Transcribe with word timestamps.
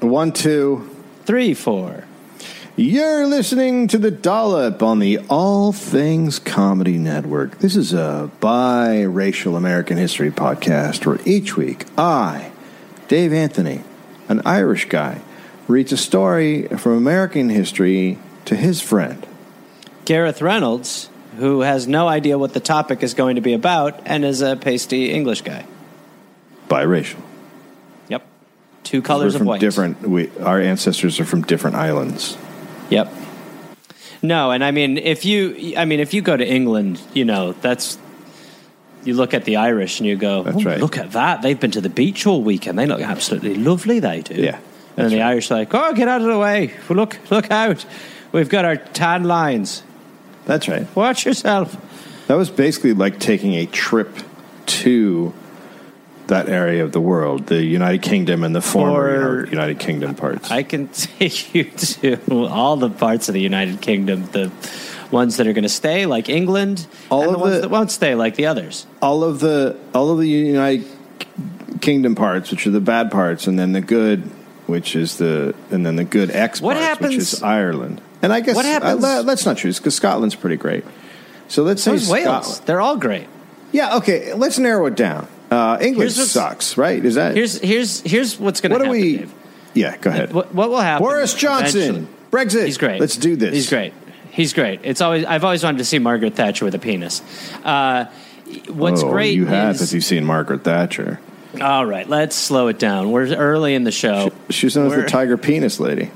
One, 0.00 0.32
two. 0.32 0.88
Three, 1.26 1.52
four. 1.52 2.04
You're 2.74 3.26
listening 3.26 3.86
to 3.88 3.98
the 3.98 4.10
Dollop 4.10 4.82
on 4.82 4.98
the 4.98 5.18
All 5.28 5.72
Things 5.74 6.38
Comedy 6.38 6.96
Network. 6.96 7.58
This 7.58 7.76
is 7.76 7.92
a 7.92 8.30
biracial 8.40 9.58
American 9.58 9.98
history 9.98 10.30
podcast 10.30 11.04
where 11.04 11.18
each 11.26 11.54
week 11.58 11.84
I, 11.98 12.50
Dave 13.08 13.34
Anthony, 13.34 13.82
an 14.30 14.40
Irish 14.46 14.88
guy, 14.88 15.20
reads 15.68 15.92
a 15.92 15.98
story 15.98 16.66
from 16.68 16.92
American 16.92 17.50
history 17.50 18.18
to 18.46 18.56
his 18.56 18.80
friend. 18.80 19.26
Gareth 20.06 20.40
Reynolds, 20.40 21.10
who 21.36 21.60
has 21.60 21.86
no 21.86 22.08
idea 22.08 22.38
what 22.38 22.54
the 22.54 22.60
topic 22.60 23.02
is 23.02 23.12
going 23.12 23.36
to 23.36 23.42
be 23.42 23.52
about 23.52 24.00
and 24.06 24.24
is 24.24 24.40
a 24.40 24.56
pasty 24.56 25.12
English 25.12 25.42
guy. 25.42 25.66
Biracial. 26.68 27.20
Two 28.90 29.02
colors 29.02 29.34
We're 29.34 29.36
of 29.36 29.38
from 29.38 29.46
white. 29.46 29.60
different. 29.60 30.02
We, 30.02 30.36
our 30.40 30.60
ancestors 30.60 31.20
are 31.20 31.24
from 31.24 31.42
different 31.42 31.76
islands. 31.76 32.36
Yep. 32.90 33.12
No, 34.20 34.50
and 34.50 34.64
I 34.64 34.72
mean, 34.72 34.98
if 34.98 35.24
you, 35.24 35.74
I 35.76 35.84
mean, 35.84 36.00
if 36.00 36.12
you 36.12 36.22
go 36.22 36.36
to 36.36 36.44
England, 36.44 37.00
you 37.14 37.24
know, 37.24 37.52
that's. 37.52 37.98
You 39.04 39.14
look 39.14 39.32
at 39.32 39.44
the 39.44 39.56
Irish 39.56 40.00
and 40.00 40.08
you 40.08 40.16
go, 40.16 40.42
That's 40.42 40.56
"Oh, 40.58 40.62
right. 40.64 40.80
Look 40.80 40.98
at 40.98 41.12
that! 41.12 41.40
They've 41.40 41.58
been 41.58 41.70
to 41.70 41.80
the 41.80 41.88
beach 41.88 42.26
all 42.26 42.42
weekend. 42.42 42.78
They 42.80 42.84
look 42.86 43.00
absolutely 43.00 43.54
lovely. 43.54 44.00
They 44.00 44.22
do. 44.22 44.34
Yeah, 44.34 44.56
And 44.56 44.62
that's 44.96 45.10
the 45.12 45.20
right. 45.20 45.26
Irish 45.26 45.50
are 45.52 45.54
like, 45.54 45.72
oh, 45.72 45.94
get 45.94 46.08
out 46.08 46.20
of 46.20 46.26
the 46.26 46.38
way! 46.38 46.74
Look, 46.90 47.16
look 47.30 47.48
out! 47.52 47.86
We've 48.32 48.48
got 48.48 48.64
our 48.64 48.76
tan 48.76 49.22
lines. 49.22 49.84
That's 50.46 50.66
right. 50.68 50.84
Watch 50.96 51.24
yourself. 51.26 51.76
That 52.26 52.34
was 52.34 52.50
basically 52.50 52.92
like 52.92 53.20
taking 53.20 53.54
a 53.54 53.66
trip 53.66 54.10
to 54.66 55.32
that 56.30 56.48
area 56.48 56.82
of 56.82 56.90
the 56.92 57.00
world, 57.00 57.46
the 57.46 57.62
United 57.62 58.02
Kingdom 58.02 58.42
and 58.42 58.54
the 58.56 58.60
former 58.62 59.42
Or- 59.42 59.46
United 59.46 59.78
Kingdom 59.78 60.14
parts. 60.16 60.50
I 60.50 60.62
can 60.64 60.88
take 61.18 61.54
you 61.54 61.64
to 61.64 62.46
all 62.46 62.76
the 62.76 62.90
parts 62.90 63.28
of 63.28 63.34
the 63.34 63.40
United 63.40 63.80
Kingdom, 63.80 64.26
the 64.32 64.50
ones 65.12 65.36
that 65.36 65.46
are 65.46 65.52
going 65.52 65.62
to 65.64 65.68
stay, 65.68 66.06
like 66.06 66.28
England, 66.28 66.86
All 67.10 67.22
and 67.22 67.28
of 67.28 67.32
the 67.34 67.38
ones 67.38 67.54
the- 67.56 67.60
that 67.62 67.70
won't 67.70 67.90
stay, 67.90 68.14
like 68.14 68.34
the 68.36 68.46
others. 68.46 68.86
all 69.02 69.22
of 69.22 69.38
the 69.40 69.76
all 69.94 70.10
of 70.10 70.18
the 70.18 70.28
United 70.28 70.86
Kingdom 71.80 72.14
parts, 72.14 72.50
which 72.50 72.66
are 72.66 72.70
the 72.70 72.80
bad 72.80 73.10
parts, 73.10 73.46
and 73.46 73.58
then 73.58 73.72
the 73.72 73.80
good, 73.80 74.22
which 74.66 74.94
is 74.96 75.16
the 75.18 75.54
and 75.70 75.84
then 75.86 75.96
the 75.96 76.04
good 76.04 76.30
X 76.30 76.60
What 76.60 76.76
parts, 76.76 77.00
which 77.00 77.10
happens- 77.14 77.32
is 77.34 77.42
Ireland. 77.42 78.00
And 78.22 78.32
I 78.32 78.40
guess 78.40 78.54
What 78.54 78.66
happens- 78.66 79.02
uh, 79.04 79.22
let's 79.24 79.46
not 79.46 79.56
choose 79.56 79.78
because 79.78 79.94
Scotland's 79.94 80.34
pretty 80.34 80.56
great. 80.56 80.84
So 81.48 81.62
let's 81.62 81.82
say 81.82 81.92
Wales. 81.92 82.06
Scotland. 82.08 82.62
They're 82.66 82.80
all 82.80 82.96
great. 82.96 83.26
Yeah, 83.72 83.96
okay. 83.96 84.34
Let's 84.34 84.58
narrow 84.58 84.86
it 84.86 84.94
down. 84.94 85.26
Uh, 85.50 85.78
what's- 85.94 86.30
sucks, 86.30 86.76
right? 86.76 87.04
Is 87.04 87.16
that 87.16 87.34
Here's 87.34 87.60
here's 87.60 88.00
here's 88.02 88.38
what's 88.38 88.60
going 88.60 88.70
to 88.70 88.78
what 88.78 88.86
happen. 88.86 89.00
do 89.00 89.06
we? 89.06 89.16
Dave. 89.18 89.34
Yeah, 89.72 89.96
go 89.96 90.10
ahead. 90.10 90.32
What, 90.32 90.54
what 90.54 90.70
will 90.70 90.80
happen? 90.80 91.06
Boris 91.06 91.34
Johnson, 91.34 92.08
Brexit. 92.30 92.66
He's 92.66 92.78
great. 92.78 93.00
Let's 93.00 93.16
do 93.16 93.36
this. 93.36 93.54
He's 93.54 93.68
great. 93.68 93.92
He's 94.30 94.52
great. 94.52 94.80
It's 94.84 95.00
always 95.00 95.24
I've 95.24 95.44
always 95.44 95.62
wanted 95.62 95.78
to 95.78 95.84
see 95.84 95.98
Margaret 95.98 96.34
Thatcher 96.34 96.64
with 96.64 96.74
a 96.74 96.78
penis. 96.78 97.22
Uh, 97.64 98.06
what's 98.68 99.02
oh, 99.02 99.10
great 99.10 99.34
You 99.34 99.46
have 99.46 99.76
is 99.76 99.82
if 99.82 99.92
you've 99.92 100.04
seen 100.04 100.24
Margaret 100.24 100.64
Thatcher. 100.64 101.20
all 101.60 101.86
right. 101.86 102.08
Let's 102.08 102.36
slow 102.36 102.68
it 102.68 102.78
down. 102.78 103.10
We're 103.10 103.34
early 103.34 103.74
in 103.74 103.84
the 103.84 103.92
show. 103.92 104.30
She's 104.50 104.76
known 104.76 104.86
as 104.86 104.94
the 104.94 105.08
tiger 105.08 105.36
penis 105.36 105.80
lady. 105.80 106.10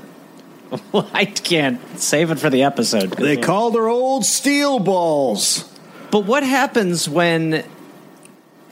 I 0.93 1.25
can't 1.25 1.79
save 1.99 2.31
it 2.31 2.39
for 2.39 2.49
the 2.49 2.63
episode. 2.63 3.11
They 3.11 3.37
called 3.37 3.75
her 3.75 3.87
old 3.87 4.25
steel 4.25 4.79
balls. 4.79 5.69
But 6.11 6.25
what 6.25 6.43
happens 6.43 7.09
when 7.09 7.65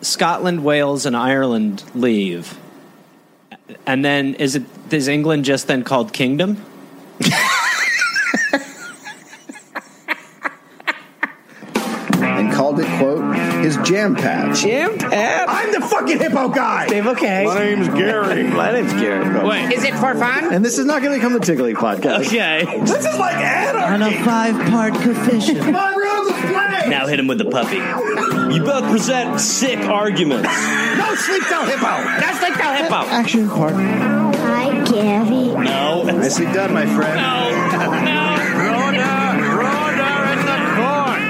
Scotland, 0.04 0.64
Wales, 0.64 1.06
and 1.06 1.16
Ireland 1.16 1.84
leave? 1.96 2.58
And 3.86 4.04
then 4.04 4.36
is 4.36 4.56
it 4.56 4.64
is 4.92 5.08
England 5.08 5.46
just 5.46 5.68
then 5.68 5.84
called 5.84 6.14
kingdom? 6.14 6.64
And 12.24 12.52
called 12.52 12.80
it, 12.80 12.88
quote, 12.98 13.36
his 13.64 13.78
jam 13.78 14.16
patch. 14.16 14.62
Jam 14.62 14.98
Pep. 14.98 15.46
I'm 15.48 15.72
the 15.72 15.82
fucking 15.82 16.20
hippo 16.20 16.50
guy. 16.50 16.88
Dave, 16.88 17.08
okay. 17.08 17.46
My 17.46 17.60
name's 17.60 17.88
Gary. 17.90 18.44
My 18.50 18.72
name's 18.72 18.94
Gary. 18.94 19.48
Wait. 19.48 19.72
Is 19.74 19.84
it 19.84 19.94
for 19.94 20.16
fun? 20.16 20.54
And 20.54 20.64
this 20.64 20.78
is 20.78 20.86
not 20.86 21.02
going 21.02 21.14
to 21.14 21.18
become 21.18 21.34
the 21.34 21.40
Tiggly 21.40 21.74
podcast. 21.76 22.28
Okay. 22.28 22.66
This 22.82 23.06
is 23.06 23.20
like 23.20 23.36
Adam! 23.36 23.82
On 23.94 24.02
a 24.02 24.24
five 24.24 24.56
part 24.70 24.94
coefficient. 24.96 25.60
My 26.44 26.66
rules 26.66 26.74
is 26.74 26.82
play. 26.82 26.90
Now 26.90 27.08
hit 27.08 27.20
him 27.20 27.28
with 27.28 27.38
the 27.38 27.46
puppy. 27.46 27.78
You 28.54 28.64
both 28.64 28.84
present 28.90 29.40
sick 29.40 29.80
arguments. 29.80 30.50
No 30.98 31.16
sleep 31.16 31.44
till 31.48 31.66
hippo. 31.66 31.82
That's 31.82 32.42
like 32.42 32.58
the 32.58 32.76
hippo. 32.76 33.06
Action 33.10 33.50
part. 33.50 33.74
Hi, 33.74 34.84
Gary. 34.86 35.48
No. 35.64 36.04
Nicely 36.04 36.46
done, 36.48 36.74
my 36.74 36.86
friend. 36.86 37.16
No. 37.16 37.52
No. 38.04 38.36
Rhoda. 38.60 39.12
Rhoda 39.58 40.10
in 40.34 40.40
the 40.46 40.58
corn. 40.76 41.22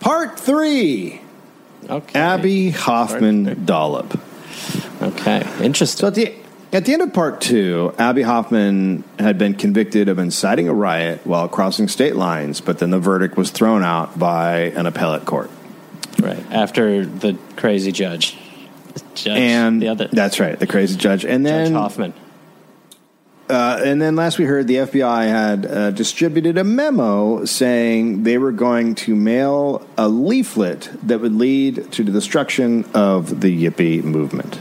Part 0.00 0.38
three. 0.38 1.20
Okay. 1.88 2.18
Abbie 2.18 2.70
Hoffman 2.70 3.64
Dollop. 3.64 4.18
Okay. 5.02 5.46
Interesting. 5.60 6.00
So 6.00 6.06
at 6.08 6.14
the 6.14 6.34
at 6.74 6.84
the 6.84 6.92
end 6.92 7.02
of 7.02 7.12
part 7.12 7.40
two, 7.40 7.94
Abbie 7.98 8.22
Hoffman 8.22 9.04
had 9.18 9.38
been 9.38 9.54
convicted 9.54 10.08
of 10.08 10.18
inciting 10.18 10.68
a 10.68 10.74
riot 10.74 11.24
while 11.24 11.48
crossing 11.48 11.86
state 11.86 12.16
lines, 12.16 12.60
but 12.60 12.78
then 12.78 12.90
the 12.90 12.98
verdict 12.98 13.36
was 13.36 13.50
thrown 13.50 13.84
out 13.84 14.18
by 14.18 14.72
an 14.74 14.86
appellate 14.86 15.24
court. 15.24 15.50
right. 16.20 16.44
After 16.50 17.06
the 17.06 17.38
crazy 17.56 17.92
judge. 17.92 18.36
Judge. 19.14 19.38
And 19.38 19.80
the 19.80 19.88
other. 19.88 20.08
that's 20.08 20.40
right, 20.40 20.58
the 20.58 20.66
crazy 20.66 20.96
judge. 20.96 21.24
And 21.24 21.44
Judge 21.44 21.68
then 21.68 21.72
Hoffman. 21.74 22.12
Uh, 23.48 23.80
and 23.84 24.00
then 24.02 24.16
last 24.16 24.38
we 24.38 24.44
heard, 24.44 24.66
the 24.66 24.76
FBI 24.76 25.28
had 25.28 25.66
uh, 25.66 25.90
distributed 25.92 26.58
a 26.58 26.64
memo 26.64 27.44
saying 27.44 28.22
they 28.22 28.38
were 28.38 28.52
going 28.52 28.94
to 28.94 29.14
mail 29.14 29.86
a 29.98 30.08
leaflet 30.08 30.90
that 31.02 31.20
would 31.20 31.34
lead 31.34 31.92
to 31.92 32.02
the 32.02 32.10
destruction 32.10 32.84
of 32.94 33.42
the 33.42 33.64
Yippie 33.64 34.02
movement. 34.02 34.58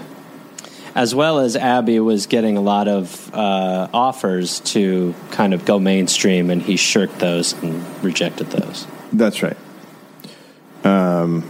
As 0.96 1.16
well 1.16 1.40
as 1.40 1.56
Abbie 1.56 2.00
was 2.00 2.28
getting 2.28 2.56
a 2.56 2.62
lot 2.62 2.88
of 2.88 3.34
uh, 3.34 3.88
offers 3.94 4.60
to 4.60 5.16
kind 5.32 5.56
of 5.56 5.66
go 5.66 5.80
mainstream, 5.80 6.52
and 6.52 6.62
he 6.62 6.78
shirked 6.78 7.18
those 7.18 7.54
and 7.64 7.84
rejected 8.04 8.52
those. 8.52 8.86
That's 9.12 9.42
right. 9.42 9.58
Um, 10.84 11.50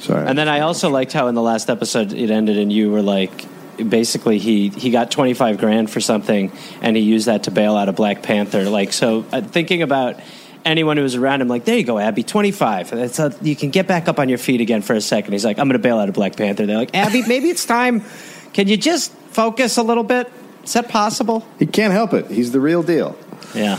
sorry. 0.00 0.26
And 0.26 0.36
then 0.36 0.48
I 0.48 0.60
also 0.60 0.90
liked 0.90 1.14
how 1.14 1.28
in 1.28 1.34
the 1.34 1.42
last 1.42 1.70
episode 1.70 2.12
it 2.12 2.30
ended, 2.30 2.58
and 2.58 2.70
you 2.70 2.90
were 2.90 3.00
like, 3.00 3.46
basically 3.88 4.38
he 4.38 4.68
he 4.68 4.90
got 4.90 5.10
twenty 5.10 5.32
five 5.32 5.56
grand 5.56 5.88
for 5.88 6.00
something, 6.00 6.52
and 6.82 6.96
he 6.96 7.02
used 7.02 7.26
that 7.26 7.44
to 7.44 7.50
bail 7.50 7.76
out 7.76 7.88
a 7.88 7.92
Black 7.92 8.22
Panther. 8.22 8.68
Like 8.68 8.92
so, 8.92 9.24
uh, 9.32 9.40
thinking 9.40 9.82
about. 9.82 10.20
Anyone 10.68 10.98
who 10.98 11.02
was 11.02 11.14
around 11.14 11.40
him, 11.40 11.48
like, 11.48 11.64
there 11.64 11.78
you 11.78 11.84
go, 11.84 11.98
Abbie, 11.98 12.22
twenty 12.22 12.52
five. 12.52 12.90
That's 12.90 13.18
a, 13.18 13.34
you 13.40 13.56
can 13.56 13.70
get 13.70 13.86
back 13.86 14.06
up 14.06 14.18
on 14.18 14.28
your 14.28 14.36
feet 14.38 14.60
again 14.60 14.82
for 14.82 14.92
a 14.94 15.00
second. 15.00 15.32
He's 15.32 15.44
like, 15.44 15.58
I'm 15.58 15.66
going 15.66 15.80
to 15.80 15.82
bail 15.82 15.98
out 15.98 16.08
a 16.08 16.12
Black 16.12 16.36
Panther. 16.36 16.66
They're 16.66 16.76
like, 16.76 16.94
Abbie, 16.94 17.22
maybe 17.26 17.48
it's 17.48 17.64
time. 17.64 18.02
Can 18.52 18.68
you 18.68 18.76
just 18.76 19.12
focus 19.30 19.78
a 19.78 19.82
little 19.82 20.04
bit? 20.04 20.30
Is 20.64 20.74
that 20.74 20.88
possible? 20.88 21.46
he 21.58 21.64
can't 21.66 21.92
help 21.94 22.12
it. 22.12 22.26
He's 22.30 22.52
the 22.52 22.60
real 22.60 22.82
deal. 22.82 23.16
Yeah. 23.54 23.78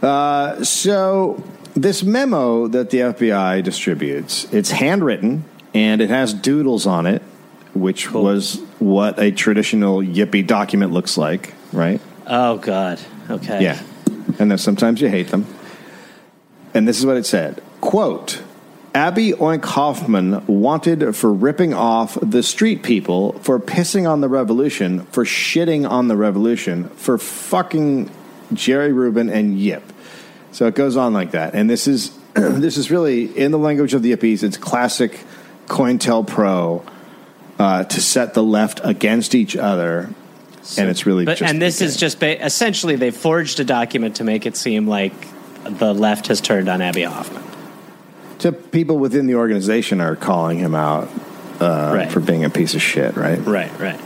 Uh, 0.00 0.62
so 0.64 1.42
this 1.74 2.02
memo 2.02 2.68
that 2.68 2.90
the 2.90 2.98
FBI 2.98 3.62
distributes, 3.64 4.44
it's 4.52 4.70
handwritten 4.70 5.44
and 5.74 6.00
it 6.00 6.10
has 6.10 6.32
doodles 6.34 6.86
on 6.86 7.06
it, 7.06 7.22
which 7.74 8.08
Cool. 8.08 8.22
was 8.24 8.60
what 8.78 9.18
a 9.18 9.30
traditional 9.32 9.98
Yippie 9.98 10.46
document 10.46 10.92
looks 10.92 11.16
like, 11.18 11.54
right? 11.72 12.00
Oh 12.26 12.58
God. 12.58 13.00
Okay. 13.30 13.62
Yeah. 13.64 13.82
And 14.38 14.50
then 14.50 14.58
sometimes 14.58 15.00
you 15.00 15.08
hate 15.08 15.28
them. 15.28 15.46
And 16.74 16.88
this 16.88 16.98
is 16.98 17.06
what 17.06 17.16
it 17.16 17.26
said 17.26 17.62
quote 17.80 18.42
Abbie 18.94 19.32
Oink 19.32 19.64
Hoffman 19.64 20.44
wanted 20.46 21.16
for 21.16 21.32
ripping 21.32 21.72
off 21.72 22.18
the 22.20 22.42
street 22.42 22.82
people, 22.82 23.32
for 23.40 23.58
pissing 23.58 24.08
on 24.08 24.20
the 24.20 24.28
revolution, 24.28 25.06
for 25.06 25.24
shitting 25.24 25.88
on 25.88 26.08
the 26.08 26.16
revolution, 26.16 26.88
for 26.90 27.16
fucking 27.16 28.10
Jerry 28.52 28.92
Rubin 28.92 29.30
and 29.30 29.58
Yip. 29.58 29.82
So 30.52 30.66
it 30.66 30.74
goes 30.74 30.96
on 30.98 31.14
like 31.14 31.30
that. 31.30 31.54
And 31.54 31.70
this 31.70 31.86
is 31.88 32.16
this 32.34 32.76
is 32.76 32.90
really 32.90 33.24
in 33.24 33.50
the 33.50 33.58
language 33.58 33.94
of 33.94 34.02
the 34.02 34.14
Yippies, 34.14 34.42
it's 34.42 34.56
classic 34.56 35.20
COINTELPRO 35.68 36.84
uh, 37.58 37.84
to 37.84 38.00
set 38.00 38.34
the 38.34 38.42
left 38.42 38.80
against 38.84 39.34
each 39.34 39.56
other. 39.56 40.10
and 40.76 40.88
it's 40.90 41.06
really 41.06 41.24
But 41.24 41.38
just 41.38 41.50
and 41.50 41.62
this 41.62 41.80
is 41.80 41.96
just 41.96 42.20
ba- 42.20 42.44
essentially 42.44 42.96
they 42.96 43.10
forged 43.10 43.60
a 43.60 43.64
document 43.64 44.16
to 44.16 44.24
make 44.24 44.46
it 44.46 44.56
seem 44.56 44.86
like 44.86 45.12
the 45.64 45.92
left 45.94 46.26
has 46.28 46.40
turned 46.40 46.68
on 46.68 46.80
Abbie 46.82 47.02
Hoffman. 47.02 47.42
to 48.40 48.52
people 48.52 48.98
within 48.98 49.26
the 49.26 49.34
organization 49.36 50.00
are 50.00 50.16
calling 50.16 50.58
him 50.58 50.74
out 50.74 51.08
uh, 51.60 51.92
Right. 51.94 52.10
for 52.10 52.20
being 52.20 52.44
a 52.44 52.50
piece 52.50 52.74
of 52.74 52.82
shit, 52.82 53.16
right? 53.16 53.38
Right. 53.44 53.70
Right. 53.78 54.00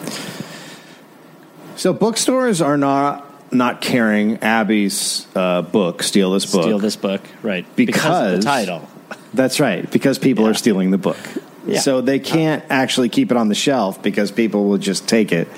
So 1.76 1.92
bookstores 1.92 2.60
are 2.62 2.76
not 2.76 3.24
not 3.52 3.80
carrying 3.80 4.38
Abbie's 4.42 5.26
uh, 5.34 5.62
book, 5.62 6.02
"Steal 6.02 6.32
This 6.32 6.50
Book," 6.50 6.62
Steal 6.62 6.78
this 6.78 6.96
book. 6.96 7.22
Right. 7.42 7.64
because, 7.76 8.32
of 8.34 8.40
the 8.40 8.42
title. 8.44 8.88
That's 9.34 9.60
right, 9.60 9.88
because 9.90 10.18
people 10.18 10.46
are 10.48 10.54
stealing 10.54 10.90
the 10.90 10.98
book. 10.98 11.18
Yeah. 11.66 11.80
So 11.80 12.00
they 12.00 12.18
can't 12.18 12.64
actually 12.70 13.08
keep 13.08 13.30
it 13.30 13.36
on 13.36 13.48
the 13.48 13.54
shelf 13.54 14.02
because 14.02 14.30
people 14.30 14.64
will 14.68 14.78
just 14.78 15.08
take 15.08 15.30
it. 15.32 15.48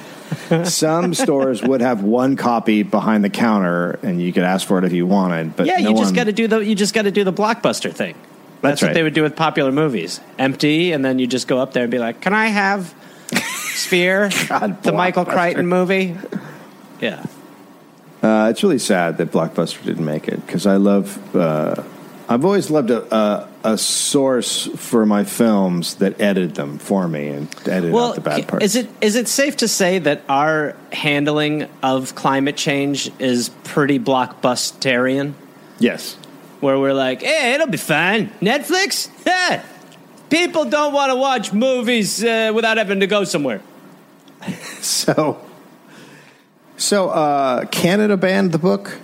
Some 0.64 1.14
stores 1.14 1.62
would 1.62 1.80
have 1.80 2.02
one 2.02 2.36
copy 2.36 2.82
behind 2.82 3.24
the 3.24 3.30
counter, 3.30 3.98
and 4.02 4.20
you 4.20 4.32
could 4.32 4.42
ask 4.44 4.66
for 4.66 4.78
it 4.78 4.84
if 4.84 4.92
you 4.92 5.06
wanted. 5.06 5.56
But 5.56 5.66
yeah, 5.66 5.76
no 5.76 5.90
you 5.90 5.96
just 5.96 6.06
one- 6.06 6.14
got 6.14 6.24
to 6.24 6.32
do 6.32 6.46
the 6.48 6.58
you 6.58 6.74
just 6.74 6.94
got 6.94 7.02
to 7.02 7.10
do 7.10 7.24
the 7.24 7.32
blockbuster 7.32 7.92
thing. 7.92 8.14
That's, 8.60 8.82
what 8.82 8.88
right. 8.88 8.94
they 8.94 9.02
would 9.04 9.14
do 9.14 9.22
with 9.22 9.36
popular 9.36 9.70
movies. 9.70 10.20
Empty, 10.38 10.90
and 10.92 11.04
then 11.04 11.18
you 11.20 11.26
just 11.28 11.46
go 11.46 11.58
up 11.58 11.72
there 11.72 11.84
and 11.84 11.90
be 11.90 11.98
like, 11.98 12.20
"Can 12.20 12.34
I 12.34 12.46
have 12.46 12.92
Sphere, 13.74 14.30
God, 14.48 14.82
the 14.82 14.92
Michael 14.92 15.24
Crichton 15.24 15.66
movie?" 15.68 16.16
Yeah, 17.00 17.24
Uh, 18.22 18.48
it's 18.50 18.62
really 18.64 18.80
sad 18.80 19.18
that 19.18 19.30
Blockbuster 19.30 19.84
didn't 19.84 20.04
make 20.04 20.26
it 20.28 20.44
because 20.44 20.66
I 20.66 20.76
love. 20.76 21.34
Uh, 21.36 21.82
I've 22.28 22.44
always 22.44 22.68
loved 22.70 22.90
a, 22.90 23.14
a 23.14 23.48
a 23.72 23.76
source 23.76 24.66
for 24.76 25.04
my 25.04 25.24
films 25.24 25.96
that 25.96 26.20
edited 26.20 26.54
them 26.54 26.78
for 26.78 27.06
me 27.06 27.28
and 27.28 27.48
edited 27.68 27.92
well, 27.92 28.10
out 28.10 28.14
the 28.14 28.20
bad 28.20 28.48
parts. 28.48 28.64
is 28.64 28.76
it 28.76 28.88
is 29.00 29.14
it 29.14 29.28
safe 29.28 29.56
to 29.58 29.68
say 29.68 29.98
that 29.98 30.22
our 30.28 30.74
handling 30.92 31.68
of 31.82 32.14
climate 32.14 32.56
change 32.56 33.10
is 33.18 33.50
pretty 33.64 33.98
blockbusterian? 33.98 35.34
Yes. 35.78 36.16
where 36.60 36.78
we're 36.78 36.94
like, 36.94 37.22
hey, 37.22 37.54
it'll 37.54 37.68
be 37.68 37.76
fine. 37.76 38.30
Netflix? 38.40 39.08
Yeah. 39.24 39.64
People 40.30 40.64
don't 40.64 40.92
want 40.92 41.10
to 41.10 41.16
watch 41.16 41.52
movies 41.52 42.22
uh, 42.24 42.50
without 42.54 42.76
having 42.76 43.00
to 43.00 43.06
go 43.06 43.24
somewhere. 43.24 43.60
So, 44.80 45.44
so 46.76 47.10
uh, 47.10 47.66
Canada 47.66 48.16
banned 48.16 48.52
the 48.52 48.58
book. 48.58 49.00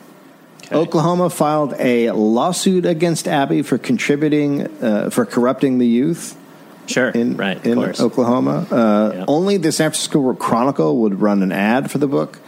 Oklahoma 0.72 1.30
filed 1.30 1.74
a 1.78 2.10
lawsuit 2.12 2.86
against 2.86 3.28
Abbie 3.28 3.62
for 3.62 3.78
contributing 3.78 4.62
uh, 4.82 5.10
for 5.10 5.24
corrupting 5.26 5.78
the 5.78 5.86
youth 5.86 6.36
Sure. 6.86 7.08
in 7.10 7.36
right, 7.36 7.64
in 7.64 7.74
course. 7.76 8.00
Oklahoma. 8.00 8.66
Uh, 8.70 9.12
Yeah. 9.14 9.24
Only 9.28 9.56
the 9.56 9.72
San 9.72 9.90
Francisco 9.90 10.34
Chronicle 10.34 10.98
would 10.98 11.20
run 11.20 11.42
an 11.42 11.52
ad 11.52 11.90
for 11.90 11.98
the 11.98 12.06
book, 12.08 12.38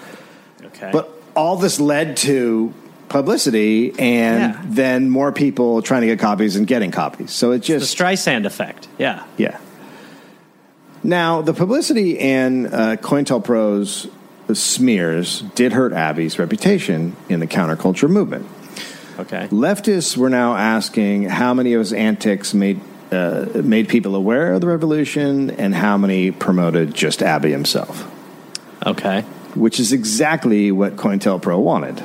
Okay. 0.66 0.90
but 0.92 1.10
all 1.34 1.56
this 1.56 1.78
led 1.80 2.16
to 2.18 2.72
publicity 3.08 3.92
and 3.98 4.54
Yeah. 4.54 4.60
then 4.64 5.08
more 5.10 5.30
people 5.32 5.80
trying 5.82 6.00
to 6.02 6.06
get 6.06 6.18
copies 6.18 6.56
and 6.56 6.66
getting 6.66 6.90
copies. 6.90 7.30
So 7.32 7.52
it 7.52 7.58
just 7.60 7.68
the 7.68 7.78
just 7.80 8.26
Streisand 8.26 8.46
effect. 8.46 8.88
Yeah. 8.98 9.22
yeah. 9.36 9.58
Now, 11.04 11.40
the 11.40 11.54
publicity 11.54 12.18
and 12.18 12.66
uh, 12.66 12.96
COINTELPRO's 12.96 14.08
smears 14.54 15.40
did 15.54 15.72
hurt 15.72 15.92
Abbie's 15.92 16.38
reputation 16.38 17.16
in 17.28 17.40
the 17.40 17.46
counterculture 17.46 18.08
movement. 18.08 18.46
Okay. 19.18 19.48
Leftists 19.48 20.16
were 20.16 20.28
now 20.30 20.54
asking 20.56 21.24
how 21.24 21.54
many 21.54 21.72
of 21.72 21.78
his 21.80 21.92
antics 21.92 22.52
made 22.54 22.80
uh, 23.10 23.46
made 23.62 23.88
people 23.88 24.14
aware 24.16 24.52
of 24.52 24.60
the 24.60 24.66
revolution 24.66 25.50
and 25.50 25.74
how 25.74 25.96
many 25.96 26.32
promoted 26.32 26.92
just 26.92 27.22
Abbie 27.22 27.52
himself, 27.52 28.04
Okay. 28.84 29.20
which 29.54 29.78
is 29.78 29.92
exactly 29.92 30.72
what 30.72 30.96
COINTELPRO 30.96 31.58
wanted. 31.62 32.02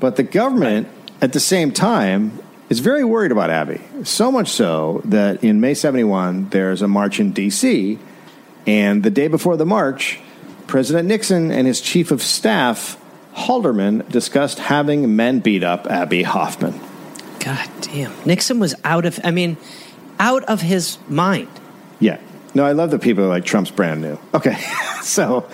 But 0.00 0.16
the 0.16 0.24
government, 0.24 0.88
at 1.22 1.32
the 1.32 1.40
same 1.40 1.70
time, 1.70 2.40
is 2.68 2.80
very 2.80 3.04
worried 3.04 3.30
about 3.30 3.50
Abbie. 3.50 3.80
So 4.02 4.32
much 4.32 4.48
so 4.48 5.02
that 5.04 5.44
in 5.44 5.60
May 5.60 5.74
71, 5.74 6.48
there's 6.48 6.82
a 6.82 6.88
march 6.88 7.20
in 7.20 7.32
D.C., 7.32 7.98
and 8.66 9.02
the 9.02 9.10
day 9.10 9.28
before 9.28 9.56
the 9.56 9.66
march, 9.66 10.18
President 10.70 11.08
Nixon 11.08 11.50
and 11.50 11.66
his 11.66 11.80
chief 11.80 12.12
of 12.12 12.22
staff, 12.22 12.96
Haldeman, 13.34 14.08
discussed 14.08 14.60
having 14.60 15.16
men 15.16 15.40
beat 15.40 15.64
up 15.64 15.88
Abbie 15.90 16.22
Hoffman. 16.22 16.78
God 17.40 17.68
damn. 17.80 18.12
Nixon 18.24 18.60
was 18.60 18.76
out 18.84 19.04
of, 19.04 19.18
I 19.24 19.32
mean, 19.32 19.56
out 20.20 20.44
of 20.44 20.60
his 20.60 20.98
mind. 21.08 21.48
Yeah. 21.98 22.20
No, 22.54 22.64
I 22.64 22.70
love 22.70 22.92
that 22.92 23.00
people 23.02 23.24
are 23.24 23.28
like 23.28 23.44
Trump's 23.44 23.72
brand 23.72 24.00
new. 24.00 24.16
Okay. 24.32 24.56
so, 25.02 25.48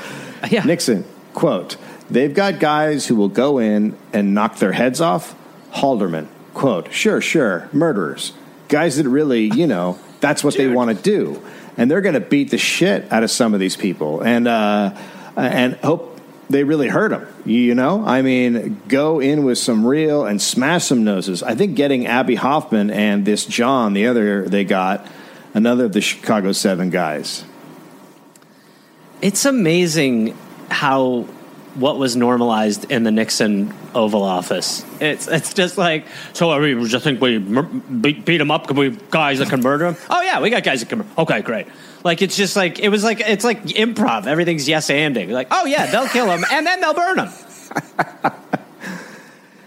Yeah. 0.50 0.64
Nixon, 0.64 1.06
quote, 1.32 1.78
they've 2.10 2.34
got 2.34 2.60
guys 2.60 3.06
who 3.06 3.16
will 3.16 3.30
go 3.30 3.58
in 3.58 3.96
and 4.12 4.34
knock 4.34 4.58
their 4.58 4.72
heads 4.72 5.00
off. 5.00 5.34
Haldeman, 5.72 6.28
quote, 6.52 6.92
sure, 6.92 7.22
sure, 7.22 7.70
murderers. 7.72 8.34
Guys 8.68 8.98
that 8.98 9.08
really, 9.08 9.44
you 9.54 9.66
know, 9.66 9.98
that's 10.20 10.44
what 10.44 10.58
they 10.58 10.68
want 10.68 10.94
to 10.94 11.02
do. 11.02 11.42
And 11.76 11.90
they're 11.90 12.00
going 12.00 12.14
to 12.14 12.20
beat 12.20 12.50
the 12.50 12.58
shit 12.58 13.10
out 13.12 13.22
of 13.22 13.30
some 13.30 13.54
of 13.54 13.60
these 13.60 13.76
people. 13.76 14.22
And, 14.22 14.48
uh, 14.48 14.96
and 15.36 15.74
hope 15.76 16.18
they 16.48 16.64
really 16.64 16.88
hurt 16.88 17.10
them. 17.10 17.26
You 17.44 17.74
know, 17.74 18.04
I 18.04 18.22
mean, 18.22 18.80
go 18.88 19.20
in 19.20 19.44
with 19.44 19.58
some 19.58 19.84
real 19.86 20.24
and 20.24 20.40
smash 20.40 20.84
some 20.84 21.04
noses. 21.04 21.42
I 21.42 21.54
think 21.54 21.76
getting 21.76 22.06
Abbie 22.06 22.36
Hoffman 22.36 22.90
and 22.90 23.24
this 23.24 23.44
John, 23.44 23.92
the 23.92 24.06
other 24.06 24.48
they 24.48 24.64
got, 24.64 25.06
another 25.54 25.86
of 25.86 25.92
the 25.92 26.00
Chicago 26.00 26.52
Seven 26.52 26.90
guys. 26.90 27.44
It's 29.22 29.44
amazing 29.44 30.36
how 30.70 31.26
what 31.76 31.98
was 31.98 32.16
normalized 32.16 32.90
in 32.90 33.02
the 33.02 33.10
Nixon 33.10 33.72
Oval 33.94 34.22
Office. 34.22 34.84
It's 35.00 35.28
it's 35.28 35.54
just 35.54 35.78
like 35.78 36.06
so. 36.32 36.50
Are 36.50 36.60
we 36.60 36.88
just 36.88 37.04
think 37.04 37.20
we 37.20 37.38
beat, 37.38 38.28
him 38.40 38.50
up? 38.50 38.66
Can 38.66 38.76
we 38.76 38.90
guys 39.10 39.38
that 39.38 39.48
can 39.48 39.60
murder 39.60 39.86
him? 39.86 39.96
Oh 40.10 40.22
yeah, 40.22 40.40
we 40.40 40.50
got 40.50 40.62
guys 40.64 40.80
that 40.80 40.88
can. 40.88 40.98
mur- 40.98 41.06
Okay, 41.18 41.42
great. 41.42 41.66
Like 42.04 42.22
it's 42.22 42.36
just 42.36 42.56
like 42.56 42.78
it 42.78 42.88
was 42.88 43.04
like 43.04 43.20
it's 43.20 43.44
like 43.44 43.62
improv. 43.64 44.26
Everything's 44.26 44.68
yes 44.68 44.88
anding. 44.90 45.30
Like 45.30 45.48
oh 45.50 45.66
yeah, 45.66 45.86
they'll 45.90 46.08
kill 46.08 46.30
him 46.30 46.44
and 46.50 46.66
then 46.66 46.80
they'll 46.80 46.94
burn 46.94 47.18
him. 47.18 47.28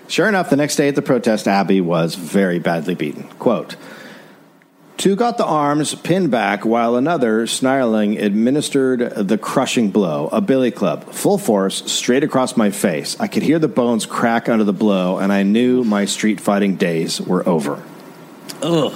Sure 0.08 0.28
enough, 0.28 0.50
the 0.50 0.56
next 0.56 0.76
day 0.76 0.88
at 0.88 0.96
the 0.96 1.04
protest, 1.04 1.48
Abbie 1.48 1.82
was 1.82 2.16
very 2.16 2.58
badly 2.58 2.96
beaten. 2.96 3.24
Quote 3.38 3.76
Two 5.00 5.16
got 5.16 5.38
the 5.38 5.46
arms 5.46 5.96
pinned 5.96 6.30
back, 6.30 6.66
while 6.66 6.98
another, 6.98 7.48
snarling, 7.48 8.20
administered 8.20 9.00
the 9.16 9.38
crushing 9.38 9.92
blow, 9.92 10.28
a 10.34 10.42
billy 10.42 10.72
club, 10.72 11.14
full 11.14 11.38
force, 11.38 11.90
straight 11.90 12.22
across 12.22 12.58
my 12.58 12.70
face. 12.70 13.18
I 13.18 13.28
could 13.28 13.42
hear 13.42 13.60
the 13.60 13.70
bones 13.70 14.06
crack 14.06 14.50
under 14.50 14.66
the 14.66 14.74
blow, 14.74 15.18
and 15.18 15.32
I 15.32 15.44
knew 15.44 15.86
my 15.86 16.04
street 16.04 16.42
fighting 16.42 16.76
days 16.76 17.22
were 17.22 17.48
over. 17.48 17.82
Ugh, 18.62 18.94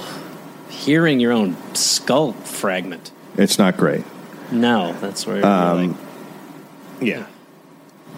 hearing 0.68 1.20
your 1.20 1.32
own 1.32 1.56
skull 1.74 2.34
fragment. 2.34 3.10
It's 3.38 3.58
not 3.58 3.78
great. 3.78 4.04
No, 4.52 4.92
that's 5.00 5.26
where. 5.26 5.38
you're 5.38 5.46
um, 5.46 5.92
like, 5.92 5.96
Yeah. 7.00 7.26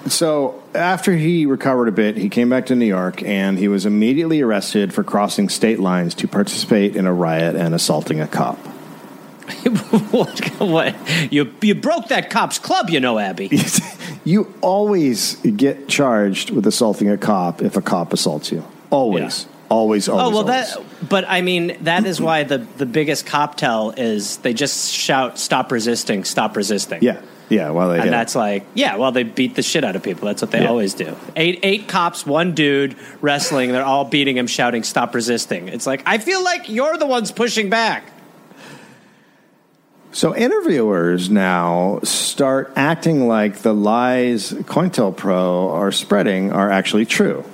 So 0.08 0.60
after 0.76 1.12
he 1.12 1.46
recovered 1.46 1.88
a 1.88 1.92
bit, 1.92 2.16
he 2.16 2.28
came 2.28 2.48
back 2.48 2.66
to 2.66 2.76
New 2.76 2.86
York 2.86 3.22
and 3.22 3.58
he 3.58 3.68
was 3.68 3.86
immediately 3.86 4.40
arrested 4.40 4.92
for 4.92 5.02
crossing 5.02 5.48
state 5.48 5.80
lines 5.80 6.14
to 6.16 6.28
participate 6.28 6.96
in 6.96 7.06
a 7.06 7.12
riot 7.12 7.56
and 7.56 7.74
assaulting 7.74 8.20
a 8.20 8.26
cop. 8.26 8.58
what, 10.10 10.40
what? 10.58 11.32
You 11.32 11.54
you 11.62 11.74
broke 11.74 12.08
that 12.08 12.30
cop's 12.30 12.58
club, 12.58 12.90
you 12.90 12.98
know, 12.98 13.18
Abbie. 13.18 13.50
you 14.24 14.52
always 14.60 15.36
get 15.36 15.88
charged 15.88 16.50
with 16.50 16.66
assaulting 16.66 17.08
a 17.08 17.16
cop 17.16 17.62
if 17.62 17.76
a 17.76 17.82
cop 17.82 18.12
assaults 18.12 18.50
you. 18.50 18.64
Always. 18.90 19.46
Always, 19.68 20.08
always. 20.08 20.26
Oh 20.26 20.30
well, 20.30 20.38
always. 20.38 20.74
that. 20.74 21.08
But 21.08 21.24
I 21.28 21.42
mean, 21.42 21.76
that 21.82 22.06
is 22.06 22.20
why 22.20 22.44
the 22.44 22.58
the 22.58 22.86
biggest 22.86 23.26
cop 23.26 23.56
tell 23.56 23.90
is 23.90 24.38
they 24.38 24.54
just 24.54 24.92
shout, 24.92 25.38
"Stop 25.38 25.72
resisting! 25.72 26.24
Stop 26.24 26.56
resisting!" 26.56 27.02
Yeah. 27.02 27.20
Yeah. 27.48 27.70
Well, 27.70 27.88
they 27.90 27.96
and 27.96 28.04
hit. 28.04 28.10
that's 28.10 28.34
like, 28.34 28.64
yeah, 28.74 28.96
well, 28.96 29.12
they 29.12 29.22
beat 29.22 29.54
the 29.54 29.62
shit 29.62 29.84
out 29.84 29.94
of 29.94 30.02
people. 30.02 30.26
That's 30.26 30.42
what 30.42 30.50
they 30.50 30.62
Yeah. 30.62 30.68
always 30.68 30.94
do. 30.94 31.16
Eight 31.36 31.60
eight 31.62 31.86
cops, 31.88 32.26
one 32.26 32.54
dude 32.54 32.96
wrestling. 33.20 33.70
They're 33.72 33.84
all 33.84 34.04
beating 34.04 34.36
him, 34.36 34.46
shouting, 34.46 34.82
"Stop 34.82 35.14
resisting!" 35.14 35.68
It's 35.68 35.86
like 35.86 36.02
I 36.06 36.18
feel 36.18 36.42
like 36.42 36.68
you're 36.68 36.96
the 36.96 37.06
ones 37.06 37.30
pushing 37.30 37.70
back. 37.70 38.10
So 40.12 40.34
interviewers 40.34 41.28
now 41.28 42.00
start 42.02 42.72
acting 42.74 43.28
like 43.28 43.58
the 43.58 43.74
lies 43.74 44.52
COINTELPRO 44.52 45.72
are 45.72 45.92
spreading 45.92 46.52
are 46.52 46.70
actually 46.70 47.04
true. 47.04 47.44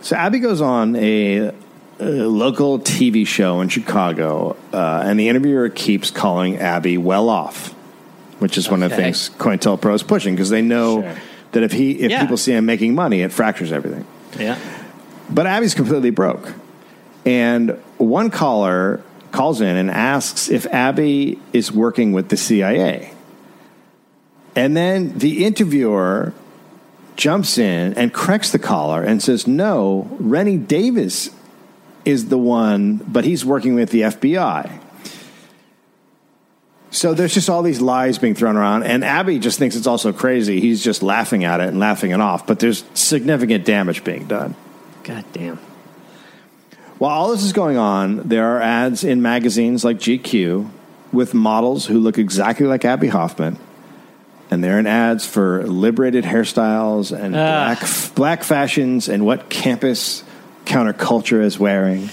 So 0.00 0.16
Abbie 0.16 0.40
goes 0.40 0.60
on 0.60 0.96
a, 0.96 1.52
a 2.00 2.04
local 2.04 2.80
TV 2.80 3.24
show 3.26 3.60
in 3.60 3.68
Chicago, 3.68 4.56
uh, 4.72 5.02
and 5.04 5.20
the 5.20 5.28
interviewer 5.28 5.68
keeps 5.68 6.10
calling 6.10 6.56
Abbie 6.56 6.98
well 6.98 7.28
off, 7.28 7.74
which 8.38 8.56
is 8.58 8.70
one 8.70 8.82
of 8.82 8.90
the 8.90 8.96
Okay. 8.96 9.04
things 9.04 9.30
COINTELPRO 9.38 9.94
is 9.94 10.02
pushing 10.02 10.34
because 10.34 10.50
they 10.50 10.62
know 10.62 11.02
Sure. 11.02 11.14
that 11.52 11.62
if 11.62 11.72
he 11.72 11.92
if 11.92 12.10
Yeah. 12.10 12.20
people 12.20 12.36
see 12.36 12.52
him 12.52 12.66
making 12.66 12.94
money, 12.94 13.22
it 13.22 13.32
fractures 13.32 13.72
everything. 13.72 14.04
Yeah. 14.38 14.56
But 15.30 15.46
Abbie's 15.46 15.74
completely 15.74 16.10
broke. 16.10 16.52
And 17.26 17.76
one 17.98 18.30
caller 18.30 19.00
calls 19.32 19.60
in 19.60 19.76
and 19.76 19.90
asks 19.90 20.48
if 20.48 20.66
Abbie 20.72 21.38
is 21.52 21.70
working 21.70 22.12
with 22.12 22.28
the 22.28 22.36
CIA. 22.36 23.10
And 24.56 24.76
then 24.76 25.12
the 25.16 25.44
interviewer 25.44 26.32
jumps 27.16 27.58
in 27.58 27.94
and 27.94 28.12
corrects 28.12 28.50
the 28.52 28.58
caller 28.58 29.02
and 29.02 29.22
says, 29.22 29.46
No, 29.46 30.08
Rennie 30.18 30.56
Davis 30.56 31.30
is 32.04 32.26
the 32.28 32.38
one, 32.38 33.00
but 33.06 33.24
he's 33.24 33.44
working 33.44 33.74
with 33.74 33.90
the 33.90 34.02
FBI. 34.04 34.70
So 36.90 37.12
there's 37.12 37.34
just 37.34 37.50
all 37.50 37.62
these 37.62 37.80
lies 37.82 38.18
being 38.18 38.34
thrown 38.34 38.56
around, 38.56 38.84
and 38.84 39.04
Abbie 39.04 39.38
just 39.38 39.58
thinks 39.58 39.76
it's 39.76 39.86
also 39.86 40.12
crazy. 40.12 40.58
He's 40.60 40.82
just 40.82 41.02
laughing 41.02 41.44
at 41.44 41.60
it 41.60 41.68
and 41.68 41.78
laughing 41.78 42.12
it 42.12 42.20
off, 42.20 42.46
but 42.46 42.60
there's 42.60 42.82
significant 42.94 43.64
damage 43.66 44.04
being 44.04 44.26
done. 44.26 44.54
God 45.04 45.24
damn. 45.34 45.58
While 46.98 47.10
all 47.12 47.30
this 47.30 47.44
is 47.44 47.52
going 47.52 47.76
on, 47.76 48.28
there 48.28 48.56
are 48.56 48.60
ads 48.62 49.04
in 49.04 49.20
magazines 49.22 49.84
like 49.84 49.98
GQ 49.98 50.68
with 51.12 51.34
models 51.34 51.86
who 51.86 51.98
look 51.98 52.18
exactly 52.18 52.66
like 52.66 52.84
Abbie 52.84 53.08
Hoffman. 53.08 53.58
And 54.50 54.64
they're 54.64 54.78
in 54.78 54.86
ads 54.86 55.26
for 55.26 55.62
liberated 55.66 56.24
hairstyles 56.24 57.16
and 57.16 57.36
Ah. 57.36 57.76
black, 57.78 58.14
black 58.14 58.42
fashions 58.44 59.08
and 59.08 59.24
what 59.26 59.50
campus 59.50 60.24
counterculture 60.64 61.42
is 61.42 61.58
wearing. 61.58 62.08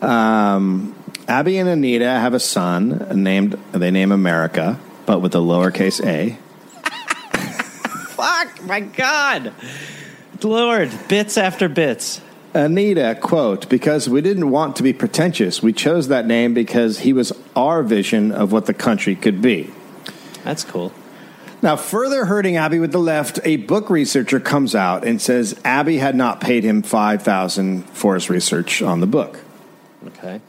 Um, 0.00 0.94
Abbie 1.30 1.58
and 1.58 1.68
Anita 1.68 2.06
have 2.06 2.34
a 2.34 2.40
son 2.40 3.06
named, 3.14 3.52
they 3.70 3.92
name 3.92 4.10
America, 4.10 4.80
but 5.06 5.20
with 5.20 5.32
a 5.36 5.38
lowercase 5.38 6.04
a. 6.04 6.36
Fuck, 8.08 8.64
my 8.64 8.80
God. 8.80 9.52
Lord, 10.42 10.90
bits 11.06 11.38
after 11.38 11.68
bits. 11.68 12.20
Anita, 12.52 13.16
quote, 13.20 13.68
because 13.68 14.08
we 14.08 14.20
didn't 14.20 14.50
want 14.50 14.74
to 14.74 14.82
be 14.82 14.92
pretentious, 14.92 15.62
we 15.62 15.72
chose 15.72 16.08
that 16.08 16.26
name 16.26 16.52
because 16.52 16.98
he 16.98 17.12
was 17.12 17.32
our 17.54 17.84
vision 17.84 18.32
of 18.32 18.50
what 18.50 18.66
the 18.66 18.74
country 18.74 19.14
could 19.14 19.40
be. 19.40 19.70
That's 20.42 20.64
cool. 20.64 20.92
Now, 21.62 21.76
further 21.76 22.24
hurting 22.24 22.56
Abbie 22.56 22.80
with 22.80 22.90
the 22.90 22.98
left, 22.98 23.38
a 23.44 23.54
book 23.54 23.88
researcher 23.88 24.40
comes 24.40 24.74
out 24.74 25.06
and 25.06 25.22
says 25.22 25.60
Abby 25.64 25.98
had 25.98 26.16
not 26.16 26.40
paid 26.40 26.64
him 26.64 26.82
5000 26.82 27.84
for 27.90 28.14
his 28.14 28.28
research 28.28 28.82
on 28.82 28.98
the 28.98 29.06
book. 29.06 29.38
Okay. 30.08 30.40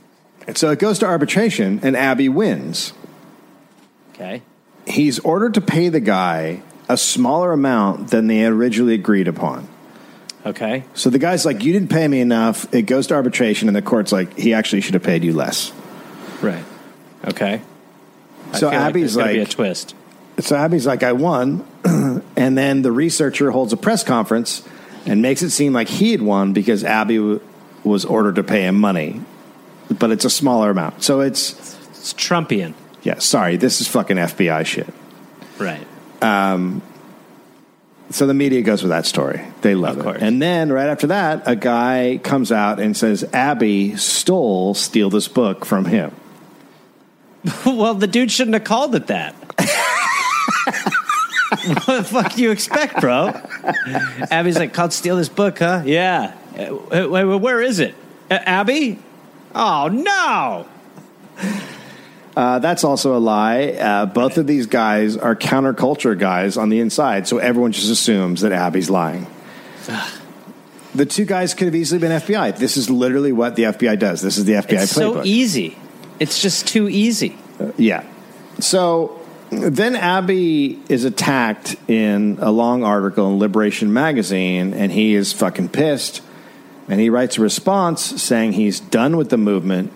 And 0.48 0.57
so 0.57 0.71
it 0.71 0.79
goes 0.79 1.00
to 1.00 1.05
arbitration, 1.05 1.79
and 1.83 1.95
Abbie 1.95 2.29
wins. 2.29 2.93
Okay. 4.13 4.41
He's 4.88 5.19
ordered 5.19 5.53
to 5.55 5.62
pay 5.62 5.89
the 5.89 6.00
guy 6.00 6.62
a 6.89 6.98
smaller 6.98 7.51
amount 7.53 8.10
than 8.10 8.27
they 8.27 8.45
originally 8.45 8.95
agreed 8.95 9.27
upon. 9.27 9.67
Okay. 10.45 10.83
So 10.93 11.10
the 11.10 11.19
guy's 11.19 11.45
like, 11.45 11.63
You 11.63 11.71
didn't 11.74 11.89
pay 11.89 12.07
me 12.07 12.19
enough. 12.19 12.74
It 12.74 12.83
goes 12.83 13.07
to 13.07 13.13
arbitration, 13.13 13.67
and 13.69 13.75
the 13.75 13.81
court's 13.81 14.12
like, 14.12 14.38
He 14.38 14.53
actually 14.53 14.81
should 14.81 14.95
have 14.95 15.03
paid 15.03 15.24
you 15.24 15.33
less. 15.33 15.71
Right. 16.41 16.63
Okay. 17.25 17.62
I 18.51 18.57
So 18.57 18.67
like 18.67 18.75
Abbie's 18.77 19.15
gonna 19.15 19.33
be 19.33 19.39
a 19.39 19.45
twist. 19.45 19.95
So 20.39 20.55
Abbie's 20.55 20.88
like, 20.88 21.03
I 21.03 21.13
won. 21.13 21.65
and 22.36 22.57
then 22.57 22.81
the 22.81 22.91
researcher 22.91 23.51
holds 23.51 23.74
a 23.74 23.77
press 23.77 24.03
conference 24.03 24.67
and 25.05 25.21
makes 25.21 25.41
it 25.43 25.51
seem 25.51 25.74
like 25.74 25.88
he 25.88 26.12
had 26.12 26.21
won 26.21 26.53
because 26.53 26.83
Abbie 26.83 27.17
w- 27.17 27.41
was 27.83 28.05
ordered 28.05 28.36
to 28.36 28.43
pay 28.43 28.65
him 28.65 28.79
money. 28.79 29.21
But 30.00 30.12
it's 30.12 30.25
a 30.25 30.29
smaller 30.29 30.69
amount. 30.71 31.03
So 31.03 31.19
it's, 31.21 31.51
It's 31.91 32.13
Trumpian. 32.13 32.74
yeah, 33.03 33.19
sorry, 33.19 33.57
this 33.57 33.81
is 33.81 33.88
fucking 33.88 34.17
FBI 34.17 34.65
shit. 34.65 34.88
Right. 35.60 35.86
Um, 36.21 36.81
So 38.10 38.27
the 38.27 38.33
media 38.33 38.62
goes 38.62 38.81
with 38.83 38.89
that 38.89 39.05
story. 39.05 39.41
They 39.62 39.74
love 39.75 39.95
Of 39.98 40.00
it. 40.00 40.03
course. 40.03 40.21
And 40.21 40.41
then 40.41 40.71
right 40.71 40.88
after 40.89 41.07
that, 41.07 41.43
a 41.45 41.55
guy 41.55 42.19
comes 42.24 42.51
out 42.51 42.79
and 42.79 42.95
says, 42.98 43.24
Abbie 43.33 43.95
stole 43.95 44.74
Steal 44.74 45.10
This 45.10 45.27
Book 45.29 45.65
from 45.65 45.86
him. 45.86 46.12
well, 47.65 47.93
the 47.93 48.07
dude 48.07 48.31
shouldn't 48.31 48.53
have 48.55 48.63
called 48.65 48.93
it 48.95 49.07
that. 49.07 49.33
what 51.86 51.86
the 51.86 52.03
fuck 52.03 52.33
do 52.33 52.41
you 52.41 52.51
expect, 52.51 53.00
bro? 53.01 53.33
Abbie's 54.29 54.57
like, 54.57 54.74
called 54.74 54.93
steal 54.93 55.15
this 55.17 55.29
book, 55.29 55.60
huh? 55.60 55.81
Yeah. 55.86 56.33
Uh, 56.57 57.07
where 57.07 57.62
is 57.62 57.79
it? 57.79 57.95
Abbie? 58.29 59.00
Oh, 59.53 59.88
no. 59.91 60.67
Uh, 62.36 62.60
that's 62.60 62.84
also 62.84 63.15
a 63.17 63.20
lie. 63.20 63.70
Uh, 63.72 64.05
both 64.05 64.38
of 64.38 64.48
these 64.48 64.65
guys 64.67 65.17
are 65.17 65.36
counterculture 65.36 66.17
guys 66.17 66.55
on 66.58 66.70
the 66.70 66.79
inside, 66.79 67.27
so 67.27 67.38
everyone 67.39 67.72
just 67.74 67.91
assumes 67.91 68.41
that 68.41 68.51
Abbie's 68.53 68.89
lying. 68.89 69.27
the 70.96 71.05
two 71.05 71.25
guys 71.25 71.53
could 71.53 71.65
have 71.65 71.75
easily 71.75 72.00
been 72.00 72.12
FBI. 72.12 72.58
This 72.58 72.77
is 72.77 72.89
literally 72.89 73.31
what 73.34 73.55
the 73.55 73.63
FBI 73.63 74.00
does. 74.00 74.22
This 74.22 74.38
is 74.38 74.46
the 74.46 74.53
FBI 74.53 74.84
It's 74.84 74.93
playbook. 74.93 75.13
so 75.15 75.24
easy. 75.24 75.77
It's 76.20 76.41
just 76.41 76.67
too 76.67 76.88
easy. 76.88 77.38
Yeah. 77.77 78.05
So 78.60 79.20
then 79.50 79.96
Abbie 79.98 80.79
is 80.88 81.03
attacked 81.03 81.75
in 81.89 82.38
a 82.39 82.51
long 82.51 82.84
article 82.86 83.27
in 83.29 83.39
Liberation 83.39 83.91
magazine, 83.91 84.74
and 84.74 84.91
he 84.91 85.15
is 85.15 85.34
fucking 85.34 85.70
pissed. 85.70 86.22
And 86.91 87.00
he 87.00 87.10
writes 87.10 87.38
a 87.38 87.41
response 87.41 88.01
saying 88.21 88.51
he's 88.51 88.81
done 88.81 89.15
with 89.15 89.29
the 89.29 89.38
movement, 89.38 89.93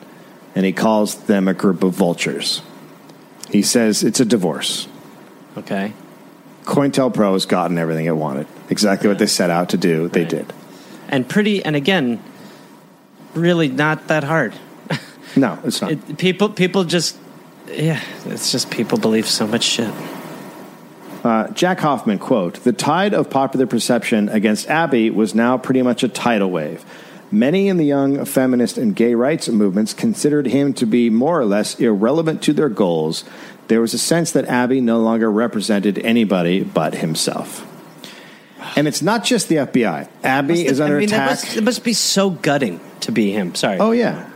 and 0.55 0.65
he 0.65 0.71
calls 0.71 1.15
them 1.25 1.49
a 1.49 1.53
group 1.53 1.83
of 1.83 1.91
vultures. 1.91 2.61
He 3.49 3.61
says 3.61 4.01
it's 4.01 4.21
a 4.21 4.25
divorce. 4.25 4.87
Okay. 5.57 5.91
COINTELPRO 6.63 7.33
has 7.33 7.45
gotten 7.45 7.77
everything 7.77 8.05
it 8.05 8.15
wanted. 8.15 8.47
Exactly 8.69 9.09
what 9.09 9.19
they 9.19 9.27
set 9.27 9.49
out 9.49 9.69
to 9.69 9.77
do, 9.77 10.07
they 10.07 10.23
did. 10.23 10.53
And 11.09 11.27
pretty, 11.27 11.63
and 11.65 11.75
again, 11.75 12.23
really 13.33 13.67
not 13.67 14.07
that 14.07 14.23
hard. 14.23 14.53
No, 15.35 15.59
it's 15.65 15.81
not. 15.81 15.91
It, 15.91 16.17
people, 16.17 16.47
people 16.47 16.85
just, 16.85 17.17
yeah, 17.67 18.01
it's 18.27 18.53
just 18.53 18.71
people 18.71 18.97
believe 18.97 19.27
so 19.27 19.45
much 19.45 19.63
shit. 19.63 19.93
Uh, 21.25 21.47
Jack 21.53 21.79
Hoffman, 21.79 22.19
quote, 22.19 22.63
The 22.63 22.71
tide 22.71 23.15
of 23.15 23.31
popular 23.31 23.65
perception 23.65 24.29
against 24.29 24.69
Abbie 24.69 25.09
was 25.09 25.33
now 25.33 25.57
pretty 25.57 25.81
much 25.81 26.03
a 26.03 26.07
tidal 26.07 26.51
wave. 26.51 26.85
Many 27.31 27.67
in 27.67 27.77
the 27.77 27.83
young 27.83 28.23
feminist 28.25 28.77
and 28.77 28.95
gay 28.95 29.15
rights 29.15 29.49
movements 29.49 29.91
considered 29.91 30.45
him 30.45 30.75
to 30.75 30.85
be 30.85 31.09
more 31.09 31.39
or 31.39 31.45
less 31.45 31.79
irrelevant 31.79 32.43
to 32.43 32.53
their 32.53 32.69
goals. 32.69 33.23
There 33.69 33.81
was 33.81 33.95
a 33.95 33.97
sense 33.97 34.33
that 34.33 34.45
Abbie 34.45 34.81
no 34.81 34.99
longer 34.99 35.31
represented 35.31 35.97
anybody 36.05 36.63
but 36.63 36.93
himself. 36.93 37.65
And 38.75 38.87
it's 38.87 39.01
not 39.01 39.23
just 39.23 39.49
the 39.49 39.55
FBI. 39.55 40.07
Abbie 40.23 40.67
is 40.67 40.79
under 40.79 40.97
I 40.97 40.99
mean, 40.99 41.09
attack. 41.09 41.29
must, 41.31 41.57
it 41.57 41.63
must 41.63 41.83
be 41.83 41.93
so 41.93 42.29
gutting 42.29 42.79
to 42.99 43.11
be 43.11 43.31
him. 43.31 43.55
Sorry. 43.55 43.79
Oh 43.79 43.93
yeah. 43.93 44.29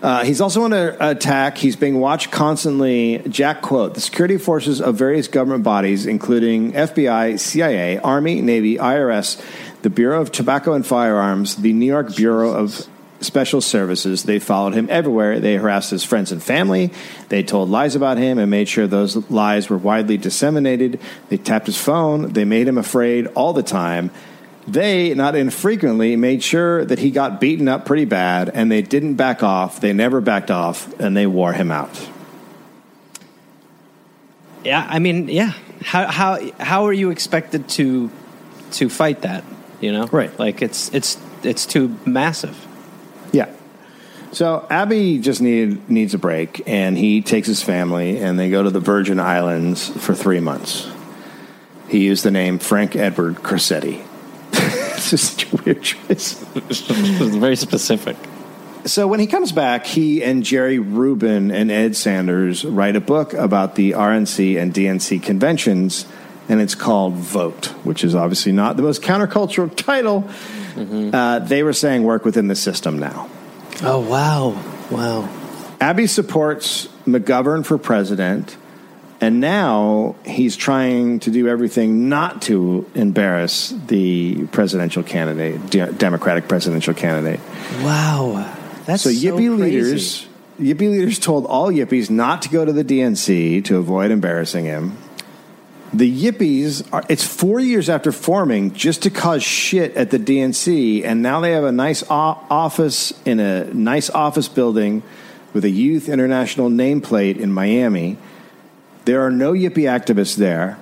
Uh, 0.00 0.24
he's 0.24 0.40
also 0.40 0.64
under 0.64 0.96
attack. 1.00 1.58
He's 1.58 1.76
being 1.76 1.98
watched 1.98 2.30
constantly. 2.30 3.22
Jack 3.28 3.62
quote: 3.62 3.94
"The 3.94 4.00
security 4.00 4.38
forces 4.38 4.80
of 4.80 4.94
various 4.94 5.26
government 5.26 5.64
bodies, 5.64 6.06
including 6.06 6.72
FBI, 6.72 7.38
CIA, 7.38 7.98
Army, 7.98 8.40
Navy, 8.40 8.76
IRS, 8.76 9.40
the 9.82 9.90
Bureau 9.90 10.20
of 10.20 10.30
Tobacco 10.30 10.72
and 10.72 10.86
Firearms, 10.86 11.56
the 11.56 11.72
New 11.72 11.86
York 11.86 12.14
Bureau 12.14 12.52
of 12.52 12.86
Special 13.20 13.60
Services, 13.60 14.22
they 14.22 14.38
followed 14.38 14.74
him 14.74 14.86
everywhere. 14.90 15.40
They 15.40 15.56
harassed 15.56 15.90
his 15.90 16.04
friends 16.04 16.30
and 16.30 16.40
family. 16.40 16.92
They 17.28 17.42
told 17.42 17.68
lies 17.68 17.96
about 17.96 18.16
him 18.16 18.38
and 18.38 18.48
made 18.48 18.68
sure 18.68 18.86
those 18.86 19.16
lies 19.28 19.68
were 19.68 19.78
widely 19.78 20.16
disseminated. 20.16 21.00
They 21.28 21.36
tapped 21.36 21.66
his 21.66 21.78
phone. 21.78 22.32
They 22.32 22.44
made 22.44 22.68
him 22.68 22.78
afraid 22.78 23.26
all 23.34 23.52
the 23.52 23.64
time." 23.64 24.10
They, 24.68 25.14
not 25.14 25.34
infrequently, 25.34 26.14
made 26.16 26.42
sure 26.42 26.84
that 26.84 26.98
he 26.98 27.10
got 27.10 27.40
beaten 27.40 27.68
up 27.68 27.86
pretty 27.86 28.04
bad, 28.04 28.50
and 28.50 28.70
they 28.70 28.82
didn't 28.82 29.14
back 29.14 29.42
off. 29.42 29.80
They 29.80 29.94
never 29.94 30.20
backed 30.20 30.50
off, 30.50 30.92
and 31.00 31.16
they 31.16 31.26
wore 31.26 31.54
him 31.54 31.70
out. 31.70 32.08
Yeah, 34.64 34.86
I 34.86 34.98
mean, 34.98 35.28
yeah. 35.28 35.54
How 35.82 36.06
how 36.06 36.38
how 36.58 36.86
are 36.86 36.92
you 36.92 37.10
expected 37.10 37.68
to 37.70 38.10
to 38.72 38.90
fight 38.90 39.22
that? 39.22 39.44
You 39.80 39.92
know, 39.92 40.06
Right. 40.08 40.36
Like 40.38 40.60
it's 40.60 40.92
it's 40.92 41.16
it's 41.42 41.64
too 41.64 41.96
massive. 42.04 42.66
Yeah. 43.32 43.48
So 44.32 44.66
Abbie 44.68 45.20
just 45.20 45.40
needed, 45.40 45.88
needs 45.88 46.12
a 46.12 46.18
break, 46.18 46.62
and 46.66 46.98
he 46.98 47.22
takes 47.22 47.48
his 47.48 47.62
family, 47.62 48.18
and 48.18 48.38
they 48.38 48.50
go 48.50 48.62
to 48.62 48.70
the 48.70 48.80
Virgin 48.80 49.18
Islands 49.18 49.88
for 49.88 50.14
three 50.14 50.40
months. 50.40 50.90
He 51.88 52.04
used 52.04 52.24
the 52.24 52.30
name 52.30 52.58
Frank 52.58 52.94
Edward 52.96 53.36
Cressetti. 53.36 54.04
It's 55.10 55.22
just 55.22 55.38
such 55.38 55.52
a 55.52 55.56
weird 55.64 55.82
choice. 55.82 56.44
it's 56.54 56.80
very 57.36 57.56
specific. 57.56 58.16
So 58.84 59.06
when 59.06 59.20
he 59.20 59.26
comes 59.26 59.52
back, 59.52 59.86
he 59.86 60.22
and 60.22 60.44
Jerry 60.44 60.78
Rubin 60.78 61.50
and 61.50 61.70
Ed 61.70 61.96
Sanders 61.96 62.62
write 62.64 62.94
a 62.94 63.00
book 63.00 63.32
about 63.32 63.74
the 63.74 63.92
RNC 63.92 64.60
and 64.60 64.72
DNC 64.72 65.22
conventions, 65.22 66.06
and 66.48 66.60
it's 66.60 66.74
called 66.74 67.14
Vote, 67.14 67.66
which 67.84 68.04
is 68.04 68.14
obviously 68.14 68.52
not 68.52 68.76
the 68.76 68.82
most 68.82 69.00
countercultural 69.02 69.74
title. 69.76 70.28
Uh, 70.76 71.38
they 71.38 71.62
were 71.62 71.72
saying 71.72 72.02
work 72.02 72.26
within 72.26 72.48
the 72.48 72.54
system 72.54 72.98
now. 72.98 73.30
Oh 73.82 74.00
wow, 74.00 74.62
wow. 74.90 75.28
Abbie 75.80 76.06
supports 76.06 76.86
McGovern 77.06 77.64
for 77.64 77.78
president, 77.78 78.56
and 79.20 79.40
now 79.40 80.14
he's 80.24 80.56
trying 80.56 81.20
to 81.20 81.30
do 81.30 81.48
everything 81.48 82.08
not 82.08 82.42
to 82.42 82.88
embarrass 82.94 83.70
the 83.88 84.46
presidential 84.48 85.02
candidate, 85.02 85.70
de- 85.70 85.92
Democratic 85.92 86.46
presidential 86.46 86.94
candidate. 86.94 87.40
Wow. 87.82 88.54
That's 88.86 89.02
so 89.02 89.10
so, 89.10 89.16
Yippie 89.16 89.36
crazy. 89.36 89.50
leaders, 89.50 90.26
Yippie 90.60 90.90
leaders 90.90 91.18
told 91.18 91.46
all 91.46 91.70
Yippies 91.70 92.10
not 92.10 92.42
to 92.42 92.48
go 92.48 92.64
to 92.64 92.72
the 92.72 92.84
DNC 92.84 93.64
to 93.64 93.76
avoid 93.78 94.10
embarrassing 94.10 94.64
him. 94.64 94.96
The 95.92 96.24
Yippies 96.24 96.86
are, 96.92 97.02
it's 97.08 97.24
four 97.24 97.60
years 97.60 97.88
after 97.88 98.12
forming 98.12 98.72
just 98.74 99.02
to 99.02 99.10
cause 99.10 99.42
shit 99.42 99.96
at 99.96 100.10
the 100.10 100.18
DNC, 100.18 101.02
and 101.04 101.22
now 101.22 101.40
they 101.40 101.52
have 101.52 101.64
a 101.64 101.72
nice 101.72 102.04
office 102.08 103.12
in 103.24 103.40
a 103.40 103.64
nice 103.72 104.10
office 104.10 104.48
building 104.48 105.02
with 105.54 105.64
a 105.64 105.70
Youth 105.70 106.08
International 106.08 106.68
nameplate 106.68 107.38
in 107.38 107.52
Miami. 107.52 108.18
There 109.08 109.24
are 109.24 109.30
no 109.30 109.54
Yippie 109.54 109.88
activists 109.88 110.36
there. 110.36 110.78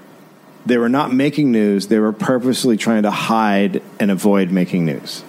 They 0.66 0.78
were 0.78 0.88
not 0.88 1.12
making 1.14 1.52
news. 1.52 1.86
They 1.86 2.00
were 2.00 2.12
purposely 2.12 2.76
trying 2.76 3.04
to 3.04 3.10
hide 3.12 3.84
and 4.00 4.10
avoid 4.10 4.50
making 4.50 4.84
news. 4.84 5.22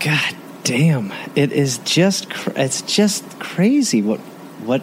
God 0.00 0.34
damn! 0.64 1.12
It 1.36 1.52
is 1.52 1.78
just 1.84 2.28
cr- 2.28 2.50
it's 2.56 2.82
just 2.82 3.38
crazy 3.38 4.02
what 4.02 4.18
what 4.66 4.82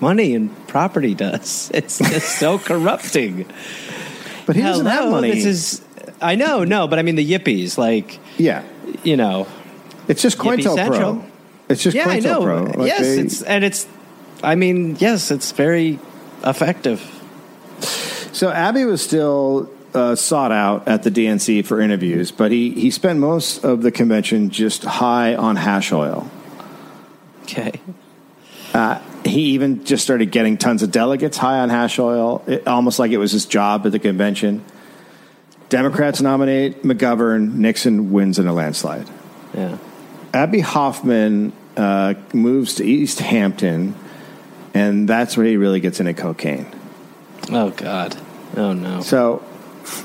money 0.00 0.34
and 0.34 0.50
property 0.66 1.14
does. 1.14 1.70
It's 1.74 1.98
just 1.98 2.40
so 2.40 2.58
corrupting. 2.58 3.46
But 4.46 4.56
he 4.56 4.62
doesn't 4.62 4.84
have 4.84 5.08
money. 5.12 5.30
This 5.30 5.44
is 5.44 5.82
I 6.20 6.34
know, 6.34 6.64
no, 6.64 6.88
but 6.88 6.98
I 6.98 7.02
mean 7.02 7.14
the 7.14 7.24
yippies, 7.24 7.78
like 7.78 8.18
yeah, 8.36 8.64
you 9.04 9.16
know. 9.16 9.46
it's 10.08 10.22
just 10.22 10.38
COINTELPRO. 10.38 10.74
Central. 10.74 11.24
It's 11.68 11.84
just 11.84 11.94
yeah, 11.94 12.08
I 12.08 12.18
know. 12.18 12.40
COINTELPRO. 12.40 12.76
Like, 12.78 12.88
yes, 12.88 13.00
they- 13.00 13.20
it's 13.20 13.42
and 13.42 13.62
it's. 13.62 13.86
I 14.42 14.54
mean, 14.54 14.96
yes, 14.96 15.30
it's 15.30 15.52
very 15.52 15.98
effective. 16.44 17.00
So 18.32 18.50
Abbie 18.50 18.84
was 18.84 19.02
still 19.02 19.70
uh, 19.94 20.14
sought 20.14 20.52
out 20.52 20.86
at 20.86 21.02
the 21.02 21.10
DNC 21.10 21.66
for 21.66 21.80
interviews, 21.80 22.30
but 22.30 22.52
he, 22.52 22.70
he 22.70 22.90
spent 22.90 23.18
most 23.18 23.64
of 23.64 23.82
the 23.82 23.90
convention 23.90 24.50
just 24.50 24.84
high 24.84 25.34
on 25.34 25.56
hash 25.56 25.92
oil. 25.92 26.30
Okay. 27.42 27.80
He 29.28 29.52
even 29.52 29.84
just 29.84 30.02
started 30.04 30.30
getting 30.30 30.56
tons 30.56 30.82
of 30.82 30.90
delegates 30.90 31.36
high 31.36 31.58
on 31.60 31.68
hash 31.68 31.98
oil, 31.98 32.42
it, 32.46 32.66
almost 32.66 32.98
like 32.98 33.10
it 33.10 33.18
was 33.18 33.32
his 33.32 33.46
job 33.46 33.84
at 33.84 33.92
the 33.92 33.98
convention. 33.98 34.64
Democrats 35.68 36.22
nominate 36.22 36.82
McGovern. 36.82 37.54
Nixon 37.54 38.10
wins 38.10 38.38
in 38.38 38.46
a 38.46 38.52
landslide. 38.52 39.08
Yeah. 39.54 39.76
Abbie 40.32 40.60
Hoffman 40.60 41.52
uh, 41.76 42.14
moves 42.32 42.76
to 42.76 42.84
East 42.84 43.20
Hampton, 43.20 43.94
and 44.78 45.08
that's 45.08 45.36
where 45.36 45.46
he 45.46 45.56
really 45.56 45.80
gets 45.80 45.98
into 46.00 46.14
cocaine. 46.14 46.66
Oh 47.50 47.70
God. 47.70 48.16
Oh 48.56 48.72
no. 48.72 49.00
So 49.00 49.38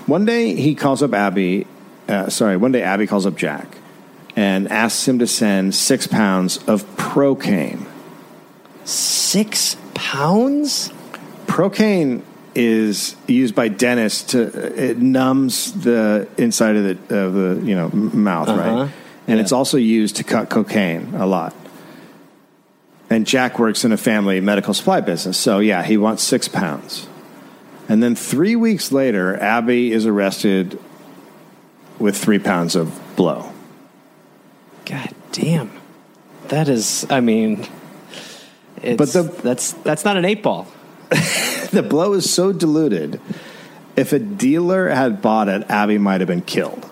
one 0.05 0.25
day 0.25 0.55
he 0.55 0.75
calls 0.75 1.01
up 1.03 1.13
Abbie. 1.13 1.67
Uh, 2.07 2.29
sorry, 2.29 2.57
one 2.57 2.71
day 2.71 2.81
Abbie 2.81 3.07
calls 3.07 3.25
up 3.25 3.35
Jack 3.35 3.77
and 4.35 4.67
asks 4.71 5.07
him 5.07 5.19
to 5.19 5.27
send 5.27 5.73
six 5.75 6.07
pounds 6.07 6.57
of 6.67 6.83
procaine. 6.97 7.85
Six 8.85 9.77
pounds. 9.93 10.91
Procaine 11.47 12.21
is 12.55 13.15
used 13.27 13.55
by 13.55 13.67
dentists 13.67 14.31
to 14.31 14.41
it 14.89 14.97
numbs 14.97 15.71
the 15.83 16.27
inside 16.37 16.75
of 16.75 16.83
the 17.07 17.17
of 17.25 17.33
the 17.33 17.65
you 17.65 17.75
know 17.75 17.89
mouth, 17.89 18.47
Uh-huh. 18.49 18.59
right? 18.61 18.89
And 19.27 19.37
Yeah. 19.37 19.41
it's 19.43 19.51
also 19.51 19.77
used 19.77 20.17
to 20.17 20.23
cut 20.23 20.49
cocaine 20.49 21.13
a 21.15 21.25
lot. 21.25 21.53
And 23.13 23.27
Jack 23.27 23.59
works 23.59 23.85
in 23.85 23.91
a 23.91 23.97
family 23.97 24.41
medical 24.41 24.73
supply 24.73 24.99
business, 24.99 25.37
so 25.37 25.59
yeah, 25.59 25.83
he 25.83 25.97
wants 25.97 26.23
six 26.23 26.47
pounds. 26.47 27.07
And 27.87 28.01
then 28.01 28.15
three 28.15 28.55
weeks 28.55 28.91
later, 28.91 29.39
Abbie 29.39 29.91
is 29.91 30.07
arrested 30.07 30.79
with 31.99 32.17
three 32.17 32.39
pounds 32.39 32.75
of 32.75 32.99
blow. 33.15 33.51
God 34.85 35.11
damn. 35.31 35.71
That 36.47 36.67
is. 36.67 37.05
I 37.11 37.19
mean. 37.19 37.67
It's, 38.81 38.97
But 38.97 39.09
the- 39.13 39.41
that's 39.43 39.73
that's 39.73 40.03
not 40.03 40.17
an 40.17 40.25
eight 40.25 40.41
ball. 40.41 40.67
The 41.69 41.83
blow 41.83 42.13
is 42.13 42.31
so 42.31 42.51
diluted. 42.51 43.19
If 43.95 44.11
a 44.13 44.19
dealer 44.19 44.89
had 44.89 45.21
bought 45.21 45.49
it, 45.49 45.65
Abbie 45.69 45.97
might 45.99 46.21
have 46.21 46.27
been 46.27 46.41
killed. 46.43 46.87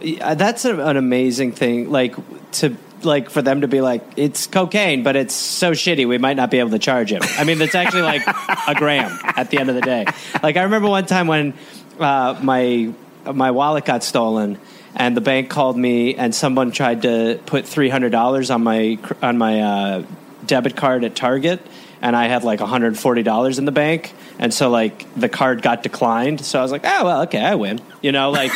Yeah, 0.00 0.34
That's 0.34 0.64
a, 0.66 0.78
an 0.80 0.96
amazing 0.96 1.52
thing. 1.52 1.90
Like 1.90 2.16
to 2.52 2.76
like 3.04 3.30
for 3.30 3.42
them 3.42 3.60
to 3.62 3.68
be 3.68 3.80
like 3.80 4.02
it's 4.16 4.46
cocaine, 4.46 5.02
but 5.02 5.16
it's 5.16 5.34
so 5.34 5.72
shitty 5.72 6.06
we 6.08 6.18
might 6.18 6.36
not 6.36 6.50
be 6.50 6.58
able 6.58 6.70
to 6.70 6.78
charge 6.78 7.12
him. 7.12 7.22
I 7.22 7.44
mean, 7.44 7.58
that's 7.58 7.74
actually 7.74 8.02
like 8.02 8.22
a 8.68 8.74
gram 8.74 9.18
at 9.36 9.50
the 9.50 9.58
end 9.58 9.68
of 9.68 9.74
the 9.74 9.80
day. 9.80 10.06
Like 10.42 10.56
I 10.56 10.62
remember 10.62 10.88
one 10.88 11.06
time 11.06 11.26
when 11.26 11.54
uh, 11.98 12.38
my 12.42 12.92
my 13.32 13.50
wallet 13.50 13.84
got 13.84 14.02
stolen. 14.02 14.58
And 14.96 15.16
the 15.16 15.20
bank 15.20 15.50
called 15.50 15.76
me, 15.76 16.14
and 16.14 16.32
someone 16.32 16.70
tried 16.70 17.02
to 17.02 17.40
put 17.46 17.66
three 17.66 17.88
hundred 17.88 18.10
dollars 18.10 18.48
on 18.48 18.62
my 18.62 18.96
on 19.20 19.36
my 19.38 19.60
uh, 19.60 20.02
debit 20.46 20.76
card 20.76 21.02
at 21.02 21.16
Target, 21.16 21.60
and 22.00 22.14
I 22.14 22.28
had 22.28 22.44
like 22.44 22.60
one 22.60 22.68
hundred 22.68 22.96
forty 22.96 23.24
dollars 23.24 23.58
in 23.58 23.64
the 23.64 23.72
bank, 23.72 24.12
and 24.38 24.54
so 24.54 24.70
like 24.70 25.12
the 25.16 25.28
card 25.28 25.62
got 25.62 25.82
declined. 25.82 26.44
So 26.44 26.60
I 26.60 26.62
was 26.62 26.70
like, 26.70 26.82
oh 26.84 27.04
well, 27.04 27.22
okay, 27.22 27.40
I 27.40 27.56
win. 27.56 27.80
You 28.02 28.12
know, 28.12 28.30
like 28.30 28.52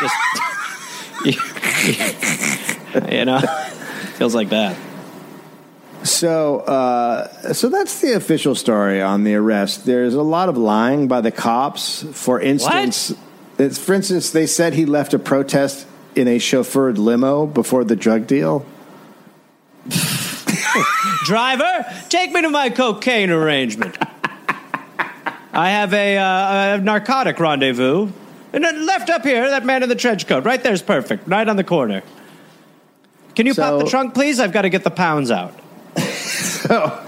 just 0.00 0.14
you 3.10 3.24
know, 3.24 3.40
feels 4.18 4.34
like 4.34 4.48
that. 4.48 4.76
So, 6.02 6.58
uh, 6.60 7.52
so 7.52 7.68
that's 7.68 8.00
the 8.00 8.14
official 8.14 8.56
story 8.56 9.00
on 9.00 9.22
the 9.22 9.36
arrest. 9.36 9.86
There's 9.86 10.14
a 10.14 10.22
lot 10.22 10.48
of 10.48 10.56
lying 10.56 11.06
by 11.06 11.20
the 11.20 11.30
cops. 11.30 12.02
For 12.12 12.40
instance, 12.40 13.14
it's, 13.58 13.78
for 13.78 13.94
instance, 13.94 14.30
they 14.30 14.46
said 14.46 14.74
he 14.74 14.86
left 14.86 15.14
a 15.14 15.20
protest 15.20 15.86
in 16.16 16.26
a 16.26 16.38
chauffeured 16.38 16.98
limo 16.98 17.46
before 17.46 17.84
the 17.84 17.94
drug 17.94 18.26
deal. 18.26 18.66
Driver, 21.24 21.86
take 22.08 22.32
me 22.32 22.42
to 22.42 22.50
my 22.50 22.70
cocaine 22.70 23.30
arrangement. 23.30 23.96
I 25.52 25.70
have 25.70 25.94
a, 25.94 26.18
uh, 26.18 26.76
a 26.76 26.78
narcotic 26.78 27.38
rendezvous. 27.38 28.10
And 28.52 28.64
then 28.64 28.86
left 28.86 29.10
up 29.10 29.24
here, 29.24 29.50
that 29.50 29.64
man 29.64 29.82
in 29.82 29.88
the 29.88 29.94
trench 29.94 30.26
coat. 30.26 30.44
Right 30.44 30.62
there's 30.62 30.82
perfect. 30.82 31.28
Right 31.28 31.48
on 31.48 31.56
the 31.56 31.64
corner. 31.64 32.02
Can 33.38 33.46
you 33.46 33.54
pop 33.54 33.78
the 33.78 33.86
trunk, 33.86 34.14
please? 34.14 34.40
I've 34.40 34.50
got 34.50 34.62
to 34.62 34.68
get 34.68 34.82
the 34.82 34.90
pounds 34.90 35.30
out. 35.30 35.54
So 36.58 37.02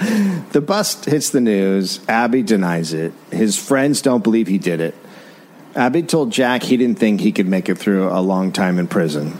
the 0.52 0.60
bust 0.60 1.04
hits 1.04 1.30
the 1.30 1.40
news. 1.40 2.00
Abbie 2.08 2.44
denies 2.44 2.94
it. 2.94 3.12
His 3.32 3.58
friends 3.58 4.00
don't 4.00 4.22
believe 4.22 4.46
he 4.46 4.58
did 4.58 4.80
it. 4.80 4.94
Abbie 5.74 6.04
told 6.04 6.30
Jack 6.30 6.62
he 6.62 6.76
didn't 6.76 7.00
think 7.00 7.20
he 7.20 7.32
could 7.32 7.48
make 7.48 7.68
it 7.68 7.76
through 7.76 8.08
a 8.08 8.22
long 8.22 8.52
time 8.52 8.78
in 8.78 8.86
prison. 8.86 9.38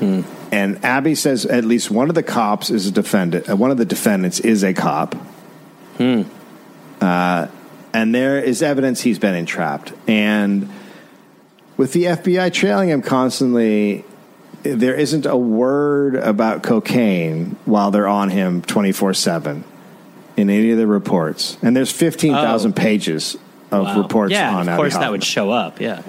And 0.00 0.84
Abbie 0.84 1.16
says 1.16 1.44
at 1.46 1.64
least 1.64 1.90
one 1.90 2.08
of 2.08 2.14
the 2.14 2.22
cops 2.22 2.70
is 2.70 2.86
a 2.86 2.92
defendant. 2.92 3.50
Uh, 3.50 3.56
one 3.56 3.72
of 3.72 3.76
the 3.76 3.84
defendants 3.84 4.38
is 4.38 4.62
a 4.62 4.72
cop. 4.72 5.14
Hmm. 5.98 6.22
Uh, 7.00 7.48
and 7.92 8.14
there 8.14 8.38
is 8.38 8.62
evidence 8.62 9.00
he's 9.00 9.18
been 9.18 9.34
entrapped. 9.34 9.92
And 10.06 10.70
with 11.76 11.92
the 11.92 12.04
FBI 12.04 12.52
trailing 12.52 12.88
him 12.88 13.02
constantly, 13.02 14.04
there 14.64 14.94
isn't 14.94 15.26
a 15.26 15.36
word 15.36 16.16
about 16.16 16.62
cocaine 16.62 17.56
while 17.64 17.90
they're 17.90 18.08
on 18.08 18.30
him 18.30 18.62
24 18.62 19.14
7 19.14 19.64
in 20.36 20.50
any 20.50 20.70
of 20.72 20.78
the 20.78 20.86
reports. 20.86 21.56
And 21.62 21.76
there's 21.76 21.92
15,000 21.92 22.72
Oh. 22.72 22.74
pages 22.74 23.36
of 23.70 23.84
Wow. 23.84 24.02
reports 24.02 24.32
yeah, 24.32 24.54
on 24.56 24.68
of 24.68 24.76
course 24.76 24.94
that 24.96 25.10
would 25.10 25.22
show 25.24 25.50
up. 25.50 25.80
Yeah. 25.80 26.02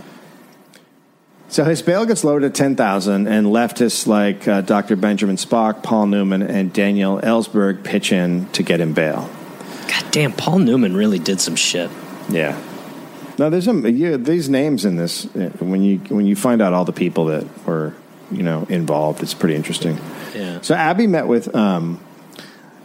So 1.47 1.63
his 1.63 1.81
bail 1.81 2.05
gets 2.05 2.23
lowered 2.23 2.41
to 2.41 2.49
10,000 2.49 3.27
and 3.27 3.47
leftists 3.47 4.07
like 4.07 4.47
uh, 4.47 4.61
Dr. 4.61 4.95
Benjamin 4.95 5.35
Spock, 5.37 5.83
Paul 5.83 6.07
Newman, 6.07 6.41
and 6.41 6.73
Daniel 6.73 7.19
Ellsberg 7.21 7.83
pitch 7.83 8.11
in 8.11 8.47
to 8.53 8.63
get 8.63 8.81
him 8.81 8.93
bail. 8.93 9.29
God 9.87 10.05
damn, 10.11 10.33
Paul 10.33 10.59
Newman 10.59 10.95
really 10.95 11.19
did 11.19 11.39
some 11.39 11.55
shit. 11.55 11.89
Yeah. 12.29 12.59
No, 13.37 13.49
there's 13.49 13.65
some 13.65 13.85
yeah, 13.85 14.17
these 14.17 14.49
names 14.49 14.85
in 14.85 14.95
this 14.95 15.25
uh, 15.35 15.51
when 15.59 15.83
you 15.83 15.97
when 16.09 16.25
you 16.25 16.35
find 16.35 16.61
out 16.61 16.73
all 16.73 16.85
the 16.85 16.93
people 16.93 17.25
that 17.25 17.45
were 17.67 17.93
you 18.31 18.43
know 18.43 18.65
involved. 18.69 19.23
It's 19.23 19.33
pretty 19.33 19.55
interesting. 19.55 19.99
Yeah. 20.33 20.61
So 20.61 20.75
Abbie 20.75 21.07
met 21.07 21.27
with 21.27 21.53
um, 21.55 22.03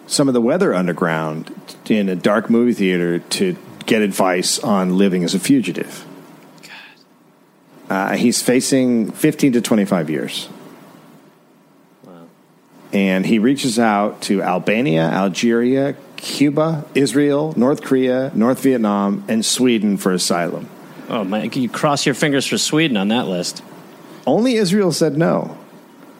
some 0.06 0.28
of 0.28 0.34
the 0.34 0.40
Weather 0.40 0.74
Underground 0.74 1.54
in 1.88 2.08
a 2.08 2.16
dark 2.16 2.50
movie 2.50 2.74
theater 2.74 3.18
to 3.18 3.56
get 3.86 4.02
advice 4.02 4.58
on 4.58 4.96
living 4.96 5.24
as 5.24 5.34
a 5.34 5.38
fugitive. 5.38 6.06
Uh, 7.88 8.16
he's 8.16 8.40
facing 8.40 9.10
15 9.10 9.54
to 9.54 9.60
25 9.60 10.10
years. 10.10 10.48
And 12.92 13.24
he 13.24 13.38
reaches 13.38 13.78
out 13.78 14.22
to 14.22 14.42
Albania, 14.42 15.02
Algeria, 15.02 15.96
Cuba, 16.16 16.84
Israel, 16.94 17.54
North 17.56 17.82
Korea, 17.82 18.32
North 18.34 18.62
Vietnam, 18.62 19.24
and 19.28 19.44
Sweden 19.44 19.96
for 19.96 20.12
asylum. 20.12 20.68
Oh 21.08 21.24
man, 21.24 21.50
Can 21.50 21.62
you 21.62 21.68
cross 21.68 22.04
your 22.04 22.14
fingers 22.14 22.46
for 22.46 22.58
Sweden 22.58 22.96
on 22.96 23.08
that 23.08 23.26
list. 23.26 23.62
Only 24.30 24.54
Israel 24.54 24.92
said 24.92 25.16
no. 25.16 25.56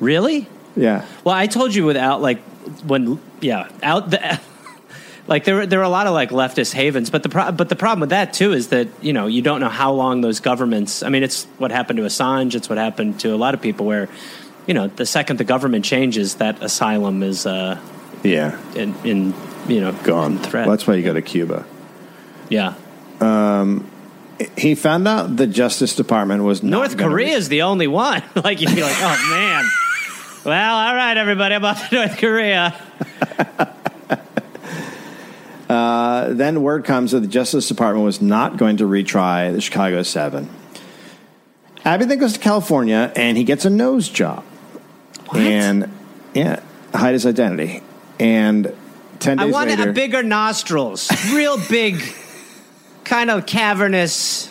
Really? 0.00 0.46
Yeah. 0.76 1.04
Well, 1.24 1.34
I 1.34 1.46
told 1.46 1.74
you 1.74 1.84
without 1.84 2.20
like 2.22 2.40
when 2.84 3.18
yeah 3.40 3.68
out 3.82 4.10
the 4.10 4.40
like 5.26 5.44
there 5.44 5.56
were 5.56 5.66
there 5.66 5.78
were 5.78 5.84
a 5.84 5.88
lot 5.98 6.06
of 6.06 6.12
like 6.14 6.30
leftist 6.30 6.72
havens, 6.72 7.10
but 7.10 7.22
the 7.22 7.28
pro- 7.28 7.52
but 7.52 7.68
the 7.68 7.76
problem 7.76 8.00
with 8.00 8.10
that 8.10 8.32
too 8.32 8.52
is 8.52 8.68
that 8.68 8.88
you 9.00 9.12
know 9.12 9.26
you 9.26 9.42
don't 9.42 9.60
know 9.60 9.68
how 9.68 9.92
long 9.92 10.20
those 10.22 10.40
governments. 10.40 11.02
I 11.02 11.08
mean, 11.08 11.22
it's 11.22 11.44
what 11.58 11.70
happened 11.70 11.98
to 11.98 12.04
Assange. 12.04 12.54
It's 12.54 12.68
what 12.68 12.78
happened 12.78 13.20
to 13.20 13.34
a 13.34 13.36
lot 13.38 13.54
of 13.54 13.60
people 13.60 13.86
where 13.86 14.08
you 14.66 14.74
know 14.74 14.86
the 14.88 15.06
second 15.06 15.38
the 15.38 15.44
government 15.44 15.84
changes, 15.84 16.36
that 16.36 16.62
asylum 16.62 17.22
is 17.22 17.46
uh, 17.46 17.78
Yeah. 18.22 18.58
in 18.74 18.94
in 19.04 19.34
you 19.68 19.80
know 19.80 19.92
Gone. 20.04 20.38
threat. 20.38 20.66
Well, 20.66 20.76
that's 20.76 20.86
why 20.86 20.94
you 20.94 21.02
go 21.04 21.12
to 21.14 21.22
Cuba. 21.22 21.64
yeah. 22.48 22.74
He 24.56 24.74
found 24.74 25.06
out 25.06 25.36
the 25.36 25.46
Justice 25.46 25.94
Department 25.94 26.44
was 26.44 26.62
not 26.62 26.78
North 26.78 26.96
gonna 26.96 27.10
Korea 27.10 27.36
is 27.36 27.48
the 27.48 27.62
only 27.62 27.86
one. 27.86 28.22
like 28.36 28.60
you'd 28.60 28.74
be 28.74 28.82
like, 28.82 28.96
oh 28.98 29.28
man. 29.30 29.64
Well, 30.42 30.74
all 30.74 30.94
right, 30.94 31.18
everybody, 31.18 31.54
I'm 31.54 31.64
off 31.66 31.90
to 31.90 31.96
North 31.96 32.16
Korea. 32.16 32.74
Uh, 35.70 36.32
then 36.32 36.62
word 36.64 36.84
comes 36.84 37.12
that 37.12 37.20
the 37.20 37.28
Justice 37.28 37.68
Department 37.68 38.04
was 38.04 38.20
not 38.20 38.56
going 38.56 38.78
to 38.78 38.84
retry 38.88 39.52
the 39.52 39.60
Chicago 39.60 40.02
Seven. 40.02 40.50
Abbie 41.84 42.06
then 42.06 42.18
goes 42.18 42.32
to 42.32 42.40
California 42.40 43.12
and 43.14 43.38
he 43.38 43.44
gets 43.44 43.64
a 43.64 43.70
nose 43.70 44.08
job. 44.08 44.44
And 45.32 45.88
yeah, 46.34 46.60
hide 46.92 47.12
his 47.12 47.24
identity. 47.24 47.84
And 48.18 48.74
ten 49.20 49.38
I 49.38 49.44
days 49.44 49.52
want 49.52 49.70
later, 49.70 49.90
a 49.90 49.92
bigger 49.92 50.24
nostrils, 50.24 51.08
real 51.32 51.56
big, 51.68 52.02
kind 53.10 53.28
of 53.30 53.44
cavernous. 53.44 54.48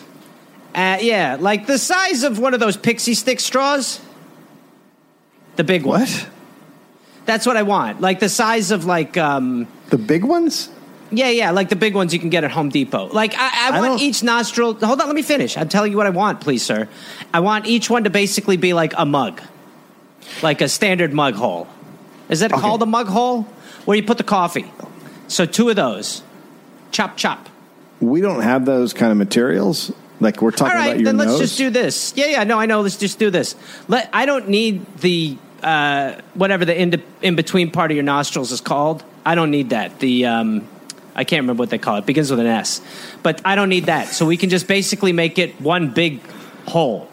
Uh, 0.74 0.98
yeah, 1.00 1.36
like 1.40 1.66
the 1.66 1.78
size 1.78 2.22
of 2.22 2.38
one 2.38 2.52
of 2.54 2.60
those 2.60 2.76
pixie 2.76 3.14
stick 3.14 3.40
straws. 3.40 4.00
The 5.56 5.64
big 5.64 5.84
one. 5.84 6.02
what? 6.02 6.28
That's 7.24 7.46
what 7.46 7.56
I 7.56 7.62
want. 7.62 8.00
Like 8.00 8.20
the 8.20 8.28
size 8.28 8.70
of 8.70 8.84
like, 8.84 9.16
um, 9.16 9.66
The 9.88 9.98
big 9.98 10.24
ones? 10.24 10.68
yeah, 11.10 11.28
yeah, 11.30 11.50
like 11.50 11.70
the 11.70 11.76
big 11.76 11.94
ones 11.94 12.12
you 12.12 12.20
can 12.20 12.28
get 12.30 12.44
at 12.44 12.50
Home 12.52 12.68
Depot. 12.68 13.06
Like 13.06 13.34
I, 13.36 13.70
I, 13.72 13.78
I 13.78 13.80
want 13.80 14.00
each 14.00 14.22
nostril. 14.22 14.74
Hold 14.74 15.00
on, 15.00 15.06
let 15.06 15.16
me 15.16 15.22
finish. 15.22 15.56
I'm 15.56 15.68
telling 15.68 15.90
you 15.90 15.96
what 15.96 16.06
I 16.06 16.10
want, 16.10 16.40
please, 16.40 16.62
sir. 16.62 16.88
I 17.34 17.40
want 17.40 17.66
each 17.66 17.88
one 17.90 18.04
to 18.04 18.10
basically 18.10 18.56
be 18.58 18.74
like 18.74 18.92
a 18.96 19.04
mug, 19.06 19.40
like 20.42 20.60
a 20.60 20.68
standard 20.68 21.12
mug 21.12 21.34
hole. 21.34 21.66
Is 22.28 22.40
that 22.40 22.52
Okay. 22.52 22.60
called 22.60 22.82
a 22.82 22.86
mug 22.86 23.08
hole? 23.08 23.42
Where 23.86 23.96
you 23.96 24.04
put 24.04 24.18
the 24.18 24.24
coffee. 24.24 24.70
So 25.28 25.46
two 25.46 25.68
of 25.70 25.76
those. 25.76 26.22
Chop 26.92 27.16
chop. 27.16 27.48
We 28.00 28.20
don't 28.20 28.40
have 28.42 28.64
those 28.64 28.92
kind 28.92 29.12
of 29.12 29.18
materials. 29.18 29.92
Like 30.20 30.42
we're 30.42 30.50
talking 30.50 30.72
All 30.72 30.78
right, 30.78 30.88
about 30.88 30.96
your 31.00 31.04
then 31.06 31.16
let's 31.16 31.30
nose. 31.32 31.40
just 31.40 31.58
do 31.58 31.70
this. 31.70 32.12
Yeah, 32.16 32.26
yeah, 32.26 32.44
no, 32.44 32.58
I 32.58 32.66
know. 32.66 32.82
Let's 32.82 32.96
just 32.98 33.18
do 33.18 33.30
this. 33.30 33.54
Let 33.88 34.10
I 34.12 34.26
don't 34.26 34.48
need 34.48 34.84
the 34.98 35.36
uh, 35.62 36.20
whatever 36.34 36.64
the 36.64 36.78
in, 36.78 37.02
in 37.22 37.36
between 37.36 37.70
part 37.70 37.90
of 37.90 37.94
your 37.96 38.04
nostrils 38.04 38.52
is 38.52 38.60
called. 38.60 39.02
I 39.24 39.34
don't 39.34 39.50
need 39.50 39.70
that. 39.70 39.98
The 39.98 40.26
um, 40.26 40.68
I 41.14 41.24
can't 41.24 41.42
remember 41.42 41.60
what 41.62 41.70
they 41.70 41.78
call 41.78 41.96
it. 41.96 42.06
Begins 42.06 42.30
with 42.30 42.40
an 42.40 42.46
S, 42.46 42.82
but 43.22 43.40
I 43.46 43.54
don't 43.54 43.68
need 43.70 43.86
that. 43.86 44.08
So 44.08 44.26
we 44.26 44.36
can 44.36 44.50
just 44.50 44.66
basically 44.68 45.12
make 45.12 45.38
it 45.38 45.58
one 45.60 45.90
big 45.90 46.20
hole. 46.66 47.08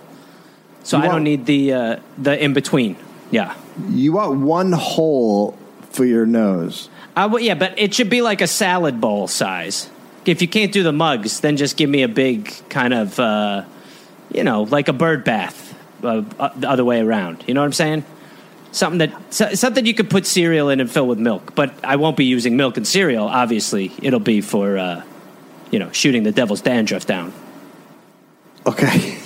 So 0.84 0.98
You 0.98 1.04
I 1.04 1.08
don't 1.08 1.24
need 1.24 1.46
the 1.46 1.74
uh, 1.74 2.00
the 2.18 2.42
in 2.44 2.54
between. 2.54 2.98
Yeah. 3.32 3.56
you 3.90 4.14
want 4.14 4.40
one 4.40 4.72
hole 4.72 5.58
for 5.92 6.06
your 6.06 6.26
nose. 6.26 6.90
I 7.16 7.24
w- 7.24 7.46
yeah, 7.46 7.56
but 7.56 7.78
it 7.78 7.94
should 7.94 8.10
be 8.10 8.22
like 8.22 8.42
a 8.42 8.48
salad 8.48 9.02
bowl 9.02 9.28
size. 9.28 9.90
If 10.28 10.42
you 10.42 10.48
can't 10.48 10.72
do 10.72 10.84
the 10.84 10.92
mugs, 10.92 11.40
then 11.40 11.58
just 11.58 11.78
give 11.78 11.90
me 11.90 12.04
a 12.04 12.08
big 12.08 12.52
kind 12.70 12.94
of, 12.94 13.20
uh, 13.20 13.64
you 14.32 14.44
know, 14.44 14.64
like 14.64 14.88
a 14.88 14.94
bird 14.94 15.24
bath, 15.24 15.74
uh, 16.04 16.24
uh, 16.40 16.50
the 16.56 16.70
other 16.70 16.84
way 16.84 17.00
around. 17.00 17.44
You 17.48 17.54
know 17.54 17.62
what 17.62 17.68
I'm 17.68 17.74
saying? 17.74 18.06
Something 18.72 19.00
that 19.00 19.34
so, 19.34 19.54
something 19.54 19.86
you 19.86 19.94
could 19.94 20.10
put 20.10 20.26
cereal 20.26 20.70
in 20.70 20.80
and 20.80 20.92
fill 20.92 21.08
with 21.08 21.20
milk. 21.20 21.56
But 21.56 21.74
I 21.84 21.96
won't 21.96 22.18
be 22.18 22.26
using 22.26 22.58
milk 22.58 22.78
and 22.78 22.86
cereal. 22.86 23.28
Obviously, 23.28 23.92
it'll 24.02 24.20
be 24.20 24.42
for, 24.42 24.78
uh, 24.78 25.04
you 25.72 25.80
know, 25.80 25.92
shooting 25.92 26.24
the 26.24 26.32
devil's 26.32 26.62
dandruff 26.62 27.06
down. 27.06 27.34
Okay. 28.66 29.18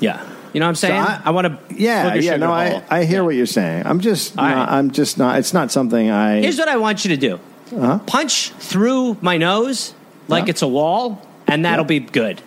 Yeah, 0.00 0.22
you 0.52 0.60
know 0.60 0.66
what 0.66 0.70
I'm 0.70 0.74
saying? 0.74 1.00
I- 1.24 1.30
want 1.30 1.46
to. 1.46 1.74
Yeah, 1.74 2.14
yeah. 2.14 2.36
No, 2.36 2.52
I, 2.52 2.82
I 2.90 3.04
hear 3.04 3.24
what 3.24 3.34
you're 3.34 3.46
saying. 3.46 3.86
I'm 3.86 4.00
just, 4.00 4.36
All 4.38 4.44
right. 4.44 4.54
not, 4.54 4.68
I'm 4.70 4.90
just 4.90 5.18
not. 5.18 5.38
It's 5.38 5.54
not 5.54 5.70
something 5.70 6.10
I. 6.10 6.40
Here's 6.40 6.58
what 6.58 6.68
I 6.68 6.76
want 6.76 7.04
you 7.04 7.10
to 7.10 7.16
do: 7.16 7.40
Uh-huh. 7.76 7.98
punch 8.00 8.50
through 8.50 9.16
my 9.20 9.36
nose 9.38 9.94
like 10.28 10.44
Yeah. 10.46 10.50
it's 10.50 10.62
a 10.62 10.68
wall, 10.68 11.20
and 11.46 11.64
that'll 11.64 11.84
Yeah. 11.84 12.00
be 12.00 12.00
good. 12.00 12.40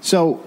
So 0.00 0.40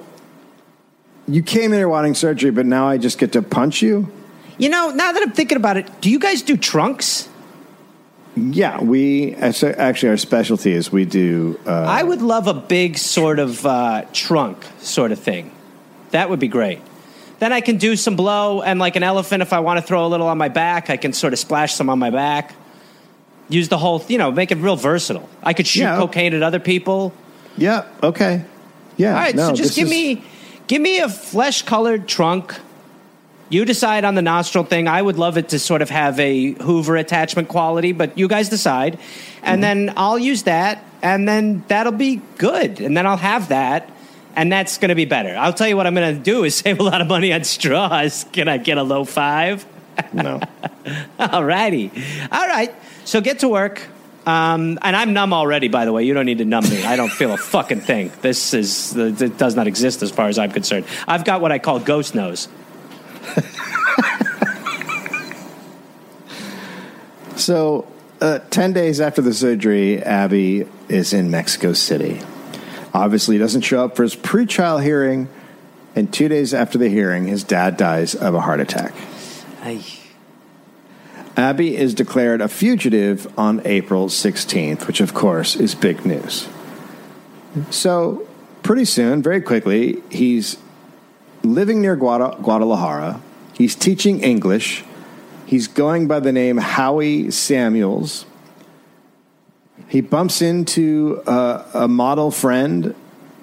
you 1.27 1.41
came 1.41 1.73
in 1.73 1.79
here 1.79 1.89
wanting 1.89 2.13
surgery, 2.15 2.51
but 2.51 2.65
now 2.65 2.87
I 2.87 2.97
just 2.97 3.17
get 3.17 3.31
to 3.33 3.41
punch 3.41 3.81
you. 3.81 4.09
You 4.57 4.69
know, 4.69 4.89
now 4.91 5.11
that 5.11 5.21
I'm 5.21 5.31
thinking 5.31 5.57
about 5.57 5.77
it, 5.77 5.87
do 6.01 6.09
you 6.09 6.19
guys 6.19 6.41
do 6.41 6.57
trunks? 6.57 7.27
Yeah, 8.35 8.81
we 8.81 9.33
actually 9.35 9.73
actually, 9.73 10.09
our 10.09 10.17
specialty 10.17 10.71
is 10.71 10.91
we 10.91 11.05
do. 11.05 11.59
Uh, 11.65 11.71
I 11.71 12.03
would 12.03 12.21
love 12.21 12.45
a 12.47 12.53
big 12.53 12.97
sort 12.97 13.39
of 13.39 13.65
uh, 13.65 14.03
trunk 14.13 14.63
sort 14.79 15.11
of 15.11 15.19
thing. 15.19 15.51
That 16.11 16.29
would 16.29 16.39
be 16.39 16.47
great. 16.47 16.79
Then 17.39 17.51
I 17.51 17.61
can 17.61 17.77
do 17.77 17.95
some 17.95 18.15
blow 18.15 18.61
and 18.61 18.79
like 18.79 18.95
an 18.95 19.03
elephant 19.03 19.41
if 19.41 19.53
I 19.53 19.59
want 19.59 19.79
to 19.79 19.85
throw 19.85 20.05
a 20.05 20.09
little 20.09 20.27
on 20.27 20.37
my 20.37 20.49
back, 20.49 20.89
I 20.89 20.97
can 20.97 21.13
sort 21.13 21.33
of 21.33 21.39
splash 21.39 21.73
some 21.73 21.89
on 21.89 21.97
my 21.99 22.09
back. 22.11 22.53
Use 23.49 23.69
the 23.69 23.77
whole, 23.77 24.03
you 24.07 24.17
know, 24.17 24.31
make 24.31 24.51
it 24.51 24.57
real 24.57 24.75
versatile. 24.75 25.29
I 25.41 25.53
could 25.53 25.67
shoot 25.67 25.81
Yeah. 25.81 25.95
cocaine 25.97 26.33
at 26.33 26.43
other 26.43 26.59
people. 26.59 27.13
yeah. 27.57 27.83
Okay. 28.03 28.43
Yeah. 28.97 29.13
All 29.13 29.19
right, 29.19 29.35
no, 29.35 29.49
so 29.49 29.55
just 29.55 29.75
give 29.75 29.85
is- 29.85 29.91
me 29.91 30.23
give 30.67 30.81
me 30.81 30.99
a 30.99 31.07
flesh 31.09 31.61
colored 31.61 32.07
trunk. 32.07 32.55
You 33.49 33.63
decide 33.63 34.03
on 34.03 34.15
the 34.15 34.21
nostril 34.21 34.65
thing. 34.65 34.87
I 34.89 35.01
would 35.01 35.17
love 35.17 35.37
it 35.37 35.49
to 35.49 35.59
sort 35.59 35.81
of 35.81 35.89
have 35.89 36.19
a 36.19 36.51
Hoover 36.53 36.97
attachment 36.97 37.47
quality, 37.47 37.93
but 37.93 38.17
you 38.17 38.27
guys 38.27 38.49
decide. 38.49 38.99
And 39.41 39.61
mm-hmm. 39.63 39.85
then 39.85 39.93
I'll 39.95 40.19
use 40.19 40.43
that, 40.43 40.83
and 41.01 41.27
then 41.27 41.63
that'll 41.69 41.93
be 41.93 42.21
good. 42.37 42.81
And 42.81 42.97
then 42.97 43.05
I'll 43.05 43.15
have 43.15 43.47
that, 43.49 43.89
and 44.35 44.51
that's 44.51 44.77
going 44.77 44.89
to 44.89 44.95
be 44.95 45.05
better. 45.05 45.33
I'll 45.37 45.53
tell 45.53 45.67
you 45.67 45.77
what 45.77 45.87
I'm 45.87 45.95
going 45.95 46.13
to 46.17 46.21
do 46.21 46.43
is 46.43 46.55
save 46.65 46.79
a 46.79 46.83
lot 46.83 46.99
of 46.99 47.07
money 47.07 47.31
on 47.31 47.45
straws. 47.45 48.25
Can 48.33 48.49
I 48.49 48.57
get 48.57 48.77
a 48.77 48.83
low 48.83 49.05
five? 49.05 49.65
no. 50.11 50.41
All 51.19 51.43
righty. 51.45 51.89
All 52.31 52.47
right. 52.47 52.75
So 53.07 53.21
get 53.21 53.39
to 53.39 53.47
work. 53.47 53.81
Um, 54.25 54.77
and 54.81 54.93
I'm 54.93 55.13
numb 55.13 55.31
already, 55.31 55.69
by 55.69 55.85
the 55.85 55.93
way. 55.93 56.03
You 56.03 56.13
don't 56.13 56.25
need 56.25 56.39
to 56.39 56.45
numb 56.45 56.69
me. 56.69 56.83
I 56.83 56.97
don't 56.97 57.11
feel 57.11 57.31
a 57.31 57.37
fucking 57.37 57.79
thing. 57.79 58.11
This 58.21 58.53
is 58.53 58.93
it 58.97 59.37
does 59.37 59.55
not 59.55 59.65
exist 59.67 60.03
as 60.03 60.11
far 60.11 60.27
as 60.27 60.37
I'm 60.37 60.51
concerned. 60.51 60.85
I've 61.07 61.23
got 61.23 61.39
what 61.39 61.53
I 61.53 61.59
call 61.59 61.79
ghost 61.79 62.13
nose. 62.13 62.49
So, 67.37 67.87
uh, 68.19 68.39
10 68.49 68.73
days 68.73 68.99
after 68.99 69.21
the 69.21 69.33
surgery, 69.33 70.01
Abbie 70.01 70.67
is 70.89 71.13
in 71.13 71.29
Mexico 71.29 71.73
City. 71.73 72.19
Obviously, 72.93 73.35
he 73.35 73.39
doesn't 73.39 73.61
show 73.61 73.85
up 73.85 73.95
for 73.95 74.03
his 74.03 74.15
pre-trial 74.15 74.79
hearing, 74.79 75.29
and 75.95 76.11
two 76.11 76.27
days 76.27 76.53
after 76.53 76.79
the 76.79 76.89
hearing, 76.89 77.27
his 77.27 77.43
dad 77.43 77.77
dies 77.77 78.15
of 78.15 78.33
a 78.33 78.41
heart 78.41 78.59
attack. 78.59 78.93
Abbie 81.37 81.77
is 81.77 81.93
declared 81.93 82.41
a 82.41 82.47
fugitive 82.47 83.31
on 83.37 83.61
April 83.63 84.07
16th, 84.07 84.87
which, 84.87 84.99
of 84.99 85.13
course, 85.13 85.55
is 85.55 85.75
big 85.75 86.03
news. 86.03 86.47
So, 87.69 88.27
pretty 88.63 88.85
soon, 88.85 89.21
very 89.21 89.41
quickly, 89.41 90.01
he's 90.09 90.57
living 91.43 91.79
near 91.79 91.95
Guada- 91.95 92.41
Guadalajara. 92.41 93.21
He's 93.53 93.75
teaching 93.75 94.21
English. 94.21 94.83
He's 95.45 95.67
going 95.67 96.07
by 96.07 96.19
the 96.19 96.31
name 96.31 96.57
Howie 96.57 97.29
Samuels. 97.29 98.25
He 99.87 100.01
bumps 100.01 100.41
into 100.41 101.21
uh, 101.27 101.63
a 101.73 101.87
model 101.87 102.31
friend 102.31 102.95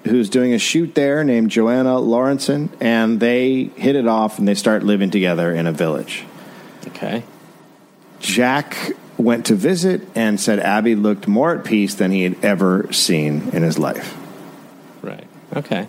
who's 0.03 0.29
doing 0.29 0.53
a 0.53 0.59
shoot 0.59 0.93
there 0.95 1.23
named 1.23 1.49
Joanna 1.49 1.95
Lawrenson, 1.95 2.69
and 2.81 3.21
they 3.21 3.63
hit 3.75 3.95
it 3.95 4.05
off 4.05 4.37
and 4.37 4.47
they 4.47 4.53
start 4.53 4.83
living 4.83 5.09
together 5.09 5.53
in 5.53 5.65
a 5.65 5.71
village. 5.71 6.25
Okay. 6.87 7.23
Jack 8.25 8.75
went 9.17 9.45
to 9.45 9.55
visit 9.55 10.01
and 10.15 10.39
said 10.39 10.59
Abbie 10.59 10.95
looked 10.95 11.27
more 11.27 11.55
at 11.55 11.63
peace 11.63 11.93
than 11.93 12.09
he 12.11 12.23
had 12.23 12.43
ever 12.43 12.91
seen 12.91 13.49
in 13.53 13.61
his 13.61 13.77
life. 13.77 14.17
Right. 15.03 15.27
Okay. 15.55 15.87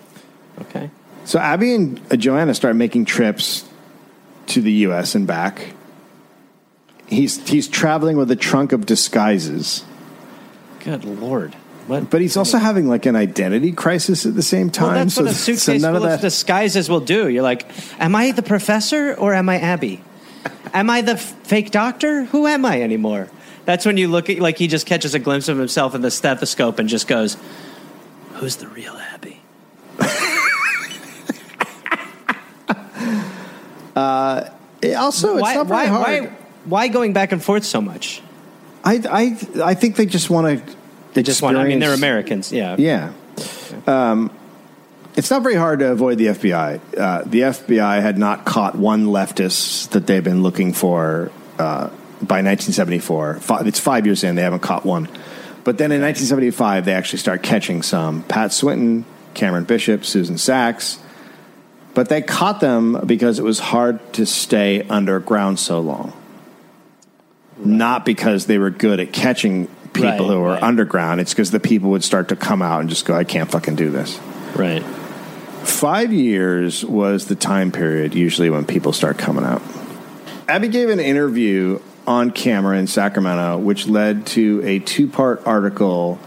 Okay. 0.60 0.90
So 1.24 1.38
Abbie 1.38 1.74
and 1.74 2.00
uh, 2.12 2.16
Joanna 2.16 2.54
start 2.54 2.76
making 2.76 3.06
trips 3.06 3.64
to 4.48 4.60
the 4.60 4.70
U.S. 4.72 5.14
and 5.14 5.26
back. 5.26 5.72
He's 7.08 7.48
he's 7.48 7.68
traveling 7.68 8.18
with 8.18 8.30
a 8.30 8.36
trunk 8.36 8.72
of 8.72 8.84
disguises, 8.84 9.84
Good 10.80 11.04
lord. 11.04 11.54
What? 11.86 12.10
but 12.10 12.20
he's 12.20 12.36
also 12.36 12.58
having 12.58 12.88
like 12.88 13.06
an 13.06 13.14
identity 13.16 13.70
crisis 13.72 14.26
at 14.26 14.34
the 14.34 14.42
same 14.42 14.70
time. 14.70 14.86
well, 14.88 14.94
that's 15.04 15.14
so, 15.14 15.22
what 15.22 15.30
a 15.30 15.34
so 15.34 15.54
suitcase 15.54 15.82
none 15.82 15.94
full 15.94 16.04
of 16.04 16.12
of 16.12 16.20
that. 16.20 16.20
disguises 16.20 16.90
will 16.90 17.00
do. 17.00 17.28
You're 17.28 17.44
like, 17.44 17.64
am 17.98 18.14
I 18.14 18.32
the 18.32 18.42
professor 18.42 19.14
or 19.14 19.32
am 19.34 19.48
I 19.48 19.58
Abbie? 19.60 20.02
Am 20.72 20.90
I 20.90 21.02
the 21.02 21.12
f- 21.12 21.32
fake 21.44 21.70
doctor? 21.70 22.24
Who 22.24 22.46
am 22.46 22.64
I 22.64 22.82
anymore? 22.82 23.28
That's 23.64 23.84
when 23.84 23.96
you 23.96 24.08
look 24.08 24.30
at 24.30 24.38
like 24.38 24.58
he 24.58 24.68
just 24.68 24.86
catches 24.86 25.14
a 25.14 25.18
glimpse 25.18 25.48
of 25.48 25.58
himself 25.58 25.94
in 25.94 26.02
the 26.02 26.10
stethoscope 26.10 26.78
and 26.78 26.88
just 26.88 27.08
goes, 27.08 27.36
"Who's 28.34 28.56
the 28.56 28.68
real 28.68 28.96
Abbie?" 28.96 29.40
It 34.82 34.94
also, 34.94 35.34
it's 35.34 35.42
why, 35.42 35.54
not 35.54 35.66
very 35.66 35.78
why, 35.80 35.86
hard. 35.86 36.24
why, 36.24 36.36
why 36.64 36.88
going 36.88 37.12
back 37.12 37.32
and 37.32 37.42
forth 37.42 37.64
so 37.64 37.80
much? 37.80 38.22
I, 38.84 39.02
I, 39.10 39.70
I 39.70 39.74
think 39.74 39.96
they 39.96 40.06
just 40.06 40.30
want 40.30 40.66
to. 40.66 40.76
They 41.14 41.22
just 41.22 41.42
want. 41.42 41.56
I 41.56 41.64
mean, 41.64 41.80
they're 41.80 41.94
Americans. 41.94 42.52
Yeah. 42.52 42.76
Yeah. 42.78 43.12
Um, 43.86 44.30
it's 45.16 45.30
not 45.30 45.42
very 45.42 45.54
hard 45.54 45.78
to 45.80 45.90
avoid 45.90 46.18
the 46.18 46.26
FBI. 46.26 46.80
Uh, 46.96 47.22
the 47.24 47.40
FBI 47.40 48.00
had 48.02 48.18
not 48.18 48.44
caught 48.44 48.74
one 48.76 49.06
leftist 49.06 49.90
that 49.90 50.06
they've 50.06 50.22
been 50.24 50.42
looking 50.42 50.72
for 50.72 51.30
uh, 51.58 51.88
by 52.22 52.42
1974. 52.42 53.36
Fi- 53.40 53.60
It's 53.66 53.80
five 53.80 54.06
years 54.06 54.22
in, 54.24 54.34
they 54.36 54.42
haven't 54.42 54.60
caught 54.60 54.84
one. 54.84 55.04
But 55.64 55.78
then 55.78 55.90
in 55.90 56.00
1975, 56.00 56.84
they 56.84 56.92
actually 56.92 57.18
start 57.18 57.42
catching 57.42 57.82
some. 57.82 58.22
Pat 58.24 58.52
Swinton, 58.52 59.04
Cameron 59.34 59.64
Bishop, 59.64 60.04
Susan 60.04 60.38
Saxe. 60.38 60.98
But 61.94 62.08
they 62.10 62.20
caught 62.22 62.60
them 62.60 63.00
because 63.06 63.38
it 63.38 63.42
was 63.42 63.58
hard 63.58 64.12
to 64.14 64.26
stay 64.26 64.82
underground 64.82 65.58
so 65.58 65.80
long. 65.80 66.12
Not 67.58 68.04
because 68.04 68.46
they 68.46 68.58
were 68.58 68.70
good 68.70 69.00
at 69.00 69.12
catching 69.14 69.66
people 69.94 70.10
Right, 70.10 70.20
who 70.20 70.40
were 70.40 70.48
right. 70.50 70.62
underground. 70.62 71.20
It's 71.22 71.32
because 71.32 71.50
the 71.50 71.58
people 71.60 71.90
would 71.90 72.04
start 72.04 72.28
to 72.28 72.36
come 72.36 72.60
out 72.60 72.80
and 72.80 72.90
just 72.90 73.06
go, 73.06 73.14
I 73.14 73.24
can't 73.24 73.50
fucking 73.50 73.76
do 73.76 73.90
this. 73.90 74.20
Right. 74.54 74.84
Five 75.66 76.12
years 76.12 76.84
was 76.84 77.26
the 77.26 77.34
time 77.34 77.72
period 77.72 78.14
usually 78.14 78.50
when 78.50 78.64
people 78.64 78.92
start 78.92 79.18
coming 79.18 79.44
out. 79.44 79.60
Abbie 80.48 80.68
gave 80.68 80.90
an 80.90 81.00
interview 81.00 81.80
on 82.06 82.30
camera 82.30 82.78
in 82.78 82.86
Sacramento, 82.86 83.58
which 83.58 83.88
led 83.88 84.26
to 84.26 84.62
a 84.64 84.78
two 84.78 85.08
part 85.08 85.42
article 85.44 86.20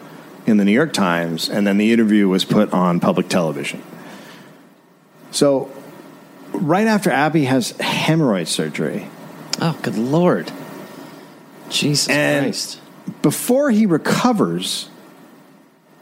in 0.46 0.58
the 0.58 0.66
New 0.66 0.74
York 0.74 0.92
Times, 0.92 1.50
and 1.50 1.66
then 1.66 1.78
the 1.78 1.94
interview 1.94 2.28
was 2.28 2.44
put 2.44 2.74
on 2.74 3.00
public 3.00 3.30
television. 3.30 3.82
So, 5.32 5.72
right 6.52 6.88
after 6.88 7.10
Abbie 7.10 7.46
has 7.46 7.72
hemorrhoid 7.74 8.48
surgery, 8.48 9.08
Oh, 9.62 9.78
good 9.82 9.98
lord. 9.98 10.52
Jesus 11.70 12.10
And- 12.10 12.46
Christ. 12.46 12.80
before 13.22 13.72
he 13.72 13.86
recovers, 13.86 14.90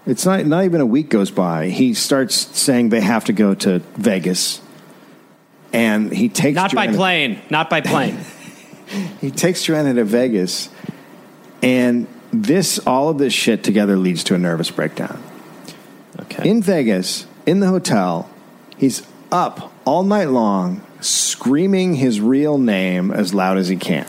it's 0.07 0.25
not 0.25 0.45
not 0.45 0.63
even 0.63 0.81
a 0.81 0.85
week 0.85 1.09
goes 1.09 1.29
by. 1.29 1.67
He 1.67 1.93
starts 1.93 2.35
saying 2.35 2.89
they 2.89 3.01
have 3.01 3.25
to 3.25 3.33
go 3.33 3.53
to 3.55 3.79
Vegas, 3.97 4.61
and 5.73 6.11
he 6.11 6.29
takes 6.29 6.55
Not 6.55 6.73
by 6.73 6.87
plane. 6.87 7.41
Not 7.49 7.69
by 7.69 7.81
plane. 7.81 8.17
He 9.19 9.31
takes 9.31 9.63
Joanna 9.63 9.95
to 9.95 10.05
Vegas, 10.05 10.69
and 11.61 12.07
this 12.31 12.79
all 12.87 13.09
of 13.09 13.17
this 13.17 13.33
shit 13.33 13.61
together 13.61 13.97
leads 13.97 14.23
to 14.25 14.33
a 14.33 14.37
nervous 14.37 14.71
breakdown. 14.71 15.21
Okay. 16.21 16.49
In 16.49 16.61
Vegas, 16.61 17.27
in 17.45 17.59
the 17.59 17.67
hotel, 17.67 18.29
he's 18.77 19.05
up 19.29 19.73
all 19.83 20.03
night 20.03 20.29
long, 20.29 20.81
screaming 21.01 21.95
his 21.95 22.21
real 22.21 22.57
name 22.57 23.11
as 23.11 23.33
loud 23.33 23.57
as 23.57 23.67
he 23.67 23.75
can. 23.75 24.07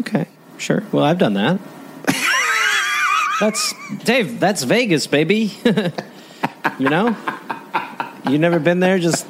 okay. 0.00 0.26
Sure. 0.56 0.82
Well, 0.90 1.04
I've 1.04 1.18
done 1.18 1.34
that. 1.34 1.60
That's 3.40 3.74
Dave. 4.04 4.40
That's 4.40 4.62
Vegas, 4.64 5.06
baby. 5.06 5.52
you 6.78 6.88
know. 6.88 7.16
You 8.28 8.38
never 8.38 8.58
been 8.58 8.80
there? 8.80 8.98
Just 8.98 9.26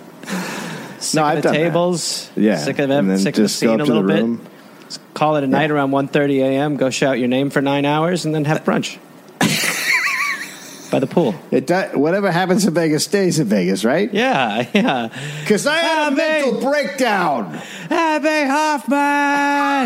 sick 1.01 1.15
No, 1.17 1.23
of 1.23 1.29
I've 1.29 1.37
the 1.37 1.43
done 1.43 1.53
that. 1.53 1.59
tables. 1.59 2.31
Yeah, 2.37 2.57
Sick 2.57 2.79
of 2.79 2.91
it. 2.91 3.19
Sick 3.19 3.37
of 3.37 3.43
the 3.43 3.49
scene 3.49 3.81
a 3.81 3.85
little 3.85 4.03
bit. 4.03 4.21
room. 4.23 4.47
Call 5.15 5.37
it 5.37 5.45
a 5.45 5.47
night 5.47 5.71
around 5.71 5.91
1.30 5.91 6.41
a.m. 6.43 6.77
Go 6.77 6.91
shout 6.91 7.19
your 7.19 7.29
name 7.29 7.51
for 7.51 7.61
nine 7.61 7.85
hours 7.85 8.25
and 8.25 8.35
then 8.35 8.45
have 8.47 8.65
brunch 8.65 8.99
by 10.91 10.99
the 10.99 11.07
pool. 11.07 11.35
It 11.51 11.67
does, 11.67 11.95
whatever 11.95 12.31
happens 12.31 12.67
in 12.67 12.75
Vegas 12.75 13.05
stays 13.05 13.39
in 13.39 13.47
Vegas, 13.47 13.85
right? 13.85 14.13
Yeah, 14.13 14.69
yeah. 14.75 15.09
Because 15.41 15.67
I 15.67 15.77
had 15.77 16.13
a 16.13 16.17
mental 16.17 16.61
breakdown. 16.61 17.61
Abbie 17.91 18.49
Hoffman, 18.51 18.97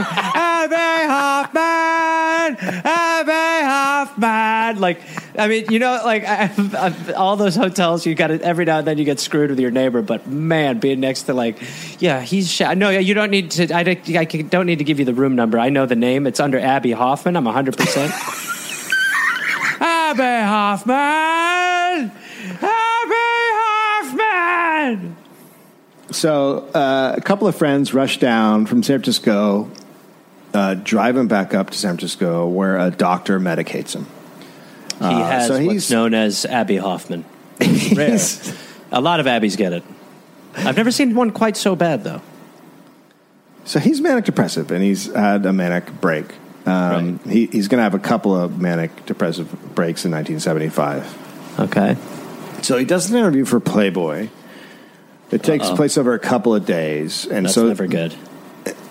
Abbie 0.07 1.07
Hoffman, 1.09 2.57
Abbie 2.85 3.67
Hoffman. 3.67 4.81
Like, 4.81 5.01
I 5.39 5.49
mean, 5.49 5.67
you 5.71 5.79
know, 5.79 6.01
like 6.05 6.25
I, 6.27 6.51
I, 6.79 7.13
all 7.13 7.37
those 7.37 7.57
hotels, 7.57 8.07
you 8.07 8.15
got 8.15 8.29
to 8.29 8.41
every 8.43 8.65
now 8.65 8.79
and 8.79 8.87
then 8.87 8.99
you 8.99 9.05
get 9.05 9.21
screwed 9.21 9.51
with 9.51 9.61
your 9.61 9.71
neighbor. 9.71 10.03
But 10.03 10.27
man, 10.27 10.79
being 10.79 11.01
next 11.01 11.25
to 11.25 11.35
like, 11.35 11.59
yeah, 12.01 12.21
he's 12.21 12.51
sh- 12.51 12.63
no, 12.77 12.91
you 12.91 13.15
don't 13.15 13.31
need 13.31 13.51
to. 13.53 13.75
I 13.75 13.83
don't, 13.83 14.11
I 14.11 14.25
don't 14.25 14.67
need 14.67 14.79
to 14.79 14.85
give 14.85 14.99
you 14.99 15.05
the 15.05 15.15
room 15.15 15.37
number. 15.37 15.59
I 15.59 15.69
know 15.69 15.87
the 15.87 15.97
name. 15.97 16.27
It's 16.27 16.41
under 16.41 16.59
Abbie 16.59 16.93
Hoffman. 16.93 17.37
I'm 17.37 17.45
100. 17.45 17.77
percent 17.77 18.13
Abbie 20.13 20.47
Hoffman, 20.47 22.13
Abbie 22.61 22.63
Hoffman. 25.01 25.17
So 26.11 26.69
uh, 26.75 27.15
a 27.17 27.21
couple 27.23 27.49
of 27.49 27.57
friends 27.57 27.95
rush 27.95 28.19
down 28.19 28.67
from 28.67 28.83
San 28.83 28.99
Francisco, 28.99 29.71
uh, 30.53 30.75
drive 30.75 31.17
him 31.17 31.29
back 31.29 31.55
up 31.55 31.71
to 31.71 31.79
San 31.79 31.93
Francisco, 31.97 32.47
where 32.47 32.77
a 32.79 32.91
doctor 32.91 33.41
medicates 33.41 33.95
him. 33.95 34.07
He 34.99 35.07
has 35.19 35.47
so 35.49 35.55
what's 35.55 35.63
he's- 35.73 35.91
known 35.91 36.13
as 36.15 36.45
Abbie 36.45 36.77
Hoffman. 36.77 37.25
Rare. 37.97 38.19
A 38.93 39.01
lot 39.01 39.19
of 39.19 39.27
Abbeys 39.27 39.57
get 39.57 39.73
it. 39.73 39.83
I've 40.55 40.77
never 40.77 40.91
seen 40.91 41.15
one 41.15 41.31
quite 41.31 41.57
so 41.57 41.75
bad, 41.75 42.05
though. 42.05 42.21
So 43.65 43.79
he's 43.81 44.01
manic 44.03 44.27
depressive, 44.27 44.71
and 44.71 44.83
he's 44.83 45.07
had 45.15 45.47
a 45.47 45.53
manic 45.55 45.87
break. 46.03 46.27
Um, 46.67 47.19
he, 47.21 47.47
he's 47.47 47.69
going 47.69 47.79
to 47.79 47.83
have 47.83 47.95
a 47.95 47.99
couple 47.99 48.37
of 48.37 48.61
manic 48.61 49.07
depressive 49.07 49.51
breaks 49.75 50.05
in 50.05 50.13
1975. 50.13 51.61
Okay. 51.61 51.97
So 52.63 52.79
he 52.79 52.85
does 52.85 53.11
an 53.11 53.17
interview 53.17 53.45
for 53.45 53.59
Playboy. 53.61 54.29
It 55.31 55.43
takes 55.43 55.67
Uh-oh. 55.67 55.77
place 55.77 55.99
over 55.99 56.15
a 56.15 56.19
couple 56.19 56.55
of 56.55 56.67
days, 56.67 57.27
and 57.27 57.47
That's 57.47 57.55
so 57.55 57.67
never 57.67 57.87
good. 57.87 58.15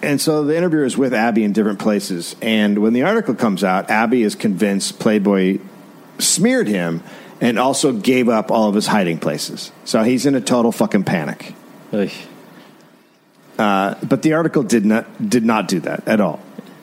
And 0.01 0.19
so 0.19 0.43
the 0.43 0.57
interviewer 0.57 0.83
is 0.83 0.97
with 0.97 1.13
Abbie 1.13 1.43
in 1.43 1.53
different 1.53 1.79
places. 1.79 2.35
And 2.41 2.79
when 2.79 2.93
the 2.93 3.03
article 3.03 3.35
comes 3.35 3.63
out, 3.63 3.89
Abbie 3.89 4.23
is 4.23 4.35
convinced 4.35 4.99
Playboy 4.99 5.59
smeared 6.17 6.67
him 6.67 7.03
and 7.39 7.57
also 7.57 7.93
gave 7.93 8.27
up 8.27 8.51
all 8.51 8.67
of 8.69 8.75
his 8.75 8.87
hiding 8.87 9.19
places. 9.19 9.71
So 9.85 10.03
he's 10.03 10.25
in 10.25 10.35
a 10.35 10.41
total 10.41 10.71
fucking 10.71 11.03
panic. 11.03 11.53
Uh, 13.57 13.95
but 14.03 14.23
the 14.23 14.33
article 14.33 14.63
did 14.63 14.85
not 14.85 15.29
did 15.29 15.45
not 15.45 15.67
do 15.67 15.79
that 15.81 16.07
at 16.07 16.19
all. 16.19 16.39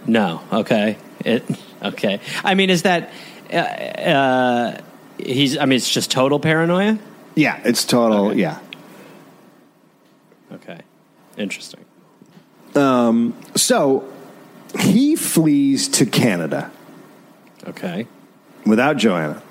No. 0.08 0.40
Okay. 0.52 0.98
It. 1.24 1.44
Okay. 1.82 2.18
I 2.42 2.54
mean, 2.54 2.70
is 2.70 2.82
that? 2.82 3.12
Uh, 3.52 3.56
uh, 3.56 4.80
he's. 5.18 5.56
I 5.56 5.64
mean, 5.66 5.76
it's 5.76 5.88
just 5.92 6.10
total 6.10 6.40
paranoia. 6.40 6.98
Yeah, 7.36 7.60
it's 7.64 7.84
total. 7.84 8.28
Okay. 8.28 8.40
Yeah. 8.40 8.58
Okay. 10.52 10.80
Interesting. 11.36 11.84
Um. 12.74 13.34
So 13.54 14.10
he 14.78 15.16
flees 15.16 15.88
to 15.88 16.06
Canada 16.06 16.70
Okay. 17.66 18.06
without 18.66 18.96
Joanna. 18.96 19.42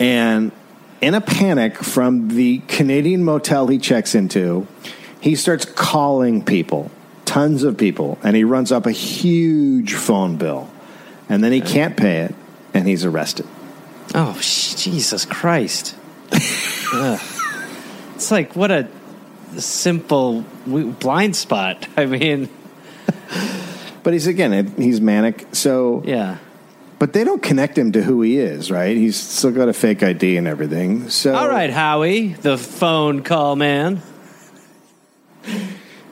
And 0.00 0.52
in 1.00 1.14
a 1.14 1.20
panic 1.20 1.76
from 1.76 2.28
the 2.28 2.58
Canadian 2.68 3.24
motel 3.24 3.66
he 3.68 3.78
checks 3.78 4.14
into, 4.14 4.66
he 5.20 5.34
starts 5.36 5.64
calling 5.64 6.44
people, 6.44 6.90
tons 7.28 7.62
of 7.62 7.76
people, 7.76 8.18
and 8.22 8.34
he 8.34 8.42
runs 8.42 8.72
up 8.72 8.86
a 8.86 8.90
huge 8.92 9.92
phone 9.94 10.36
bill. 10.38 10.70
And 11.28 11.44
then 11.44 11.52
he 11.52 11.60
can't 11.60 11.94
pay 11.96 12.20
it, 12.22 12.34
and 12.72 12.88
he's 12.88 13.04
arrested. 13.04 13.46
Oh, 14.14 14.34
sh- 14.40 14.74
Jesus 14.74 15.26
Christ. 15.26 15.94
Ugh. 16.94 17.20
It's 18.14 18.30
like 18.30 18.56
what 18.56 18.70
a 18.70 18.88
simple 19.58 20.42
w- 20.64 20.92
blind 20.92 21.36
spot. 21.36 21.86
I 21.98 22.06
mean, 22.06 22.48
But 24.02 24.14
he's 24.14 24.26
again, 24.26 24.72
he's 24.78 25.00
manic. 25.02 25.46
So, 25.52 26.02
yeah. 26.06 26.38
but 26.98 27.12
they 27.12 27.24
don't 27.24 27.42
connect 27.42 27.76
him 27.76 27.92
to 27.92 28.02
who 28.02 28.22
he 28.22 28.38
is, 28.38 28.70
right? 28.70 28.96
He's 28.96 29.16
still 29.16 29.50
got 29.52 29.68
a 29.68 29.74
fake 29.74 30.02
ID 30.02 30.38
and 30.38 30.46
everything. 30.48 31.10
So, 31.10 31.34
All 31.34 31.48
right, 31.48 31.68
Howie, 31.70 32.28
the 32.32 32.56
phone 32.56 33.22
call 33.22 33.54
man. 33.54 34.00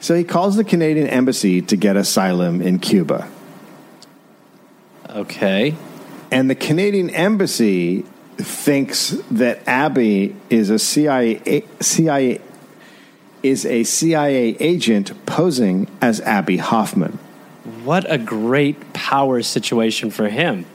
So 0.01 0.15
he 0.15 0.25
calls 0.25 0.57
the 0.57 0.65
Canadian 0.65 1.07
embassy 1.07 1.63
to 1.63 1.77
get 1.77 1.97
asylum 1.97 2.61
in 2.61 2.79
Cuba. 2.79 3.29
Okay. 5.11 5.75
And 6.31 6.51
the 6.51 6.55
Canadian 6.55 7.11
embassy 7.11 8.05
thinks 8.37 9.11
that 9.31 9.67
Abbie 9.67 10.37
is 10.51 10.69
a 10.71 10.79
CIA 10.79 11.65
CIA 11.81 12.41
is 13.43 13.65
a 13.65 13.85
CIA 13.85 14.57
agent 14.59 15.27
posing 15.27 15.89
as 16.01 16.21
Abbie 16.21 16.59
Hoffman. 16.59 17.19
What 17.85 18.11
a 18.11 18.19
great 18.19 18.93
power 18.93 19.43
situation 19.43 20.11
for 20.11 20.29
him. 20.29 20.67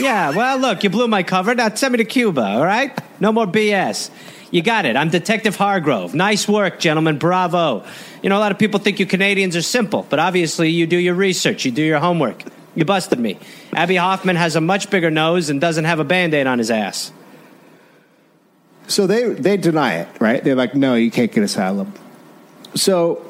Yeah, 0.00 0.30
well, 0.30 0.58
look, 0.58 0.82
you 0.82 0.90
blew 0.90 1.06
my 1.06 1.22
cover. 1.22 1.54
Now 1.54 1.72
send 1.74 1.92
me 1.92 1.98
to 1.98 2.04
Cuba, 2.04 2.42
all 2.42 2.64
right? 2.64 2.98
No 3.20 3.30
more 3.30 3.46
BS. 3.46 4.10
You 4.54 4.62
got 4.62 4.86
it. 4.86 4.94
I'm 4.94 5.10
Detective 5.10 5.56
Hargrove. 5.56 6.14
Nice 6.14 6.46
work, 6.46 6.78
gentlemen. 6.78 7.18
Bravo. 7.18 7.84
You 8.22 8.28
know, 8.28 8.38
a 8.38 8.38
lot 8.38 8.52
of 8.52 8.58
people 8.60 8.78
think 8.78 9.00
you 9.00 9.04
Canadians 9.04 9.56
are 9.56 9.62
simple, 9.62 10.06
but 10.08 10.20
obviously 10.20 10.70
you 10.70 10.86
do 10.86 10.96
your 10.96 11.14
research, 11.14 11.64
you 11.64 11.72
do 11.72 11.82
your 11.82 11.98
homework. 11.98 12.44
You 12.76 12.84
busted 12.84 13.18
me. 13.18 13.36
Abbie 13.72 13.96
Hoffman 13.96 14.36
has 14.36 14.54
a 14.54 14.60
much 14.60 14.90
bigger 14.90 15.10
nose 15.10 15.50
and 15.50 15.60
doesn't 15.60 15.86
have 15.86 15.98
a 15.98 16.04
band 16.04 16.34
aid 16.34 16.46
on 16.46 16.60
his 16.60 16.70
ass. 16.70 17.10
So 18.86 19.08
they 19.08 19.24
they 19.30 19.56
deny 19.56 19.94
it, 19.94 20.08
right? 20.20 20.44
They're 20.44 20.54
like, 20.54 20.76
"No, 20.76 20.94
you 20.94 21.10
can't 21.10 21.32
get 21.32 21.42
asylum." 21.42 21.92
So 22.76 23.26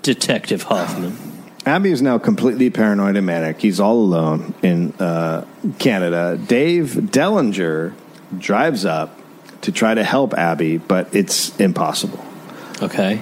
Detective 0.00 0.62
Hoffman. 0.62 1.18
Abbie 1.66 1.92
is 1.92 2.00
now 2.00 2.16
completely 2.16 2.70
paranoid 2.70 3.16
and 3.16 3.26
manic. 3.26 3.60
He's 3.60 3.78
all 3.78 3.96
alone 3.96 4.54
in 4.62 4.94
uh, 4.94 5.44
Canada. 5.78 6.38
Dave 6.38 6.92
Dellinger 6.92 7.92
drives 8.38 8.86
up 8.86 9.20
to 9.64 9.72
try 9.72 9.94
to 9.94 10.04
help 10.04 10.34
Abbie, 10.34 10.76
but 10.78 11.14
it's 11.14 11.58
impossible. 11.58 12.24
Okay. 12.82 13.20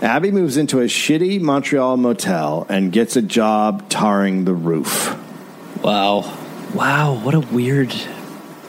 Abbie 0.00 0.30
moves 0.30 0.56
into 0.56 0.78
a 0.80 0.84
shitty 0.84 1.40
Montreal 1.40 1.96
motel 1.96 2.64
and 2.68 2.92
gets 2.92 3.16
a 3.16 3.22
job 3.22 3.88
tarring 3.88 4.44
the 4.44 4.54
roof. 4.54 5.16
Wow. 5.82 6.20
Wow, 6.74 7.14
what 7.14 7.34
a 7.34 7.40
weird 7.40 7.92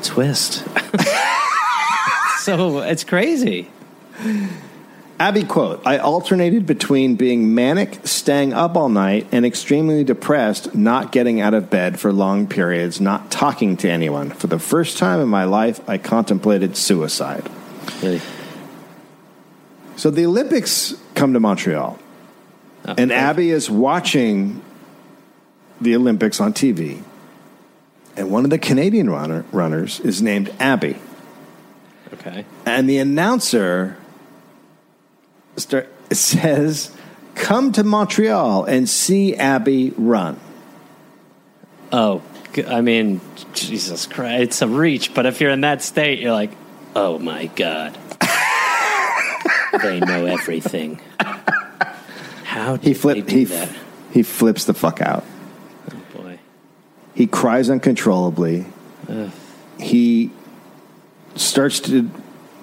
twist. 0.02 0.64
so 2.40 2.80
it's 2.80 3.04
crazy. 3.04 3.70
Abbie 5.20 5.44
quote, 5.44 5.82
I 5.86 5.98
alternated 5.98 6.66
between 6.66 7.16
being 7.16 7.54
manic, 7.54 8.08
staying 8.08 8.54
up 8.54 8.78
all 8.78 8.88
night, 8.88 9.28
and 9.34 9.46
extremely 9.46 10.06
depressed, 10.06 10.74
not 10.74 11.12
getting 11.12 11.42
out 11.42 11.54
of 11.54 11.70
bed 11.70 12.00
for 12.00 12.14
long 12.14 12.48
periods, 12.48 13.02
not 13.02 13.30
talking 13.30 13.76
to 13.78 13.90
anyone. 13.90 14.30
For 14.30 14.48
the 14.48 14.60
first 14.60 14.98
time 14.98 15.20
in 15.20 15.28
my 15.28 15.44
life, 15.44 15.82
I 15.90 15.98
contemplated 15.98 16.78
suicide. 16.78 17.50
Really? 18.02 18.22
So 19.98 20.10
the 20.10 20.26
Olympics 20.26 20.94
come 21.16 21.34
to 21.34 21.42
Montreal, 21.42 22.00
oh, 22.88 22.96
and 22.98 23.12
Abbie 23.12 23.52
is 23.52 23.70
watching 23.70 24.62
the 25.82 25.98
Olympics 25.98 26.40
on 26.40 26.54
TV. 26.54 27.04
And 28.16 28.32
one 28.32 28.46
of 28.46 28.52
the 28.52 28.58
Canadian 28.58 29.10
runner, 29.10 29.44
runners 29.52 30.00
is 30.00 30.22
named 30.22 30.54
Abby. 30.62 30.98
Okay. 32.14 32.46
And 32.66 32.90
the 32.90 33.00
announcer 33.00 33.98
start, 35.60 35.90
says, 36.12 36.92
Come 37.36 37.72
to 37.74 37.84
Montreal 37.84 38.66
and 38.66 38.90
see 38.90 39.36
Abbie 39.36 39.92
run. 39.92 40.40
Oh, 41.92 42.22
I 42.68 42.82
mean, 42.82 43.22
Jesus 43.54 44.06
Christ, 44.08 44.44
it's 44.44 44.62
a 44.62 44.68
reach. 44.68 45.14
But 45.14 45.26
if 45.26 45.40
you're 45.42 45.52
in 45.52 45.62
that 45.62 45.82
state, 45.82 46.20
you're 46.20 46.34
like, 46.34 46.52
oh 46.96 47.18
my 47.20 47.46
god, 47.48 47.98
they 49.82 50.00
know 50.00 50.26
everything. 50.26 51.00
How 52.44 52.78
did 52.78 52.98
He 52.98 53.22
do 53.22 53.36
he, 53.38 53.44
that? 53.46 53.70
he 54.12 54.24
flips 54.24 54.66
the 54.66 54.74
fuck 54.74 55.02
out. 55.02 55.24
Oh 55.92 56.22
boy. 56.22 56.40
He 57.14 57.28
cries 57.28 57.70
uncontrollably. 57.70 58.66
He 59.80 60.32
starts 61.36 61.80
to 61.82 62.10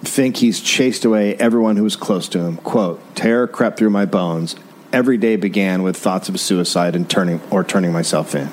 think 0.07 0.37
he's 0.37 0.61
chased 0.61 1.05
away 1.05 1.35
everyone 1.37 1.77
who 1.77 1.83
was 1.83 1.97
close 1.97 2.29
to 2.31 2.41
him. 2.41 2.57
Quote, 2.59 3.01
terror 3.15 3.47
crept 3.47 3.79
through 3.79 3.91
my 3.91 4.05
bones. 4.05 4.57
Every 4.93 5.19
day 5.19 5.37
began 5.37 5.83
with 5.83 5.97
thoughts 5.97 6.29
of 6.29 6.39
suicide 6.41 6.97
and 6.97 7.09
turning 7.09 7.41
or 7.51 7.65
turning 7.65 7.93
myself 7.93 8.35
in. 8.35 8.49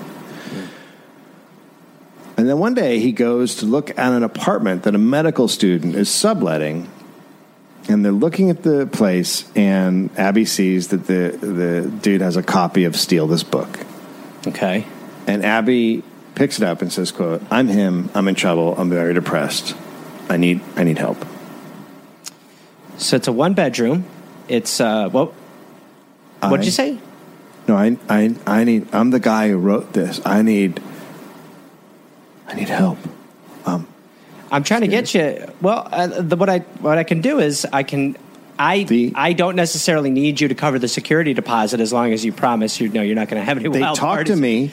And 2.35 2.49
then 2.49 2.59
one 2.59 2.73
day 2.73 2.99
he 2.99 3.11
goes 3.11 3.55
to 3.55 3.65
look 3.65 3.91
at 3.91 4.11
an 4.11 4.23
apartment 4.23 4.83
that 4.83 4.95
a 4.95 4.97
medical 4.97 5.47
student 5.47 5.95
is 5.95 6.09
subletting. 6.09 6.89
And 7.87 8.03
they're 8.03 8.11
looking 8.11 8.49
at 8.49 8.63
the 8.63 8.87
place, 8.87 9.49
and 9.55 10.09
Abbie 10.17 10.45
sees 10.45 10.87
that 10.89 11.05
the, 11.05 11.37
the 11.37 11.89
dude 12.01 12.21
has 12.21 12.37
a 12.37 12.43
copy 12.43 12.85
of 12.85 12.95
Steal 12.95 13.27
This 13.27 13.43
Book. 13.43 13.79
Okay. 14.47 14.85
And 15.27 15.45
Abbie 15.45 16.03
picks 16.35 16.57
it 16.57 16.63
up 16.63 16.81
and 16.81 16.91
says, 16.91 17.11
quote, 17.11 17.41
I'm 17.51 17.67
him, 17.67 18.09
I'm 18.13 18.27
in 18.27 18.35
trouble, 18.35 18.75
I'm 18.77 18.89
very 18.89 19.13
depressed. 19.13 19.75
I 20.29 20.37
need 20.37 20.61
I 20.75 20.83
need 20.83 20.97
help. 20.97 21.17
So 22.97 23.15
it's 23.15 23.27
a 23.27 23.31
one 23.31 23.53
bedroom. 23.53 24.05
It's 24.47 24.79
uh, 24.79 25.09
what? 25.09 25.33
What'd 26.41 26.59
I- 26.61 26.63
you 26.63 26.71
say? 26.71 26.99
No, 27.67 27.75
I 27.77 27.97
I 28.09 28.35
I 28.45 28.63
need 28.65 28.87
I'm 28.93 29.11
the 29.11 29.19
guy 29.21 29.49
who 29.49 29.57
wrote 29.57 29.93
this. 29.93 30.19
I 30.25 30.41
need 30.41 30.81
I 32.47 32.55
need 32.55 32.69
help. 32.69 32.97
I'm 34.51 34.61
trying 34.63 34.81
to 34.81 34.87
get 34.87 35.15
you. 35.15 35.51
Well, 35.61 35.87
uh, 35.91 36.05
the, 36.21 36.35
what 36.35 36.47
I 36.47 36.59
what 36.79 36.99
I 36.99 37.03
can 37.03 37.21
do 37.21 37.39
is 37.39 37.65
I 37.73 37.81
can. 37.81 38.15
I 38.59 38.83
The- 38.83 39.11
I 39.15 39.33
don't 39.33 39.55
necessarily 39.55 40.11
need 40.11 40.39
you 40.39 40.47
to 40.47 40.53
cover 40.53 40.77
the 40.77 40.87
security 40.87 41.33
deposit 41.33 41.79
as 41.79 41.91
long 41.91 42.13
as 42.13 42.23
you 42.23 42.31
promise 42.31 42.79
you 42.79 42.87
know 42.89 43.01
you're 43.01 43.15
not 43.15 43.29
going 43.29 43.41
to 43.41 43.45
have 43.45 43.57
any 43.57 43.67
They 43.69 43.79
talk 43.79 43.97
parties. 43.97 44.35
to 44.35 44.39
me. 44.39 44.69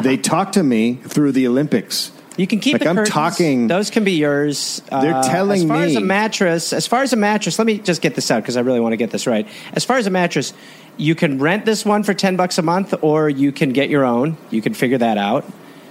They 0.00 0.16
talk 0.16 0.52
to 0.52 0.62
me 0.62 1.00
through 1.02 1.32
the 1.32 1.48
Olympics. 1.48 2.12
You 2.36 2.46
can 2.48 2.58
keep 2.58 2.74
Like, 2.74 2.82
the 2.82 2.88
I'm 2.88 2.96
curtains. 2.96 3.12
talking- 3.14 3.66
Those 3.68 3.90
can 3.90 4.02
be 4.02 4.12
yours. 4.12 4.82
They're 4.90 5.14
Uh, 5.14 5.22
telling 5.22 5.62
as 5.62 5.68
far 5.68 5.82
as 5.82 5.94
a 5.94 6.00
mattress. 6.00 6.72
As 6.72 6.86
far 6.86 7.02
as 7.02 7.12
a 7.12 7.16
mattress, 7.16 7.58
let 7.60 7.66
me 7.66 7.78
just 7.78 8.02
get 8.02 8.16
this 8.16 8.28
out 8.30 8.42
because 8.42 8.56
I 8.56 8.60
really 8.62 8.80
want 8.80 8.92
to 8.92 8.96
get 8.96 9.10
this 9.10 9.26
right. 9.28 9.46
As 9.72 9.84
far 9.84 9.98
as 9.98 10.06
a 10.08 10.10
mattress, 10.10 10.52
you 10.96 11.14
can 11.14 11.38
rent 11.38 11.64
this 11.64 11.84
one 11.84 12.02
for 12.02 12.12
ten 12.12 12.34
bucks 12.34 12.58
a 12.58 12.62
month, 12.62 12.92
or 13.02 13.28
you 13.28 13.52
can 13.52 13.72
get 13.72 13.88
your 13.88 14.04
own. 14.04 14.36
You 14.50 14.60
can 14.62 14.74
figure 14.74 14.98
that 14.98 15.16
out. 15.16 15.44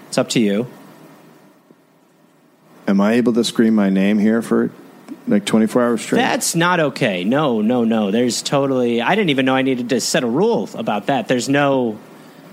It's 0.10 0.18
up 0.18 0.28
to 0.30 0.40
you. 0.42 0.68
Am 2.88 3.00
I 3.00 3.14
able 3.14 3.32
to 3.34 3.44
scream 3.46 3.76
my 3.76 3.90
name 3.90 4.20
here 4.20 4.42
for 4.42 4.70
like 5.28 5.46
24 5.46 5.82
hours 5.82 6.02
straight? 6.02 6.18
That's 6.20 6.54
not 6.56 6.80
okay. 6.82 7.24
No, 7.24 7.62
no, 7.62 7.86
no. 7.86 8.12
There's 8.12 8.42
totally. 8.42 9.02
I 9.02 9.16
didn't 9.16 9.30
even 9.30 9.46
know 9.46 9.56
I 9.56 9.62
needed 9.62 9.90
to 9.90 10.02
set 10.02 10.24
a 10.24 10.28
rule 10.28 10.70
about 10.76 11.06
that. 11.08 11.30
There's 11.30 11.48
no. 11.48 11.98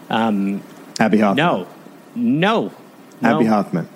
Abbie 0.09 1.19
Hoffman. 1.19 1.37
No, 1.37 1.67
no. 2.15 2.73
Abbie 3.23 3.45
no. 3.45 3.51
Hoffman. 3.51 3.89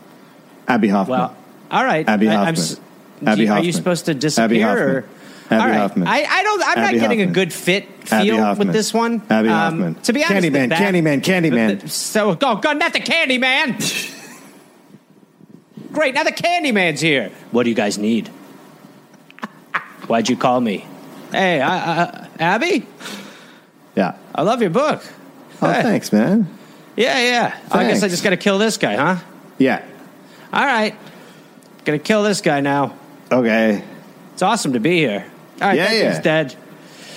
Abbie 0.68 0.88
Hoffman. 0.88 1.18
Well, 1.18 1.37
all 1.70 1.84
right. 1.84 2.08
Abbie 2.08 2.28
I- 2.28 2.32
I'm 2.34 2.38
Hoffman. 2.54 2.56
s- 2.56 2.80
Abbie 3.26 3.37
do 3.37 3.42
you- 3.46 3.52
Are 3.52 3.62
you 3.62 3.72
supposed 3.72 4.04
to 4.06 4.10
Abbie 4.12 4.20
disappear? 4.20 4.66
Hoffman. 4.66 4.87
Or? 4.88 5.04
Abbie 5.50 5.60
all 5.62 5.68
right. 5.68 5.76
Hoffman. 5.78 6.08
I, 6.08 6.24
I 6.24 6.42
don't. 6.42 6.62
I'm 6.62 6.68
Abbie 6.78 6.80
not 6.80 6.90
getting 7.00 7.18
Hoffman. 7.20 7.28
a 7.28 7.32
good 7.32 7.52
fit 7.52 7.88
feel 8.08 8.54
with 8.56 8.72
this 8.72 8.94
one. 8.94 9.22
Abbie 9.30 9.48
Um, 9.48 9.54
Hoffman. 9.54 9.94
To 10.02 10.12
be 10.12 10.24
honest, 10.24 10.46
Candyman, 10.48 10.60
with 10.60 10.70
that- 10.70 10.94
Candyman, 10.94 11.20
Candyman. 11.22 11.88
So 11.90 12.34
go, 12.34 12.56
go, 12.56 12.72
not 12.72 12.92
the 12.92 13.00
Candyman. 13.00 14.10
Great. 15.92 16.14
Now 16.14 16.24
the 16.24 16.32
Candyman's 16.32 17.00
here. 17.00 17.30
What 17.50 17.64
do 17.64 17.70
you 17.70 17.76
guys 17.76 17.98
need? 17.98 18.28
Why'd 20.06 20.28
you 20.28 20.37
call 20.37 20.60
me? 20.60 20.87
Hey, 21.30 21.60
I, 21.60 22.02
I, 22.04 22.28
Abbie, 22.38 22.87
yeah. 23.96 24.16
I 24.34 24.42
love 24.42 24.60
your 24.60 24.70
book. 24.70 25.02
Oh, 25.62 25.70
Hey. 25.72 25.82
thanks, 25.82 26.12
man. 26.12 26.46
Yeah, 26.96 27.18
yeah. 27.20 27.59
I 27.72 27.85
guess 27.88 28.02
I 28.02 28.09
just 28.09 28.22
got 28.22 28.30
to 28.30 28.37
kill 28.37 28.59
this 28.59 28.76
guy, 28.78 28.96
huh? 28.96 29.16
Yeah. 29.59 29.85
All 30.52 30.64
right. 30.64 30.94
Gonna 31.85 31.98
kill 31.98 32.22
this 32.22 32.40
guy 32.40 32.61
now. 32.61 32.96
Okay. 33.30 33.83
It's 34.33 34.42
awesome 34.42 34.72
to 34.74 34.80
be 34.80 34.96
here. 34.98 35.24
All 35.61 35.68
right, 35.68 35.76
Yeah, 35.76 35.88
that 35.88 35.96
yeah. 35.96 36.11
dude's 36.12 36.24
dead. 36.24 36.54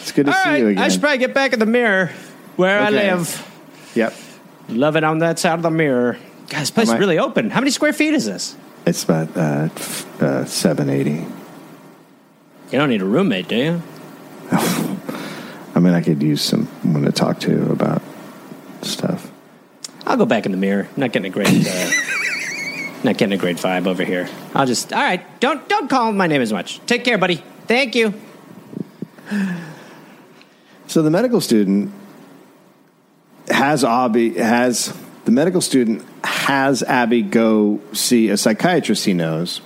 It's 0.02 0.12
good 0.12 0.26
to 0.26 0.36
All 0.36 0.44
see 0.44 0.50
right, 0.50 0.58
you 0.60 0.68
again. 0.70 0.84
I 0.84 0.88
should 0.90 1.02
probably 1.02 1.20
get 1.20 1.34
back 1.34 1.54
in 1.54 1.60
the 1.60 1.66
mirror 1.66 2.12
where 2.56 2.80
I 2.82 2.88
Okay. 2.88 3.12
live. 3.14 3.48
Yep. 3.96 4.14
Loving 4.70 5.04
on 5.04 5.20
that 5.20 5.40
side 5.40 5.54
of 5.54 5.62
the 5.62 5.70
mirror. 5.72 6.18
God, 6.50 6.62
this 6.62 6.72
place 6.72 6.88
is 6.88 6.94
might- 6.94 7.00
really 7.00 7.18
open. 7.20 7.50
How 7.50 7.60
many 7.62 7.72
square 7.72 7.94
feet 7.94 8.14
is 8.14 8.26
this? 8.26 8.56
It's 8.86 9.04
about 9.04 9.36
uh, 9.38 9.70
f- 9.76 10.22
uh, 10.22 10.46
780. 10.46 11.12
You 11.12 12.80
don't 12.80 12.90
need 12.90 13.02
a 13.02 13.06
roommate, 13.06 13.48
do 13.48 13.56
you? 13.56 13.82
I 14.52 15.80
mean, 15.80 15.94
I 15.94 16.02
could 16.02 16.22
use 16.24 16.42
someone 16.42 17.04
to 17.04 17.12
talk 17.12 17.40
to 17.42 17.72
about 17.72 18.02
stuff. 18.82 19.32
I'll 20.08 20.16
go 20.16 20.26
back 20.26 20.46
in 20.46 20.54
the 20.54 20.58
mirror. 20.58 20.88
Not 20.96 21.12
getting 21.12 21.30
a 21.30 21.34
great, 21.34 21.50
uh, 21.50 21.92
not 23.04 23.18
getting 23.18 23.34
a 23.34 23.38
great 23.38 23.58
vibe 23.58 23.88
over 23.88 24.06
here. 24.06 24.30
I'll 24.56 24.66
just. 24.66 24.94
All 24.94 25.04
right, 25.04 25.22
don't 25.42 25.68
don't 25.68 25.90
call 25.90 26.14
my 26.14 26.28
name 26.28 26.42
as 26.42 26.54
much. 26.54 26.80
Take 26.86 27.04
care, 27.04 27.18
buddy. 27.18 27.44
Thank 27.68 27.94
you. 27.96 28.14
So 30.90 31.02
the 31.02 31.12
medical 31.12 31.42
student 31.42 31.92
has 33.50 33.84
Abbie 33.84 34.36
has 34.36 34.98
the 35.26 35.32
medical 35.32 35.60
student 35.60 36.06
has 36.24 36.82
Abbie 36.82 37.24
go 37.24 37.82
see 37.92 38.30
a 38.30 38.38
psychiatrist 38.38 39.04
he 39.04 39.12
knows. 39.12 39.60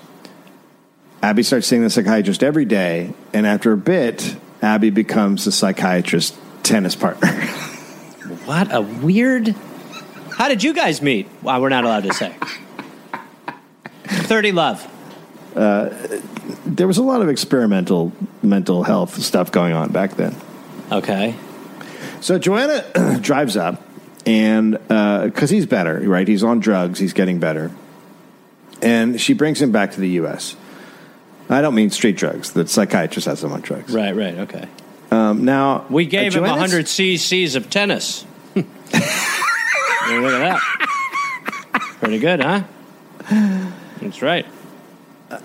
Abbie 1.22 1.44
starts 1.44 1.68
seeing 1.68 1.84
the 1.84 1.92
psychiatrist 1.92 2.42
every 2.42 2.66
day, 2.66 3.14
and 3.34 3.46
after 3.46 3.72
a 3.72 3.78
bit, 3.78 4.36
Abbie 4.64 4.90
becomes 4.90 5.46
the 5.46 5.52
psychiatrist's 5.52 6.36
tennis 6.64 6.96
partner. 6.96 7.30
What 8.46 8.74
a 8.74 8.82
weird. 8.82 9.56
How 10.42 10.48
did 10.48 10.64
you 10.64 10.74
guys 10.74 11.04
meet? 11.04 11.28
Well, 11.44 11.62
we're 11.62 11.70
not 11.70 11.84
allowed 11.84 12.02
to 12.06 12.14
say. 12.16 12.34
Thirty 14.06 14.52
love. 14.52 14.82
there 15.54 16.88
was 16.88 16.98
a 16.98 17.04
lot 17.04 17.22
of 17.22 17.30
experimental 17.30 18.12
mental 18.42 18.82
health 18.82 19.22
stuff 19.22 19.52
going 19.52 19.74
on 19.74 19.92
back 19.92 20.16
then. 20.16 20.36
Okay. 20.92 21.36
So 22.22 22.40
Joanna 22.40 23.20
drives 23.22 23.56
up, 23.56 23.84
and 24.26 24.80
because 24.88 25.52
he's 25.52 25.68
better, 25.68 26.00
right? 26.10 26.28
He's 26.28 26.44
on 26.44 26.60
drugs. 26.60 26.98
He's 26.98 27.14
getting 27.14 27.40
better, 27.40 27.70
and 28.82 29.22
she 29.22 29.34
brings 29.34 29.62
him 29.62 29.72
back 29.72 29.92
to 29.92 30.00
the 30.00 30.10
U.S. 30.22 30.56
I 31.52 31.62
don't 31.62 31.76
mean 31.76 31.92
street 31.92 32.18
drugs. 32.18 32.54
The 32.54 32.66
psychiatrist 32.68 33.28
has 33.28 33.44
him 33.44 33.52
on 33.52 33.62
drugs. 33.62 33.94
Right. 33.94 34.16
Right. 34.16 34.40
Okay. 34.40 34.68
Um, 35.12 35.46
now 35.46 35.86
We 35.88 36.08
gave 36.08 36.36
uh, 36.36 36.40
him 36.40 36.46
Joanna's- 36.46 36.72
100 36.74 36.86
cc's 36.88 37.54
of 37.54 37.70
tennis. 37.70 38.26
Look 40.20 40.34
at 40.34 40.60
that. 40.60 41.82
Pretty 42.00 42.20
good, 42.20 42.42
huh? 42.42 42.64
That's 44.02 44.22
right. 44.22 44.46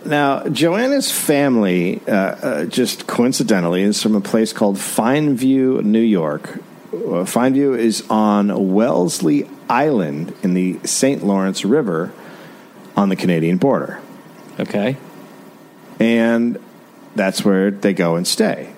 Now 0.05 0.49
Joanna's 0.49 1.12
family, 1.12 2.01
uh, 2.09 2.12
uh, 2.12 2.64
just 2.64 3.07
coincidentally, 3.07 3.82
is 3.82 4.03
from 4.03 4.14
a 4.16 4.20
place 4.20 4.53
called 4.53 4.76
Fineview, 4.76 5.84
New 5.84 6.01
York. 6.01 6.57
Uh, 6.93 7.24
Fineview 7.24 7.78
is 7.78 8.05
on 8.11 8.74
Wellesley 8.74 9.49
Island 9.68 10.34
in 10.43 10.55
the 10.55 10.78
St. 10.84 11.24
Lawrence 11.24 11.64
River 11.64 12.12
on 12.97 13.11
the 13.11 13.16
Canadian 13.16 13.59
border. 13.59 14.01
Okay. 14.59 14.97
and 16.01 16.59
that's 17.14 17.45
where 17.45 17.70
they 17.70 17.93
go 17.95 18.16
and 18.16 18.26
stay. 18.26 18.72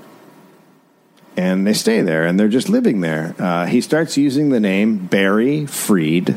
And 1.38 1.64
they 1.64 1.72
stay 1.72 2.00
there, 2.00 2.26
and 2.26 2.38
they're 2.38 2.48
just 2.48 2.68
living 2.68 3.00
there. 3.00 3.32
Uh, 3.38 3.66
he 3.66 3.80
starts 3.80 4.16
using 4.16 4.48
the 4.48 4.58
name 4.58 5.06
Barry 5.06 5.66
Freed. 5.66 6.36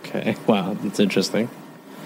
Okay. 0.00 0.36
Wow, 0.46 0.74
that's 0.74 1.00
interesting. 1.00 1.48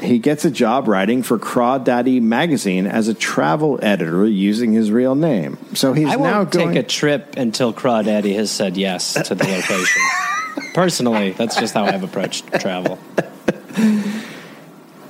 He 0.00 0.20
gets 0.20 0.44
a 0.44 0.52
job 0.52 0.86
writing 0.86 1.24
for 1.24 1.36
Crawdaddy 1.36 2.22
magazine 2.22 2.86
as 2.86 3.08
a 3.08 3.14
travel 3.14 3.80
editor 3.82 4.24
using 4.24 4.72
his 4.72 4.92
real 4.92 5.16
name. 5.16 5.58
So 5.74 5.92
he's 5.92 6.06
I 6.06 6.14
now 6.14 6.38
won't 6.38 6.52
going. 6.52 6.68
take 6.68 6.84
a 6.84 6.86
trip 6.86 7.36
until 7.36 7.72
Crawdaddy 7.74 8.36
has 8.36 8.52
said 8.52 8.76
yes 8.76 9.14
to 9.14 9.34
the 9.34 9.42
location. 9.42 10.02
Personally, 10.74 11.32
that's 11.32 11.56
just 11.56 11.74
how 11.74 11.86
I've 11.86 12.04
approached 12.04 12.46
travel. 12.60 13.00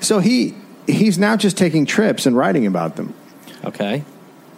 so 0.00 0.18
he 0.18 0.54
he's 0.86 1.18
now 1.18 1.36
just 1.36 1.58
taking 1.58 1.84
trips 1.84 2.24
and 2.24 2.34
writing 2.34 2.66
about 2.66 2.96
them. 2.96 3.12
Okay. 3.66 4.02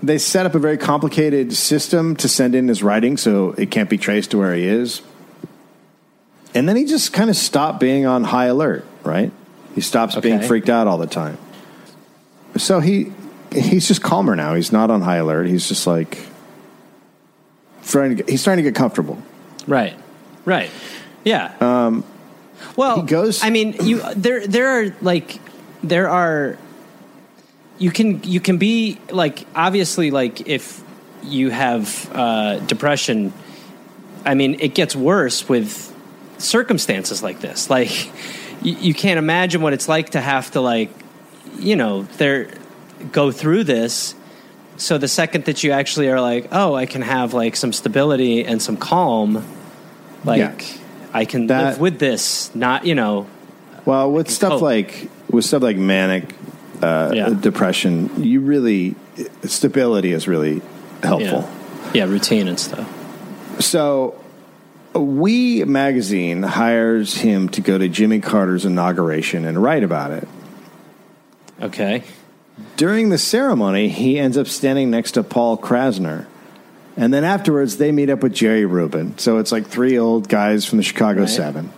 They 0.03 0.19
set 0.19 0.47
up 0.47 0.55
a 0.55 0.59
very 0.59 0.79
complicated 0.79 1.53
system 1.53 2.17
to 2.17 2.29
send 2.29 2.55
in 2.55 2.67
his 2.69 2.83
writing 2.83 3.17
so 3.17 3.53
it 3.53 3.71
can't 3.71 3.89
be 3.89 3.99
traced 3.99 4.33
to 4.33 4.39
where 4.39 4.55
he 4.55 4.67
is. 4.67 5.01
And 6.55 6.69
then 6.69 6.77
he 6.77 6.85
just 6.85 7.13
kind 7.13 7.31
of 7.31 7.37
stopped 7.37 7.79
being 7.81 8.05
on 8.05 8.25
high 8.25 8.47
alert, 8.47 8.85
right? 9.05 9.31
He 9.75 9.81
stops 9.81 10.17
being 10.17 10.41
freaked 10.41 10.69
out 10.69 10.87
all 10.87 10.99
the 10.99 11.07
time. 11.07 11.39
So 12.57 12.81
he 12.81 13.13
he's 13.53 13.87
just 13.89 14.03
calmer 14.03 14.35
now. 14.37 14.55
He's 14.55 14.73
not 14.73 14.91
on 14.91 15.01
high 15.03 15.17
alert. 15.17 15.47
He's 15.47 15.69
just 15.69 15.87
like 15.87 16.19
trying 17.85 18.11
to 18.11 18.17
get, 18.17 18.29
he's 18.29 18.43
trying 18.45 18.59
to 18.59 18.63
get 18.63 18.75
comfortable. 18.75 19.23
Right. 19.67 19.95
Right. 20.45 20.71
Yeah. 21.25 21.55
Um, 21.61 22.05
well, 22.77 23.01
he 23.01 23.07
goes- 23.07 23.43
I 23.43 23.51
mean, 23.51 23.75
you 23.85 24.03
there 24.15 24.47
there 24.47 24.69
are 24.69 24.95
like 25.01 25.39
there 25.83 26.09
are 26.09 26.59
you 27.83 27.91
can 27.91 28.23
you 28.23 28.41
can 28.41 28.57
be 28.59 28.99
like 29.11 29.45
obviously 29.55 30.11
like 30.11 30.47
if 30.49 30.83
you 31.23 31.51
have 31.51 32.11
uh, 32.15 32.59
depression. 32.67 33.33
I 34.25 34.35
mean, 34.35 34.57
it 34.61 34.75
gets 34.75 34.95
worse 34.95 35.49
with 35.49 35.71
circumstances 36.39 37.23
like 37.23 37.41
this. 37.41 37.71
Like 37.71 37.91
you, 38.65 38.75
you 38.89 38.95
can't 38.95 39.19
imagine 39.19 39.63
what 39.63 39.73
it's 39.73 39.89
like 39.89 40.11
to 40.11 40.21
have 40.21 40.51
to 40.53 40.61
like 40.61 40.91
you 41.59 41.77
know 41.77 42.05
there 42.19 42.49
go 43.11 43.33
through 43.33 43.65
this 43.65 44.15
so 44.77 44.97
the 44.97 45.09
second 45.09 45.45
that 45.47 45.63
you 45.65 45.73
actually 45.73 46.09
are 46.09 46.21
like 46.21 46.49
oh 46.53 46.73
i 46.75 46.87
can 46.87 47.03
have 47.03 47.35
like 47.35 47.57
some 47.57 47.73
stability 47.73 48.45
and 48.45 48.63
some 48.63 48.77
calm 48.77 49.45
like 50.25 50.39
Yeah. 50.39 50.79
i 51.13 51.25
can 51.25 51.49
That- 51.49 51.65
live 51.65 51.81
with 51.81 51.99
this 51.99 52.55
not 52.55 52.87
you 52.87 52.95
know 52.95 53.27
Well, 53.85 54.11
with 54.13 54.31
stuff 54.31 54.53
cope. 54.53 54.63
like 54.63 55.11
with 55.31 55.45
stuff 55.45 55.63
like 55.63 55.77
manic 55.77 56.33
uh, 56.83 57.11
Yeah. 57.15 57.29
depression, 57.31 58.11
you 58.23 58.41
really 58.41 58.95
stability 59.45 60.13
is 60.13 60.27
really 60.29 60.61
helpful. 61.03 61.49
yeah, 61.95 62.05
yeah 62.05 62.05
routine 62.05 62.49
and 62.49 62.59
stuff 62.59 62.89
So, 63.61 64.15
We 64.95 65.65
magazine 65.65 66.43
hires 66.43 67.15
him 67.17 67.49
to 67.51 67.61
go 67.63 67.79
to 67.79 67.89
Jimmy 67.89 68.21
Carter's 68.21 68.65
inauguration 68.67 69.45
and 69.47 69.63
write 69.63 69.85
about 69.85 70.11
it. 70.13 70.29
okay 71.63 72.03
During 72.77 73.09
the 73.09 73.19
ceremony, 73.19 73.89
he 73.89 74.19
ends 74.19 74.37
up 74.37 74.47
standing 74.47 74.91
next 74.91 75.13
to 75.13 75.23
Paul 75.23 75.57
Krassner. 75.57 76.27
And 76.97 77.13
then 77.13 77.25
afterwards, 77.25 77.79
they 77.79 77.91
meet 77.93 78.11
up 78.11 78.23
with 78.23 78.35
Jerry 78.35 78.67
Rubin. 78.67 79.17
So 79.19 79.39
it's 79.39 79.51
like 79.53 79.67
three 79.67 79.99
old 79.99 80.29
guys 80.29 80.67
from 80.67 80.77
the 80.77 80.85
Chicago 80.85 81.21
Right. 81.21 81.29
Seven. 81.31 81.71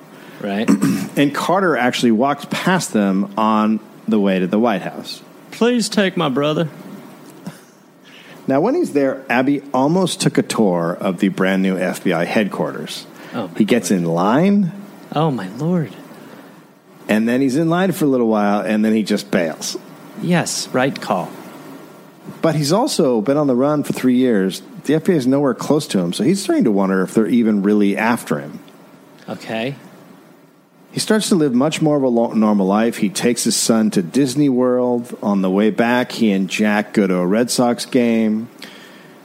right 0.43 0.69
And 1.17 1.33
Carter 1.35 1.77
actually 1.77 2.11
walked 2.13 2.51
past 2.51 2.93
them 2.93 3.33
on 3.39 3.79
the 4.07 4.21
way 4.21 4.39
to 4.39 4.47
the 4.47 4.59
White 4.59 4.83
House. 4.83 5.23
please 5.51 5.89
take 5.89 6.17
my 6.17 6.29
brother 6.29 6.69
Now, 8.47 8.61
when 8.61 8.75
he's 8.75 8.93
there, 8.93 9.25
Abbie 9.31 9.63
almost 9.73 10.21
took 10.21 10.37
a 10.37 10.43
tour 10.43 10.95
of 11.01 11.19
the 11.21 11.29
brand 11.29 11.63
new 11.63 11.77
FBI 11.77 12.27
headquarters. 12.27 13.07
Oh, 13.33 13.49
he 13.57 13.65
gets 13.65 13.91
in 13.91 14.05
line, 14.05 14.71
oh 15.15 15.31
my 15.31 15.49
lord 15.57 15.95
and 17.09 17.29
then 17.29 17.41
he's 17.41 17.57
in 17.57 17.69
line 17.69 17.93
for 17.93 18.05
a 18.05 18.09
little 18.09 18.29
while, 18.29 18.61
and 18.61 18.85
then 18.85 18.93
he 18.95 19.03
just 19.03 19.31
bails. 19.31 19.77
yes 20.23 20.69
right 20.69 21.01
call 21.01 21.31
But 22.43 22.55
he's 22.55 22.73
also 22.73 23.21
been 23.21 23.37
on 23.37 23.47
the 23.47 23.55
run 23.57 23.83
for 23.85 23.93
three 23.93 24.17
years. 24.17 24.63
The 24.85 24.95
FBI 24.95 25.15
is 25.15 25.27
nowhere 25.27 25.55
close 25.55 25.87
to 25.89 25.99
him, 25.99 26.13
so 26.13 26.25
he's 26.25 26.43
starting 26.43 26.65
to 26.65 26.71
wonder 26.71 27.03
if 27.03 27.15
they're 27.15 27.27
even 27.27 27.63
really 27.63 27.97
after 27.97 28.39
him. 28.39 28.61
okay 29.29 29.77
He 30.95 31.01
starts 31.01 31.29
to 31.31 31.35
live 31.35 31.53
much 31.53 31.83
more 31.83 31.97
of 31.97 32.05
a 32.05 32.37
normal 32.37 32.67
life. 32.67 32.99
He 32.99 33.11
takes 33.11 33.45
his 33.45 33.57
son 33.57 33.91
to 33.91 34.03
Disney 34.03 34.49
World. 34.49 35.19
On 35.23 35.43
the 35.43 35.51
way 35.51 35.71
back, 35.71 36.13
he 36.13 36.31
and 36.31 36.49
Jack 36.49 36.93
go 36.93 37.07
to 37.07 37.17
a 37.17 37.27
Red 37.27 37.51
Sox 37.51 37.85
game. 37.85 38.49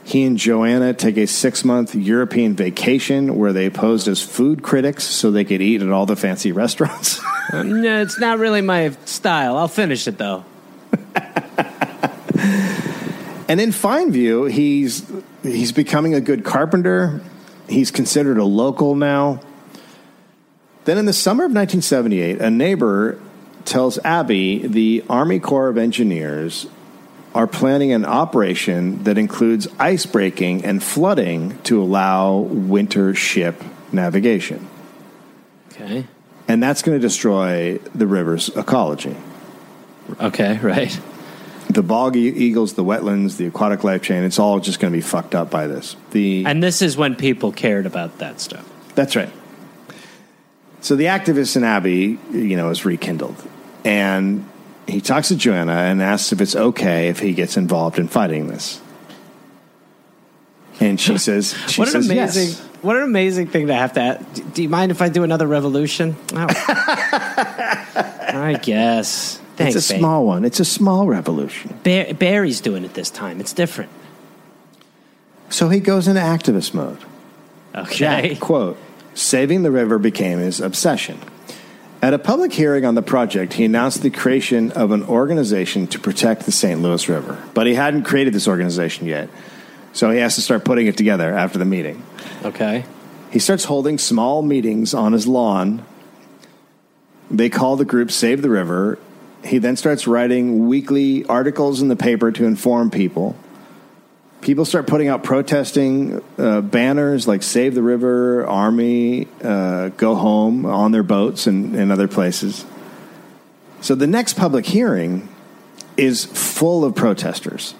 He 0.04 0.24
and 0.24 0.36
Joanna 0.36 0.92
take 0.92 1.16
a 1.16 1.26
six 1.26 1.64
month 1.64 1.94
European 1.94 2.56
vacation 2.56 3.38
where 3.38 3.52
they 3.52 3.70
posed 3.70 4.08
as 4.08 4.20
food 4.20 4.62
critics 4.62 5.04
so 5.04 5.30
they 5.30 5.44
could 5.44 5.62
eat 5.62 5.80
at 5.80 5.90
all 5.90 6.06
the 6.06 6.16
fancy 6.16 6.50
restaurants. 6.62 7.22
No, 7.52 8.02
it's 8.02 8.18
not 8.18 8.38
really 8.38 8.60
my 8.60 8.90
style 9.06 9.56
i'll 9.56 9.66
finish 9.66 10.06
it 10.06 10.18
though 10.18 10.44
and 13.50 13.60
in 13.60 13.70
Fineview, 13.70 14.50
he's 14.50 15.10
he's 15.42 15.72
becoming 15.72 16.14
a 16.14 16.20
good 16.20 16.44
carpenter. 16.44 17.20
He's 17.68 17.90
considered 17.90 18.38
a 18.38 18.44
local 18.44 18.94
now. 18.94 19.40
Then 20.84 20.98
in 20.98 21.04
the 21.06 21.12
summer 21.12 21.44
of 21.44 21.52
1978, 21.52 22.40
a 22.40 22.50
neighbor 22.50 23.18
tells 23.64 23.98
Abbie 23.98 24.66
the 24.66 25.04
Army 25.08 25.38
Corps 25.38 25.68
of 25.68 25.76
Engineers 25.78 26.66
are 27.34 27.46
planning 27.46 27.92
an 27.92 28.04
operation 28.04 29.04
that 29.04 29.16
includes 29.16 29.68
ice 29.78 30.04
breaking 30.06 30.64
and 30.64 30.82
flooding 30.82 31.56
to 31.62 31.80
allow 31.80 32.38
winter 32.38 33.14
ship 33.14 33.62
navigation. 33.92 34.68
okay 35.70 36.06
And 36.48 36.62
that's 36.62 36.82
going 36.82 36.98
to 36.98 37.00
destroy 37.00 37.78
the 37.94 38.06
river's 38.06 38.48
ecology. 38.56 39.16
okay 40.20 40.58
right 40.58 40.98
The 41.68 41.82
bog 41.84 42.16
e- 42.16 42.26
eagles, 42.30 42.74
the 42.74 42.82
wetlands, 42.82 43.36
the 43.36 43.46
aquatic 43.46 43.84
life 43.84 44.02
chain, 44.02 44.24
it's 44.24 44.40
all 44.40 44.58
just 44.58 44.80
going 44.80 44.92
to 44.92 44.96
be 44.96 45.02
fucked 45.02 45.36
up 45.36 45.50
by 45.50 45.68
this. 45.68 45.94
The 46.10 46.42
and 46.46 46.60
this 46.60 46.82
is 46.82 46.96
when 46.96 47.14
people 47.14 47.52
cared 47.52 47.86
about 47.86 48.18
that 48.18 48.40
stuff 48.40 48.68
That's 48.96 49.14
right. 49.14 49.30
So 50.80 50.96
the 50.96 51.04
activist 51.04 51.56
in 51.56 51.64
Abbie, 51.64 52.18
you 52.32 52.56
know, 52.56 52.70
is 52.70 52.84
rekindled. 52.84 53.36
And 53.84 54.46
he 54.86 55.00
talks 55.00 55.28
to 55.28 55.36
Joanna 55.36 55.72
and 55.72 56.02
asks 56.02 56.32
if 56.32 56.40
it's 56.40 56.56
okay 56.56 57.08
if 57.08 57.18
he 57.20 57.32
gets 57.34 57.56
involved 57.56 57.98
in 57.98 58.08
fighting 58.08 58.48
this. 58.48 58.80
And 60.80 60.98
she 61.00 61.18
says, 61.26 61.54
she 61.68 61.80
what 61.80 61.88
an 61.88 62.02
says 62.02 62.10
amazing 62.10 62.48
yes. 62.48 62.60
what 62.82 62.96
an 62.96 63.02
amazing 63.02 63.48
thing 63.48 63.66
to 63.66 63.74
have 63.74 63.92
to 63.92 64.24
do, 64.34 64.42
do 64.54 64.62
you 64.62 64.68
mind 64.70 64.90
if 64.90 65.02
i 65.02 65.10
do 65.10 65.22
another 65.22 65.46
revolution 65.46 66.16
oh. 66.32 66.46
i 68.32 68.58
guess 68.62 69.38
thanks 69.56 69.76
It's 69.76 69.90
a 69.90 69.92
babe. 69.92 70.00
small 70.00 70.24
one. 70.26 70.46
It's 70.46 70.60
a 70.60 70.64
small 70.64 71.06
revolution. 71.06 71.78
Bar- 71.84 72.14
barry's 72.14 72.62
doing 72.62 72.84
it 72.84 72.94
this 72.94 73.10
time 73.10 73.40
it's 73.40 73.52
different 73.52 73.90
So 75.50 75.68
he 75.68 75.80
goes 75.80 76.08
into 76.08 76.20
activist 76.22 76.72
mode. 76.72 77.04
okay 77.74 77.94
Jack, 77.94 78.40
quote, 78.40 78.78
saving 79.14 79.62
the 79.62 79.70
river 79.70 79.98
became 79.98 80.38
his 80.38 80.60
obsession. 80.60 81.18
At 82.02 82.14
a 82.14 82.18
public 82.18 82.52
hearing 82.52 82.86
on 82.86 82.94
the 82.94 83.02
project, 83.02 83.52
he 83.54 83.64
announced 83.64 84.02
the 84.02 84.10
creation 84.10 84.72
of 84.72 84.90
an 84.90 85.02
organization 85.04 85.86
to 85.88 85.98
protect 85.98 86.46
the 86.46 86.52
St. 86.52 86.80
Louis 86.80 87.06
River. 87.08 87.42
But 87.52 87.66
he 87.66 87.74
hadn't 87.74 88.04
created 88.04 88.32
this 88.32 88.48
organization 88.48 89.06
yet, 89.06 89.28
so 89.92 90.10
he 90.10 90.18
has 90.18 90.34
to 90.36 90.40
start 90.40 90.64
putting 90.64 90.86
it 90.86 90.96
together 90.96 91.34
after 91.34 91.58
the 91.58 91.66
meeting. 91.66 92.02
okay 92.42 92.86
He 93.30 93.38
starts 93.38 93.64
holding 93.64 93.98
small 93.98 94.40
meetings 94.40 94.94
on 94.94 95.12
his 95.12 95.26
lawn. 95.26 95.84
They 97.30 97.50
call 97.50 97.76
the 97.76 97.84
group 97.84 98.10
Save 98.10 98.40
the 98.40 98.50
River. 98.50 98.98
He 99.44 99.58
then 99.58 99.76
starts 99.76 100.06
writing 100.06 100.68
weekly 100.68 101.24
articles 101.26 101.82
in 101.82 101.88
the 101.88 101.96
paper 101.96 102.32
to 102.32 102.44
inform 102.46 102.90
people. 102.90 103.36
People 104.40 104.64
start 104.64 104.86
putting 104.86 105.08
out 105.08 105.22
protesting 105.22 106.22
uh, 106.38 106.62
banners 106.62 107.28
like 107.28 107.42
Save 107.42 107.74
the 107.74 107.82
River, 107.82 108.46
Army, 108.46 109.28
uh, 109.42 109.90
Go 109.90 110.14
Home 110.14 110.64
on 110.64 110.92
their 110.92 111.02
boats 111.02 111.46
and, 111.46 111.74
and 111.76 111.92
other 111.92 112.08
places. 112.08 112.64
So 113.82 113.94
the 113.94 114.06
next 114.06 114.34
public 114.34 114.66
hearing 114.66 115.28
is 115.96 116.24
full 116.24 116.84
of 116.84 116.94
protesters. 116.94 117.74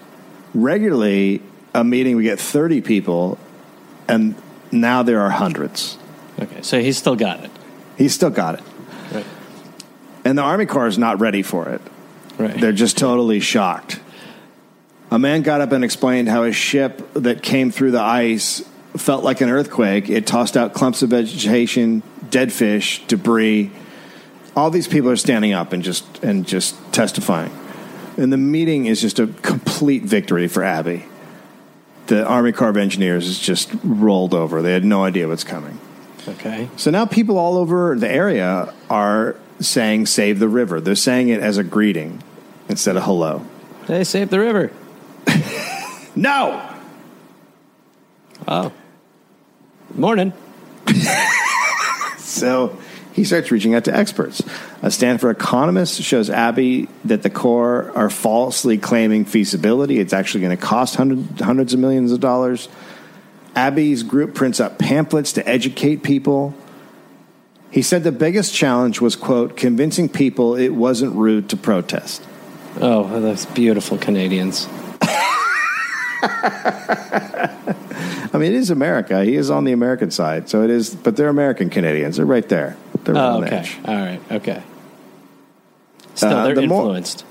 Regularly, 0.52 1.42
a 1.74 1.82
meeting 1.84 2.16
we 2.16 2.24
get 2.24 2.38
30 2.40 2.80
people, 2.82 3.38
and 4.08 4.34
now 4.72 5.02
there 5.02 5.20
are 5.20 5.30
hundreds. 5.30 5.96
okay 6.40 6.62
so 6.62 6.80
he's 6.80 6.98
still 6.98 7.16
got 7.16 7.42
it 7.44 7.50
He's 7.96 8.14
still 8.14 8.30
got 8.30 8.54
it. 8.54 8.62
right 9.12 9.26
And 10.24 10.38
the 10.38 10.42
Army 10.42 10.64
Corps 10.64 10.86
is 10.86 10.96
not 10.96 11.20
ready 11.20 11.42
for 11.42 11.68
it. 11.68 11.82
right 12.38 12.58
They're 12.58 12.72
just 12.72 12.96
totally 12.96 13.40
shocked. 13.40 14.00
A 15.10 15.18
man 15.18 15.42
got 15.42 15.60
up 15.60 15.72
and 15.72 15.82
explained 15.82 16.28
how 16.28 16.44
a 16.44 16.52
ship 16.52 17.02
that 17.14 17.42
came 17.42 17.72
through 17.72 17.90
the 17.90 18.00
ice 18.00 18.62
felt 18.96 19.24
like 19.24 19.40
an 19.40 19.50
earthquake. 19.50 20.08
It 20.08 20.26
tossed 20.26 20.56
out 20.56 20.72
clumps 20.72 21.02
of 21.02 21.10
vegetation, 21.10 22.02
dead 22.30 22.52
fish, 22.52 23.04
debris. 23.06 23.72
All 24.54 24.70
these 24.70 24.86
people 24.86 25.10
are 25.10 25.16
standing 25.16 25.52
up 25.52 25.72
and 25.72 25.82
just 25.82 26.22
and 26.22 26.46
just 26.46 26.76
testifying. 26.92 27.52
And 28.16 28.32
the 28.32 28.36
meeting 28.36 28.86
is 28.86 29.00
just 29.00 29.18
a 29.18 29.26
complete 29.26 30.02
victory 30.04 30.46
for 30.46 30.62
Abbie. 30.62 31.04
The 32.06 32.24
Army 32.24 32.52
Corps 32.52 32.68
of 32.68 32.76
Engineers 32.76 33.26
is 33.26 33.38
just 33.38 33.70
rolled 33.82 34.34
over. 34.34 34.62
They 34.62 34.72
had 34.72 34.84
no 34.84 35.04
idea 35.04 35.26
what's 35.28 35.44
coming. 35.44 35.78
okay 36.28 36.68
So 36.76 36.90
now 36.90 37.06
people 37.06 37.36
all 37.38 37.56
over 37.56 37.96
the 37.96 38.10
area 38.10 38.72
are 38.88 39.36
saying 39.58 40.06
save 40.06 40.38
the 40.38 40.48
river. 40.48 40.80
They're 40.80 40.94
saying 40.94 41.28
it 41.30 41.40
as 41.40 41.58
a 41.58 41.64
greeting 41.64 42.22
instead 42.68 42.96
of 42.96 43.02
hello. 43.04 43.44
they 43.86 44.04
saved 44.04 44.30
the 44.30 44.38
river 44.38 44.70
No! 46.16 46.66
oh 48.48 48.72
morning 49.94 50.32
So 52.18 52.78
he 53.12 53.24
starts 53.24 53.50
reaching 53.50 53.74
out 53.74 53.84
to 53.84 53.94
experts. 53.94 54.42
A 54.82 54.90
Stanford 54.90 55.36
economist 55.36 56.00
shows 56.02 56.30
Abbie 56.30 56.88
that 57.04 57.22
the 57.22 57.30
Corps 57.30 57.92
are 57.94 58.08
falsely 58.08 58.78
claiming 58.78 59.24
feasibility. 59.24 59.98
It's 59.98 60.12
actually 60.12 60.42
going 60.42 60.56
to 60.56 60.62
cost 60.62 60.94
hundred, 60.96 61.40
hundreds 61.40 61.74
of 61.74 61.80
millions 61.80 62.12
of 62.12 62.20
dollars. 62.20 62.68
Abbie's 63.54 64.04
group 64.04 64.34
prints 64.34 64.60
up 64.60 64.78
pamphlets 64.78 65.32
to 65.34 65.46
educate 65.46 66.02
people. 66.02 66.54
He 67.70 67.82
said 67.82 68.04
the 68.04 68.12
biggest 68.12 68.54
challenge 68.54 69.00
was, 69.00 69.16
quote, 69.16 69.56
convincing 69.56 70.08
people 70.08 70.54
it 70.54 70.70
wasn't 70.70 71.14
rude 71.14 71.50
to 71.50 71.56
protest. 71.56 72.22
Oh, 72.80 73.20
those 73.20 73.46
beautiful 73.46 73.98
Canadians. 73.98 74.68
I 78.32 78.38
mean, 78.38 78.52
it 78.52 78.56
is 78.58 78.70
America. 78.70 79.24
He 79.24 79.34
is 79.36 79.50
on 79.50 79.64
the 79.64 79.72
American 79.72 80.10
side, 80.10 80.48
so 80.48 80.62
it 80.62 80.70
is. 80.70 80.94
But 80.94 81.16
they're 81.16 81.28
American 81.28 81.70
Canadians. 81.70 82.16
They're 82.16 82.26
right 82.26 82.48
there. 82.48 82.76
They're 83.04 83.14
right 83.14 83.20
Oh, 83.28 83.34
on 83.36 83.40
the 83.42 83.46
okay. 83.48 83.56
edge. 83.56 83.78
All 83.84 83.94
right. 83.96 84.20
Okay. 84.30 84.62
Still, 86.14 86.30
Uh, 86.36 86.44
they're 86.44 86.54
the 86.54 86.66
more- 86.66 86.82
influenced. 86.82 87.24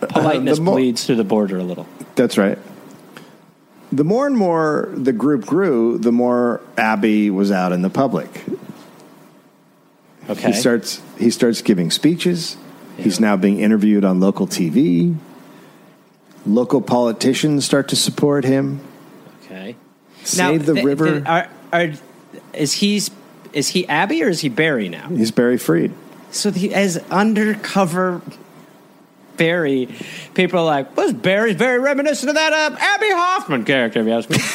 Politeness 0.00 0.58
the 0.58 0.64
more- 0.64 0.74
bleeds 0.76 1.04
through 1.04 1.16
the 1.16 1.24
border 1.24 1.58
a 1.58 1.62
little. 1.62 1.86
That's 2.16 2.36
right. 2.36 2.58
The 3.92 4.04
more 4.04 4.26
and 4.26 4.36
more 4.36 4.88
the 4.94 5.12
group 5.12 5.44
grew, 5.46 5.98
the 5.98 6.10
more 6.12 6.60
Abbie 6.78 7.30
was 7.30 7.52
out 7.52 7.72
in 7.72 7.82
the 7.82 7.90
public. 7.90 8.42
Okay. 10.30 10.48
He 10.48 10.52
starts. 10.54 11.00
He 11.18 11.30
starts 11.30 11.62
giving 11.62 11.90
speeches. 11.90 12.56
He's 12.96 13.20
now 13.20 13.36
being 13.36 13.60
interviewed 13.60 14.04
on 14.04 14.18
local 14.18 14.46
TV. 14.46 15.14
Local 16.44 16.80
politicians 16.80 17.64
start 17.64 17.88
to 17.88 17.96
support 17.96 18.44
him. 18.44 18.80
okay. 19.44 19.76
Save 20.24 20.66
the 20.66 20.74
th- 20.74 20.84
river. 20.84 21.10
th- 21.20 21.26
are, 21.26 21.48
are, 21.72 21.92
is 22.52 22.72
he 22.74 23.02
is 23.52 23.68
he 23.68 23.86
Abbie 23.88 24.22
or 24.22 24.28
is 24.28 24.40
he 24.40 24.48
Barry 24.48 24.88
now? 24.88 25.08
He's 25.08 25.30
Barry 25.30 25.58
Freed. 25.58 25.92
So 26.30 26.50
he 26.50 26.72
as 26.74 26.96
undercover 27.10 28.22
Barry, 29.36 29.88
people 30.34 30.60
are 30.60 30.64
like, 30.64 30.96
"Was 30.96 31.12
Barry's 31.12 31.56
very 31.56 31.78
reminiscent 31.78 32.28
of 32.30 32.34
that 32.36 32.52
uh, 32.52 32.76
Abbie 32.78 33.10
Hoffman 33.12 33.64
character?" 33.64 34.00
If 34.00 34.06
you 34.06 34.12
ask 34.12 34.30
me. 34.30 34.38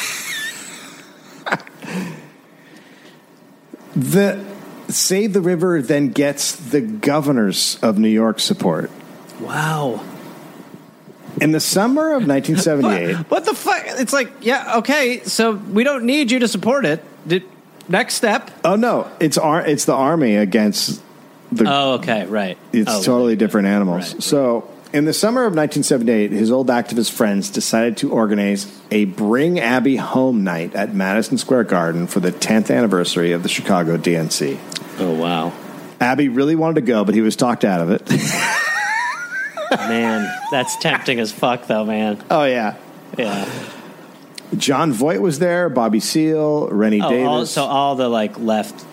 The 3.96 4.44
Save 4.88 5.32
the 5.32 5.40
River 5.40 5.82
then 5.82 6.10
gets 6.10 6.54
the 6.54 6.80
governors 6.80 7.78
of 7.82 7.98
New 7.98 8.08
York 8.08 8.38
support. 8.38 8.90
wow. 9.40 10.04
In 11.40 11.52
the 11.52 11.60
summer 11.60 12.12
of 12.14 12.26
1978, 12.26 13.30
What 13.30 13.44
the 13.44 13.54
fuck? 13.54 13.82
It's 13.86 14.12
like, 14.12 14.30
yeah, 14.40 14.78
okay, 14.78 15.20
so 15.24 15.52
we 15.52 15.84
don't 15.84 16.04
need 16.04 16.30
you 16.30 16.38
to 16.40 16.48
support 16.48 16.84
it. 16.84 17.02
Did, 17.26 17.44
next 17.88 18.14
step. 18.14 18.50
oh 18.64 18.76
no, 18.76 19.10
it's 19.20 19.38
ar- 19.38 19.66
it's 19.66 19.84
the 19.84 19.94
army 19.94 20.36
against 20.36 21.02
the 21.52 21.64
Oh, 21.66 21.92
okay, 21.94 22.26
right. 22.26 22.58
It's 22.72 22.90
Oh, 22.90 23.02
totally 23.02 23.36
different 23.36 23.68
animals. 23.68 24.12
Right, 24.14 24.22
So, 24.22 24.70
in 24.92 25.04
the 25.04 25.12
summer 25.12 25.42
of 25.42 25.54
1978, 25.54 26.30
his 26.32 26.50
old 26.50 26.68
activist 26.68 27.10
friends 27.12 27.50
decided 27.50 27.96
to 27.98 28.10
organize 28.12 28.66
a 28.90 29.04
Bring 29.06 29.58
Abbie 29.60 29.96
Home 29.96 30.44
night 30.44 30.74
at 30.74 30.94
Madison 30.94 31.36
Square 31.38 31.64
Garden 31.64 32.06
for 32.06 32.20
the 32.20 32.32
10th 32.32 32.74
anniversary 32.74 33.32
of 33.32 33.42
the 33.42 33.48
Chicago 33.48 33.96
DNC. 33.98 34.58
Oh 34.98 35.12
wow, 35.14 35.52
Abbie 36.00 36.28
really 36.28 36.56
wanted 36.56 36.76
to 36.76 36.80
go, 36.82 37.04
but 37.04 37.14
he 37.14 37.20
was 37.20 37.36
talked 37.36 37.64
out 37.64 37.80
of 37.80 37.90
it. 37.90 38.02
man, 39.70 40.30
that's 40.50 40.76
tempting 40.76 41.20
as 41.20 41.32
fuck, 41.32 41.66
though, 41.66 41.84
man. 41.84 42.22
oh, 42.30 42.44
yeah. 42.44 42.76
Yeah. 43.16 43.48
Jon 44.56 44.92
Voight 44.92 45.20
was 45.20 45.38
there, 45.38 45.68
Bobby 45.68 46.00
Seale, 46.00 46.68
Rennie 46.68 47.00
Oh, 47.02 47.10
Davis. 47.10 47.26
all, 47.26 47.46
so 47.46 47.64
all 47.64 47.94
the 47.96 48.08
like 48.08 48.38
left 48.38 48.84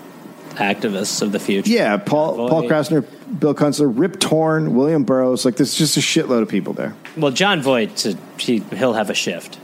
activists 0.55 1.21
of 1.21 1.31
the 1.31 1.39
future. 1.39 1.69
yeah, 1.71 1.95
Paul, 1.97 2.35
Voight. 2.35 2.49
Paul 2.49 2.63
Krassner, 2.63 3.05
Bill 3.39 3.53
Kunstler, 3.55 3.91
Rip 3.93 4.19
Torn, 4.19 4.75
William 4.75 5.03
Burroughs. 5.03 5.45
Like, 5.45 5.55
there's 5.57 5.75
just 5.75 5.95
a 5.97 6.01
shitload 6.01 6.41
of 6.41 6.49
people 6.49 6.73
there. 6.73 6.93
Well, 7.15 7.31
Jon 7.31 7.61
Voight, 7.61 8.15
he 8.37 8.59
he'll 8.75 8.93
have 8.93 9.09
a 9.09 9.13
shift. 9.13 9.59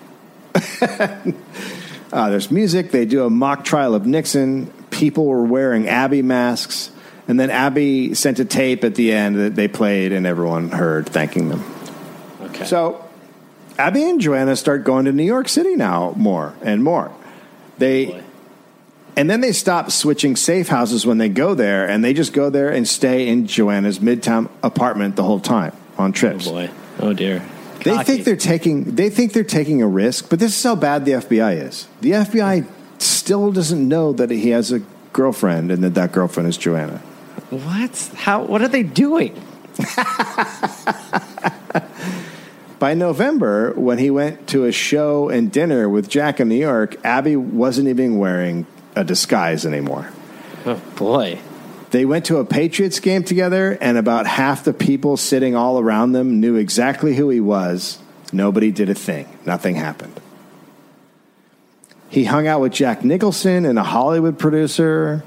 Uh, 0.55 1.21
there's 2.29 2.51
music. 2.51 2.91
They 2.91 3.05
do 3.05 3.25
a 3.25 3.29
mock 3.29 3.63
trial 3.63 3.95
of 3.95 4.05
Nixon. 4.05 4.67
People 4.91 5.25
were 5.25 5.43
wearing 5.43 5.87
Abbie 5.87 6.21
masks. 6.21 6.91
And 7.31 7.39
then 7.39 7.49
Abbie 7.49 8.13
sent 8.13 8.39
a 8.39 8.45
tape 8.45 8.83
at 8.83 8.95
the 8.95 9.13
end 9.13 9.37
that 9.37 9.55
they 9.55 9.69
played 9.69 10.11
and 10.11 10.27
everyone 10.27 10.67
heard 10.67 11.07
thanking 11.07 11.47
them. 11.47 11.63
Okay. 12.41 12.65
So 12.65 13.07
Abbie 13.77 14.03
and 14.03 14.19
Joanna 14.19 14.57
start 14.57 14.83
going 14.83 15.05
to 15.05 15.13
New 15.13 15.23
York 15.23 15.47
City 15.47 15.77
now 15.77 16.13
more 16.17 16.53
and 16.61 16.83
more. 16.83 17.09
They 17.77 18.07
Boy. 18.07 18.23
and 19.15 19.29
then 19.29 19.39
they 19.39 19.53
stop 19.53 19.91
switching 19.91 20.35
safe 20.35 20.67
houses 20.67 21.05
when 21.05 21.19
they 21.19 21.29
go 21.29 21.55
there 21.55 21.87
and 21.87 22.03
they 22.03 22.11
just 22.11 22.33
go 22.33 22.49
there 22.49 22.69
and 22.69 22.85
stay 22.85 23.29
in 23.29 23.47
Joanna's 23.47 23.99
midtown 23.99 24.49
apartment 24.61 25.15
the 25.15 25.23
whole 25.23 25.39
time 25.39 25.71
on 25.97 26.11
trips. 26.11 26.49
oh 26.49 26.51
boy. 26.51 26.69
Oh 26.99 27.13
dear. 27.13 27.47
They 27.85 28.03
think 28.03 28.25
they're 28.25 28.35
taking 28.35 28.95
they 28.95 29.09
think 29.09 29.31
they're 29.31 29.45
taking 29.45 29.81
a 29.81 29.87
risk, 29.87 30.29
but 30.29 30.37
this 30.39 30.53
is 30.53 30.61
how 30.61 30.75
bad 30.75 31.05
the 31.05 31.13
FBI 31.13 31.65
is. 31.65 31.87
The 32.01 32.11
FBI 32.11 32.67
still 32.97 33.53
doesn't 33.53 33.87
know 33.87 34.11
that 34.11 34.29
he 34.31 34.49
has 34.49 34.73
a 34.73 34.81
girlfriend 35.13 35.71
and 35.71 35.81
that 35.85 35.93
that 35.93 36.11
girlfriend 36.11 36.49
is 36.49 36.57
Joanna. 36.57 37.01
What? 37.51 38.11
How? 38.15 38.43
What 38.43 38.61
are 38.61 38.69
they 38.69 38.83
doing? 38.83 39.39
By 42.79 42.95
November, 42.95 43.73
when 43.73 43.99
he 43.99 44.09
went 44.09 44.47
to 44.47 44.65
a 44.65 44.71
show 44.71 45.29
and 45.29 45.51
dinner 45.51 45.87
with 45.87 46.09
Jack 46.09 46.39
in 46.39 46.49
New 46.49 46.55
York, 46.55 46.95
Abbie 47.05 47.35
wasn't 47.35 47.89
even 47.89 48.17
wearing 48.17 48.65
a 48.95 49.03
disguise 49.03 49.65
anymore. 49.65 50.09
Oh 50.65 50.81
boy. 50.95 51.39
They 51.91 52.05
went 52.05 52.25
to 52.25 52.37
a 52.37 52.45
Patriots 52.45 52.99
game 53.01 53.23
together, 53.23 53.77
and 53.81 53.97
about 53.97 54.25
half 54.25 54.63
the 54.63 54.73
people 54.73 55.17
sitting 55.17 55.55
all 55.55 55.77
around 55.77 56.13
them 56.13 56.39
knew 56.39 56.55
exactly 56.55 57.15
who 57.15 57.29
he 57.29 57.41
was. 57.41 57.99
Nobody 58.31 58.71
did 58.71 58.89
a 58.89 58.95
thing. 58.95 59.27
Nothing 59.45 59.75
happened. 59.75 60.19
He 62.09 62.23
hung 62.23 62.47
out 62.47 62.61
with 62.61 62.71
Jack 62.71 63.03
Nicholson 63.03 63.65
and 63.65 63.77
a 63.77 63.83
Hollywood 63.83 64.39
producer. 64.39 65.23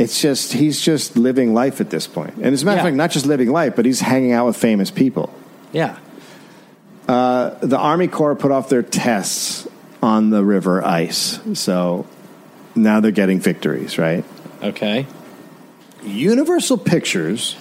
It's 0.00 0.20
just, 0.20 0.52
he's 0.54 0.80
just 0.80 1.16
living 1.16 1.52
life 1.54 1.80
at 1.80 1.90
this 1.90 2.06
point. 2.06 2.34
And 2.36 2.46
as 2.46 2.62
a 2.62 2.64
matter 2.66 2.76
Yeah. 2.76 2.80
of 2.82 2.86
fact, 2.86 2.96
not 2.96 3.10
just 3.10 3.26
living 3.26 3.50
life, 3.50 3.76
but 3.76 3.84
he's 3.84 4.00
hanging 4.00 4.32
out 4.32 4.46
with 4.46 4.56
famous 4.56 4.90
people. 4.90 5.32
Yeah. 5.72 5.96
Uh, 7.06 7.50
the 7.60 7.78
Army 7.78 8.08
Corps 8.08 8.34
put 8.36 8.50
off 8.50 8.68
their 8.68 8.82
tests 8.82 9.68
on 10.02 10.30
the 10.30 10.44
river 10.44 10.84
ice. 10.84 11.38
So 11.54 12.06
now 12.74 13.00
they're 13.00 13.10
getting 13.10 13.40
victories, 13.40 13.98
right? 13.98 14.24
Okay. 14.62 15.06
Universal 16.02 16.78
Pictures 16.78 17.56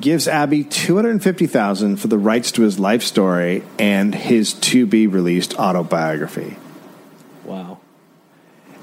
gives 0.00 0.28
Abbie 0.28 0.64
250,000 0.64 1.96
for 1.96 2.08
the 2.08 2.16
rights 2.18 2.52
to 2.52 2.62
his 2.62 2.78
life 2.78 3.02
story 3.02 3.62
and 3.78 4.14
his 4.14 4.54
to 4.54 4.86
be 4.86 5.06
released 5.06 5.58
autobiography. 5.58 6.56
Wow. 7.44 7.78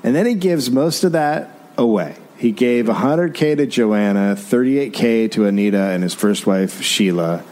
And 0.03 0.15
then 0.15 0.25
he 0.25 0.33
gives 0.35 0.69
most 0.69 1.03
of 1.03 1.13
that 1.13 1.49
away. 1.77 2.15
He 2.41 2.51
gave 2.51 2.87
100k 2.87 3.57
to 3.57 3.67
Joanna, 3.67 4.35
38k 4.35 5.31
to 5.33 5.45
Anita 5.45 5.77
and 5.77 6.01
his 6.01 6.15
first 6.15 6.47
wife 6.47 6.81
Sheila. 6.81 7.43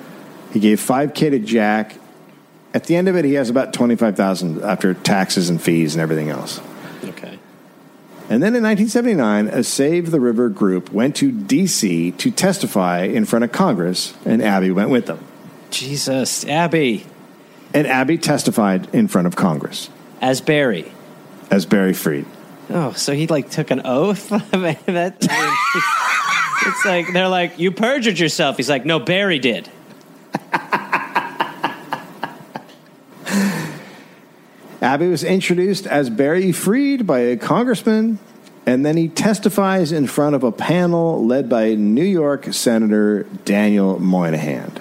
He 0.52 0.60
gave 0.60 0.80
5k 0.80 1.30
to 1.30 1.38
Jack. 1.38 1.96
At 2.74 2.86
the 2.86 2.96
end 2.96 3.08
of 3.08 3.16
it 3.16 3.24
he 3.24 3.36
has 3.36 3.52
about 3.52 3.72
25,000 3.72 4.64
after 4.64 4.96
taxes 4.96 5.48
and 5.48 5.62
fees 5.62 5.94
and 5.94 6.02
everything 6.02 6.32
else. 6.32 6.60
Okay. 7.04 7.38
And 8.32 8.42
then 8.42 8.56
in 8.56 8.64
1979, 8.64 9.48
a 9.50 9.64
Save 9.64 10.10
the 10.10 10.20
River 10.20 10.50
group 10.50 10.92
went 10.92 11.16
to 11.18 11.32
D.C. 11.32 12.10
to 12.14 12.32
testify 12.32 13.04
in 13.04 13.26
front 13.26 13.46
of 13.46 13.52
Congress, 13.52 14.16
and 14.26 14.42
Abbie 14.42 14.72
went 14.72 14.90
with 14.90 15.06
them. 15.06 15.24
Jesus, 15.70 16.46
Abbie 16.48 17.06
And 17.76 17.86
Abbie 17.86 18.18
testified 18.18 18.90
in 18.92 19.08
front 19.08 19.28
of 19.28 19.36
Congress 19.36 19.92
as 20.20 20.42
Barry. 20.42 20.92
as 21.52 21.68
Barry 21.68 21.94
Freed. 21.94 22.26
Oh, 22.70 22.94
so 22.94 23.14
he 23.14 23.28
like 23.28 23.50
took 23.50 23.72
an 23.72 23.82
oath. 23.86 24.30
That, 24.52 24.54
mean, 24.54 24.78
it's, 26.68 26.86
like 26.86 27.12
they're 27.14 27.28
like 27.28 27.58
you 27.58 27.72
perjured 27.72 28.20
yourself. 28.20 28.58
He's 28.58 28.70
like, 28.70 28.86
no, 28.86 29.00
Barry 29.00 29.40
did. 29.40 29.70
Abbie 34.82 35.08
was 35.08 35.24
introduced 35.24 35.88
as 35.88 36.10
Barry 36.10 36.52
Freed 36.52 37.06
by 37.06 37.20
a 37.20 37.38
congressman, 37.38 38.20
and 38.66 38.86
then 38.86 38.98
he 38.98 39.08
testifies 39.08 39.92
in 39.92 40.08
front 40.08 40.36
of 40.36 40.44
a 40.44 40.52
panel 40.52 41.26
led 41.26 41.50
by 41.50 41.74
New 41.76 42.06
York 42.06 42.54
Senator 42.54 43.24
Daniel 43.46 44.00
Moynihan. 44.00 44.72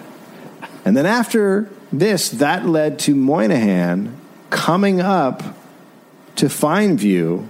And 0.84 0.96
then 0.96 1.06
after 1.06 1.68
this, 1.92 2.28
that 2.30 2.66
led 2.66 2.98
to 3.00 3.14
Moynihan 3.14 4.16
coming 4.50 5.00
up 5.00 5.42
to 6.36 6.46
Fineview 6.46 7.48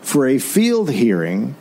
for 0.00 0.26
a 0.26 0.38
field 0.38 0.90
hearing. 0.90 1.54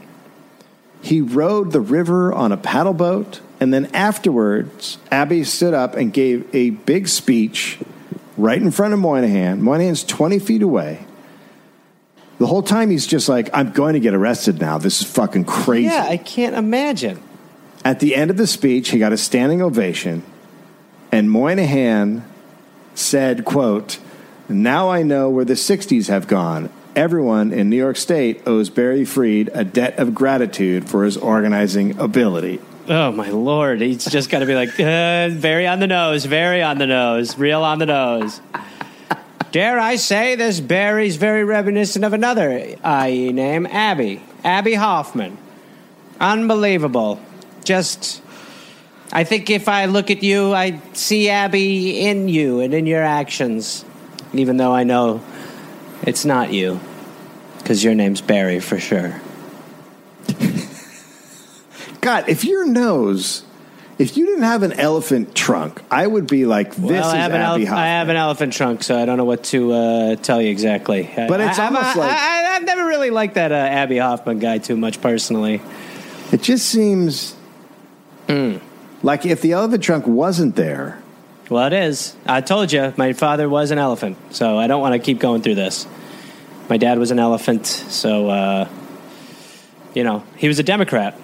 He 1.02 1.22
rode 1.22 1.72
the 1.72 1.82
river 1.82 2.34
on 2.34 2.52
a 2.52 2.58
paddle 2.58 2.94
boat, 2.94 3.40
and 3.60 3.74
then 3.74 3.88
afterwards, 3.94 4.98
Abbie 5.12 5.44
stood 5.44 5.74
up 5.74 5.96
and 5.96 6.12
gave 6.12 6.48
a 6.54 6.72
big 6.72 7.08
speech 7.08 7.80
right 8.38 8.62
in 8.62 8.72
front 8.72 8.94
of 8.94 9.00
Moynihan. 9.00 9.62
Moynihan's 9.62 10.04
20 10.04 10.40
feet 10.40 10.62
away. 10.62 11.06
The 12.40 12.46
whole 12.46 12.62
time 12.62 12.92
he's 12.92 13.08
just 13.08 13.28
like, 13.28 13.50
I'm 13.54 13.72
going 13.72 13.94
to 13.94 14.00
get 14.00 14.14
arrested 14.14 14.60
now. 14.60 14.78
This 14.78 15.02
is 15.02 15.08
fucking 15.08 15.46
crazy. 15.46 15.88
Yeah, 15.88 16.06
I 16.08 16.18
can't 16.18 16.56
imagine. 16.56 17.22
At 17.84 18.00
the 18.00 18.16
end 18.16 18.30
of 18.30 18.38
the 18.38 18.48
speech, 18.48 18.90
he 18.90 19.00
got 19.00 19.14
a 19.14 19.18
standing 19.18 19.62
ovation, 19.62 20.24
and 21.12 21.32
Moynihan 21.32 22.24
said, 22.94 23.46
quote, 23.46 24.00
Now 24.50 24.90
I 24.90 25.04
know 25.04 25.30
where 25.30 25.46
the 25.46 25.54
60s 25.54 26.10
have 26.10 26.28
gone. 26.28 26.70
Everyone 26.98 27.54
in 27.54 27.70
New 27.70 27.76
York 27.76 27.96
State 27.96 28.42
owes 28.48 28.72
Barry 28.72 29.06
Freed 29.06 29.52
a 29.54 29.64
debt 29.64 30.00
of 30.00 30.16
gratitude 30.16 30.90
for 30.90 31.04
his 31.04 31.16
organizing 31.16 32.00
ability. 32.00 32.60
Oh 32.90 33.12
my 33.12 33.30
lord! 33.30 33.82
He's 33.82 34.04
just 34.06 34.32
got 34.32 34.40
to 34.40 34.48
be 34.48 34.56
like 34.56 34.80
uh, 34.80 35.30
very 35.30 35.68
on 35.68 35.80
the 35.80 35.86
nose, 35.86 36.26
very 36.26 36.64
on 36.64 36.80
the 36.80 36.88
nose, 36.88 37.38
real 37.38 37.62
on 37.62 37.78
the 37.78 37.86
nose. 37.86 38.42
Dare 39.52 39.80
I 39.80 39.98
say 39.98 40.34
this 40.34 40.60
Barry's 40.60 41.18
very 41.18 41.44
reminiscent 41.44 42.04
of 42.04 42.14
another 42.14 42.50
IE 42.52 43.32
name, 43.32 43.68
Abbie, 43.68 44.24
Abbie 44.44 44.74
Hoffman. 44.74 45.38
Unbelievable. 46.20 47.22
Just, 47.64 48.24
I 49.12 49.24
think 49.24 49.52
if 49.52 49.70
I 49.70 49.86
look 49.86 50.10
at 50.10 50.24
you, 50.24 50.52
I 50.52 50.82
see 50.94 51.30
Abbie 51.30 52.08
in 52.08 52.28
you 52.28 52.60
and 52.60 52.74
in 52.74 52.88
your 52.88 53.04
actions, 53.04 53.86
even 54.34 54.58
though 54.58 54.74
I 54.74 54.84
know 54.84 55.22
it's 56.04 56.26
not 56.26 56.52
you, 56.54 56.80
because 57.60 57.84
your 57.84 57.96
name's 57.96 58.22
Barry 58.22 58.60
for 58.60 58.80
sure. 58.80 59.20
God, 62.02 62.30
if 62.30 62.46
your 62.46 62.66
nose, 62.66 63.44
if 63.98 64.16
you 64.18 64.26
didn't 64.26 64.44
have 64.44 64.64
an 64.64 64.74
elephant 64.74 65.36
trunk, 65.36 65.82
I 65.92 66.06
would 66.06 66.28
be 66.28 66.46
like, 66.46 66.72
this 66.76 66.80
well, 66.80 67.08
is 67.08 67.14
I 67.14 67.18
have, 67.18 67.34
an 67.34 67.42
Abbie 67.42 67.64
elef- 67.64 67.68
Hoffman. 67.68 67.84
I 67.84 67.88
have 67.88 68.10
an 68.10 68.16
elephant 68.16 68.54
trunk, 68.54 68.84
so 68.84 68.98
I 68.98 69.06
don't 69.06 69.18
know 69.18 69.26
what 69.26 69.44
to 69.46 69.72
uh, 69.74 70.16
tell 70.18 70.42
you 70.42 70.50
exactly. 70.50 71.10
But 71.16 71.42
it's 71.42 71.60
I, 71.60 71.66
almost 71.66 71.96
I, 71.98 72.00
like 72.00 72.12
I, 72.12 72.16
have 72.54 72.64
never 72.64 72.86
really 72.86 73.10
liked 73.10 73.36
that 73.36 73.52
uh, 73.52 73.56
Abbie 73.56 73.98
Hoffman 73.98 74.40
guy 74.40 74.58
too 74.60 74.78
much 74.78 75.02
personally. 75.02 75.62
It 76.32 76.42
just 76.42 76.66
seems 76.68 77.36
Hmm. 78.28 78.58
like 79.04 79.26
if 79.26 79.42
the 79.42 79.54
elephant 79.54 79.82
trunk 79.84 80.06
wasn't 80.06 80.56
there, 80.58 81.02
Well, 81.50 81.66
it 81.68 81.74
is. 81.74 82.14
I 82.26 82.42
told 82.42 82.74
you, 82.74 82.94
my 82.98 83.14
father 83.14 83.48
was 83.48 83.72
an 83.72 83.78
elephant, 83.78 84.18
so 84.32 84.58
I 84.58 84.68
don't 84.68 84.82
want 84.82 84.94
to 84.94 85.00
keep 85.00 85.20
going 85.20 85.42
through 85.42 85.56
this. 85.56 85.88
My 86.70 86.76
dad 86.76 87.00
was 87.00 87.12
an 87.12 87.20
elephant, 87.20 87.66
so 87.66 88.30
uh, 88.30 88.70
you 89.94 90.04
know 90.04 90.24
he 90.36 90.50
was 90.50 90.60
a 90.60 90.64
Democrat. 90.64 91.18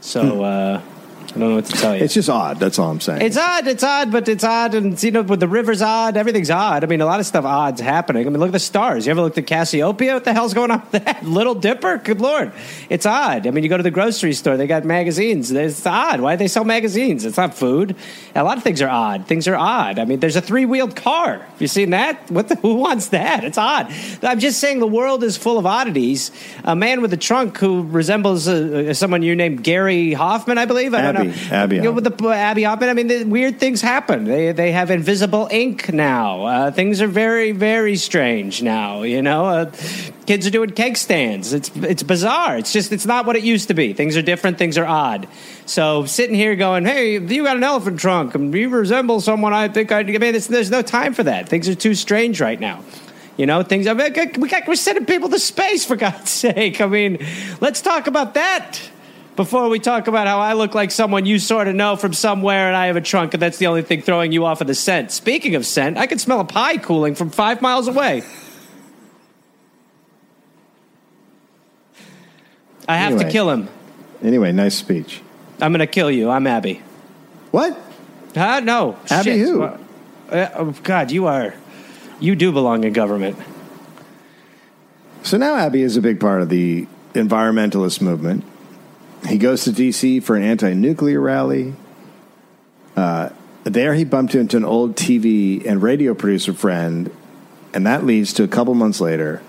So 0.00 0.42
uh, 0.42 0.82
I 1.28 1.38
don't 1.38 1.50
know 1.50 1.54
what 1.56 1.66
to 1.66 1.72
tell 1.72 1.96
you. 1.96 2.02
it's 2.02 2.14
just 2.14 2.30
odd. 2.30 2.58
That's 2.58 2.78
all 2.78 2.90
I'm 2.90 3.00
saying. 3.00 3.22
It's 3.22 3.36
odd. 3.36 3.66
It's 3.66 3.84
odd, 3.84 4.10
but 4.10 4.28
it's 4.28 4.44
odd, 4.44 4.74
and 4.74 5.00
you 5.02 5.10
know, 5.10 5.22
with 5.22 5.40
the 5.40 5.48
river's 5.48 5.82
odd. 5.82 6.16
Everything's 6.16 6.50
odd. 6.50 6.84
I 6.84 6.86
mean, 6.86 7.00
a 7.00 7.06
lot 7.06 7.20
of 7.20 7.26
stuff 7.26 7.44
odd's 7.44 7.80
happening. 7.80 8.26
I 8.26 8.30
mean, 8.30 8.40
look 8.40 8.48
at 8.48 8.52
the 8.52 8.58
stars. 8.58 9.06
You 9.06 9.10
ever 9.10 9.20
looked 9.20 9.38
at 9.38 9.46
Cassiopeia? 9.46 10.14
What 10.14 10.24
the 10.24 10.32
hell's 10.32 10.54
going 10.54 10.70
on 10.70 10.80
with 10.90 11.04
that? 11.04 11.22
Little 11.24 11.54
Dipper? 11.54 11.98
Good 11.98 12.20
lord, 12.20 12.52
it's 12.88 13.06
odd. 13.06 13.46
I 13.46 13.50
mean, 13.50 13.62
you 13.62 13.70
go 13.70 13.76
to 13.76 13.82
the 13.82 13.90
grocery 13.90 14.32
store. 14.32 14.56
They 14.56 14.66
got 14.66 14.84
magazines. 14.84 15.50
It's 15.50 15.84
odd. 15.86 16.20
Why 16.20 16.34
do 16.34 16.38
they 16.38 16.48
sell 16.48 16.64
magazines? 16.64 17.24
It's 17.24 17.36
not 17.36 17.54
food. 17.54 17.94
A 18.34 18.42
lot 18.42 18.56
of 18.56 18.62
things 18.62 18.80
are 18.80 18.88
odd. 18.88 19.26
Things 19.26 19.46
are 19.48 19.56
odd. 19.56 19.98
I 19.98 20.04
mean, 20.06 20.20
there's 20.20 20.36
a 20.36 20.40
three 20.40 20.64
wheeled 20.64 20.96
car. 20.96 21.38
Have 21.38 21.60
you 21.60 21.68
seen 21.68 21.90
that? 21.90 22.30
What? 22.30 22.48
The, 22.48 22.54
who 22.62 22.74
wants 22.76 23.08
that? 23.08 23.44
It's 23.44 23.58
odd. 23.58 23.92
I'm 24.22 24.40
just 24.40 24.60
saying 24.60 24.80
the 24.80 24.86
world 24.86 25.22
is 25.22 25.36
full 25.36 25.58
of 25.58 25.66
oddities. 25.66 26.30
A 26.64 26.74
man 26.74 27.02
with 27.02 27.12
a 27.12 27.16
trunk 27.16 27.58
who 27.58 27.82
resembles 27.82 28.48
uh, 28.48 28.94
someone 28.94 29.22
you 29.22 29.36
named 29.36 29.62
Gary 29.62 30.12
Hoffman, 30.12 30.58
I 30.58 30.64
believe. 30.64 30.94
I 30.94 31.02
don't 31.02 31.17
Abbie. 31.20 31.50
Abbie 31.50 31.76
You 31.76 31.82
know, 31.82 31.92
with 31.92 32.04
the 32.04 32.28
Abbie 32.28 32.62
Hoffman. 32.62 32.88
I 32.88 32.94
mean, 32.94 33.08
the 33.08 33.24
weird 33.24 33.60
things 33.60 33.80
happen. 33.80 34.24
They 34.24 34.52
they 34.52 34.72
have 34.72 34.90
invisible 34.90 35.48
ink 35.50 35.92
now. 35.92 36.44
Uh, 36.44 36.70
things 36.70 37.00
are 37.00 37.06
very 37.06 37.52
very 37.52 37.96
strange 37.96 38.62
now. 38.62 39.02
You 39.02 39.22
know, 39.22 39.46
uh, 39.46 39.70
kids 40.26 40.46
are 40.46 40.50
doing 40.50 40.70
cake 40.70 40.96
stands. 40.96 41.52
It's 41.52 41.70
it's 41.76 42.02
bizarre. 42.02 42.58
It's 42.58 42.72
just 42.72 42.92
it's 42.92 43.06
not 43.06 43.26
what 43.26 43.36
it 43.36 43.42
used 43.42 43.68
to 43.68 43.74
be. 43.74 43.92
Things 43.92 44.16
are 44.16 44.22
different. 44.22 44.58
Things 44.58 44.76
are 44.78 44.86
odd. 44.86 45.28
So 45.66 46.04
sitting 46.06 46.34
here 46.34 46.56
going, 46.56 46.84
hey, 46.84 47.18
you 47.18 47.44
got 47.44 47.56
an 47.56 47.64
elephant 47.64 47.98
trunk 47.98 48.34
and 48.34 48.54
you 48.54 48.68
resemble 48.68 49.20
someone. 49.20 49.52
I 49.52 49.68
think 49.68 49.90
I. 49.92 50.00
I 50.00 50.04
mean, 50.04 50.20
there's 50.20 50.70
no 50.70 50.82
time 50.82 51.14
for 51.14 51.24
that. 51.24 51.48
Things 51.48 51.68
are 51.68 51.74
too 51.74 51.94
strange 51.94 52.40
right 52.40 52.60
now. 52.60 52.84
You 53.38 53.46
know, 53.46 53.62
things. 53.62 53.86
I 53.86 53.94
mean, 53.94 54.12
we 54.38 54.48
got, 54.48 54.66
we're 54.66 54.74
sending 54.74 55.06
people 55.06 55.28
to 55.28 55.38
space 55.38 55.84
for 55.84 55.96
God's 55.96 56.30
sake. 56.46 56.80
I 56.80 56.86
mean, 56.86 57.24
let's 57.60 57.80
talk 57.80 58.06
about 58.06 58.34
that 58.34 58.80
before 59.38 59.68
we 59.68 59.78
talk 59.78 60.08
about 60.08 60.26
how 60.26 60.40
I 60.40 60.54
look 60.54 60.74
like 60.74 60.90
someone 60.90 61.24
you 61.24 61.38
sort 61.38 61.68
of 61.68 61.76
know 61.76 61.94
from 61.94 62.12
somewhere 62.12 62.66
and 62.66 62.76
I 62.76 62.86
have 62.86 62.96
a 62.96 63.00
trunk 63.00 63.34
and 63.34 63.40
that's 63.40 63.56
the 63.58 63.68
only 63.68 63.82
thing 63.82 64.02
throwing 64.02 64.32
you 64.32 64.44
off 64.44 64.60
of 64.60 64.66
the 64.66 64.74
scent. 64.74 65.12
Speaking 65.12 65.54
of 65.54 65.64
scent, 65.64 65.96
I 65.96 66.08
can 66.08 66.18
smell 66.18 66.40
a 66.40 66.44
pie 66.44 66.76
cooling 66.76 67.14
from 67.14 67.30
five 67.30 67.62
miles 67.62 67.86
away. 67.86 68.24
I 72.88 72.96
have 72.96 73.16
to 73.20 73.30
kill 73.30 73.48
him. 73.48 73.68
anyway, 74.24 74.50
nice 74.50 74.74
speech. 74.74 75.22
I'm 75.60 75.70
going 75.70 75.78
to 75.78 75.86
kill 75.86 76.10
you. 76.10 76.30
I'm 76.30 76.48
Abbie. 76.48 76.82
What? 77.52 77.78
Huh? 78.34 78.58
No. 78.58 78.98
Abbie 79.08 79.30
Shit. 79.30 79.38
who? 79.38 79.62
Uh, 79.62 79.78
oh, 80.30 80.74
God, 80.82 81.12
you 81.12 81.26
are. 81.26 81.54
You 82.18 82.34
do 82.34 82.50
belong 82.50 82.82
in 82.82 82.92
government. 82.92 83.38
So 85.22 85.36
now 85.36 85.54
Abbie 85.54 85.82
is 85.82 85.96
a 85.96 86.02
big 86.02 86.18
part 86.18 86.42
of 86.42 86.48
the 86.48 86.88
environmentalist 87.14 88.00
movement. 88.00 88.44
He 89.26 89.38
goes 89.38 89.64
to 89.64 89.72
D.C. 89.72 90.20
for 90.20 90.36
an 90.36 90.42
anti-nuclear 90.42 91.20
rally. 91.20 91.74
Uh, 92.96 93.30
there, 93.64 93.94
he 93.94 94.04
bumped 94.04 94.34
into 94.34 94.56
an 94.56 94.64
old 94.64 94.96
TV 94.96 95.64
and 95.66 95.82
radio 95.82 96.14
producer 96.14 96.52
friend, 96.52 97.10
and 97.74 97.86
that 97.86 98.04
leads 98.04 98.32
to 98.34 98.44
a 98.44 98.48
couple 98.48 98.74
months 98.74 99.00
later. 99.00 99.42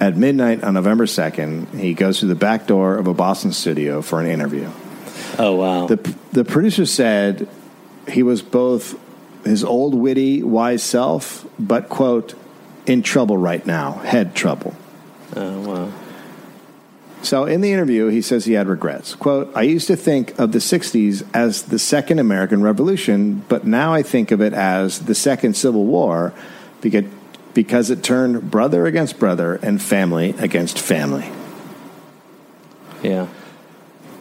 At 0.00 0.16
midnight 0.16 0.62
on 0.62 0.74
November 0.74 1.06
2nd, 1.06 1.76
he 1.76 1.92
goes 1.92 2.20
through 2.20 2.28
the 2.28 2.36
back 2.36 2.68
door 2.68 2.96
of 2.96 3.08
a 3.08 3.14
Boston 3.14 3.52
studio 3.52 4.00
for 4.00 4.20
an 4.20 4.28
interview. 4.28 4.70
Oh, 5.38 5.56
wow. 5.56 5.86
The, 5.86 6.14
the 6.32 6.44
producer 6.44 6.86
said 6.86 7.48
he 8.08 8.22
was 8.22 8.40
both 8.40 8.96
his 9.44 9.64
old, 9.64 9.94
witty, 9.94 10.42
wise 10.42 10.84
self, 10.84 11.44
but, 11.58 11.88
quote, 11.88 12.34
in 12.86 13.02
trouble 13.02 13.36
right 13.36 13.64
now, 13.66 13.92
head 13.92 14.36
trouble. 14.36 14.74
oh, 15.34 15.60
wow. 15.60 15.92
So 17.28 17.44
in 17.44 17.60
the 17.60 17.70
interview, 17.70 18.06
he 18.06 18.22
says 18.22 18.46
he 18.46 18.54
had 18.54 18.68
regrets. 18.68 19.14
Quote, 19.14 19.54
I 19.54 19.60
used 19.60 19.86
to 19.88 19.96
think 19.96 20.38
of 20.38 20.52
the 20.52 20.60
60s 20.60 21.26
as 21.34 21.64
the 21.64 21.78
second 21.78 22.20
American 22.20 22.62
Revolution, 22.62 23.44
but 23.50 23.66
now 23.66 23.92
I 23.92 24.02
think 24.02 24.30
of 24.30 24.40
it 24.40 24.54
as 24.54 25.00
the 25.00 25.14
second 25.14 25.54
Civil 25.54 25.84
War 25.84 26.32
because, 26.80 27.04
because 27.52 27.90
it 27.90 28.02
turned 28.02 28.50
brother 28.50 28.86
against 28.86 29.18
brother 29.18 29.56
and 29.56 29.82
family 29.82 30.30
against 30.38 30.78
family. 30.78 31.30
Yeah. 33.02 33.28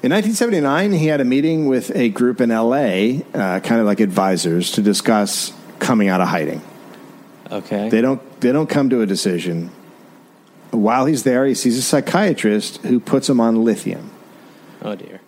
In 0.04 0.12
1979, 0.12 0.92
he 0.92 1.08
had 1.08 1.22
a 1.22 1.26
meeting 1.26 1.68
with 1.68 1.96
a 1.96 2.10
group 2.10 2.42
in 2.42 2.50
LA, 2.50 3.22
uh, 3.34 3.62
kind 3.62 3.80
of 3.80 3.86
like 3.86 4.02
advisors, 4.02 4.74
to 4.74 4.82
discuss 4.82 5.54
coming 5.80 6.10
out 6.10 6.20
of 6.20 6.28
hiding. 6.28 6.62
Okay. 7.50 7.88
They 7.88 8.02
don't, 8.02 8.42
they 8.42 8.52
don't 8.52 8.68
come 8.68 8.90
to 8.90 9.00
a 9.00 9.06
decision. 9.06 9.72
While 10.72 11.06
he's 11.06 11.24
there, 11.24 11.46
he 11.46 11.54
sees 11.56 11.78
a 11.78 11.82
psychiatrist 11.82 12.78
who 12.84 13.00
puts 13.00 13.30
him 13.30 13.40
on 13.40 13.64
lithium. 13.64 14.12
oh, 14.82 14.96
dear. 14.96 15.22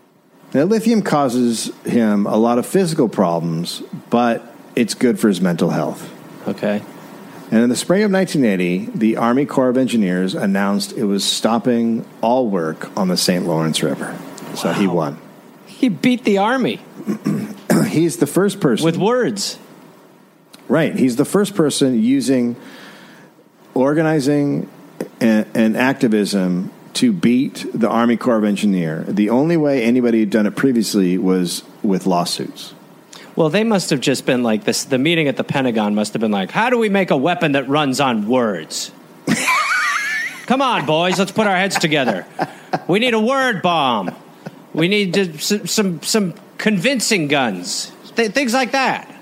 Now, 0.53 0.63
lithium 0.63 1.01
causes 1.03 1.71
him 1.85 2.25
a 2.25 2.35
lot 2.37 2.57
of 2.57 2.65
physical 2.65 3.07
problems, 3.07 3.81
but 4.09 4.43
it's 4.75 4.95
good 4.95 5.19
for 5.19 5.27
his 5.27 5.39
mental 5.41 5.69
health. 5.69 6.11
Okay. 6.47 6.81
And 7.51 7.61
in 7.63 7.69
the 7.69 7.75
spring 7.75 8.03
of 8.03 8.11
1980, 8.11 8.97
the 8.97 9.17
Army 9.17 9.45
Corps 9.45 9.69
of 9.69 9.77
Engineers 9.77 10.33
announced 10.35 10.91
it 10.93 11.03
was 11.05 11.23
stopping 11.23 12.05
all 12.21 12.47
work 12.47 12.95
on 12.97 13.07
the 13.07 13.17
St. 13.17 13.45
Lawrence 13.45 13.81
River. 13.83 14.17
So 14.55 14.73
he 14.73 14.87
won. 14.87 15.19
He 15.67 15.89
beat 15.89 16.23
the 16.25 16.39
army 16.39 16.79
He's 17.87 18.17
the 18.17 18.27
first 18.27 18.59
person. 18.59 18.83
with 18.85 18.97
words. 18.97 19.57
right. 20.67 20.95
He's 20.95 21.15
the 21.15 21.25
first 21.25 21.55
person 21.55 22.01
using 22.01 22.55
organizing 23.73 24.69
and, 25.19 25.45
and 25.53 25.77
activism 25.77 26.71
to 26.95 27.13
beat 27.13 27.65
the 27.73 27.87
Army 27.87 28.17
Corps 28.17 28.37
of 28.37 28.43
Engineer. 28.43 29.05
The 29.07 29.29
only 29.29 29.57
way 29.57 29.83
anybody 29.83 30.21
had 30.21 30.29
done 30.29 30.45
it 30.45 30.55
previously 30.55 31.17
was 31.17 31.63
with 31.83 32.05
lawsuits. 32.05 32.73
Well, 33.35 33.49
they 33.49 33.63
must 33.63 33.89
have 33.91 34.01
just 34.01 34.25
been 34.25 34.43
like 34.43 34.65
this. 34.65 34.83
The 34.83 34.97
meeting 34.97 35.27
at 35.27 35.37
the 35.37 35.43
Pentagon 35.43 35.95
must 35.95 36.13
have 36.13 36.19
been 36.19 36.31
like, 36.31 36.51
how 36.51 36.69
do 36.69 36.77
we 36.77 36.89
make 36.89 37.11
a 37.11 37.17
weapon 37.17 37.53
that 37.53 37.69
runs 37.69 37.99
on 37.99 38.27
words? 38.27 38.91
Come 40.45 40.61
on, 40.61 40.85
boys, 40.85 41.19
let's 41.19 41.31
put 41.31 41.47
our 41.47 41.55
heads 41.55 41.77
together. 41.77 42.25
We 42.87 42.99
need 42.99 43.13
a 43.13 43.19
word 43.19 43.61
bomb. 43.61 44.15
We 44.73 44.87
need 44.87 45.13
to, 45.13 45.37
some, 45.37 45.67
some 45.67 46.01
some 46.01 46.33
convincing 46.57 47.27
guns, 47.27 47.91
Th- 48.15 48.31
things 48.31 48.53
like 48.53 48.71
that. 48.71 49.15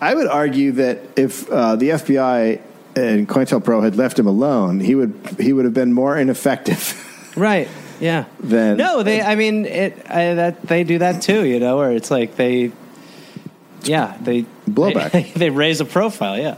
I 0.00 0.14
would 0.14 0.26
argue 0.26 0.72
that 0.72 0.98
if 1.16 1.48
uh, 1.48 1.76
the 1.76 1.90
FBI 1.90 2.60
and 2.94 3.28
COINTELPRO 3.28 3.82
had 3.82 3.96
left 3.96 4.18
him 4.18 4.26
alone, 4.26 4.80
he 4.80 4.94
would 4.94 5.14
he 5.38 5.52
would 5.52 5.64
have 5.64 5.74
been 5.74 5.92
more 5.92 6.16
ineffective. 6.16 7.08
Right? 7.34 7.66
Yeah. 7.98 8.26
Then- 8.40 8.76
no, 8.76 9.02
they. 9.02 9.22
I 9.22 9.36
mean, 9.36 9.64
it. 9.64 10.04
I, 10.06 10.34
that 10.34 10.60
they 10.60 10.84
do 10.84 10.98
that 10.98 11.22
too. 11.22 11.46
You 11.46 11.60
know, 11.60 11.78
where 11.78 11.92
it's 11.92 12.10
like 12.10 12.36
they. 12.36 12.72
Yeah, 13.84 14.18
they 14.20 14.44
Blowback. 14.68 15.12
They, 15.12 15.22
they 15.34 15.48
raise 15.48 15.80
a 15.80 15.86
profile. 15.86 16.38
Yeah. 16.38 16.56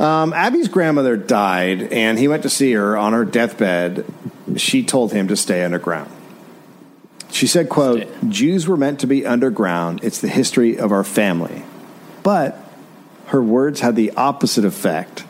Um, 0.00 0.32
Abbie's 0.32 0.66
grandmother 0.66 1.16
died, 1.16 1.92
and 1.92 2.18
he 2.18 2.26
went 2.26 2.42
to 2.42 2.50
see 2.50 2.72
her 2.72 2.96
on 2.96 3.12
her 3.12 3.24
deathbed. 3.24 4.04
She 4.56 4.82
told 4.82 5.12
him 5.12 5.28
to 5.28 5.36
stay 5.36 5.62
underground. 5.62 6.10
She 7.30 7.46
said, 7.46 7.68
quote, 7.68 8.06
Jews 8.28 8.66
were 8.66 8.76
meant 8.76 9.00
to 9.00 9.06
be 9.06 9.26
underground. 9.26 10.00
It's 10.02 10.20
the 10.20 10.28
history 10.28 10.78
of 10.78 10.92
our 10.92 11.04
family. 11.04 11.64
But 12.22 12.58
her 13.26 13.42
words 13.42 13.80
had 13.80 13.96
the 13.96 14.12
opposite 14.12 14.64
effect 14.64 15.24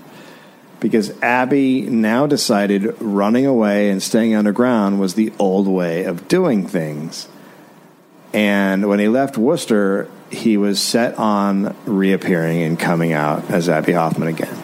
because 0.80 1.10
Abbie 1.22 1.82
now 1.82 2.26
decided 2.26 3.00
running 3.00 3.46
away 3.46 3.88
and 3.90 4.02
staying 4.02 4.34
underground 4.34 5.00
was 5.00 5.14
the 5.14 5.32
old 5.38 5.66
way 5.66 6.04
of 6.04 6.28
doing 6.28 6.66
things. 6.66 7.28
And 8.32 8.88
when 8.88 8.98
he 8.98 9.08
left 9.08 9.38
Worcester, 9.38 10.10
he 10.30 10.56
was 10.56 10.80
set 10.80 11.18
on 11.18 11.74
reappearing 11.86 12.62
and 12.62 12.78
coming 12.78 13.12
out 13.12 13.50
as 13.50 13.68
Abbie 13.68 13.92
Hoffman 13.92 14.28
again. 14.28 14.62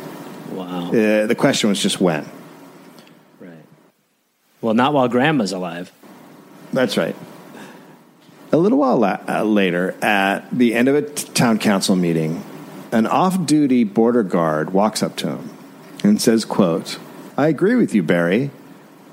Wow. 0.50 0.88
Uh, 0.88 1.26
the 1.26 1.36
question 1.36 1.70
was 1.70 1.80
just 1.80 2.00
when. 2.00 2.28
Right. 3.40 3.64
Well, 4.60 4.74
not 4.74 4.92
while 4.92 5.08
Grandma's 5.08 5.52
alive. 5.52 5.90
That's 6.72 6.98
right. 6.98 7.16
A 8.52 8.58
little 8.58 8.78
while 8.78 8.98
la- 8.98 9.20
uh, 9.26 9.44
later, 9.44 9.96
at 10.02 10.50
the 10.52 10.74
end 10.74 10.88
of 10.88 10.94
a 10.94 11.02
t- 11.02 11.32
town 11.32 11.58
council 11.58 11.96
meeting, 11.96 12.44
an 12.92 13.06
off-duty 13.06 13.84
border 13.84 14.22
guard 14.22 14.72
walks 14.72 15.02
up 15.02 15.16
to 15.16 15.28
him 15.28 15.50
and 16.04 16.20
says, 16.20 16.44
"quote 16.44 16.98
I 17.36 17.48
agree 17.48 17.74
with 17.74 17.94
you, 17.94 18.02
Barry, 18.02 18.50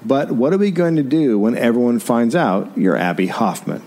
but 0.06 0.32
what 0.32 0.54
are 0.54 0.58
we 0.58 0.72
going 0.72 0.96
to 0.98 1.04
do 1.04 1.40
when 1.40 1.58
everyone 1.58 2.00
finds 2.00 2.36
out 2.36 2.72
you're 2.78 2.98
Abbie 2.98 3.28
Hoffman?" 3.28 3.82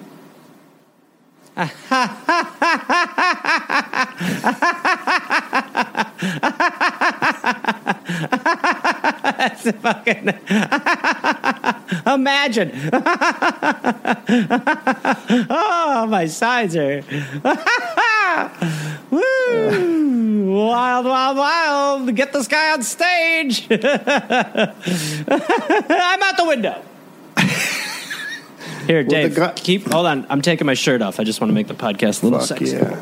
That's 9.43 9.71
fucking. 9.73 10.29
Imagine. 12.07 12.73
oh, 15.51 16.07
my 16.09 16.27
sides 16.27 16.77
are. 16.77 17.03
Woo! 19.11 20.53
Wild, 20.53 21.07
wild, 21.07 21.37
wild. 21.37 22.15
Get 22.17 22.33
this 22.33 22.49
guy 22.49 22.73
on 22.73 22.83
stage. 22.83 23.67
I'm 23.71 23.83
out 26.23 26.37
the 26.37 26.45
window. 26.47 26.83
Here, 28.87 29.05
Dave, 29.05 29.35
guy- 29.37 29.53
keep. 29.55 29.91
Hold 29.91 30.07
on. 30.07 30.27
I'm 30.29 30.43
taking 30.43 30.67
my 30.67 30.75
shirt 30.75 31.03
off. 31.03 31.21
I 31.21 31.25
just 31.25 31.41
want 31.41 31.51
to 31.51 31.55
make 31.55 31.69
the 31.69 31.75
podcast 31.75 32.23
a 32.23 32.27
little 32.27 32.41
Fuck 32.41 32.59
sexy. 32.59 32.77
yeah, 32.77 33.01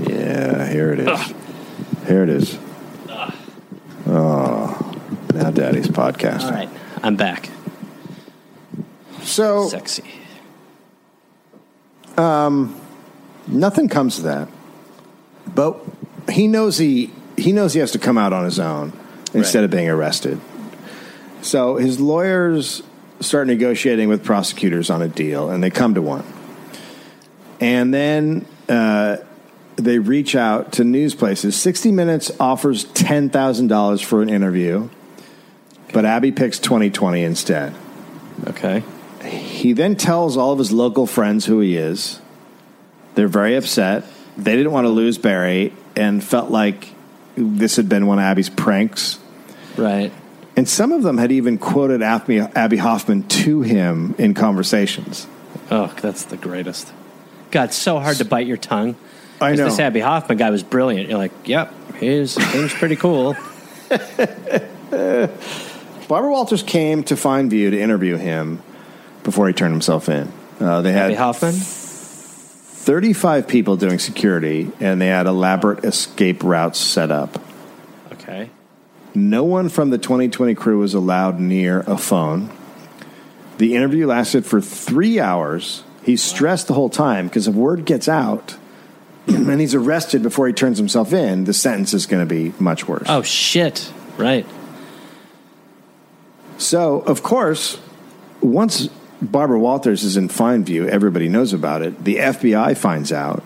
yeah. 0.00 0.68
Here 0.70 0.92
it 0.92 1.00
is. 1.00 1.34
Here 2.06 2.22
it 2.22 2.28
is. 2.28 2.58
Oh, 4.08 4.94
now 5.34 5.50
Daddy's 5.50 5.88
podcast. 5.88 6.44
All 6.44 6.50
right. 6.52 6.68
I'm 7.02 7.16
back. 7.16 7.50
So 9.22 9.68
Sexy. 9.68 10.04
Um, 12.16 12.80
nothing 13.48 13.88
comes 13.88 14.16
to 14.16 14.22
that. 14.22 14.48
But 15.54 15.78
he 16.30 16.46
knows 16.48 16.78
he 16.78 17.10
he 17.36 17.52
knows 17.52 17.72
he 17.74 17.80
has 17.80 17.92
to 17.92 17.98
come 17.98 18.16
out 18.18 18.32
on 18.32 18.44
his 18.44 18.58
own 18.58 18.92
instead 19.34 19.58
Right. 19.60 19.64
of 19.64 19.70
being 19.70 19.88
arrested. 19.88 20.40
So 21.42 21.76
his 21.76 22.00
lawyers 22.00 22.82
start 23.20 23.46
negotiating 23.46 24.08
with 24.08 24.24
prosecutors 24.24 24.90
on 24.90 25.02
a 25.02 25.08
deal, 25.08 25.50
and 25.50 25.62
they 25.62 25.70
come 25.70 25.94
to 25.94 26.02
one. 26.02 26.24
And 27.60 27.92
then 27.92 28.46
uh, 28.68 29.18
they 29.76 29.98
reach 29.98 30.34
out 30.34 30.72
to 30.72 30.84
news 30.84 31.14
places. 31.14 31.56
60 31.56 31.92
Minutes 31.92 32.30
offers 32.40 32.84
$10,000 32.86 34.04
for 34.04 34.22
an 34.22 34.28
interview, 34.28 34.88
but 35.92 36.04
Abbie 36.04 36.32
picks 36.32 36.58
2020 36.58 37.22
instead. 37.22 37.74
Okay. 38.48 38.82
He 39.24 39.72
then 39.72 39.96
tells 39.96 40.36
all 40.36 40.52
of 40.52 40.58
his 40.58 40.72
local 40.72 41.06
friends 41.06 41.46
who 41.46 41.60
he 41.60 41.76
is. 41.76 42.20
They're 43.14 43.28
very 43.28 43.56
upset. 43.56 44.04
They 44.36 44.56
didn't 44.56 44.72
want 44.72 44.86
to 44.86 44.90
lose 44.90 45.18
Barry 45.18 45.72
and 45.94 46.22
felt 46.22 46.50
like 46.50 46.88
this 47.36 47.76
had 47.76 47.88
been 47.88 48.06
one 48.06 48.18
of 48.18 48.24
Abbie's 48.24 48.50
pranks. 48.50 49.18
Right. 49.76 50.12
And 50.56 50.68
some 50.68 50.92
of 50.92 51.02
them 51.02 51.18
had 51.18 51.32
even 51.32 51.58
quoted 51.58 52.02
Abbie, 52.02 52.40
Abbie 52.40 52.78
Hoffman 52.78 53.24
to 53.28 53.62
him 53.62 54.14
in 54.18 54.34
conversations. 54.34 55.26
Oh, 55.70 55.94
that's 56.00 56.24
the 56.24 56.36
greatest. 56.36 56.92
God, 57.50 57.72
so 57.72 57.98
hard 57.98 58.16
to 58.18 58.24
bite 58.24 58.46
your 58.46 58.56
tongue. 58.56 58.96
I 59.40 59.54
know. 59.54 59.66
This 59.66 59.78
Abbie 59.78 60.00
Hoffman 60.00 60.38
guy 60.38 60.50
was 60.50 60.62
brilliant. 60.62 61.08
You're 61.10 61.18
like, 61.18 61.32
yep, 61.44 61.72
he's 61.96 62.32
seems 62.32 62.72
pretty 62.72 62.96
cool. 62.96 63.36
Barbara 66.08 66.30
Walters 66.30 66.62
came 66.62 67.02
to 67.04 67.14
Fineview 67.14 67.70
to 67.70 67.80
interview 67.80 68.16
him 68.16 68.62
before 69.24 69.46
he 69.48 69.52
turned 69.52 69.72
himself 69.72 70.08
in. 70.08 70.32
Uh, 70.58 70.80
they 70.80 70.92
had 70.92 71.06
Abbie 71.06 71.14
Hoffman. 71.14 71.54
35 72.86 73.48
people 73.48 73.76
doing 73.76 73.98
security, 73.98 74.70
and 74.78 75.02
they 75.02 75.08
had 75.08 75.26
elaborate 75.26 75.84
escape 75.84 76.44
routes 76.44 76.78
set 76.78 77.10
up. 77.10 77.42
Okay. 78.12 78.48
No 79.12 79.42
one 79.42 79.68
from 79.68 79.90
the 79.90 79.98
2020 79.98 80.54
crew 80.54 80.78
was 80.78 80.94
allowed 80.94 81.40
near 81.40 81.80
a 81.88 81.98
phone. 81.98 82.48
The 83.58 83.74
interview 83.74 84.06
lasted 84.06 84.46
for 84.46 84.60
three 84.60 85.18
hours. 85.18 85.82
He's 86.04 86.22
stressed 86.22 86.68
the 86.68 86.74
whole 86.74 86.88
time 86.88 87.26
because 87.26 87.48
if 87.48 87.56
word 87.56 87.86
gets 87.86 88.08
out 88.08 88.56
and 89.26 89.60
he's 89.60 89.74
arrested 89.74 90.22
before 90.22 90.46
he 90.46 90.52
turns 90.52 90.78
himself 90.78 91.12
in, 91.12 91.42
the 91.42 91.54
sentence 91.54 91.92
is 91.92 92.06
going 92.06 92.26
to 92.26 92.32
be 92.32 92.52
much 92.60 92.86
worse. 92.86 93.06
Oh 93.08 93.22
shit. 93.22 93.92
Right. 94.16 94.46
So, 96.56 97.00
of 97.00 97.24
course, 97.24 97.80
once 98.40 98.88
Barbara 99.20 99.58
Walters 99.58 100.04
is 100.04 100.16
in 100.16 100.28
Fineview, 100.28 100.88
everybody 100.88 101.28
knows 101.28 101.52
about 101.52 101.82
it. 101.82 102.04
The 102.04 102.16
FBI 102.16 102.76
finds 102.76 103.12
out. 103.12 103.42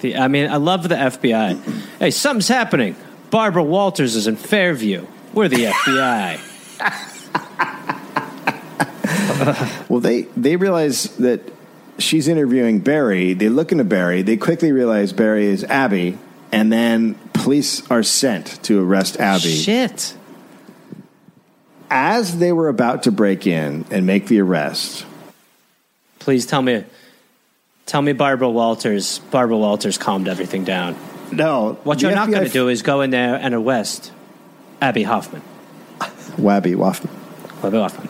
The, 0.00 0.16
I 0.16 0.28
mean, 0.28 0.50
I 0.50 0.56
love 0.56 0.88
the 0.88 0.94
FBI. 0.94 1.82
hey, 1.98 2.10
something's 2.10 2.48
happening. 2.48 2.96
Barbara 3.30 3.62
Walters 3.62 4.16
is 4.16 4.26
in 4.26 4.36
Fairview. 4.36 5.06
We're 5.32 5.48
the 5.48 5.66
FBI. 5.66 6.50
Well, 9.88 10.00
they, 10.00 10.22
they 10.36 10.56
realize 10.56 11.04
that 11.16 11.40
she's 11.98 12.28
interviewing 12.28 12.80
Barry. 12.80 13.34
They 13.34 13.48
look 13.48 13.72
into 13.72 13.84
Barry. 13.84 14.22
They 14.22 14.36
quickly 14.36 14.72
realize 14.72 15.12
Barry 15.12 15.46
is 15.46 15.64
Abbie, 15.64 16.18
and 16.52 16.72
then 16.72 17.14
police 17.32 17.88
are 17.90 18.02
sent 18.02 18.62
to 18.64 18.82
arrest 18.82 19.18
Abbie. 19.18 19.54
Shit. 19.54 20.16
As 21.96 22.38
they 22.38 22.50
were 22.50 22.68
about 22.68 23.04
to 23.04 23.12
break 23.12 23.46
in 23.46 23.84
and 23.92 24.04
make 24.04 24.26
the 24.26 24.40
arrest, 24.40 25.06
Please 26.18 26.44
tell 26.44 26.60
me. 26.62 26.82
Tell 27.86 28.02
me, 28.02 28.12
Barbara 28.14 28.48
Walters. 28.50 29.20
Barbara 29.30 29.58
Walters 29.58 29.96
calmed 29.98 30.26
everything 30.26 30.64
down. 30.64 30.96
no. 31.30 31.78
What 31.84 32.02
you're 32.02 32.14
not 32.14 32.28
FBI 32.28 32.32
going 32.32 32.44
to 32.46 32.50
do 32.50 32.68
is 32.68 32.82
go 32.82 33.02
in 33.02 33.10
there 33.10 33.36
and 33.36 33.54
arrest 33.54 34.10
Abbie 34.80 35.02
Hoffman. 35.02 35.42
Wabby 36.36 36.74
Waffman. 36.74 37.10
Abbie 37.62 37.76
Hoffman. 37.76 38.08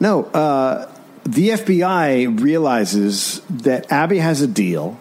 No, 0.00 0.24
uh, 0.24 0.92
the 1.24 1.50
FBI 1.50 2.40
realizes 2.42 3.40
that 3.48 3.90
Abbie 3.90 4.18
has 4.18 4.42
a 4.42 4.48
deal, 4.48 4.98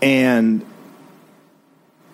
and 0.00 0.64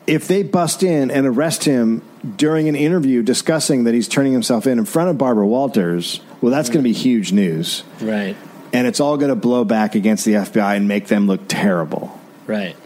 if 0.07 0.29
they 0.29 0.43
bust 0.43 0.83
in 0.83 1.11
and 1.11 1.27
arrest 1.27 1.65
him 1.65 2.01
during 2.37 2.69
an 2.69 2.77
interview 2.77 3.23
discussing 3.23 3.85
that 3.85 3.95
he's 3.95 4.09
turning 4.09 4.33
himself 4.33 4.67
in 4.67 4.79
in 4.79 4.85
front 4.85 5.11
of 5.11 5.19
Barbara 5.19 5.47
Walters, 5.47 6.21
well, 6.41 6.51
that's 6.51 6.69
going 6.69 6.83
to 6.83 6.89
be 6.89 6.93
huge 6.93 7.33
news. 7.33 7.83
Right. 8.01 8.37
And 8.73 8.87
it's 8.87 9.01
all 9.01 9.17
going 9.17 9.31
to 9.31 9.37
blow 9.37 9.65
back 9.65 9.95
against 9.95 10.25
the 10.25 10.35
FBI 10.35 10.77
and 10.77 10.89
make 10.89 11.07
them 11.07 11.27
look 11.27 11.43
terrible. 11.49 12.19
Right. 12.47 12.77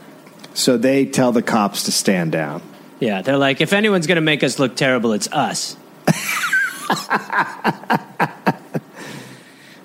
So 0.55 0.77
they 0.77 1.07
tell 1.07 1.33
the 1.33 1.43
cops 1.43 1.85
to 1.85 1.93
stand 1.93 2.33
down. 2.33 2.63
Yeah, 2.99 3.23
they're 3.23 3.39
like, 3.39 3.61
if 3.61 3.73
anyone's 3.73 4.07
going 4.07 4.17
to 4.17 4.23
make 4.23 4.43
us 4.43 4.59
look 4.59 4.77
terrible, 4.77 5.13
it's 5.13 5.31
us. 5.33 5.77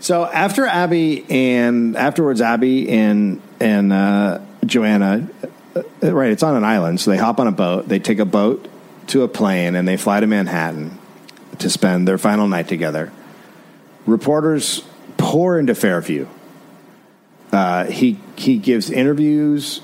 So 0.06 0.24
after 0.24 0.68
Abbie 0.68 1.26
and 1.32 1.98
afterwards, 1.98 2.40
Abbie 2.40 2.92
and 2.92 3.42
and 3.60 3.92
uh, 3.92 4.40
Joanna, 4.64 5.28
uh, 5.76 6.14
right? 6.14 6.30
It's 6.30 6.44
on 6.44 6.56
an 6.56 6.64
island, 6.64 7.02
so 7.02 7.10
they 7.10 7.18
hop 7.18 7.40
on 7.40 7.48
a 7.48 7.52
boat. 7.52 7.88
They 7.88 7.98
take 7.98 8.20
a 8.20 8.26
boat 8.26 8.68
to 9.08 9.24
a 9.24 9.28
plane 9.28 9.76
and 9.76 9.88
they 9.88 9.98
fly 9.98 10.20
to 10.20 10.28
Manhattan 10.28 10.98
to 11.60 11.70
spend 11.70 12.08
their 12.08 12.18
final 12.18 12.48
night 12.48 12.68
together. 12.68 13.12
Reporters 14.06 14.84
pour 15.18 15.58
into 15.60 15.76
Fairview. 15.76 16.28
Uh, 17.52 17.86
he 17.86 18.20
he 18.36 18.58
gives 18.58 18.90
interviews 18.90 19.82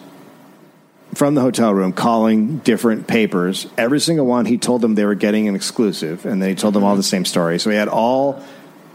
from 1.13 1.35
the 1.35 1.41
hotel 1.41 1.73
room, 1.73 1.93
calling 1.93 2.57
different 2.59 3.07
papers. 3.07 3.67
Every 3.77 3.99
single 3.99 4.25
one, 4.25 4.45
he 4.45 4.57
told 4.57 4.81
them 4.81 4.95
they 4.95 5.05
were 5.05 5.15
getting 5.15 5.47
an 5.47 5.55
exclusive, 5.55 6.25
and 6.25 6.41
then 6.41 6.49
he 6.49 6.55
told 6.55 6.73
them 6.73 6.83
all 6.83 6.95
the 6.95 7.03
same 7.03 7.25
story. 7.25 7.59
So 7.59 7.69
he 7.69 7.75
had 7.75 7.87
all 7.87 8.43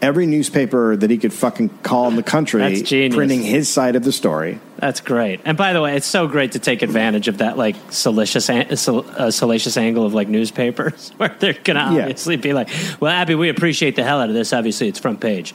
every 0.02 0.26
newspaper 0.26 0.94
that 0.96 1.10
he 1.10 1.16
could 1.18 1.32
fucking 1.32 1.68
call 1.82 2.08
in 2.08 2.16
the 2.16 2.22
country, 2.22 2.82
printing 3.10 3.42
his 3.42 3.68
side 3.68 3.96
of 3.96 4.04
the 4.04 4.12
story. 4.12 4.60
That's 4.78 5.00
great. 5.00 5.40
And 5.44 5.56
by 5.56 5.72
the 5.72 5.80
way, 5.80 5.96
it's 5.96 6.06
so 6.06 6.26
great 6.28 6.52
to 6.52 6.58
take 6.58 6.82
advantage 6.82 7.28
of 7.28 7.38
that 7.38 7.56
like 7.56 7.76
salacious, 7.90 8.50
an- 8.50 8.76
sal- 8.76 9.06
uh, 9.16 9.30
salacious 9.30 9.76
angle 9.76 10.04
of 10.04 10.12
like 10.14 10.28
newspapers, 10.28 11.10
where 11.16 11.34
they're 11.38 11.54
gonna 11.64 11.94
Yeah. 11.94 12.00
obviously 12.02 12.36
be 12.36 12.52
like, 12.52 12.68
"Well, 13.00 13.10
Abbie, 13.10 13.34
we 13.36 13.48
appreciate 13.48 13.96
the 13.96 14.04
hell 14.04 14.20
out 14.20 14.28
of 14.28 14.34
this. 14.34 14.52
Obviously, 14.52 14.88
it's 14.88 14.98
front 14.98 15.20
page." 15.20 15.54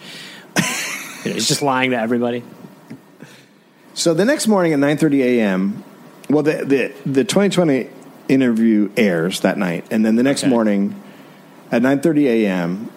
You 1.24 1.30
know, 1.30 1.36
he's 1.36 1.48
just 1.48 1.62
lying 1.62 1.92
to 1.92 2.00
everybody. 2.00 2.42
So 3.94 4.16
the 4.16 4.26
next 4.26 4.48
morning 4.48 4.74
at 4.74 4.80
9:30 4.80 5.22
a.m., 5.22 5.84
well, 6.32 6.42
the, 6.42 6.66
the 6.66 6.92
the 7.06 7.24
2020 7.24 7.90
interview 8.28 8.90
airs 8.98 9.42
that 9.42 9.58
night, 9.60 9.86
and 9.92 10.04
then 10.04 10.16
the 10.16 10.24
next 10.24 10.42
Okay. 10.44 10.50
morning 10.50 10.96
at 11.72 11.84
9:30 11.84 12.26
a.m., 12.26 12.90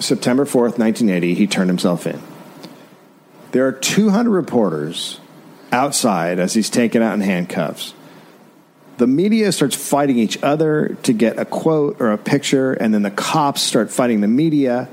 September 0.00 0.44
4th, 0.44 0.78
1980, 0.78 1.34
he 1.34 1.46
turned 1.46 1.70
himself 1.70 2.06
in. 2.06 2.20
There 3.52 3.66
are 3.66 3.72
200 3.72 4.30
reporters 4.30 5.20
outside 5.72 6.38
as 6.38 6.54
he's 6.54 6.70
taken 6.70 7.02
out 7.02 7.14
in 7.14 7.20
handcuffs. 7.20 7.94
The 8.98 9.06
media 9.06 9.50
starts 9.52 9.74
fighting 9.74 10.18
each 10.18 10.42
other 10.42 10.96
to 11.04 11.12
get 11.12 11.38
a 11.38 11.44
quote 11.44 12.00
or 12.00 12.12
a 12.12 12.18
picture, 12.18 12.72
and 12.72 12.92
then 12.92 13.02
the 13.02 13.10
cops 13.10 13.62
start 13.62 13.90
fighting 13.90 14.20
the 14.20 14.28
media. 14.28 14.88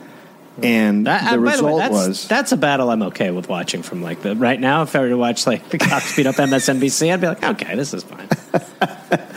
And 0.63 1.05
That- 1.05 1.31
the 1.31 1.39
uh, 1.39 1.43
by 1.43 1.55
the 1.57 1.63
way, 1.63 1.71
result 1.71 1.79
that's, 1.79 1.93
was 1.93 2.27
that's 2.27 2.51
a 2.51 2.57
battle 2.57 2.89
I'm 2.89 3.03
okay 3.03 3.31
with 3.31 3.47
watching 3.49 3.83
from 3.83 4.01
like 4.01 4.21
the 4.21 4.35
right 4.35 4.59
now. 4.59 4.81
If 4.83 4.95
I 4.95 5.01
were 5.01 5.09
to 5.09 5.17
watch 5.17 5.45
like 5.45 5.69
the 5.69 5.77
cops 5.77 6.15
beat 6.15 6.25
up 6.25 6.35
MSNBC, 6.35 7.13
I'd 7.13 7.21
be 7.21 7.27
like, 7.27 7.43
okay, 7.43 7.75
this 7.75 7.93
is 7.93 8.03
fine. 8.03 8.27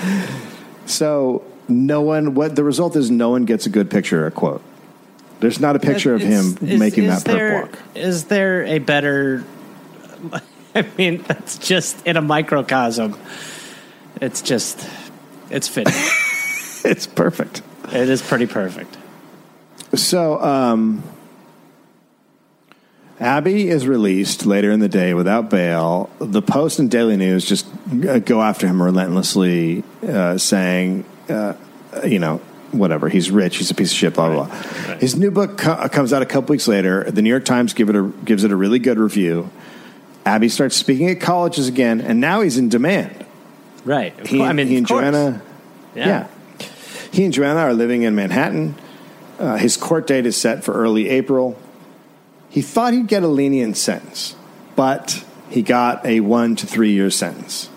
So 0.90 1.44
no 1.68 2.02
one. 2.02 2.34
What 2.34 2.56
the 2.56 2.64
result 2.64 2.96
is, 2.96 3.10
no 3.10 3.30
one 3.30 3.44
gets 3.44 3.64
a 3.66 3.70
good 3.70 3.90
picture 3.90 4.24
or 4.24 4.26
a 4.26 4.30
quote. 4.30 4.62
There's 5.40 5.58
not 5.58 5.74
a 5.76 5.78
picture 5.78 6.14
of 6.14 6.20
him 6.20 6.58
Is- 6.60 6.78
making 6.78 7.04
is 7.04 7.24
that 7.24 7.36
perp 7.36 7.62
walk. 7.62 7.78
Is 7.94 8.24
there 8.24 8.64
a 8.64 8.78
better? 8.78 9.44
I 10.74 10.86
mean, 10.96 11.22
that's 11.22 11.58
just 11.58 12.06
in 12.06 12.16
a 12.16 12.22
microcosm. 12.22 13.18
It's 14.20 14.42
just, 14.42 14.86
it's 15.50 15.68
fitting. 15.68 15.94
It's 16.82 17.06
perfect. 17.06 17.60
it 17.92 18.08
is 18.08 18.22
pretty 18.22 18.46
perfect. 18.46 18.96
So, 19.92 20.40
um, 20.42 21.02
Abbie 23.20 23.68
is 23.68 23.86
released 23.86 24.46
later 24.46 24.70
in 24.70 24.80
the 24.80 24.88
day 24.88 25.12
without 25.12 25.50
bail. 25.50 26.08
The 26.18 26.40
Post 26.40 26.78
and 26.78 26.90
Daily 26.90 27.18
News 27.18 27.44
just 27.44 27.66
uh, 28.08 28.18
go 28.20 28.40
after 28.40 28.66
him 28.66 28.82
relentlessly, 28.82 29.84
uh, 30.08 30.38
saying, 30.38 31.04
uh, 31.28 31.52
you 32.06 32.18
know, 32.18 32.40
whatever. 32.72 33.08
He's 33.08 33.30
rich. 33.30 33.58
He's 33.58 33.70
a 33.70 33.74
piece 33.74 33.92
of 33.92 33.98
shit. 33.98 34.14
Blah 34.14 34.28
blah. 34.28 34.46
blah. 34.46 34.96
His 34.96 35.16
new 35.16 35.30
book 35.30 35.58
co- 35.58 35.88
comes 35.88 36.12
out 36.12 36.22
a 36.22 36.26
couple 36.26 36.52
weeks 36.52 36.68
later. 36.68 37.10
The 37.10 37.22
New 37.22 37.30
York 37.30 37.44
Times 37.44 37.72
give 37.72 37.88
it 37.88 37.96
a, 37.96 38.12
gives 38.24 38.44
it 38.44 38.52
a 38.52 38.56
really 38.56 38.78
good 38.78 38.98
review. 38.98 39.50
Abbie 40.24 40.48
starts 40.48 40.76
speaking 40.76 41.08
at 41.08 41.20
colleges 41.20 41.68
again, 41.68 42.00
and 42.00 42.20
now 42.20 42.42
he's 42.42 42.58
in 42.58 42.68
demand. 42.68 43.24
Right. 43.84 44.26
He, 44.26 44.42
I 44.42 44.52
mean, 44.52 44.66
he 44.66 44.76
and 44.76 44.86
course. 44.86 45.00
Joanna, 45.00 45.42
yeah. 45.94 46.28
He 47.12 47.24
and 47.24 47.32
Joanna 47.32 47.60
are 47.60 47.74
living 47.74 48.02
in 48.02 48.14
Manhattan. 48.14 48.74
Uh, 49.38 49.56
his 49.56 49.76
court 49.76 50.06
date 50.06 50.26
is 50.26 50.36
set 50.36 50.62
for 50.62 50.74
early 50.74 51.08
April. 51.08 51.58
He 52.50 52.62
thought 52.62 52.92
he'd 52.92 53.06
get 53.06 53.22
a 53.22 53.28
lenient 53.28 53.76
sentence, 53.76 54.36
but 54.76 55.24
he 55.48 55.62
got 55.62 56.04
a 56.04 56.20
one 56.20 56.56
to 56.56 56.66
three 56.66 56.92
year 56.92 57.10
sentence. 57.10 57.70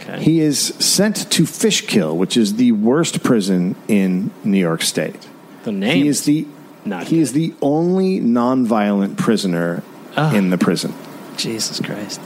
Okay. 0.00 0.22
He 0.22 0.40
is 0.40 0.58
sent 0.78 1.30
to 1.32 1.46
Fishkill, 1.46 2.16
which 2.16 2.36
is 2.36 2.54
the 2.56 2.72
worst 2.72 3.22
prison 3.22 3.74
in 3.88 4.30
New 4.44 4.58
York 4.58 4.82
State. 4.82 5.28
the 5.64 5.72
name 5.72 5.96
He 6.02 6.08
is 6.08 6.24
the 6.24 6.46
not 6.84 7.08
he 7.08 7.18
is 7.20 7.32
the 7.34 7.52
only 7.60 8.18
nonviolent 8.20 9.18
prisoner 9.18 9.82
Ah. 10.16 10.34
in 10.34 10.50
the 10.50 10.56
prison. 10.58 10.92
Jesus 11.36 11.78
Christ. 11.80 12.20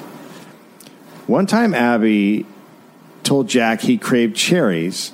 One 1.27 1.47
time, 1.47 1.75
Abbie 1.75 2.47
told 3.25 3.49
Jack 3.49 3.81
he 3.81 3.99
craved 3.99 4.37
cherries, 4.37 5.13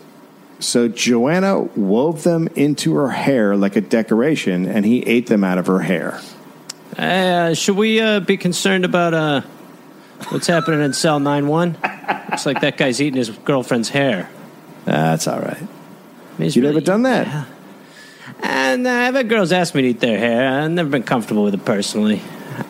so 0.59 0.87
Joanna 0.89 1.61
wove 1.77 2.23
them 2.25 2.49
into 2.55 2.95
her 2.95 3.11
hair 3.11 3.57
like 3.57 3.77
a 3.77 3.81
decoration, 3.81 4.67
and 4.67 4.85
he 4.85 5.03
ate 5.07 5.27
them 5.29 5.43
out 5.45 5.59
of 5.59 5.67
her 5.67 5.81
hair. 5.81 6.21
Uh, 6.99 7.55
should 7.55 7.77
we 7.77 8.01
uh, 8.01 8.21
be 8.21 8.37
concerned 8.37 8.85
about 8.85 9.15
uh, 9.15 9.41
what's 10.31 10.47
happening 10.49 10.81
in 10.83 10.93
cell 10.93 11.19
nine 11.21 11.47
one? 11.49 11.77
Looks 12.31 12.47
like 12.47 12.61
that 12.61 12.77
guy's 12.77 13.01
eating 13.01 13.17
his 13.19 13.31
girlfriend's 13.31 13.89
hair. 13.89 14.29
That's 14.85 15.27
all 15.27 15.41
right. 15.41 15.63
He's 16.39 16.57
You 16.57 16.63
really- 16.63 16.75
never 16.75 16.85
done 16.87 17.03
that? 17.03 17.47
And 18.43 18.87
uh, 18.87 18.91
I've 18.91 19.15
had 19.15 19.29
girls 19.29 19.53
ask 19.53 19.75
me 19.75 19.83
to 19.83 19.89
eat 19.89 20.01
their 20.01 20.19
hair. 20.19 20.63
I've 20.63 20.71
never 20.71 20.89
been 20.89 21.03
comfortable 21.03 21.43
with 21.45 21.55
it 21.55 21.65
personally. 21.65 22.21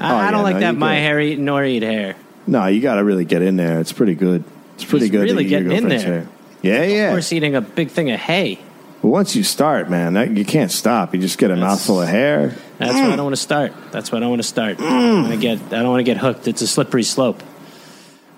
I, 0.00 0.12
Oh, 0.12 0.16
I 0.16 0.30
don't 0.30 0.38
yeah, 0.40 0.42
like 0.42 0.56
no, 0.56 0.70
you 0.70 0.76
my 0.78 0.94
get 0.94 0.98
it. 0.98 1.02
hair 1.04 1.20
eaten 1.20 1.44
nor 1.44 1.64
eat 1.64 1.82
hair. 1.82 2.16
No, 2.46 2.66
you 2.66 2.80
got 2.80 2.94
to 2.96 3.04
really 3.04 3.24
get 3.24 3.42
in 3.42 3.56
there. 3.56 3.80
It's 3.80 3.92
pretty 3.92 4.14
good. 4.14 4.42
It's 4.74 4.84
pretty 4.84 5.04
He's 5.06 5.10
good. 5.12 5.18
to 5.28 5.32
really 5.32 5.44
getting 5.44 5.70
in 5.72 5.88
there. 5.88 6.00
hair. 6.00 6.28
Yeah, 6.62 6.74
Of 6.82 6.90
yeah. 6.90 7.10
course, 7.10 7.32
eating 7.32 7.54
a 7.54 7.60
big 7.60 7.90
thing 7.90 8.10
of 8.10 8.18
hay. 8.18 8.58
But 9.02 9.08
once 9.08 9.34
you 9.36 9.42
start, 9.44 9.88
man, 9.90 10.14
that, 10.14 10.36
you 10.36 10.44
can't 10.44 10.70
stop. 10.70 11.14
You 11.14 11.20
just 11.20 11.38
get 11.38 11.50
a 11.50 11.54
That's- 11.54 11.70
mouthful 11.70 12.02
of 12.02 12.08
hair. 12.08 12.54
That's 12.78 12.92
why 12.94 13.12
I 13.12 13.16
don't 13.16 13.24
want 13.24 13.36
to 13.36 13.40
start. 13.42 13.72
That's 13.92 14.10
why 14.10 14.18
I 14.18 14.20
don't 14.20 14.30
want 14.30 14.42
to 14.42 14.48
start. 14.48 14.80
I 14.80 14.82
don't 14.82 15.22
want 15.22 15.34
to 15.34 15.38
get. 15.40 15.58
I 15.66 15.82
don't 15.82 15.88
want 15.90 16.00
to 16.00 16.04
get 16.04 16.16
hooked. 16.16 16.48
It's 16.48 16.62
a 16.62 16.66
slippery 16.66 17.02
slope. 17.02 17.42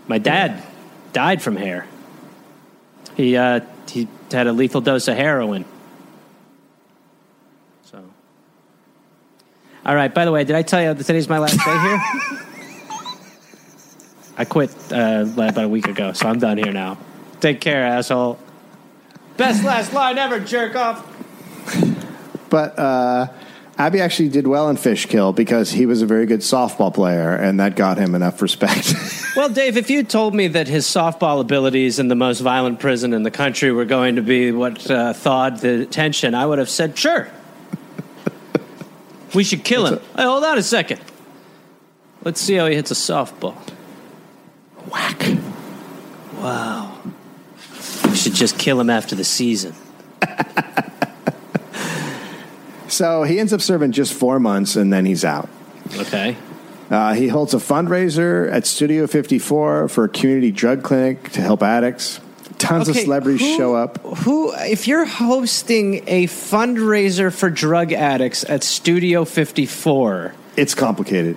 My 0.08 0.18
dad 0.18 0.62
died 1.12 1.42
from 1.42 1.56
hair. 1.56 1.86
He 3.16 3.36
uh, 3.36 3.60
he 3.88 4.08
had 4.30 4.46
a 4.46 4.52
lethal 4.52 4.80
dose 4.80 5.08
of 5.08 5.16
heroin. 5.16 5.64
So, 7.84 8.02
all 9.84 9.94
right. 9.94 10.12
By 10.12 10.24
the 10.24 10.32
way, 10.32 10.44
did 10.44 10.56
I 10.56 10.62
tell 10.62 10.82
you 10.82 10.94
that 10.94 11.04
today's 11.04 11.28
my 11.28 11.38
last 11.38 11.58
day 11.58 11.78
here? 11.78 12.02
I 14.38 14.44
quit 14.46 14.70
uh, 14.90 15.26
about 15.34 15.64
a 15.64 15.68
week 15.68 15.88
ago, 15.88 16.12
so 16.12 16.26
I'm 16.26 16.38
done 16.38 16.56
here 16.56 16.72
now. 16.72 16.96
Take 17.40 17.60
care, 17.60 17.84
asshole. 17.84 18.38
Best 19.36 19.62
last 19.64 19.92
line 19.92 20.16
ever, 20.16 20.40
jerk 20.40 20.74
off. 20.74 21.06
But 22.48 22.78
uh, 22.78 23.28
Abbie 23.78 24.00
actually 24.00 24.28
did 24.28 24.46
well 24.46 24.68
in 24.68 24.76
Fishkill 24.76 25.32
because 25.32 25.70
he 25.70 25.86
was 25.86 26.02
a 26.02 26.06
very 26.06 26.26
good 26.26 26.40
softball 26.40 26.92
player, 26.92 27.34
and 27.34 27.60
that 27.60 27.76
got 27.76 27.98
him 27.98 28.14
enough 28.14 28.40
respect. 28.40 28.94
Well, 29.34 29.48
Dave, 29.48 29.76
if 29.76 29.88
you 29.88 30.02
told 30.02 30.34
me 30.34 30.48
that 30.48 30.68
his 30.68 30.86
softball 30.86 31.40
abilities 31.40 31.98
in 31.98 32.08
the 32.08 32.14
most 32.14 32.40
violent 32.40 32.80
prison 32.80 33.14
in 33.14 33.22
the 33.22 33.30
country 33.30 33.72
were 33.72 33.86
going 33.86 34.16
to 34.16 34.22
be 34.22 34.52
what 34.52 34.90
uh, 34.90 35.12
thawed 35.14 35.58
the 35.60 35.86
tension, 35.86 36.34
I 36.34 36.44
would 36.44 36.58
have 36.58 36.68
said, 36.68 36.98
sure. 36.98 37.28
We 39.34 39.44
should 39.44 39.64
kill 39.64 39.86
him. 39.86 40.00
Hey, 40.16 40.24
hold 40.24 40.44
on 40.44 40.58
a 40.58 40.62
second. 40.62 41.00
Let's 42.22 42.40
see 42.40 42.54
how 42.54 42.66
he 42.66 42.74
hits 42.74 42.90
a 42.90 42.94
softball. 42.94 43.56
Whack. 44.90 45.38
Wow. 46.34 46.98
We 48.04 48.16
should 48.16 48.34
just 48.34 48.58
kill 48.58 48.78
him 48.78 48.90
after 48.90 49.14
the 49.14 49.24
season. 49.24 49.74
So 52.92 53.22
he 53.22 53.38
ends 53.38 53.54
up 53.54 53.62
serving 53.62 53.92
just 53.92 54.12
four 54.12 54.38
months, 54.38 54.76
and 54.76 54.92
then 54.92 55.06
he's 55.06 55.24
out. 55.24 55.48
Okay. 55.96 56.36
Uh, 56.92 57.14
he 57.14 57.26
holds 57.26 57.54
a 57.54 57.56
fundraiser 57.56 58.52
at 58.52 58.66
Studio 58.66 59.06
54 59.06 59.88
for 59.88 60.04
a 60.04 60.08
community 60.10 60.50
drug 60.52 60.82
clinic 60.82 61.30
to 61.30 61.40
help 61.40 61.62
addicts. 61.62 62.20
Tons 62.58 62.86
of 62.86 62.94
celebrities 62.96 63.40
who- 63.40 63.56
show 63.56 63.74
up. 63.74 63.98
Who, 64.18 64.52
if 64.56 64.86
you're 64.86 65.06
hosting 65.06 66.04
a 66.06 66.26
fundraiser 66.26 67.32
for 67.32 67.48
drug 67.48 67.94
addicts 67.94 68.44
at 68.46 68.62
Studio 68.62 69.24
54, 69.24 70.34
It's 70.54 70.74
complicated. 70.74 71.36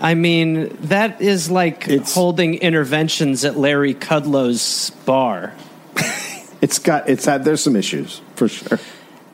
I 0.00 0.14
mean, 0.14 0.76
that 0.82 1.22
is 1.22 1.50
like 1.50 1.88
It's- 1.88 2.12
holding 2.14 2.56
interventions 2.56 3.42
at 3.46 3.56
Larry 3.58 3.94
Kudlow's 3.94 4.90
bar. 5.06 5.54
It's 6.60 6.78
got 6.78 7.10
it's 7.10 7.26
had 7.26 7.44
there's 7.44 7.60
some 7.62 7.76
issues 7.76 8.22
for 8.36 8.48
sure. 8.48 8.78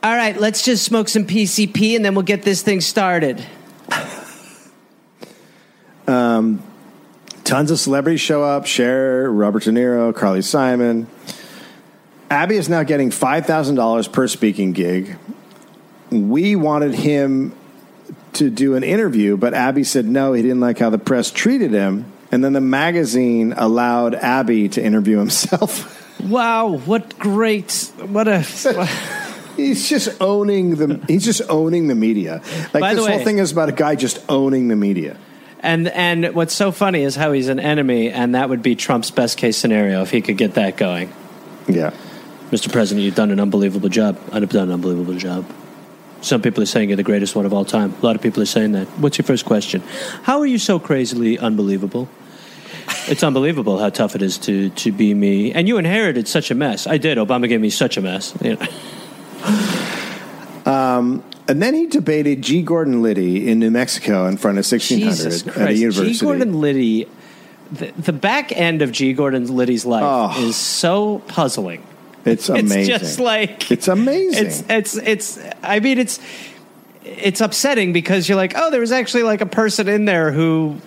All 0.03 0.13
right, 0.15 0.37
let's 0.37 0.65
just 0.65 0.83
smoke 0.83 1.07
some 1.07 1.25
PCP 1.25 1.95
and 1.95 2.03
then 2.03 2.13
we'll 2.13 2.23
get 2.25 2.41
this 2.43 2.61
thing 2.61 2.81
started. 2.81 3.41
Tons 7.51 7.69
of 7.69 7.81
celebrities 7.81 8.21
show 8.21 8.43
up. 8.43 8.65
Cher, 8.65 9.29
Robert 9.29 9.63
De 9.63 9.71
Niro, 9.71 10.15
Carly 10.15 10.41
Simon. 10.41 11.05
Abbie 12.29 12.55
is 12.55 12.69
now 12.69 12.83
getting 12.83 13.11
five 13.11 13.45
thousand 13.45 13.75
dollars 13.75 14.07
per 14.07 14.25
speaking 14.29 14.71
gig. 14.71 15.17
We 16.09 16.55
wanted 16.55 16.95
him 16.95 17.53
to 18.35 18.49
do 18.49 18.75
an 18.75 18.83
interview, 18.85 19.35
but 19.35 19.53
Abbie 19.53 19.83
said 19.83 20.05
no. 20.05 20.31
He 20.31 20.41
didn't 20.41 20.61
like 20.61 20.79
how 20.79 20.91
the 20.91 20.97
press 20.97 21.29
treated 21.29 21.71
him, 21.73 22.05
and 22.31 22.41
then 22.41 22.53
the 22.53 22.61
magazine 22.61 23.53
allowed 23.57 24.15
Abbie 24.15 24.69
to 24.69 24.81
interview 24.81 25.17
himself. 25.17 25.97
Wow, 26.21 26.77
what 26.85 27.17
great, 27.19 27.91
what 28.05 28.27
a. 28.29 28.41
He's 29.57 29.89
just 29.89 30.21
owning 30.21 30.75
the. 30.75 31.03
He's 31.07 31.25
just 31.25 31.41
owning 31.49 31.87
the 31.89 31.95
media. 31.95 32.41
Like 32.73 32.81
By 32.81 32.93
this 32.93 33.05
whole 33.05 33.17
way- 33.17 33.23
thing 33.25 33.39
is 33.39 33.51
about 33.51 33.67
a 33.67 33.73
guy 33.73 33.95
just 33.95 34.23
owning 34.29 34.69
the 34.69 34.75
media. 34.77 35.17
And 35.63 35.87
and 35.89 36.33
what's 36.33 36.53
so 36.53 36.71
funny 36.71 37.03
is 37.03 37.15
how 37.15 37.31
he's 37.31 37.47
an 37.47 37.59
enemy, 37.59 38.09
and 38.09 38.35
that 38.35 38.49
would 38.49 38.63
be 38.63 38.75
Trump's 38.75 39.11
best 39.11 39.37
case 39.37 39.57
scenario 39.57 40.01
if 40.01 40.09
he 40.09 40.21
could 40.21 40.37
get 40.37 40.55
that 40.55 40.75
going. 40.77 41.13
Yeah. 41.67 41.93
Mr. 42.49 42.71
President, 42.71 43.05
you've 43.05 43.15
done 43.15 43.31
an 43.31 43.39
unbelievable 43.39 43.87
job. 43.87 44.19
I've 44.31 44.49
done 44.49 44.69
an 44.69 44.73
unbelievable 44.73 45.15
job. 45.15 45.45
Some 46.21 46.41
people 46.41 46.61
are 46.61 46.67
saying 46.67 46.89
you're 46.89 46.97
the 46.97 47.03
greatest 47.03 47.35
one 47.35 47.45
of 47.45 47.53
all 47.53 47.65
time. 47.65 47.95
A 48.01 48.05
lot 48.05 48.15
of 48.15 48.21
people 48.21 48.43
are 48.43 48.47
saying 48.47 48.73
that. 48.73 48.87
What's 48.99 49.17
your 49.17 49.25
first 49.25 49.45
question? 49.45 49.81
How 50.23 50.39
are 50.39 50.45
you 50.45 50.57
so 50.57 50.79
crazily 50.79 51.39
unbelievable? 51.39 52.09
It's 53.07 53.23
unbelievable 53.23 53.79
how 53.79 53.89
tough 53.89 54.15
it 54.15 54.21
is 54.21 54.37
to, 54.39 54.69
to 54.69 54.91
be 54.91 55.13
me. 55.13 55.53
And 55.53 55.67
you 55.67 55.77
inherited 55.77 56.27
such 56.27 56.51
a 56.51 56.55
mess. 56.55 56.85
I 56.87 56.97
did. 56.97 57.17
Obama 57.17 57.47
gave 57.47 57.61
me 57.61 57.69
such 57.69 57.97
a 57.97 58.01
mess. 58.01 58.33
You 58.43 58.57
know. 58.57 58.67
Um, 60.63 61.23
And 61.51 61.61
then 61.61 61.73
he 61.73 61.85
debated 61.85 62.41
G. 62.41 62.61
Gordon 62.61 63.01
Liddy 63.01 63.49
in 63.49 63.59
New 63.59 63.71
Mexico 63.71 64.25
in 64.25 64.37
front 64.37 64.57
of 64.57 64.63
1600 64.63 65.11
Jesus 65.11 65.45
at 65.57 65.67
a 65.67 65.73
university. 65.73 66.13
G. 66.13 66.19
Gordon 66.25 66.61
Liddy, 66.61 67.09
the, 67.73 67.91
the 67.91 68.13
back 68.13 68.53
end 68.53 68.81
of 68.81 68.93
G. 68.93 69.11
Gordon 69.11 69.53
Liddy's 69.53 69.85
life 69.85 70.03
Oh. 70.05 70.47
is 70.47 70.55
so 70.55 71.19
puzzling. 71.27 71.85
It's 72.23 72.47
amazing. 72.47 72.79
It's 72.79 72.87
just 72.87 73.19
like 73.19 73.69
It's 73.69 73.89
amazing. 73.89 74.45
It's 74.45 74.63
it's 74.69 74.95
it's. 74.95 75.39
I 75.61 75.81
mean, 75.81 75.97
it's 75.97 76.21
it's 77.03 77.41
upsetting 77.41 77.91
because 77.91 78.29
you're 78.29 78.37
like, 78.37 78.53
oh, 78.55 78.71
there 78.71 78.79
was 78.79 78.93
actually 78.93 79.23
like 79.23 79.41
a 79.41 79.45
person 79.45 79.89
in 79.89 80.05
there 80.05 80.31
who 80.31 80.77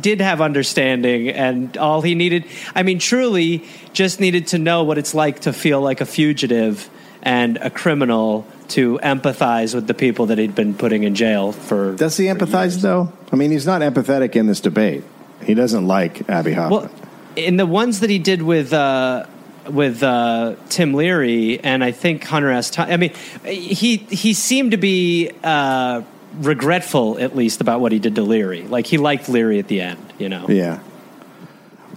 did 0.00 0.20
have 0.20 0.40
understanding, 0.40 1.28
and 1.28 1.76
all 1.76 2.02
he 2.02 2.16
needed, 2.16 2.44
I 2.74 2.82
mean, 2.82 2.98
truly, 2.98 3.64
just 3.92 4.18
needed 4.18 4.48
to 4.48 4.58
know 4.58 4.82
what 4.82 4.98
it's 4.98 5.14
like 5.14 5.40
to 5.40 5.52
feel 5.52 5.80
like 5.80 6.00
a 6.00 6.06
fugitive 6.06 6.90
and 7.22 7.56
a 7.58 7.70
criminal 7.70 8.46
to 8.68 8.98
empathize 9.02 9.74
with 9.74 9.86
the 9.86 9.94
people 9.94 10.26
that 10.26 10.38
he'd 10.38 10.54
been 10.54 10.74
putting 10.74 11.04
in 11.04 11.14
jail 11.14 11.52
for. 11.52 11.94
Does 11.94 12.16
he 12.16 12.28
for 12.28 12.34
empathize, 12.34 12.72
years. 12.72 12.82
though? 12.82 13.12
I 13.32 13.36
mean, 13.36 13.50
he's 13.50 13.66
not 13.66 13.82
empathetic 13.82 14.36
in 14.36 14.46
this 14.46 14.60
debate. 14.60 15.04
He 15.42 15.54
doesn't 15.54 15.86
like 15.86 16.28
Abbie 16.28 16.52
Hoffman. 16.52 16.82
Well, 16.82 16.90
in 17.36 17.56
the 17.56 17.66
ones 17.66 18.00
that 18.00 18.10
he 18.10 18.18
did 18.18 18.42
with 18.42 18.72
uh, 18.72 19.26
with 19.68 20.02
uh, 20.02 20.56
Tim 20.68 20.94
Leary 20.94 21.60
and 21.60 21.84
I 21.84 21.92
think 21.92 22.24
Hunter 22.24 22.50
S. 22.50 22.70
Thompson, 22.70 22.92
I 22.92 22.96
mean, 22.96 23.12
he 23.44 23.96
he 23.96 24.34
seemed 24.34 24.72
to 24.72 24.76
be 24.76 25.30
uh, 25.42 26.02
regretful 26.34 27.18
at 27.18 27.36
least 27.36 27.60
about 27.60 27.80
what 27.80 27.92
he 27.92 27.98
did 27.98 28.16
to 28.16 28.22
Leary. 28.22 28.62
Like 28.62 28.86
he 28.86 28.98
liked 28.98 29.28
Leary 29.28 29.58
at 29.58 29.68
the 29.68 29.80
end, 29.80 30.12
you 30.18 30.28
know. 30.28 30.46
Yeah. 30.48 30.80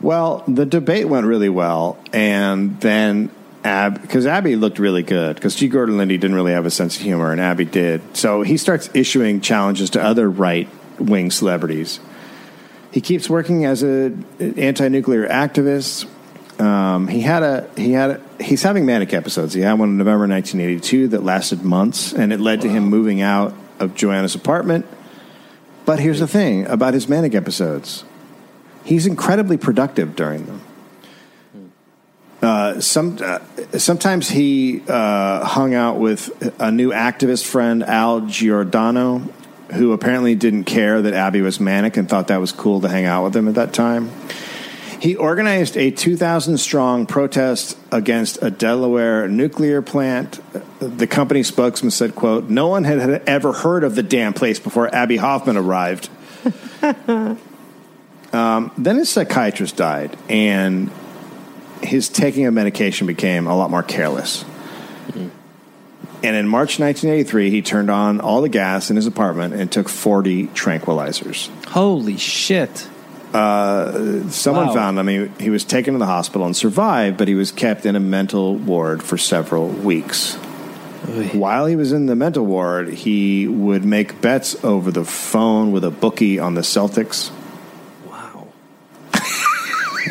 Well, 0.01 0.43
the 0.47 0.65
debate 0.65 1.07
went 1.07 1.27
really 1.27 1.49
well, 1.49 1.99
and 2.11 2.79
then 2.81 3.29
Ab 3.63 4.01
because 4.01 4.25
Abbie 4.25 4.55
looked 4.55 4.79
really 4.79 5.03
good 5.03 5.35
because 5.35 5.55
G. 5.55 5.67
Gordon 5.67 5.97
Liddy 5.97 6.17
didn't 6.17 6.35
really 6.35 6.53
have 6.53 6.65
a 6.65 6.71
sense 6.71 6.95
of 6.95 7.03
humor, 7.03 7.31
and 7.31 7.39
Abbie 7.39 7.65
did. 7.65 8.01
So 8.17 8.41
he 8.41 8.57
starts 8.57 8.89
issuing 8.93 9.41
challenges 9.41 9.91
to 9.91 10.01
other 10.01 10.29
right 10.29 10.67
wing 10.99 11.29
celebrities. 11.29 11.99
He 12.91 13.01
keeps 13.01 13.29
working 13.29 13.65
as 13.65 13.83
a 13.83 14.13
anti-nuclear 14.39 15.27
activist. 15.27 16.07
Um, 16.59 17.07
he 17.07 17.21
had 17.21 17.43
a 17.43 17.69
he 17.77 17.91
had 17.91 18.11
a, 18.11 18.43
he's 18.43 18.63
having 18.63 18.85
manic 18.85 19.13
episodes. 19.13 19.53
He 19.53 19.61
had 19.61 19.73
one 19.73 19.89
in 19.89 19.97
November 19.97 20.27
1982 20.27 21.09
that 21.09 21.23
lasted 21.23 21.63
months, 21.63 22.13
and 22.13 22.33
it 22.33 22.39
led 22.39 22.61
to 22.61 22.69
him 22.69 22.85
moving 22.85 23.21
out 23.21 23.53
of 23.79 23.95
Joanna's 23.95 24.35
apartment. 24.35 24.85
But 25.85 25.99
here's 25.99 26.19
the 26.19 26.27
thing 26.27 26.65
about 26.65 26.93
his 26.93 27.07
manic 27.07 27.35
episodes: 27.35 28.03
he's 28.83 29.05
incredibly 29.05 29.57
productive 29.57 30.15
during 30.15 30.45
them. 30.45 30.61
Uh, 32.41 32.79
some 32.79 33.17
uh, 33.21 33.39
sometimes 33.77 34.29
he 34.29 34.81
uh, 34.87 35.45
hung 35.45 35.75
out 35.75 35.99
with 35.99 36.31
a 36.59 36.71
new 36.71 36.89
activist 36.89 37.45
friend, 37.45 37.83
Al 37.83 38.21
Giordano, 38.21 39.19
who 39.73 39.93
apparently 39.93 40.33
didn't 40.33 40.63
care 40.63 41.01
that 41.03 41.13
Abbie 41.13 41.41
was 41.41 41.59
manic 41.59 41.97
and 41.97 42.09
thought 42.09 42.29
that 42.29 42.39
was 42.39 42.51
cool 42.51 42.81
to 42.81 42.89
hang 42.89 43.05
out 43.05 43.23
with 43.23 43.35
him 43.35 43.47
at 43.47 43.55
that 43.55 43.73
time. 43.73 44.11
He 44.99 45.15
organized 45.15 45.77
a 45.77 45.89
2,000 45.89 46.59
strong 46.59 47.07
protest 47.07 47.75
against 47.91 48.37
a 48.43 48.51
Delaware 48.51 49.27
nuclear 49.27 49.81
plant. 49.81 50.39
The 50.79 51.07
company 51.07 51.41
spokesman 51.41 51.89
said, 51.89 52.13
quote, 52.13 52.49
no 52.49 52.67
one 52.67 52.83
had, 52.83 52.99
had 52.99 53.23
ever 53.27 53.51
heard 53.51 53.83
of 53.83 53.95
the 53.95 54.03
damn 54.03 54.33
place 54.33 54.59
before 54.59 54.93
Abbie 54.93 55.17
Hoffman 55.17 55.57
arrived. 55.57 56.09
um, 58.31 58.71
then 58.77 58.95
his 58.97 59.09
psychiatrist 59.09 59.75
died, 59.75 60.15
and 60.29 60.91
his 61.83 62.09
taking 62.09 62.45
of 62.45 62.53
medication 62.53 63.07
became 63.07 63.47
a 63.47 63.55
lot 63.55 63.69
more 63.71 63.83
careless. 63.83 64.43
Mm-hmm. 64.43 65.29
And 66.23 66.35
in 66.35 66.47
March 66.47 66.79
1983, 66.79 67.49
he 67.49 67.61
turned 67.61 67.89
on 67.89 68.21
all 68.21 68.41
the 68.41 68.49
gas 68.49 68.89
in 68.89 68.95
his 68.95 69.07
apartment 69.07 69.55
and 69.55 69.71
took 69.71 69.89
40 69.89 70.47
tranquilizers. 70.47 71.47
Holy 71.69 72.17
shit! 72.17 72.87
Uh, 73.33 74.29
someone 74.29 74.67
Wow. 74.67 74.73
found 74.73 74.99
him. 74.99 75.07
He, 75.07 75.43
he 75.43 75.49
was 75.49 75.63
taken 75.63 75.93
to 75.93 75.99
the 75.99 76.05
hospital 76.05 76.45
and 76.45 76.55
survived, 76.55 77.17
but 77.17 77.27
he 77.27 77.33
was 77.35 77.51
kept 77.51 77.85
in 77.85 77.95
a 77.95 77.99
mental 77.99 78.55
ward 78.55 79.01
for 79.01 79.17
several 79.17 79.67
weeks. 79.69 80.35
While 81.33 81.65
he 81.65 81.75
was 81.75 81.91
in 81.93 82.05
the 82.05 82.15
mental 82.15 82.45
ward, 82.45 82.89
he 82.89 83.47
would 83.47 83.83
make 83.83 84.21
bets 84.21 84.63
over 84.63 84.91
the 84.91 85.03
phone 85.05 85.71
with 85.71 85.83
a 85.83 85.89
bookie 85.89 86.37
on 86.39 86.53
the 86.53 86.61
Celtics. 86.61 87.31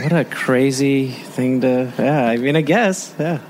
What 0.03 0.13
a 0.13 0.25
crazy 0.25 1.09
thing 1.09 1.61
to. 1.63 1.93
Yeah, 1.99 2.27
I 2.27 2.37
mean, 2.37 2.57
I 2.57 2.63
guess. 2.63 3.15
Yeah. 3.19 3.41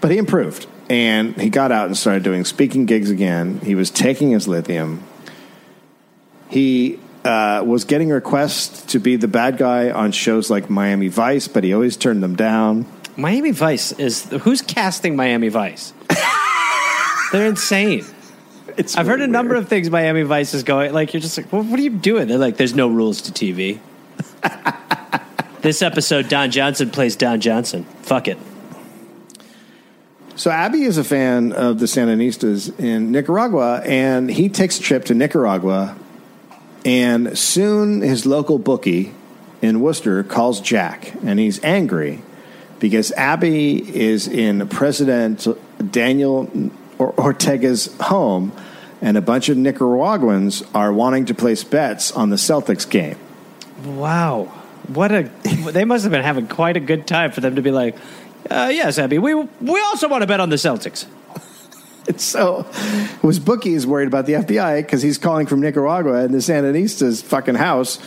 But 0.00 0.10
he 0.10 0.18
improved 0.18 0.66
and 0.88 1.36
he 1.40 1.50
got 1.50 1.72
out 1.72 1.86
and 1.86 1.96
started 1.96 2.22
doing 2.22 2.44
speaking 2.44 2.86
gigs 2.86 3.10
again. 3.10 3.60
He 3.60 3.74
was 3.74 3.90
taking 3.90 4.30
his 4.30 4.48
lithium. 4.48 5.02
He 6.48 6.98
uh, 7.24 7.62
was 7.66 7.84
getting 7.84 8.08
requests 8.08 8.92
to 8.92 8.98
be 8.98 9.16
the 9.16 9.28
bad 9.28 9.58
guy 9.58 9.90
on 9.90 10.12
shows 10.12 10.50
like 10.50 10.70
Miami 10.70 11.08
Vice, 11.08 11.46
but 11.48 11.64
he 11.64 11.74
always 11.74 11.96
turned 11.96 12.22
them 12.22 12.36
down. 12.36 12.86
Miami 13.16 13.50
Vice 13.50 13.92
is 13.92 14.24
who's 14.30 14.62
casting 14.62 15.16
Miami 15.16 15.48
Vice? 15.48 15.92
They're 17.32 17.46
insane. 17.46 18.04
It's 18.76 18.96
I've 18.96 19.06
heard 19.06 19.20
a 19.20 19.26
number 19.26 19.54
weird. 19.54 19.64
of 19.64 19.68
things 19.68 19.90
Miami 19.90 20.22
Vice 20.22 20.54
is 20.54 20.62
going. 20.62 20.92
Like 20.92 21.12
you're 21.12 21.20
just 21.20 21.36
like, 21.36 21.52
well, 21.52 21.62
what 21.62 21.78
are 21.78 21.82
you 21.82 21.90
doing? 21.90 22.28
They're 22.28 22.38
like, 22.38 22.56
there's 22.56 22.74
no 22.74 22.88
rules 22.88 23.22
to 23.22 23.32
TV. 23.32 23.80
this 25.62 25.82
episode, 25.82 26.28
Don 26.28 26.50
Johnson 26.50 26.90
plays 26.90 27.16
Don 27.16 27.40
Johnson. 27.40 27.84
Fuck 28.02 28.28
it. 28.28 28.38
So 30.36 30.52
Abbie 30.52 30.82
is 30.82 30.98
a 30.98 31.04
fan 31.04 31.52
of 31.52 31.80
the 31.80 31.86
Sandinistas 31.86 32.78
in 32.78 33.10
Nicaragua, 33.10 33.82
and 33.84 34.30
he 34.30 34.48
takes 34.48 34.78
a 34.78 34.82
trip 34.82 35.04
to 35.06 35.14
Nicaragua. 35.14 35.96
And 36.84 37.36
soon, 37.36 38.02
his 38.02 38.24
local 38.24 38.58
bookie 38.58 39.12
in 39.60 39.80
Worcester 39.80 40.22
calls 40.22 40.60
Jack, 40.60 41.12
and 41.24 41.40
he's 41.40 41.62
angry 41.64 42.22
because 42.78 43.10
Abbie 43.12 43.96
is 43.96 44.28
in 44.28 44.68
President 44.68 45.46
Daniel 45.90 46.70
Ortega's 46.98 47.92
home, 47.98 48.52
and 49.02 49.16
a 49.16 49.20
bunch 49.20 49.48
of 49.48 49.56
Nicaraguans 49.56 50.62
are 50.74 50.92
wanting 50.92 51.24
to 51.26 51.34
place 51.34 51.64
bets 51.64 52.12
on 52.12 52.30
the 52.30 52.36
Celtics 52.36 52.88
game. 52.88 53.16
Wow, 53.84 54.52
what 54.88 55.12
a! 55.12 55.22
they 55.72 55.84
must 55.84 56.04
have 56.04 56.12
been 56.12 56.24
having 56.24 56.46
quite 56.48 56.76
a 56.76 56.80
good 56.80 57.06
time 57.06 57.30
for 57.32 57.40
them 57.40 57.56
to 57.56 57.62
be 57.62 57.70
like, 57.70 57.96
uh, 58.50 58.70
yes, 58.72 58.98
Abbie, 58.98 59.18
we 59.18 59.34
we 59.34 59.80
also 59.80 60.08
want 60.08 60.22
to 60.22 60.26
bet 60.26 60.40
on 60.40 60.48
the 60.50 60.56
Celtics. 60.56 61.06
And 62.08 62.18
so 62.18 62.62
his 63.20 63.38
bookie 63.38 63.74
is 63.74 63.86
worried 63.86 64.08
about 64.08 64.24
the 64.24 64.32
FBI 64.32 64.80
because 64.80 65.02
he's 65.02 65.18
calling 65.18 65.46
from 65.46 65.60
Nicaragua 65.60 66.24
and 66.24 66.32
the 66.32 66.38
Sandinistas' 66.38 67.22
fucking 67.22 67.54
house, 67.56 67.98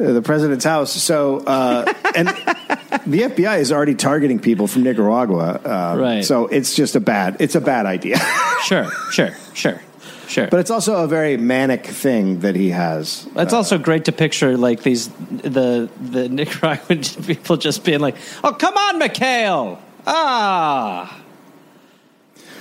uh, 0.00 0.12
the 0.12 0.22
president's 0.22 0.64
house. 0.64 0.90
So, 0.90 1.40
uh, 1.46 1.84
and 2.14 2.28
the 3.06 3.24
FBI 3.28 3.58
is 3.58 3.72
already 3.72 3.94
targeting 3.94 4.38
people 4.38 4.66
from 4.66 4.84
Nicaragua. 4.84 5.60
Uh, 5.62 5.96
Right. 5.98 6.24
So 6.24 6.46
it's 6.46 6.74
just 6.74 6.96
a 6.96 7.00
bad, 7.00 7.36
it's 7.40 7.54
a 7.54 7.60
bad 7.60 7.84
idea. 7.84 8.16
Sure, 8.64 8.90
sure, 9.10 9.32
sure, 9.52 9.82
sure. 10.28 10.48
but 10.48 10.60
it's 10.60 10.70
also 10.70 11.02
a 11.02 11.06
very 11.08 11.36
manic 11.36 11.86
thing 11.86 12.40
that 12.40 12.54
he 12.56 12.70
has. 12.70 13.26
It's 13.36 13.52
also 13.52 13.78
great 13.78 14.04
to 14.06 14.12
picture 14.12 14.56
like 14.56 14.82
these 14.82 15.08
the 15.30 15.88
the 16.00 16.28
Nicaraguan 16.30 17.02
people 17.26 17.56
just 17.56 17.84
being 17.84 18.00
like, 18.00 18.16
"Oh, 18.44 18.52
come 18.52 18.76
on, 18.76 18.98
Mikhail! 18.98 19.80
Ah, 20.06 21.20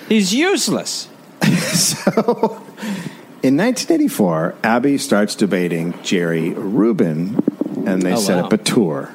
he's 0.09 0.33
useless." 0.33 1.07
So, 1.75 2.21
in 3.43 3.57
1984, 3.57 4.55
Abbie 4.63 4.97
starts 4.97 5.35
debating 5.35 5.93
Jerry 6.03 6.51
Rubin, 6.51 7.35
and 7.85 8.01
they 8.01 8.13
Oh, 8.13 8.15
set 8.15 8.37
wow. 8.37 8.45
up 8.45 8.53
a 8.53 8.57
tour. 8.57 9.13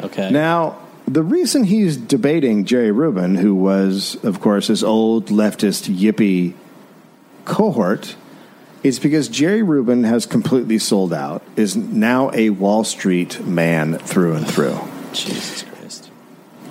Okay. 0.00 0.30
Now, 0.30 0.78
the 1.08 1.22
reason 1.24 1.64
he's 1.64 1.96
debating 1.96 2.64
Jerry 2.66 2.92
Rubin, 2.92 3.34
who 3.34 3.54
was, 3.54 4.16
of 4.22 4.40
course, 4.40 4.68
his 4.68 4.84
old 4.84 5.26
leftist 5.26 5.92
yippie 5.92 6.54
cohort, 7.44 8.16
is 8.82 8.98
because 8.98 9.28
Jerry 9.28 9.62
Rubin 9.62 10.04
has 10.04 10.26
completely 10.26 10.78
sold 10.78 11.12
out, 11.12 11.42
is 11.56 11.76
now 11.76 12.30
a 12.34 12.50
Wall 12.50 12.84
Street 12.84 13.44
man 13.46 13.98
through 13.98 14.34
and 14.34 14.46
through. 14.46 14.78
Jesus 15.12 15.62
Christ. 15.62 16.10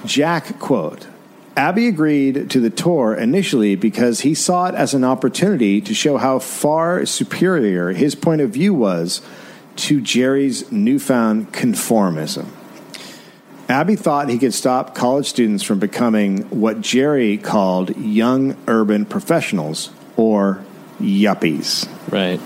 Jack, 0.05 0.59
quote, 0.59 1.07
Abbie 1.55 1.87
agreed 1.87 2.49
to 2.49 2.59
the 2.59 2.69
tour 2.69 3.13
initially 3.13 3.75
because 3.75 4.21
he 4.21 4.33
saw 4.33 4.67
it 4.67 4.75
as 4.75 4.93
an 4.93 5.03
opportunity 5.03 5.81
to 5.81 5.93
show 5.93 6.17
how 6.17 6.39
far 6.39 7.05
superior 7.05 7.91
his 7.91 8.15
point 8.15 8.41
of 8.41 8.51
view 8.51 8.73
was 8.73 9.21
to 9.75 9.99
Jerry's 10.01 10.71
newfound 10.71 11.51
conformism. 11.51 12.47
Abbie 13.67 13.95
thought 13.95 14.29
he 14.29 14.37
could 14.37 14.53
stop 14.53 14.95
college 14.95 15.27
students 15.27 15.63
from 15.63 15.79
becoming 15.79 16.41
what 16.49 16.81
Jerry 16.81 17.37
called 17.37 17.95
young 17.97 18.57
urban 18.67 19.05
professionals, 19.05 19.91
or 20.21 20.63
yuppies. 20.99 21.89
Right. 22.11 22.39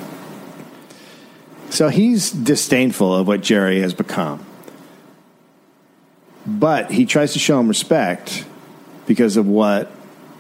So 1.70 1.90
he's 1.90 2.32
disdainful 2.32 3.14
of 3.14 3.28
what 3.28 3.42
Jerry 3.42 3.82
has 3.82 3.94
become. 3.94 4.46
But 6.46 6.92
he 6.92 7.06
tries 7.06 7.34
to 7.34 7.40
show 7.40 7.60
him 7.60 7.68
respect 7.68 8.46
because 9.08 9.36
of 9.36 9.46
what 9.48 9.92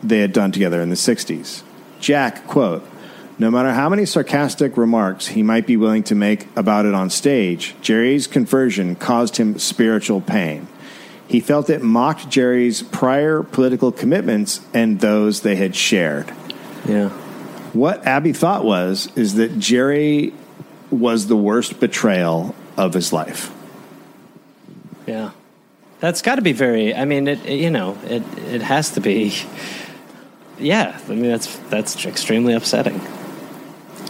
they 0.01 0.19
had 0.19 0.31
done 0.31 0.51
together 0.51 0.81
in 0.81 0.89
the 0.89 0.95
60s. 0.95 1.63
Jack, 1.99 2.47
quote, 2.47 2.87
no 3.37 3.51
matter 3.51 3.73
how 3.73 3.89
many 3.89 4.05
sarcastic 4.05 4.77
remarks 4.77 5.27
he 5.27 5.43
might 5.43 5.67
be 5.67 5.75
willing 5.75 6.03
to 6.03 6.15
make 6.15 6.47
about 6.55 6.85
it 6.85 6.93
on 6.93 7.09
stage, 7.09 7.75
Jerry's 7.81 8.27
conversion 8.27 8.95
caused 8.95 9.35
him 9.35 9.59
spiritual 9.59 10.21
pain. 10.21 10.67
He 11.27 11.41
felt 11.41 11.69
it 11.69 11.81
mocked 11.81 12.29
Jerry's 12.29 12.81
prior 12.81 13.43
political 13.43 13.91
commitments 13.91 14.61
and 14.73 15.01
those 15.01 15.41
they 15.41 15.55
had 15.55 15.75
shared. 15.75 16.31
Yeah. 16.87 17.09
What 17.75 18.07
Abbie 18.07 18.31
thought 18.33 18.63
was 18.63 19.09
is 19.17 19.35
that 19.35 19.59
Jerry 19.59 20.33
was 20.89 21.27
the 21.27 21.35
worst 21.35 21.79
betrayal 21.79 22.55
of 22.77 22.93
his 22.93 23.11
life. 23.11 23.51
Yeah. 25.05 25.31
That's 25.99 26.21
got 26.21 26.35
to 26.35 26.41
be 26.41 26.53
very. 26.53 26.95
I 26.95 27.03
mean, 27.05 27.27
it, 27.27 27.45
it- 27.45 27.59
You 27.59 27.69
know, 27.69 27.97
it. 28.05 28.23
It 28.37 28.61
has 28.61 28.91
to 28.91 29.01
be. 29.01 29.33
Yeah. 30.57 30.97
I 31.07 31.09
mean, 31.11 31.29
that's 31.29 31.53
that's 31.69 32.05
extremely 32.05 32.53
upsetting. 32.53 33.01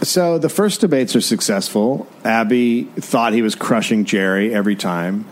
So 0.02 0.38
the 0.38 0.48
first 0.48 0.80
debates 0.80 1.16
are 1.16 1.20
successful. 1.20 2.06
Abbie 2.24 2.84
thought 2.84 3.32
he 3.32 3.42
was 3.42 3.54
crushing 3.56 4.04
Jerry 4.04 4.54
every 4.54 4.76
time. 4.76 5.24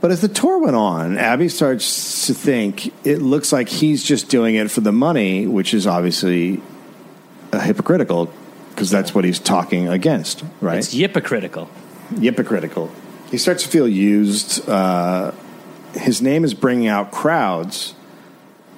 But 0.00 0.12
as 0.12 0.20
the 0.20 0.28
tour 0.28 0.58
went 0.58 0.76
on, 0.76 1.18
Abbie 1.18 1.48
starts 1.48 2.26
to 2.28 2.34
think 2.34 2.92
it 3.04 3.20
looks 3.20 3.52
like 3.52 3.68
he's 3.68 4.04
just 4.04 4.28
doing 4.28 4.54
it 4.54 4.70
for 4.70 4.80
the 4.80 4.92
money, 4.92 5.46
which 5.46 5.74
is 5.74 5.86
obviously 5.86 6.62
uh, 7.52 7.58
hypocritical 7.58 8.32
because 8.70 8.90
that's 8.90 9.12
what 9.12 9.24
he's 9.24 9.40
talking 9.40 9.88
against, 9.88 10.44
right? 10.60 10.78
It's 10.78 10.92
hypocritical. 10.92 11.68
hypocritical. 12.20 12.92
He 13.28 13.36
starts 13.36 13.64
to 13.64 13.68
feel 13.68 13.88
used. 13.88 14.68
Uh, 14.68 15.32
his 15.94 16.22
name 16.22 16.44
is 16.44 16.54
bringing 16.54 16.86
out 16.86 17.10
crowds, 17.10 17.96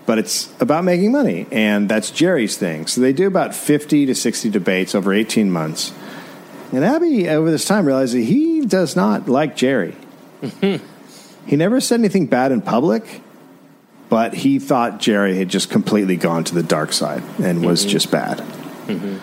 but 0.06 0.18
it's 0.18 0.50
about 0.58 0.84
making 0.84 1.12
money, 1.12 1.46
and 1.52 1.86
that's 1.86 2.10
Jerry's 2.10 2.56
thing. 2.56 2.86
So 2.86 3.02
they 3.02 3.12
do 3.12 3.26
about 3.26 3.54
50 3.54 4.06
to 4.06 4.14
60 4.14 4.48
debates 4.48 4.94
over 4.94 5.12
18 5.12 5.50
months. 5.50 5.92
And 6.72 6.82
Abbie, 6.82 7.28
over 7.28 7.50
this 7.50 7.66
time, 7.66 7.84
realizes 7.84 8.14
that 8.14 8.22
he 8.22 8.64
does 8.64 8.96
not 8.96 9.28
like 9.28 9.54
Jerry. 9.54 9.96
He 11.50 11.56
never 11.56 11.80
said 11.80 11.98
anything 11.98 12.26
bad 12.26 12.52
in 12.52 12.62
public, 12.62 13.22
but 14.08 14.34
he 14.34 14.60
thought 14.60 15.00
Jerry 15.00 15.36
had 15.36 15.48
just 15.48 15.68
completely 15.68 16.14
gone 16.14 16.44
to 16.44 16.54
the 16.54 16.62
dark 16.62 16.92
side 16.92 17.24
and 17.42 17.66
was 17.66 17.80
mm-hmm. 17.80 17.90
just 17.90 18.12
bad. 18.12 18.38
Mm-hmm. 18.38 19.16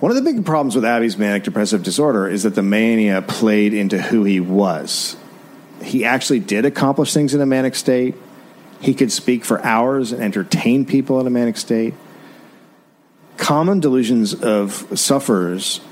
One 0.00 0.10
of 0.10 0.16
the 0.16 0.22
big 0.22 0.46
problems 0.46 0.74
with 0.74 0.86
Abbie's 0.86 1.18
manic 1.18 1.44
depressive 1.44 1.82
disorder 1.82 2.26
is 2.26 2.44
that 2.44 2.54
the 2.54 2.62
mania 2.62 3.20
played 3.20 3.74
into 3.74 4.00
who 4.00 4.24
he 4.24 4.40
was. 4.40 5.18
He 5.82 6.02
actually 6.02 6.40
did 6.40 6.64
accomplish 6.64 7.12
things 7.12 7.34
in 7.34 7.42
a 7.42 7.46
manic 7.46 7.74
state. 7.74 8.14
He 8.80 8.94
could 8.94 9.12
speak 9.12 9.44
for 9.44 9.62
hours 9.62 10.12
and 10.12 10.22
entertain 10.22 10.86
people 10.86 11.20
in 11.20 11.26
a 11.26 11.30
manic 11.30 11.58
state. 11.58 11.92
Common 13.36 13.80
delusions 13.80 14.32
of 14.32 14.98
sufferers 14.98 15.82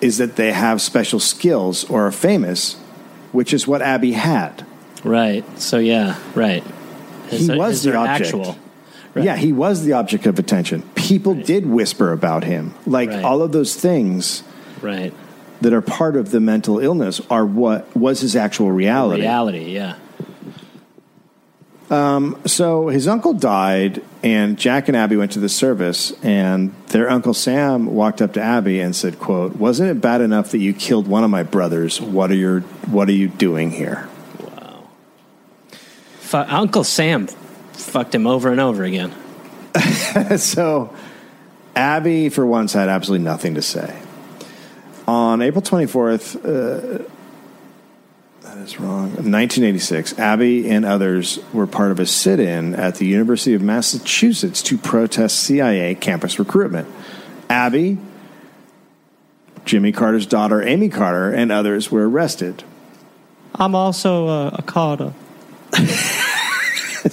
is 0.00 0.18
that 0.18 0.34
they 0.34 0.50
have 0.50 0.82
special 0.82 1.20
skills 1.20 1.88
or 1.88 2.08
are 2.08 2.12
famous, 2.12 2.74
which 3.32 3.52
is 3.54 3.66
what 3.66 3.80
Abbie 3.82 4.12
had. 4.12 4.63
Right. 5.04 5.44
So 5.60 5.78
yeah. 5.78 6.16
Right. 6.34 6.64
He 7.28 7.48
was 7.50 7.82
the 7.82 7.94
object. 7.96 8.26
Actual. 8.34 8.56
Right. 9.14 9.24
Yeah, 9.24 9.36
he 9.36 9.52
was 9.52 9.84
the 9.84 9.92
object 9.92 10.26
of 10.26 10.38
attention. 10.40 10.82
People 10.96 11.34
did 11.34 11.66
whisper 11.66 12.10
about 12.12 12.42
him. 12.44 12.74
Like 12.86 13.10
Right. 13.10 13.22
all 13.24 13.42
of 13.42 13.52
those 13.52 13.74
things 13.76 14.42
Right. 14.82 15.12
that 15.60 15.72
are 15.72 15.80
part 15.80 16.16
of 16.16 16.30
the 16.32 16.40
mental 16.40 16.80
illness 16.80 17.20
are 17.30 17.46
what 17.46 17.94
was 17.96 18.20
his 18.20 18.34
actual 18.34 18.72
reality. 18.72 19.22
Reality. 19.22 19.72
Yeah. 19.74 19.94
Um, 21.90 22.36
So 22.46 22.88
his 22.88 23.06
uncle 23.06 23.34
died, 23.34 24.02
and 24.22 24.56
Jack 24.56 24.88
and 24.88 24.96
Abbie 24.96 25.16
went 25.16 25.32
to 25.32 25.38
the 25.38 25.48
service, 25.50 26.12
and 26.22 26.72
their 26.88 27.10
uncle 27.10 27.34
Sam 27.34 27.86
walked 27.94 28.22
up 28.22 28.32
to 28.32 28.42
Abbie 28.42 28.80
and 28.80 28.96
said, 28.96 29.18
"quote 29.20 29.56
Wasn't 29.56 29.88
it 29.90 30.00
bad 30.00 30.20
enough 30.22 30.50
that 30.50 30.58
you 30.58 30.72
killed 30.72 31.06
one 31.06 31.22
of 31.24 31.30
my 31.30 31.42
brothers? 31.42 32.00
What 32.00 32.30
are 32.30 32.34
your 32.36 32.60
What 32.90 33.08
are 33.08 33.12
you 33.12 33.28
doing 33.28 33.70
here?" 33.70 34.08
Fu 36.34 36.38
Uncle 36.40 36.82
Sam 36.82 37.28
fucked 37.28 38.12
him 38.12 38.26
over 38.26 38.50
and 38.50 38.60
over 38.60 38.82
again. 38.82 39.14
so 40.36 40.92
Abbie, 41.76 42.28
for 42.28 42.44
once, 42.44 42.72
had 42.72 42.88
absolutely 42.88 43.24
nothing 43.24 43.54
to 43.54 43.62
say. 43.62 44.02
On 45.06 45.40
April 45.40 45.62
24th, 45.62 46.34
uh, 46.34 47.04
that 48.40 48.58
is 48.58 48.80
wrong, 48.80 49.10
1986, 49.10 50.18
Abbie 50.18 50.68
and 50.68 50.84
others 50.84 51.38
were 51.52 51.68
part 51.68 51.92
of 51.92 52.00
a 52.00 52.06
sit 52.06 52.40
in 52.40 52.74
at 52.74 52.96
the 52.96 53.06
University 53.06 53.54
of 53.54 53.62
Massachusetts 53.62 54.60
to 54.62 54.76
protest 54.76 55.38
CIA 55.38 55.94
campus 55.94 56.40
recruitment. 56.40 56.88
Abbie, 57.48 57.96
Jimmy 59.64 59.92
Carter's 59.92 60.26
daughter, 60.26 60.60
Amy 60.64 60.88
Carter, 60.88 61.30
and 61.30 61.52
others 61.52 61.92
were 61.92 62.10
arrested. 62.10 62.64
I'm 63.54 63.76
also 63.76 64.26
uh, 64.26 64.50
a 64.54 64.62
Carter. 64.62 65.12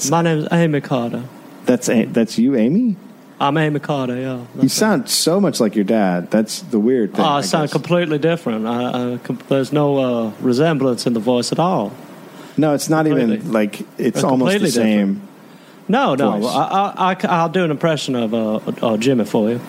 My 0.09 0.21
name 0.21 0.39
is 0.39 0.47
Amy 0.51 0.81
Carter. 0.81 1.23
That's, 1.65 1.89
A- 1.89 2.05
that's 2.05 2.37
you, 2.37 2.55
Amy? 2.55 2.95
I'm 3.39 3.57
Amy 3.57 3.79
Carter. 3.79 4.15
Yeah. 4.19 4.45
You 4.61 4.69
sound 4.69 5.09
so 5.09 5.41
much 5.41 5.59
like 5.59 5.75
your 5.75 5.83
dad. 5.83 6.29
That's 6.31 6.61
the 6.61 6.79
weird 6.79 7.13
thing. 7.13 7.25
Oh, 7.25 7.27
I 7.27 7.37
I 7.37 7.41
sound 7.41 7.63
guess. 7.69 7.73
completely 7.73 8.19
different. 8.19 8.67
I, 8.67 9.13
I, 9.13 9.17
com- 9.17 9.39
there's 9.49 9.73
no 9.73 9.97
uh, 9.97 10.31
resemblance 10.41 11.07
in 11.07 11.13
the 11.13 11.19
voice 11.19 11.51
at 11.51 11.59
all. 11.59 11.91
No, 12.57 12.73
it's 12.73 12.89
not 12.89 13.07
even 13.07 13.29
Completely. 13.29 13.51
like 13.51 13.81
it's 13.97 14.21
They're 14.21 14.29
almost 14.29 14.53
the 14.53 14.59
completely 14.59 14.69
same. 14.69 15.27
No, 15.87 16.15
no. 16.15 16.39
Voice. 16.39 16.53
I, 16.53 17.17
I, 17.23 17.41
will 17.43 17.49
do 17.49 17.63
an 17.63 17.71
impression 17.71 18.15
of 18.15 18.33
uh, 18.33 18.55
uh, 18.55 18.97
Jimmy 18.97 19.25
for 19.25 19.49
you. 19.49 19.61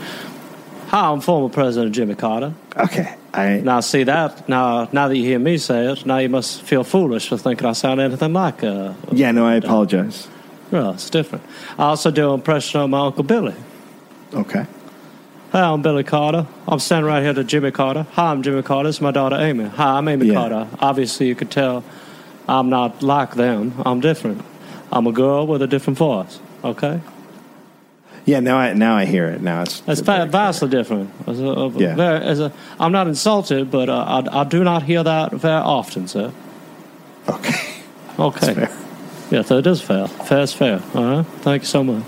Hi, 0.92 1.10
I'm 1.10 1.22
former 1.22 1.48
President 1.48 1.94
Jimmy 1.94 2.14
Carter. 2.14 2.52
Okay, 2.76 3.14
I 3.32 3.60
Now, 3.64 3.80
see 3.80 4.02
that 4.04 4.46
now. 4.46 4.90
Now 4.92 5.08
that 5.08 5.16
you 5.16 5.24
hear 5.24 5.38
me 5.38 5.56
say 5.56 5.90
it, 5.90 6.04
now 6.04 6.18
you 6.18 6.28
must 6.28 6.60
feel 6.60 6.84
foolish 6.84 7.28
for 7.30 7.38
thinking 7.38 7.66
I 7.66 7.72
sound 7.72 7.98
anything 7.98 8.34
like. 8.34 8.62
Uh, 8.62 8.92
yeah, 9.10 9.30
no, 9.32 9.46
I 9.46 9.54
apologize. 9.54 10.28
well, 10.70 10.90
it's 10.90 11.08
different. 11.08 11.44
I 11.78 11.84
also 11.84 12.10
do 12.10 12.28
an 12.28 12.34
impression 12.34 12.80
of 12.82 12.90
my 12.90 13.06
uncle 13.06 13.24
Billy. 13.24 13.54
Okay, 14.34 14.66
Hi, 15.52 15.62
I'm 15.62 15.80
Billy 15.80 16.04
Carter. 16.04 16.46
I'm 16.68 16.78
standing 16.78 17.06
right 17.10 17.22
here 17.22 17.32
to 17.34 17.44
Jimmy 17.44 17.70
Carter. 17.70 18.06
Hi, 18.12 18.30
I'm 18.30 18.42
Jimmy 18.42 18.62
Carter. 18.62 18.90
It's 18.90 19.00
my 19.00 19.12
daughter 19.12 19.36
Amy. 19.36 19.64
Hi, 19.64 19.96
I'm 19.96 20.08
Amy 20.08 20.26
Yeah. 20.26 20.34
Carter. 20.34 20.68
Obviously, 20.78 21.26
you 21.26 21.34
could 21.34 21.50
tell 21.50 21.84
I'm 22.46 22.68
not 22.68 23.02
like 23.02 23.34
them. 23.36 23.72
I'm 23.86 24.00
different. 24.00 24.42
I'm 24.92 25.06
a 25.06 25.12
girl 25.12 25.46
with 25.46 25.62
a 25.62 25.66
different 25.66 25.98
voice. 25.98 26.38
Okay, 26.62 27.00
yeah, 28.24 28.40
now 28.40 28.56
I 28.58 28.72
now 28.72 28.96
I 28.96 29.04
hear 29.04 29.26
it. 29.26 29.40
Now 29.40 29.62
it's 29.62 29.80
va- 29.80 30.26
vastly 30.30 30.68
different. 30.68 31.10
As 31.26 31.40
a, 31.40 31.44
a, 31.44 31.68
yeah. 31.70 31.94
very, 31.94 32.24
as 32.24 32.40
a, 32.40 32.52
I'm 32.78 32.92
not 32.92 33.06
insulted, 33.08 33.70
but 33.70 33.88
uh, 33.88 34.22
I, 34.26 34.40
I 34.40 34.44
do 34.44 34.62
not 34.64 34.82
hear 34.84 35.02
that 35.02 35.32
very 35.32 35.60
often, 35.62 36.08
sir. 36.08 36.32
okay. 37.28 37.54
Okay. 38.18 38.52
fair. 38.54 38.70
Yeah, 39.30 39.40
so 39.42 39.56
it 39.56 39.66
is 39.66 39.80
fair. 39.80 40.06
Fair 40.06 40.42
is 40.42 40.52
fair. 40.52 40.82
All 40.94 41.04
right. 41.16 41.26
Thank 41.40 41.62
you 41.62 41.66
so 41.66 41.82
much. 41.82 42.04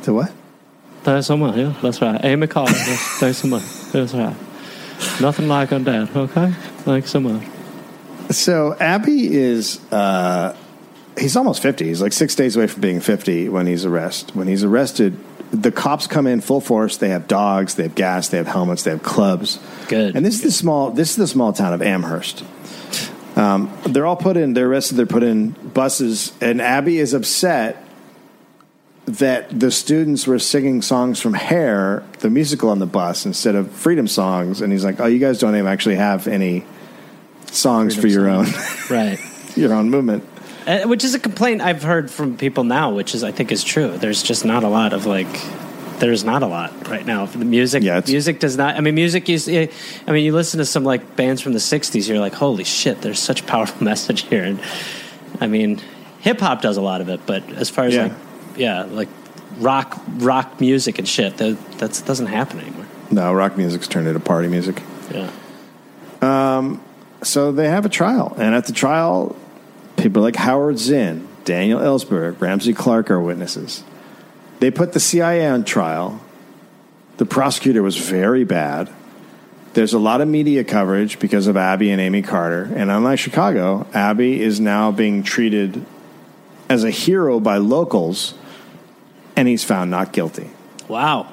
So 0.00 0.14
what? 0.14 0.32
Thanks 1.02 1.26
so 1.26 1.36
much. 1.36 1.56
Yeah, 1.56 1.74
that's 1.82 2.00
right. 2.00 2.18
Amy 2.24 2.46
Carter. 2.46 2.72
yes, 2.72 3.18
thanks 3.20 3.38
so 3.38 3.48
much. 3.48 3.62
That's 3.92 4.14
right. 4.14 4.34
Nothing 5.20 5.48
like 5.48 5.68
her 5.68 5.78
dad. 5.78 6.08
Okay. 6.16 6.50
Thanks 6.84 7.10
so 7.10 7.20
much. 7.20 7.42
So 8.30 8.74
Abbie 8.80 9.34
is 9.34 9.80
uh, 9.92 10.56
he's 11.20 11.36
almost 11.36 11.62
fifty. 11.62 11.86
He's 11.86 12.02
like 12.02 12.12
six 12.12 12.34
days 12.34 12.56
away 12.56 12.66
from 12.66 12.80
being 12.80 13.00
fifty 13.00 13.48
when 13.48 13.66
he's 13.66 13.84
arrested. 13.84 14.34
When 14.34 14.48
he's 14.48 14.64
arrested, 14.64 15.16
the 15.52 15.72
cops 15.72 16.06
come 16.06 16.26
in 16.26 16.40
full 16.40 16.60
force. 16.60 16.96
They 16.96 17.10
have 17.10 17.28
dogs. 17.28 17.74
They 17.74 17.84
have 17.84 17.94
gas. 17.94 18.28
They 18.28 18.38
have 18.38 18.46
helmets. 18.46 18.82
They 18.82 18.90
have 18.90 19.02
clubs. 19.02 19.58
Good. 19.88 20.16
And 20.16 20.24
this 20.24 20.36
is 20.36 20.42
the 20.42 20.50
small. 20.52 20.90
This 20.90 21.10
is 21.10 21.16
the 21.16 21.26
small 21.26 21.52
town 21.52 21.72
of 21.72 21.82
Amherst. 21.82 22.44
Um, 23.36 23.76
they're 23.84 24.06
all 24.06 24.16
put 24.16 24.36
in. 24.36 24.54
They're 24.54 24.68
arrested. 24.68 24.96
They're 24.96 25.06
put 25.06 25.22
in 25.22 25.50
buses, 25.50 26.32
and 26.40 26.60
Abbie 26.60 26.98
is 26.98 27.14
upset 27.14 27.84
that 29.06 29.58
the 29.58 29.70
students 29.70 30.26
were 30.26 30.38
singing 30.38 30.82
songs 30.82 31.20
from 31.20 31.34
Hair, 31.34 32.04
the 32.20 32.30
musical, 32.30 32.70
on 32.70 32.78
the 32.78 32.86
bus 32.86 33.26
instead 33.26 33.54
of 33.54 33.70
freedom 33.72 34.06
songs. 34.06 34.60
And 34.60 34.72
he's 34.72 34.84
like, 34.84 35.00
"Oh, 35.00 35.06
you 35.06 35.18
guys 35.18 35.38
don't 35.38 35.54
even 35.54 35.66
actually 35.66 35.96
have 35.96 36.26
any 36.26 36.64
songs 37.50 37.96
for 37.96 38.06
your 38.06 38.28
own 38.28 38.46
Right. 38.88 39.18
your 39.56 39.72
own 39.72 39.90
movement." 39.90 40.24
Uh, 40.70 40.86
which 40.86 41.02
is 41.02 41.14
a 41.14 41.18
complaint 41.18 41.60
I've 41.60 41.82
heard 41.82 42.10
from 42.10 42.36
people 42.36 42.62
now, 42.62 42.92
which 42.94 43.12
is 43.14 43.24
I 43.24 43.32
think 43.32 43.50
is 43.50 43.64
true. 43.64 43.96
There's 43.98 44.22
just 44.22 44.44
not 44.44 44.62
a 44.62 44.68
lot 44.68 44.92
of 44.92 45.04
like. 45.04 45.26
There's 45.98 46.22
not 46.22 46.42
a 46.42 46.46
lot 46.46 46.88
right 46.88 47.04
now. 47.04 47.26
The 47.26 47.44
music, 47.44 47.82
Yeah, 47.82 48.00
music 48.06 48.38
does 48.38 48.56
not. 48.56 48.76
I 48.76 48.80
mean, 48.80 48.94
music 48.94 49.28
is. 49.28 49.48
I 49.48 49.68
mean, 50.12 50.24
you 50.24 50.32
listen 50.32 50.58
to 50.58 50.64
some 50.64 50.84
like 50.84 51.16
bands 51.16 51.42
from 51.42 51.54
the 51.54 51.58
'60s. 51.58 52.08
You're 52.08 52.20
like, 52.20 52.34
holy 52.34 52.62
shit! 52.64 53.00
There's 53.02 53.18
such 53.18 53.40
a 53.40 53.44
powerful 53.44 53.82
message 53.92 54.22
here. 54.22 54.44
And 54.44 54.60
I 55.40 55.48
mean, 55.48 55.80
hip 56.20 56.38
hop 56.40 56.62
does 56.62 56.76
a 56.76 56.82
lot 56.82 57.00
of 57.00 57.08
it, 57.08 57.20
but 57.26 57.42
as 57.52 57.68
far 57.68 57.86
as 57.86 57.94
Yeah. 57.94 58.02
like, 58.04 58.12
yeah, 58.56 58.82
like 58.84 59.08
rock 59.58 60.00
rock 60.18 60.60
music 60.60 60.98
and 61.00 61.08
shit. 61.08 61.36
That 61.38 61.58
that's 61.78 62.00
doesn't 62.00 62.28
happen 62.28 62.60
anymore. 62.60 62.86
No, 63.10 63.32
rock 63.32 63.56
music's 63.58 63.88
turned 63.88 64.06
into 64.06 64.20
party 64.20 64.46
music. 64.46 64.80
Yeah. 65.10 65.30
Um. 66.22 66.80
So 67.22 67.50
they 67.52 67.68
have 67.68 67.84
a 67.84 67.90
trial, 67.90 68.34
and 68.38 68.54
at 68.54 68.66
the 68.66 68.72
trial, 68.72 69.36
people 70.00 70.22
like 70.22 70.36
Howard 70.36 70.78
Zinn, 70.78 71.28
Daniel 71.44 71.80
Ellsberg, 71.80 72.40
Ramsey 72.40 72.72
Clark 72.72 73.10
are 73.10 73.20
witnesses. 73.20 73.84
They 74.60 74.70
put 74.70 74.92
the 74.92 75.00
CIA 75.00 75.46
on 75.48 75.64
trial. 75.64 76.20
The 77.16 77.26
prosecutor 77.26 77.82
was 77.82 77.96
very 77.96 78.44
bad. 78.44 78.90
There's 79.72 79.92
a 79.92 79.98
lot 79.98 80.20
of 80.20 80.28
media 80.28 80.64
coverage 80.64 81.18
because 81.18 81.46
of 81.46 81.56
Abbie 81.56 81.90
and 81.90 82.00
Amy 82.00 82.22
Carter, 82.22 82.64
and 82.74 82.90
unlike 82.90 83.18
Chicago, 83.18 83.86
Abbie 83.94 84.40
is 84.40 84.58
now 84.58 84.90
being 84.90 85.22
treated 85.22 85.84
as 86.68 86.82
a 86.82 86.90
hero 86.90 87.38
by 87.38 87.58
locals, 87.58 88.34
and 89.36 89.46
he's 89.46 89.62
found 89.62 89.90
not 89.90 90.12
guilty. 90.12 90.50
Wow. 90.88 91.32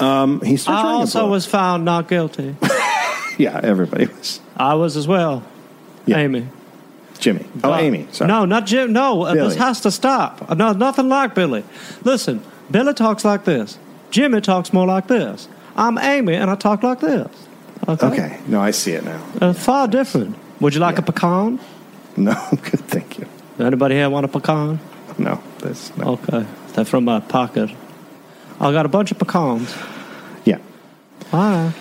Um, 0.00 0.40
he 0.40 0.58
I 0.66 0.82
also 0.82 1.28
was 1.28 1.46
found 1.46 1.84
not 1.84 2.08
guilty. 2.08 2.56
yeah, 3.38 3.60
everybody 3.62 4.06
was. 4.06 4.40
I 4.56 4.74
was 4.74 4.96
as 4.96 5.06
well. 5.06 5.44
Yeah. 6.06 6.18
Amy. 6.18 6.48
Jimmy. 7.18 7.46
Oh, 7.62 7.74
Amy. 7.74 8.08
Sorry. 8.10 8.26
No, 8.28 8.44
not 8.44 8.66
Jim. 8.66 8.92
No, 8.92 9.22
uh, 9.22 9.34
this 9.34 9.54
has 9.56 9.80
to 9.82 9.90
stop. 9.90 10.50
Uh, 10.50 10.54
No, 10.54 10.72
nothing 10.72 11.08
like 11.08 11.34
Billy. 11.34 11.62
Listen, 12.04 12.42
Billy 12.70 12.92
talks 12.94 13.24
like 13.24 13.44
this. 13.44 13.78
Jimmy 14.10 14.40
talks 14.40 14.72
more 14.72 14.86
like 14.86 15.06
this. 15.06 15.48
I'm 15.76 15.98
Amy, 15.98 16.34
and 16.34 16.50
I 16.50 16.56
talk 16.56 16.82
like 16.82 17.00
this. 17.00 17.28
Okay. 17.88 18.06
Okay. 18.06 18.40
No, 18.48 18.60
I 18.60 18.72
see 18.72 18.92
it 18.92 19.04
now. 19.04 19.24
Uh, 19.40 19.52
far 19.52 19.86
different. 19.88 20.36
Would 20.60 20.74
you 20.74 20.80
like 20.80 20.98
a 20.98 21.02
pecan? 21.02 21.58
No, 22.16 22.34
good. 22.50 22.80
Thank 22.88 23.18
you. 23.18 23.26
Anybody 23.58 23.94
here 23.94 24.10
want 24.10 24.26
a 24.26 24.28
pecan? 24.28 24.78
No, 25.16 25.42
that's 25.60 25.96
no. 25.96 26.12
Okay. 26.12 26.44
They're 26.74 26.84
from 26.84 27.04
my 27.06 27.20
pocket. 27.20 27.70
I 28.60 28.70
got 28.70 28.84
a 28.84 28.88
bunch 28.90 29.10
of 29.12 29.18
pecans. 29.18 29.74
Yeah. 30.44 30.58
All 31.32 31.40
right. 31.40 31.72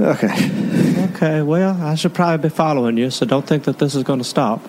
Okay. 0.00 1.04
Okay, 1.14 1.42
well, 1.42 1.80
I 1.82 1.94
should 1.96 2.14
probably 2.14 2.48
be 2.48 2.54
following 2.54 2.96
you, 2.96 3.10
so 3.10 3.26
don't 3.26 3.46
think 3.46 3.64
that 3.64 3.78
this 3.78 3.94
is 3.94 4.02
going 4.04 4.20
to 4.20 4.24
stop. 4.24 4.64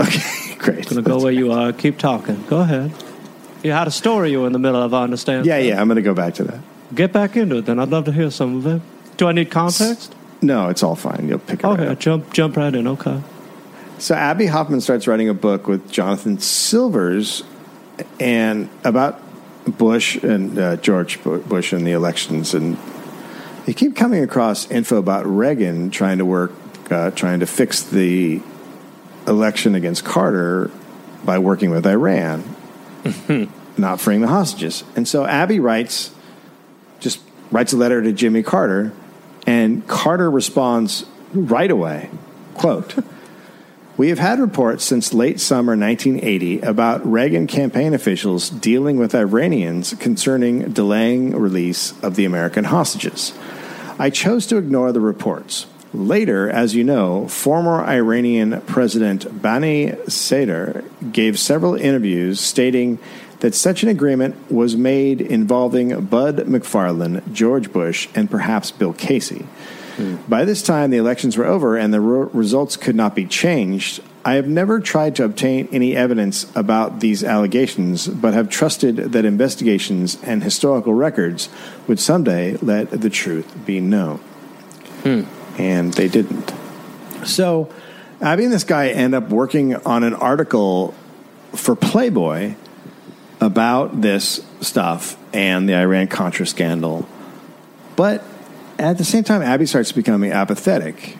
Okay. 0.00 0.20
Great. 0.58 0.84
going 0.88 1.02
to 1.02 1.08
go 1.08 1.18
where 1.22 1.32
you 1.32 1.52
are. 1.52 1.72
Keep 1.72 1.98
talking. 1.98 2.44
Go 2.48 2.60
ahead. 2.60 2.92
You 3.62 3.72
had 3.72 3.86
a 3.88 3.90
story 3.90 4.30
you 4.30 4.40
were 4.40 4.46
in 4.46 4.52
the 4.52 4.58
middle 4.58 4.82
of, 4.82 4.92
I 4.92 5.02
understand. 5.04 5.46
Yeah, 5.46 5.58
yeah. 5.58 5.80
I'm 5.80 5.88
going 5.88 5.96
to 5.96 6.02
go 6.02 6.14
back 6.14 6.34
to 6.34 6.44
that. 6.44 6.60
Get 6.94 7.12
back 7.12 7.36
into 7.36 7.56
it 7.58 7.66
then. 7.66 7.78
I'd 7.78 7.88
love 7.88 8.04
to 8.06 8.12
hear 8.12 8.30
some 8.30 8.56
of 8.58 8.66
it. 8.66 8.82
Do 9.16 9.26
I 9.28 9.32
need 9.32 9.50
context? 9.50 10.14
No, 10.42 10.68
it's 10.68 10.82
all 10.82 10.94
fine. 10.96 11.28
You'll 11.28 11.38
pick 11.38 11.60
it 11.60 11.66
right 11.66 11.80
Okay, 11.80 11.88
up. 11.88 11.98
jump 11.98 12.32
jump 12.32 12.56
right 12.56 12.72
in. 12.74 12.86
Okay. 12.86 13.20
So 13.98 14.14
Abbie 14.14 14.46
Hoffman 14.46 14.80
starts 14.80 15.06
writing 15.08 15.28
a 15.28 15.34
book 15.34 15.66
with 15.66 15.90
Jonathan 15.90 16.38
Silvers, 16.38 17.42
and 18.20 18.68
about 18.84 19.20
Bush 19.66 20.16
and 20.22 20.56
uh, 20.56 20.76
George 20.76 21.20
Bush 21.24 21.72
and 21.72 21.84
the 21.84 21.90
elections, 21.92 22.54
and 22.54 22.78
they 23.68 23.74
keep 23.74 23.94
coming 23.94 24.22
across 24.22 24.70
info 24.70 24.96
about 24.96 25.26
Reagan 25.26 25.90
trying 25.90 26.16
to 26.16 26.24
work, 26.24 26.52
uh, 26.90 27.10
trying 27.10 27.40
to 27.40 27.46
fix 27.46 27.82
the 27.82 28.40
election 29.26 29.74
against 29.74 30.06
Carter 30.06 30.70
by 31.22 31.38
working 31.38 31.68
with 31.68 31.86
Iran, 31.86 32.44
not 33.76 34.00
freeing 34.00 34.22
the 34.22 34.28
hostages. 34.28 34.84
And 34.96 35.06
so 35.06 35.26
Abbie 35.26 35.60
writes, 35.60 36.12
just 36.98 37.20
writes 37.50 37.74
a 37.74 37.76
letter 37.76 38.00
to 38.00 38.10
Jimmy 38.10 38.42
Carter, 38.42 38.90
and 39.46 39.86
Carter 39.86 40.30
responds 40.30 41.04
right 41.34 41.70
away. 41.70 42.08
Quote. 42.54 42.94
We 43.98 44.10
have 44.10 44.18
had 44.20 44.38
reports 44.38 44.84
since 44.84 45.12
late 45.12 45.40
summer 45.40 45.76
1980 45.76 46.60
about 46.60 47.04
Reagan 47.04 47.48
campaign 47.48 47.92
officials 47.92 48.48
dealing 48.48 48.96
with 48.96 49.12
Iranians 49.12 49.92
concerning 49.98 50.72
delaying 50.72 51.36
release 51.36 52.00
of 52.00 52.14
the 52.14 52.24
American 52.24 52.64
hostages. 52.64 53.34
I 53.98 54.10
chose 54.10 54.46
to 54.46 54.56
ignore 54.56 54.92
the 54.92 55.00
reports. 55.00 55.66
Later, 55.92 56.50
as 56.50 56.74
you 56.74 56.84
know, 56.84 57.26
former 57.28 57.82
Iranian 57.82 58.60
President 58.62 59.42
Bani 59.42 59.94
Sadr 60.06 60.84
gave 61.10 61.38
several 61.38 61.74
interviews 61.74 62.40
stating 62.40 62.98
that 63.40 63.54
such 63.54 63.82
an 63.82 63.88
agreement 63.88 64.50
was 64.50 64.76
made 64.76 65.20
involving 65.20 66.04
Bud 66.06 66.36
McFarlane, 66.38 67.32
George 67.32 67.72
Bush, 67.72 68.08
and 68.14 68.30
perhaps 68.30 68.70
Bill 68.70 68.92
Casey. 68.92 69.46
Hmm. 69.96 70.16
By 70.28 70.44
this 70.44 70.62
time, 70.62 70.90
the 70.90 70.96
elections 70.96 71.36
were 71.36 71.46
over 71.46 71.76
and 71.76 71.92
the 71.92 72.00
re- 72.00 72.28
results 72.32 72.76
could 72.76 72.96
not 72.96 73.14
be 73.14 73.26
changed. 73.26 74.00
I 74.28 74.34
have 74.34 74.46
never 74.46 74.78
tried 74.78 75.16
to 75.16 75.24
obtain 75.24 75.70
any 75.72 75.96
evidence 75.96 76.54
about 76.54 77.00
these 77.00 77.24
allegations, 77.24 78.06
but 78.06 78.34
have 78.34 78.50
trusted 78.50 78.96
that 78.96 79.24
investigations 79.24 80.18
and 80.22 80.44
historical 80.44 80.92
records 80.92 81.48
would 81.86 81.98
someday 81.98 82.58
let 82.58 82.90
the 82.90 83.08
truth 83.08 83.50
be 83.64 83.80
known. 83.80 84.18
Hmm. 85.02 85.22
And 85.58 85.94
they 85.94 86.08
didn't. 86.08 86.52
So, 87.24 87.72
Abbie 88.20 88.44
and 88.44 88.52
this 88.52 88.64
guy 88.64 88.88
end 88.88 89.14
up 89.14 89.30
working 89.30 89.76
on 89.76 90.04
an 90.04 90.12
article 90.12 90.92
for 91.54 91.74
Playboy 91.74 92.54
about 93.40 94.02
this 94.02 94.44
stuff 94.60 95.16
and 95.32 95.66
the 95.66 95.74
Iran 95.74 96.06
Contra 96.06 96.46
scandal. 96.46 97.08
But 97.96 98.22
at 98.78 98.98
the 98.98 99.04
same 99.04 99.24
time, 99.24 99.40
Abbie 99.40 99.64
starts 99.64 99.90
becoming 99.90 100.32
apathetic. 100.32 101.16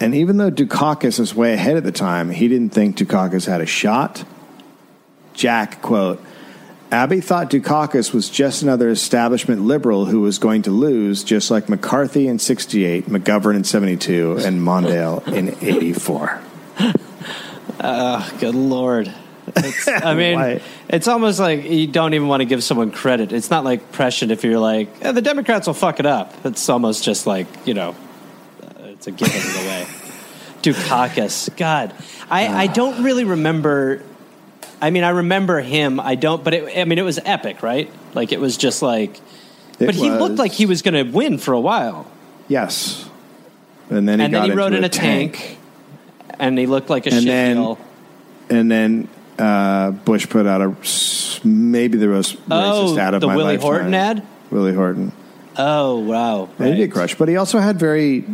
And 0.00 0.14
even 0.14 0.36
though 0.36 0.50
Dukakis 0.50 1.18
is 1.18 1.34
way 1.34 1.54
ahead 1.54 1.76
at 1.76 1.84
the 1.84 1.92
time, 1.92 2.30
he 2.30 2.48
didn't 2.48 2.70
think 2.70 2.96
Dukakis 2.96 3.46
had 3.46 3.60
a 3.60 3.66
shot. 3.66 4.24
Jack, 5.34 5.82
quote, 5.82 6.22
Abbie 6.90 7.20
thought 7.20 7.50
Dukakis 7.50 8.14
was 8.14 8.30
just 8.30 8.62
another 8.62 8.88
establishment 8.88 9.62
liberal 9.62 10.06
who 10.06 10.20
was 10.20 10.38
going 10.38 10.62
to 10.62 10.70
lose, 10.70 11.22
just 11.22 11.50
like 11.50 11.68
McCarthy 11.68 12.28
in 12.28 12.38
68, 12.38 13.06
McGovern 13.06 13.56
in 13.56 13.64
72, 13.64 14.38
and 14.38 14.60
Mondale 14.60 15.26
in 15.28 15.54
84. 15.60 16.40
Oh, 17.80 18.36
Good 18.40 18.54
lord. 18.54 19.12
It's, 19.56 19.88
I 19.88 20.14
mean, 20.14 20.60
it's 20.88 21.08
almost 21.08 21.38
like 21.38 21.64
you 21.64 21.86
don't 21.86 22.14
even 22.14 22.28
want 22.28 22.40
to 22.40 22.44
give 22.46 22.64
someone 22.64 22.90
credit. 22.90 23.32
It's 23.32 23.50
not 23.50 23.64
like 23.64 23.92
prescient 23.92 24.32
if 24.32 24.44
you're 24.44 24.58
like, 24.58 24.88
eh, 25.02 25.12
the 25.12 25.22
Democrats 25.22 25.66
will 25.66 25.74
fuck 25.74 26.00
it 26.00 26.06
up. 26.06 26.34
It's 26.44 26.68
almost 26.68 27.04
just 27.04 27.26
like, 27.26 27.46
you 27.66 27.74
know, 27.74 27.94
uh, 28.98 29.00
it's 29.00 29.06
a 29.06 29.10
given 29.12 29.36
in 29.36 29.64
a 29.64 29.68
way. 29.68 29.86
Dukakis. 30.62 31.56
God. 31.56 31.94
I, 32.30 32.48
I 32.48 32.66
don't 32.66 33.02
really 33.04 33.24
remember. 33.24 34.02
I 34.80 34.90
mean, 34.90 35.04
I 35.04 35.10
remember 35.10 35.60
him. 35.60 36.00
I 36.00 36.14
don't, 36.14 36.42
but 36.44 36.54
it, 36.54 36.78
I 36.78 36.84
mean, 36.84 36.98
it 36.98 37.02
was 37.04 37.18
epic, 37.24 37.62
right? 37.62 37.90
Like, 38.14 38.32
it 38.32 38.40
was 38.40 38.56
just 38.56 38.82
like, 38.82 39.16
It 39.78 39.86
but 39.86 39.94
he 39.94 40.10
looked 40.10 40.36
like 40.36 40.52
he 40.52 40.66
was 40.66 40.82
going 40.82 40.94
to 40.94 41.10
win 41.10 41.38
for 41.38 41.52
a 41.54 41.60
while. 41.60 42.10
Yes. 42.48 43.08
And 43.90 44.08
then 44.08 44.18
he 44.18 44.24
and 44.26 44.32
got 44.34 44.40
then 44.42 44.50
he 44.50 44.56
rode 44.56 44.74
in 44.74 44.84
a 44.84 44.88
tank, 44.88 45.58
and 46.38 46.58
he 46.58 46.66
looked 46.66 46.90
like 46.90 47.06
a 47.06 47.14
And 47.14 47.26
then- 47.26 47.56
deal. 47.56 47.78
And 48.50 48.70
then 48.70 49.08
uh, 49.38 49.90
Bush 49.90 50.28
put 50.28 50.46
out 50.46 50.62
a 50.62 50.74
maybe 51.46 51.98
the 51.98 52.06
most 52.06 52.36
racist 52.48 52.48
Oh, 52.50 52.98
ad 52.98 53.14
of 53.14 53.20
the 53.20 53.26
my 53.26 53.36
Willie 53.36 53.52
lifetime. 53.58 53.70
Horton 53.70 53.94
ad? 53.94 54.26
Willie 54.50 54.74
Horton. 54.74 55.12
Oh, 55.56 55.98
wow. 55.98 56.48
And 56.58 56.74
he 56.74 56.80
did 56.80 56.92
crush, 56.92 57.14
but 57.14 57.28
he 57.28 57.36
also 57.36 57.58
had 57.58 57.78
very 57.78 58.24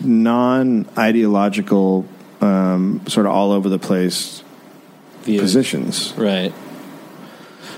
non-ideological, 0.00 2.06
um, 2.40 3.02
sort 3.06 3.26
of 3.26 3.32
all 3.32 3.52
over 3.52 3.68
the 3.68 3.78
place 3.78 4.42
Views. 5.22 5.40
positions. 5.40 6.14
Right. 6.16 6.52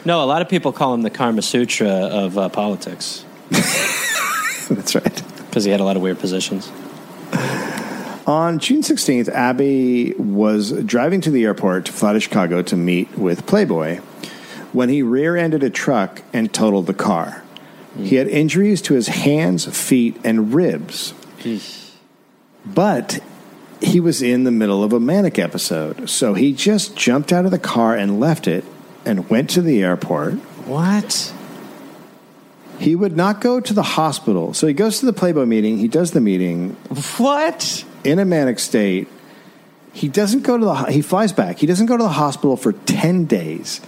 No, 0.04 0.22
a 0.22 0.26
lot 0.26 0.42
of 0.42 0.48
people 0.48 0.72
call 0.72 0.94
him 0.94 1.02
the 1.02 1.10
Karma 1.10 1.42
Sutra 1.42 1.88
of 1.88 2.38
uh, 2.38 2.48
politics 2.48 3.24
That's 3.50 4.94
right. 4.94 5.22
because 5.48 5.64
he 5.64 5.70
had 5.70 5.80
a 5.80 5.84
lot 5.84 5.96
of 5.96 6.02
weird 6.02 6.18
positions. 6.18 6.70
On 8.26 8.58
June 8.58 8.82
16th, 8.82 9.28
Abbie 9.30 10.12
was 10.18 10.72
driving 10.84 11.20
to 11.22 11.30
the 11.30 11.44
airport 11.44 11.86
to 11.86 11.92
fly 11.92 12.12
to 12.12 12.20
Chicago 12.20 12.60
to 12.62 12.76
meet 12.76 13.16
with 13.16 13.46
Playboy 13.46 13.96
when 14.72 14.90
he 14.90 15.02
rear 15.02 15.36
ended 15.36 15.62
a 15.62 15.70
truck 15.70 16.22
and 16.32 16.52
totaled 16.52 16.86
the 16.86 16.94
car. 16.94 17.42
He 17.98 18.16
had 18.16 18.28
injuries 18.28 18.82
to 18.82 18.94
his 18.94 19.08
hands, 19.08 19.64
feet, 19.76 20.16
and 20.22 20.54
ribs. 20.54 21.14
But 22.74 23.20
he 23.80 24.00
was 24.00 24.22
in 24.22 24.44
the 24.44 24.50
middle 24.50 24.82
of 24.82 24.92
a 24.92 25.00
manic 25.00 25.38
episode, 25.38 26.08
so 26.10 26.34
he 26.34 26.52
just 26.52 26.96
jumped 26.96 27.32
out 27.32 27.44
of 27.44 27.50
the 27.50 27.58
car 27.58 27.94
and 27.94 28.20
left 28.20 28.46
it 28.46 28.64
and 29.04 29.28
went 29.30 29.50
to 29.50 29.62
the 29.62 29.82
airport. 29.82 30.34
What? 30.66 31.32
He 32.78 32.94
would 32.94 33.16
not 33.16 33.40
go 33.40 33.58
to 33.60 33.72
the 33.72 33.82
hospital, 33.82 34.54
so 34.54 34.66
he 34.66 34.74
goes 34.74 35.00
to 35.00 35.06
the 35.06 35.12
Playboy 35.12 35.46
meeting. 35.46 35.78
He 35.78 35.88
does 35.88 36.12
the 36.12 36.20
meeting, 36.20 36.76
What? 37.16 37.84
in 38.04 38.18
a 38.18 38.24
manic 38.24 38.58
state. 38.58 39.08
He 39.92 40.08
doesn't 40.08 40.44
go 40.44 40.56
to 40.56 40.64
the 40.64 40.74
he 40.92 41.02
flies 41.02 41.32
back. 41.32 41.58
He 41.58 41.66
doesn't 41.66 41.86
go 41.86 41.96
to 41.96 42.02
the 42.02 42.08
hospital 42.08 42.56
for 42.56 42.72
10 42.72 43.24
days. 43.24 43.80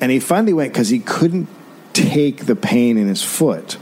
And 0.00 0.12
he 0.12 0.20
finally 0.20 0.52
went 0.52 0.74
cuz 0.74 0.90
he 0.90 0.98
couldn't 0.98 1.48
take 1.94 2.44
the 2.44 2.56
pain 2.56 2.98
in 2.98 3.08
his 3.08 3.22
foot. 3.22 3.78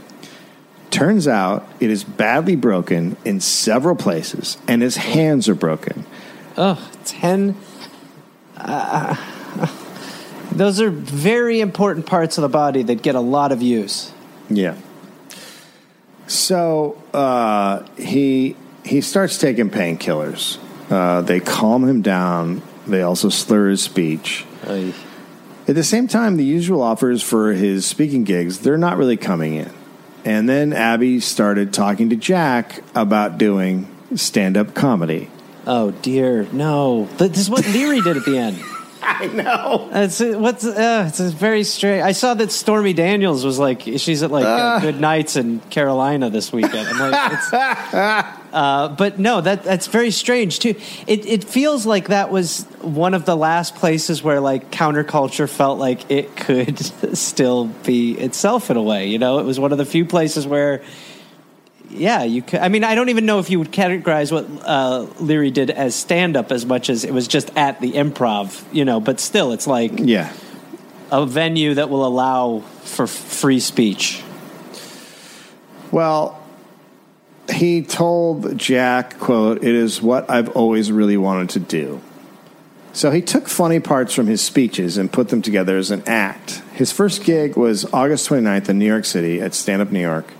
Turns 0.95 1.27
out 1.27 1.67
it 1.81 1.89
is 1.89 2.05
badly 2.05 2.55
broken 2.55 3.17
in 3.25 3.41
several 3.41 3.97
places 3.97 4.57
and 4.65 4.81
his 4.81 4.95
hands 4.95 5.49
are 5.49 5.55
broken. 5.55 6.05
Oh, 6.57 6.89
10. 7.03 7.57
Uh, 8.55 9.15
Those 10.53 10.79
are 10.79 10.89
very 10.89 11.59
important 11.59 12.05
parts 12.05 12.37
of 12.37 12.43
the 12.43 12.47
body 12.49 12.81
that 12.83 13.01
get 13.01 13.15
a 13.15 13.19
lot 13.19 13.51
of 13.51 13.61
use. 13.61 14.13
Yeah. 14.49 14.77
So 16.27 17.03
uh, 17.13 17.85
he 17.97 18.55
he 18.85 19.01
starts 19.01 19.37
taking 19.37 19.69
painkillers. 19.69 20.59
Uh, 20.89 21.19
they 21.19 21.41
calm 21.41 21.83
him 21.83 22.01
down. 22.03 22.61
They 22.87 23.01
also 23.01 23.27
slur 23.27 23.67
his 23.67 23.83
speech. 23.83 24.45
At 24.63 25.75
the 25.75 25.83
same 25.83 26.07
time, 26.07 26.37
the 26.37 26.45
usual 26.45 26.81
offers 26.81 27.21
for 27.21 27.51
his 27.51 27.85
speaking 27.85 28.23
gigs 28.23 28.59
they're 28.59 28.77
not 28.77 28.95
really 28.97 29.17
coming 29.17 29.55
in. 29.55 29.73
And 30.25 30.49
then 30.49 30.73
Abbie 30.73 31.19
started 31.19 31.71
talking 31.71 32.09
to 32.09 32.15
Jack 32.15 32.81
about 32.95 33.37
doing 33.37 33.87
stand 34.15 34.57
up 34.57 34.73
comedy. 34.73 35.29
Oh 35.67 35.91
dear, 35.91 36.47
no! 36.51 37.05
This 37.17 37.37
is 37.37 37.49
what 37.49 37.65
Leary 37.67 38.01
did 38.01 38.17
at 38.17 38.25
the 38.25 38.37
end. 38.37 38.59
I 39.01 39.27
know. 39.27 39.89
It's 39.93 40.19
what's 40.19 40.65
uh, 40.65 41.05
it's 41.07 41.19
very 41.19 41.63
strange. 41.63 42.03
I 42.03 42.11
saw 42.11 42.33
that 42.33 42.51
Stormy 42.51 42.93
Daniels 42.93 43.45
was 43.45 43.59
like 43.59 43.81
she's 43.81 44.23
at 44.23 44.31
like 44.31 44.45
uh, 44.45 44.79
Good 44.79 44.99
Nights 44.99 45.35
in 45.35 45.59
Carolina 45.69 46.31
this 46.31 46.51
weekend. 46.51 46.87
I'm 46.87 47.11
like, 47.11 47.31
it's, 47.33 47.51
uh, 48.55 48.87
but 48.87 49.19
no, 49.19 49.41
that 49.41 49.63
that's 49.63 49.87
very 49.87 50.09
strange 50.11 50.59
too. 50.59 50.75
It 51.05 51.25
it 51.25 51.43
feels 51.43 51.85
like 51.85 52.07
that 52.07 52.31
was 52.31 52.63
one 52.81 53.13
of 53.13 53.25
the 53.25 53.35
last 53.35 53.75
places 53.75 54.23
where 54.23 54.39
like 54.39 54.71
counterculture 54.71 55.47
felt 55.49 55.77
like 55.77 56.09
it 56.09 56.35
could 56.37 56.79
still 57.17 57.65
be 57.85 58.13
itself 58.13 58.71
in 58.71 58.77
a 58.77 58.81
way. 58.81 59.07
You 59.09 59.19
know, 59.19 59.39
it 59.39 59.43
was 59.45 59.59
one 59.59 59.71
of 59.73 59.77
the 59.77 59.85
few 59.85 60.05
places 60.05 60.47
where. 60.47 60.81
Yeah, 61.89 62.23
you 62.23 62.41
could. 62.41 62.59
I 62.61 62.67
mean, 62.69 62.83
I 62.83 62.95
don't 62.95 63.09
even 63.09 63.25
know 63.25 63.39
if 63.39 63.49
you 63.49 63.59
would 63.59 63.71
categorize 63.71 64.31
what 64.31 64.45
uh, 64.67 65.05
Leary 65.19 65.51
did 65.51 65.69
as 65.69 65.93
stand 65.95 66.35
up 66.35 66.51
as 66.51 66.65
much 66.65 66.89
as 66.89 67.05
it 67.05 67.13
was 67.13 67.27
just 67.27 67.55
at 67.55 67.79
the 67.79 67.93
improv, 67.93 68.63
you 68.73 68.83
know, 68.83 68.99
but 68.99 69.19
still, 69.19 69.51
it's 69.53 69.67
like 69.67 69.91
Yeah. 69.99 70.33
a 71.11 71.25
venue 71.25 71.75
that 71.75 71.89
will 71.89 72.05
allow 72.05 72.63
for 72.83 73.05
free 73.07 73.59
speech. 73.59 74.23
Well, 75.91 76.41
he 77.49 77.81
told 77.81 78.57
Jack, 78.57 79.19
quote, 79.19 79.57
it 79.63 79.75
is 79.75 80.01
what 80.01 80.29
I've 80.29 80.49
always 80.49 80.91
really 80.91 81.17
wanted 81.17 81.49
to 81.51 81.59
do. 81.59 82.01
So 82.93 83.11
he 83.11 83.21
took 83.21 83.49
funny 83.49 83.79
parts 83.79 84.13
from 84.13 84.27
his 84.27 84.41
speeches 84.41 84.97
and 84.97 85.11
put 85.11 85.27
them 85.29 85.41
together 85.41 85.77
as 85.77 85.91
an 85.91 86.03
act. 86.07 86.61
His 86.73 86.91
first 86.91 87.23
gig 87.25 87.57
was 87.57 87.85
August 87.93 88.29
29th 88.29 88.69
in 88.69 88.79
New 88.79 88.85
York 88.85 89.03
City 89.05 89.41
at 89.41 89.53
Stand 89.53 89.81
Up 89.81 89.91
New 89.91 89.99
York. 89.99 90.31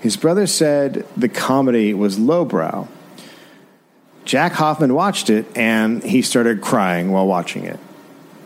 His 0.00 0.16
brother 0.16 0.46
said 0.46 1.06
the 1.16 1.28
comedy 1.28 1.92
was 1.92 2.18
lowbrow. 2.18 2.88
Jack 4.24 4.52
Hoffman 4.52 4.94
watched 4.94 5.28
it 5.28 5.46
and 5.54 6.02
he 6.02 6.22
started 6.22 6.62
crying 6.62 7.10
while 7.12 7.26
watching 7.26 7.64
it. 7.64 7.78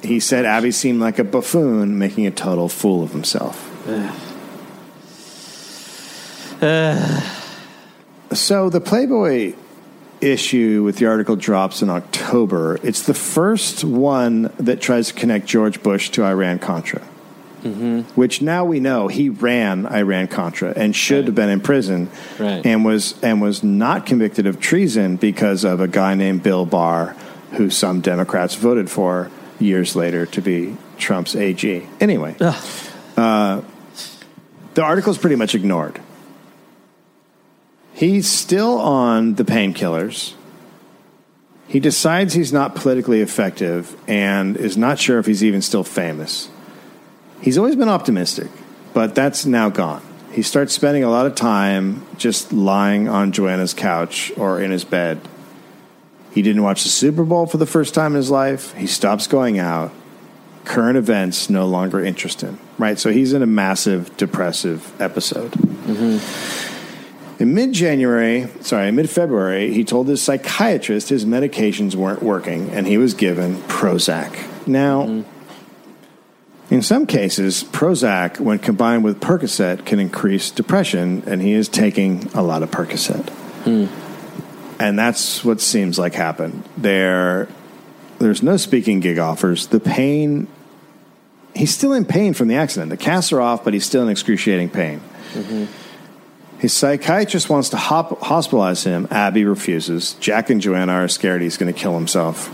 He 0.03 0.19
said 0.21 0.45
Abbie 0.45 0.73
seemed 0.73 1.01
like 1.01 1.19
a 1.19 1.25
buffoon 1.25 1.99
making 1.99 2.27
a 2.27 2.31
total 2.33 2.69
fool 2.69 3.03
of 3.05 3.13
himself. 3.13 3.65
So 8.33 8.69
the 8.71 8.81
Playboy 8.81 9.55
issue 10.21 10.83
with 10.85 10.97
the 10.97 11.07
article 11.07 11.37
drops 11.37 11.81
in 11.83 11.89
October. 11.91 12.79
It's 12.83 13.03
the 13.03 13.15
first 13.15 13.85
one 13.85 14.53
that 14.59 14.81
tries 14.81 15.09
to 15.09 15.15
connect 15.15 15.47
George 15.47 15.83
Bush 15.83 16.11
to 16.11 16.25
Iran 16.25 16.59
Contra, 16.59 17.01
which 18.15 18.43
now 18.43 18.65
we 18.65 18.81
know 18.81 19.09
he 19.09 19.29
ran 19.29 19.87
Iran 19.87 20.27
Contra 20.27 20.73
and 20.77 20.95
should 20.95 21.19
Right. 21.21 21.25
have 21.27 21.35
been 21.37 21.49
in 21.49 21.61
prison, 21.61 22.09
Right. 22.39 22.65
and 22.67 22.85
was 22.85 23.15
and 23.23 23.41
was 23.41 23.63
not 23.63 24.07
convicted 24.07 24.47
of 24.47 24.59
treason 24.61 25.17
because 25.17 25.65
of 25.65 25.81
a 25.81 25.89
guy 25.89 26.15
named 26.15 26.43
Bill 26.43 26.67
Barr, 26.67 27.15
who 27.53 27.71
some 27.71 28.01
Democrats 28.01 28.57
voted 28.57 28.91
for 28.91 29.31
years 29.61 29.95
later 29.97 30.27
to 30.27 30.41
be 30.43 30.77
Trump's 30.99 31.35
AG. 31.37 31.87
Anyway, 32.01 32.35
uh, 33.17 33.61
the 34.75 34.83
article 34.83 35.13
is 35.13 35.19
pretty 35.19 35.37
much 35.37 35.55
ignored. 35.55 36.01
He's 37.99 38.31
still 38.31 38.79
on 38.79 39.35
the 39.35 39.43
painkillers. 39.43 40.35
He 41.67 41.81
decides 41.81 42.33
he's 42.33 42.53
not 42.53 42.77
politically 42.77 43.23
effective 43.23 43.97
and 44.07 44.57
is 44.57 44.77
not 44.77 45.01
sure 45.01 45.19
if 45.19 45.27
he's 45.27 45.43
even 45.43 45.63
still 45.63 45.83
famous. 45.83 46.49
He's 47.41 47.59
always 47.59 47.75
been 47.75 47.89
optimistic, 47.89 48.51
but 48.95 49.17
that's 49.17 49.47
now 49.47 49.69
gone. 49.69 50.01
He 50.31 50.43
starts 50.43 50.73
spending 50.73 51.03
a 51.03 51.11
lot 51.11 51.27
of 51.27 51.35
time 51.35 52.07
just 52.17 52.53
lying 52.53 53.09
on 53.09 53.33
Joanna's 53.33 53.75
couch 53.75 54.31
or 54.37 54.61
in 54.61 54.71
his 54.71 54.85
bed. 54.85 55.21
He 56.31 56.41
didn't 56.41 56.63
watch 56.63 56.85
the 56.85 56.91
Super 56.91 57.25
Bowl 57.25 57.47
for 57.47 57.57
the 57.57 57.67
first 57.67 57.95
time 57.95 58.13
in 58.13 58.19
his 58.19 58.31
life. 58.31 58.75
He 58.75 58.87
stops 58.87 59.27
going 59.27 59.59
out. 59.59 59.91
Current 60.65 60.99
events 60.99 61.51
no 61.51 61.67
longer 61.67 61.99
interest 61.99 62.43
him. 62.43 62.61
Right? 62.79 62.97
So 62.97 63.11
he's 63.11 63.33
in 63.33 63.43
a 63.43 63.47
massive 63.47 64.17
depressive 64.17 64.93
episode. 65.03 65.51
Mm-hmm. 65.51 66.78
In 67.39 67.55
mid 67.55 67.73
January, 67.73 68.49
sorry, 68.63 68.91
mid 68.91 69.09
February, 69.09 69.73
he 69.73 69.85
told 69.85 70.09
his 70.09 70.21
psychiatrist 70.21 71.09
his 71.09 71.25
medications 71.25 71.95
weren't 71.95 72.23
working 72.23 72.71
and 72.71 72.87
he 72.87 72.99
was 72.99 73.15
given 73.15 73.57
Prozac. 73.63 74.67
Now, 74.67 75.05
mm-hmm. 75.05 76.75
in 76.75 76.83
some 76.83 77.07
cases, 77.07 77.63
Prozac, 77.63 78.41
when 78.41 78.59
combined 78.59 79.05
with 79.05 79.21
Percocet, 79.21 79.87
can 79.87 80.01
increase 80.01 80.51
depression, 80.51 81.23
and 81.27 81.41
he 81.41 81.53
is 81.53 81.69
taking 81.69 82.29
a 82.35 82.43
lot 82.43 82.63
of 82.63 82.71
Percocet. 82.71 83.29
Hmm. 83.65 83.87
And 84.81 84.99
that's 84.99 85.45
what 85.45 85.61
seems 85.61 85.99
like 85.99 86.15
happened. 86.15 86.65
There, 86.77 87.49
there's 88.19 88.43
no 88.43 88.57
speaking 88.57 89.01
gig 89.01 89.19
offers. 89.19 89.69
The 89.69 89.81
pain, 89.81 90.49
he's 91.55 91.73
still 91.73 91.93
in 91.93 92.05
pain 92.05 92.35
from 92.35 92.49
the 92.49 92.57
accident. 92.57 92.91
The 92.91 92.97
casts 92.97 93.33
are 93.33 93.41
off, 93.41 93.65
but 93.65 93.75
he's 93.75 93.87
still 93.87 94.03
in 94.03 94.09
excruciating 94.09 94.71
pain. 94.71 95.01
Mm-hmm. 95.33 95.88
His 96.59 96.73
psychiatrist 96.73 97.49
wants 97.49 97.69
to 97.71 97.77
hop- 97.77 98.21
hospitalize 98.21 98.85
him. 98.85 99.07
Abbie 99.11 99.45
refuses. 99.45 100.15
Jack 100.15 100.51
and 100.51 100.61
Joanna 100.61 100.93
are 100.93 101.09
scared 101.09 101.41
he's 101.41 101.57
going 101.57 101.73
to 101.73 101.79
kill 101.79 101.95
himself. 101.95 102.53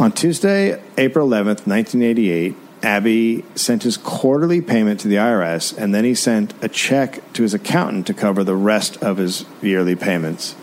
On 0.00 0.12
Tuesday, 0.12 0.82
April 0.98 1.28
11th, 1.28 1.66
1988, 1.66 2.56
Abbie 2.82 3.44
sent 3.54 3.82
his 3.84 3.96
quarterly 3.96 4.60
payment 4.60 5.00
to 5.00 5.08
the 5.08 5.16
IRS, 5.16 5.76
and 5.76 5.94
then 5.94 6.04
he 6.04 6.14
sent 6.14 6.52
a 6.62 6.68
check 6.68 7.32
to 7.32 7.42
his 7.42 7.54
accountant 7.54 8.06
to 8.08 8.14
cover 8.14 8.44
the 8.44 8.56
rest 8.56 9.02
of 9.02 9.16
his 9.16 9.46
yearly 9.62 9.96
payments. 9.96 10.54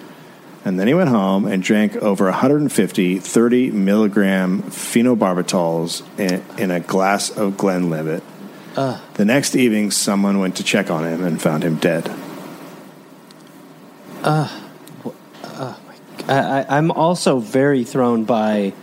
And 0.63 0.79
then 0.79 0.85
he 0.85 0.93
went 0.93 1.09
home 1.09 1.47
and 1.47 1.63
drank 1.63 1.95
over 1.95 2.25
150 2.25 3.17
30 3.17 3.71
milligram 3.71 4.61
phenobarbitals 4.63 6.03
in, 6.19 6.43
in 6.59 6.69
a 6.69 6.79
glass 6.79 7.35
of 7.35 7.57
Glenlivet. 7.57 8.21
Uh. 8.75 9.01
The 9.15 9.25
next 9.25 9.55
evening, 9.55 9.89
someone 9.89 10.37
went 10.37 10.57
to 10.57 10.63
check 10.63 10.91
on 10.91 11.05
him 11.05 11.23
and 11.23 11.41
found 11.41 11.63
him 11.63 11.77
dead. 11.77 12.11
I, 14.23 15.75
I, 16.27 16.65
I'm 16.69 16.91
also 16.91 17.39
very 17.39 17.83
thrown 17.83 18.23
by 18.25 18.73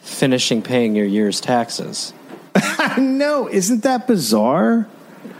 finishing 0.00 0.62
paying 0.62 0.94
your 0.94 1.06
year's 1.06 1.40
taxes. 1.40 2.12
No, 2.98 3.48
isn't 3.48 3.84
that 3.84 4.06
bizarre? 4.06 4.86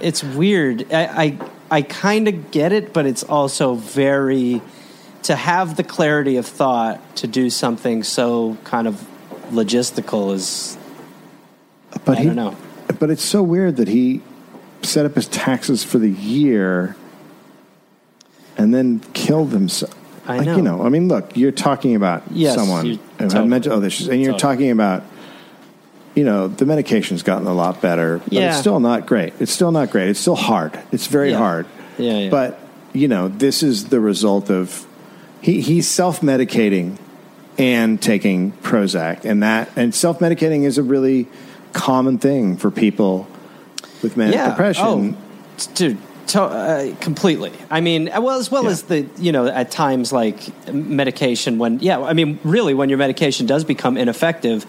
It's 0.01 0.22
weird. 0.24 0.90
I 0.93 1.05
I, 1.24 1.39
I 1.70 1.82
kind 1.82 2.28
of 2.28 2.51
get 2.51 2.72
it, 2.72 2.93
but 2.93 3.05
it's 3.05 3.24
also 3.24 3.74
very 3.74 4.62
to 5.24 5.36
have 5.36 5.76
the 5.76 5.84
clarity 5.84 6.36
of 6.36 6.47
thought 6.47 7.16
to 7.16 7.26
do 7.26 7.51
something 7.51 8.05
so 8.05 8.56
kind 8.64 8.86
of 8.86 9.06
logistical 9.51 10.32
is 10.32 10.78
But 12.05 12.16
I 12.18 12.20
he, 12.20 12.26
don't 12.26 12.36
know. 12.36 12.56
But 12.98 13.10
it's 13.10 13.24
so 13.24 13.43
weird 13.43 13.76
that 13.76 13.89
he 13.89 14.22
set 14.82 15.05
up 15.05 15.14
his 15.14 15.26
taxes 15.26 15.84
for 15.84 15.98
the 15.98 16.10
year 16.10 16.97
and 18.56 18.72
then 18.74 19.00
killed 19.12 19.52
himself. 19.52 19.94
I 20.28 20.36
like, 20.38 20.46
know. 20.46 20.56
You 20.56 20.62
know, 20.62 20.82
I 20.84 20.88
mean, 20.88 21.08
look, 21.08 21.36
you're 21.36 21.50
talking 21.52 21.96
about 21.96 22.22
Yes, 22.30 22.54
someone 22.54 22.86
who 22.86 22.90
had 23.18 23.30
totally. 23.30 23.48
mental 23.48 23.72
health 23.72 23.84
issues, 23.84 24.08
and 24.08 24.20
you're 24.20 24.32
Totally. 24.32 24.54
talking 24.54 24.70
about, 24.70 25.02
you 26.14 26.24
know, 26.24 26.46
the 26.48 26.64
medication's 26.64 27.22
gotten 27.22 27.46
a 27.48 27.54
lot 27.54 27.80
better, 27.80 28.18
but 28.24 28.32
Yeah. 28.32 28.50
it's 28.50 28.58
still 28.58 28.78
not 28.78 29.06
great. 29.06 29.32
It's 29.40 29.50
still 29.50 29.72
not 29.72 29.90
great. 29.90 30.08
It's 30.10 30.20
still 30.20 30.36
hard. 30.36 30.78
It's 30.92 31.06
very 31.08 31.30
Yeah. 31.32 31.38
hard. 31.38 31.66
Yeah, 31.98 32.18
yeah. 32.18 32.30
But 32.30 32.58
you 32.94 33.08
know, 33.08 33.28
this 33.28 33.62
is 33.62 33.86
the 33.86 33.98
result 34.00 34.50
of 34.50 34.86
he 35.40 35.60
he's 35.60 35.88
self 35.88 36.20
medicating 36.20 36.98
and 37.58 38.00
taking 38.00 38.52
Prozac, 38.62 39.24
and 39.24 39.42
that 39.42 39.70
and 39.76 39.94
self 39.94 40.18
medicating 40.20 40.64
is 40.64 40.78
a 40.78 40.82
really 40.82 41.26
common 41.72 42.18
thing 42.18 42.56
for 42.56 42.70
people 42.70 43.26
with 44.02 44.16
manic 44.16 44.34
depression. 44.44 45.16
Oh, 45.18 45.66
dude, 45.74 45.96
to, 46.28 46.43
uh, 46.43 46.94
completely. 47.01 47.53
I 47.70 47.81
mean, 47.81 48.09
uh, 48.09 48.20
well, 48.20 48.39
as 48.39 48.51
well 48.51 48.65
Yeah. 48.65 48.70
as 48.70 48.82
the 48.82 49.07
you 49.19 49.32
know 49.32 49.47
at 49.47 49.70
times 49.70 50.12
like 50.12 50.39
medication 50.73 51.59
when 51.59 51.78
yeah, 51.81 52.01
I 52.01 52.12
mean, 52.12 52.39
really 52.44 52.74
when 52.74 52.89
your 52.89 52.99
medication 52.99 53.47
does 53.47 53.65
become 53.65 53.97
ineffective, 53.97 54.66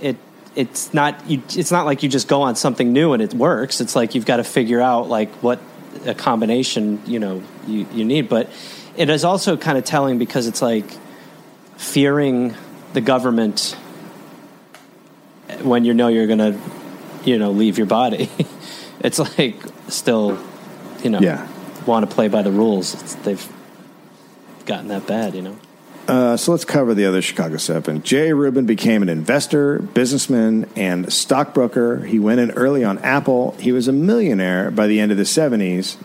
it 0.00 0.16
it's 0.54 0.92
not 0.94 1.28
you. 1.28 1.42
It's 1.54 1.70
not 1.70 1.86
like 1.86 2.02
you 2.02 2.08
just 2.08 2.28
go 2.28 2.42
on 2.42 2.56
something 2.56 2.92
new 2.92 3.12
and 3.12 3.22
it 3.22 3.34
works. 3.34 3.80
It's 3.80 3.94
like 3.96 4.14
you've 4.14 4.26
got 4.26 4.36
to 4.38 4.44
figure 4.44 4.80
out 4.80 5.08
like 5.08 5.30
what 5.42 5.60
a 6.06 6.14
combination 6.14 7.00
you 7.06 7.18
know 7.18 7.42
you 7.66 7.86
you 7.92 8.04
need. 8.04 8.28
But 8.28 8.48
it 8.96 9.10
is 9.10 9.24
also 9.24 9.56
kind 9.56 9.76
of 9.76 9.84
telling 9.84 10.18
because 10.18 10.46
it's 10.46 10.62
like 10.62 10.86
fearing 11.76 12.54
the 12.94 13.00
government 13.02 13.76
when 15.62 15.84
you 15.84 15.94
know 15.94 16.08
you're 16.08 16.26
gonna, 16.26 16.58
you 17.24 17.38
know, 17.38 17.50
leave 17.50 17.78
your 17.78 17.86
body. 17.86 18.30
it's 19.00 19.18
like 19.18 19.56
still, 19.88 20.38
you 21.06 21.10
know, 21.10 21.20
Yeah. 21.20 21.46
want 21.86 22.08
to 22.08 22.12
play 22.12 22.26
by 22.26 22.42
the 22.42 22.50
rules. 22.50 22.94
It's, 22.94 23.14
they've 23.14 23.48
gotten 24.66 24.88
that 24.88 25.06
bad, 25.06 25.36
you 25.36 25.42
know. 25.42 25.56
Uh, 26.08 26.36
so 26.36 26.50
let's 26.50 26.64
cover 26.64 26.94
the 26.94 27.04
other 27.06 27.22
Chicago 27.22 27.56
Seven. 27.56 28.02
Jay 28.02 28.32
Rubin 28.32 28.66
became 28.66 29.02
an 29.02 29.08
investor, 29.08 29.78
businessman, 29.78 30.68
and 30.74 31.12
stockbroker. 31.12 32.00
He 32.04 32.18
went 32.18 32.40
in 32.40 32.50
early 32.52 32.82
on 32.82 32.98
Apple. 32.98 33.52
He 33.60 33.70
was 33.70 33.86
a 33.86 33.92
millionaire 33.92 34.70
by 34.72 34.88
the 34.88 34.98
end 34.98 35.12
of 35.12 35.18
the 35.18 35.24
70s. 35.24 35.96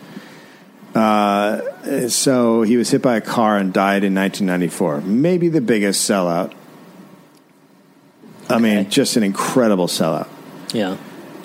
Uh, 0.94 2.08
so 2.08 2.62
he 2.62 2.76
was 2.76 2.90
hit 2.90 3.02
by 3.02 3.16
a 3.16 3.20
car 3.20 3.56
and 3.58 3.72
died 3.72 4.04
in 4.04 4.14
1994. 4.14 5.00
Maybe 5.00 5.48
the 5.48 5.60
biggest 5.60 6.08
sellout. 6.08 6.52
I 8.48 8.58
mean, 8.58 8.88
just 8.90 9.16
an 9.16 9.22
incredible 9.24 9.86
sellout. 9.88 10.28
Yeah. 10.72 10.96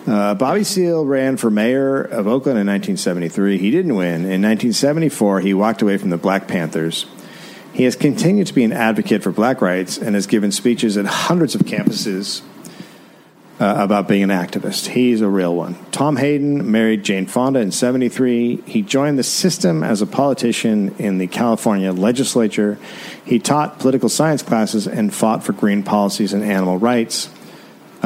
Uh, 0.07 0.33
Bobby 0.35 0.63
Seale 0.63 1.05
ran 1.05 1.35
for 1.35 1.51
mayor 1.51 2.01
of 2.01 2.27
Oakland 2.27 2.57
in 2.57 2.65
1973. 2.67 3.57
He 3.57 3.71
didn't 3.71 3.95
win. 3.95 4.21
In 4.21 4.41
1974, 4.41 5.41
he 5.41 5.53
walked 5.53 5.81
away 5.81 5.97
from 5.97 6.11
the 6.11 6.17
Black 6.17 6.47
Panthers. 6.47 7.05
He 7.73 7.83
has 7.83 7.97
continued 7.97 8.47
to 8.47 8.53
be 8.53 8.63
an 8.63 8.71
advocate 8.71 9.21
for 9.21 9.31
black 9.31 9.61
rights 9.61 9.97
and 9.97 10.15
has 10.15 10.25
given 10.25 10.51
speeches 10.51 10.97
at 10.97 11.05
hundreds 11.05 11.55
of 11.55 11.61
campuses 11.61 12.41
uh, 13.59 13.75
about 13.77 14.07
being 14.07 14.23
an 14.23 14.29
activist. 14.29 14.87
He's 14.87 15.21
a 15.21 15.27
real 15.27 15.53
one. 15.53 15.75
Tom 15.91 16.15
Hayden 16.15 16.71
married 16.71 17.03
Jane 17.03 17.27
Fonda 17.27 17.59
in 17.59 17.71
73. 17.71 18.63
He 18.65 18.81
joined 18.81 19.19
the 19.19 19.23
system 19.23 19.83
as 19.83 20.01
a 20.01 20.07
politician 20.07 20.95
in 20.97 21.17
the 21.17 21.27
California 21.27 21.91
legislature. 21.91 22.79
He 23.25 23.39
taught 23.39 23.77
political 23.79 24.09
science 24.09 24.41
classes 24.41 24.87
and 24.87 25.13
fought 25.13 25.43
for 25.43 25.53
green 25.53 25.83
policies 25.83 26.33
and 26.33 26.43
animal 26.43 26.79
rights. 26.79 27.29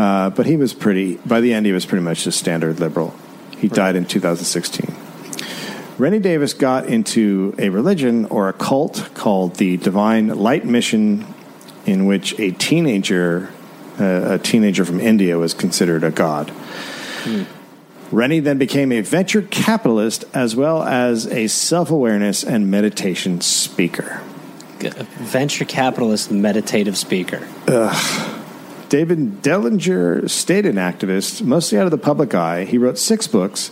Uh, 0.02 0.32
but 0.32 0.48
he 0.48 0.58
was 0.58 0.74
pretty, 0.74 1.18
by 1.18 1.40
the 1.42 1.54
end, 1.54 1.64
he 1.64 1.72
was 1.72 1.86
pretty 1.86 2.04
much 2.04 2.26
a 2.26 2.32
standard 2.32 2.80
liberal. 2.80 3.14
He 3.60 3.68
died 3.68 3.96
in 3.96 4.06
2016. 4.06 4.96
Rennie 6.00 6.18
Davis 6.18 6.56
got 6.56 6.88
into 6.88 7.54
a 7.60 7.70
religion 7.70 8.26
or 8.26 8.50
a 8.50 8.54
cult 8.54 9.12
called 9.14 9.58
the 9.58 9.78
Divine 9.78 10.30
Light 10.30 10.66
Mission, 10.66 11.32
in 11.86 12.08
which 12.08 12.40
a 12.40 12.50
teenager, 12.50 13.52
uh, 14.00 14.34
a 14.34 14.40
teenager 14.40 14.86
from 14.86 15.00
India, 15.00 15.38
was 15.38 15.54
considered 15.54 16.04
a 16.04 16.10
god. 16.10 16.52
Rennie 18.12 18.40
then 18.40 18.58
became 18.58 18.92
a 18.92 19.02
venture 19.02 19.44
capitalist 19.44 20.26
as 20.34 20.56
well 20.56 20.82
as 20.82 21.28
a 21.28 21.46
self 21.46 21.92
awareness 21.92 22.44
and 22.44 22.72
meditation 22.72 23.40
speaker. 23.40 24.20
Venture 24.80 25.66
capitalist, 25.66 26.32
meditative 26.32 26.98
speaker. 26.98 27.48
David 28.92 29.42
Dellinger 29.42 30.30
stayed 30.30 30.66
an 30.66 30.76
activist, 30.76 31.42
mostly 31.42 31.78
out 31.78 31.86
of 31.86 31.92
the 31.92 31.98
public 31.98 32.36
eye. 32.36 32.66
He 32.66 32.78
wrote 32.78 32.98
six 32.98 33.26
books. 33.26 33.70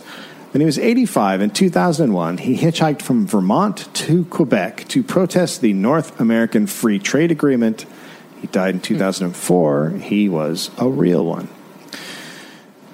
When 0.52 0.62
he 0.62 0.64
was 0.64 0.78
85 0.78 1.42
in 1.42 1.50
2001, 1.50 2.38
he 2.38 2.56
hitchhiked 2.56 3.02
from 3.02 3.26
Vermont 3.26 3.92
to 3.96 4.24
Quebec 4.24 4.88
to 4.88 5.02
protest 5.02 5.60
the 5.60 5.74
North 5.74 6.18
American 6.18 6.66
Free 6.66 6.98
Trade 6.98 7.30
Agreement. 7.30 7.84
He 8.40 8.46
died 8.46 8.76
in 8.76 8.80
2004. 8.80 9.90
He 9.90 10.30
was 10.30 10.70
a 10.78 10.88
real 10.88 11.26
one. 11.26 11.50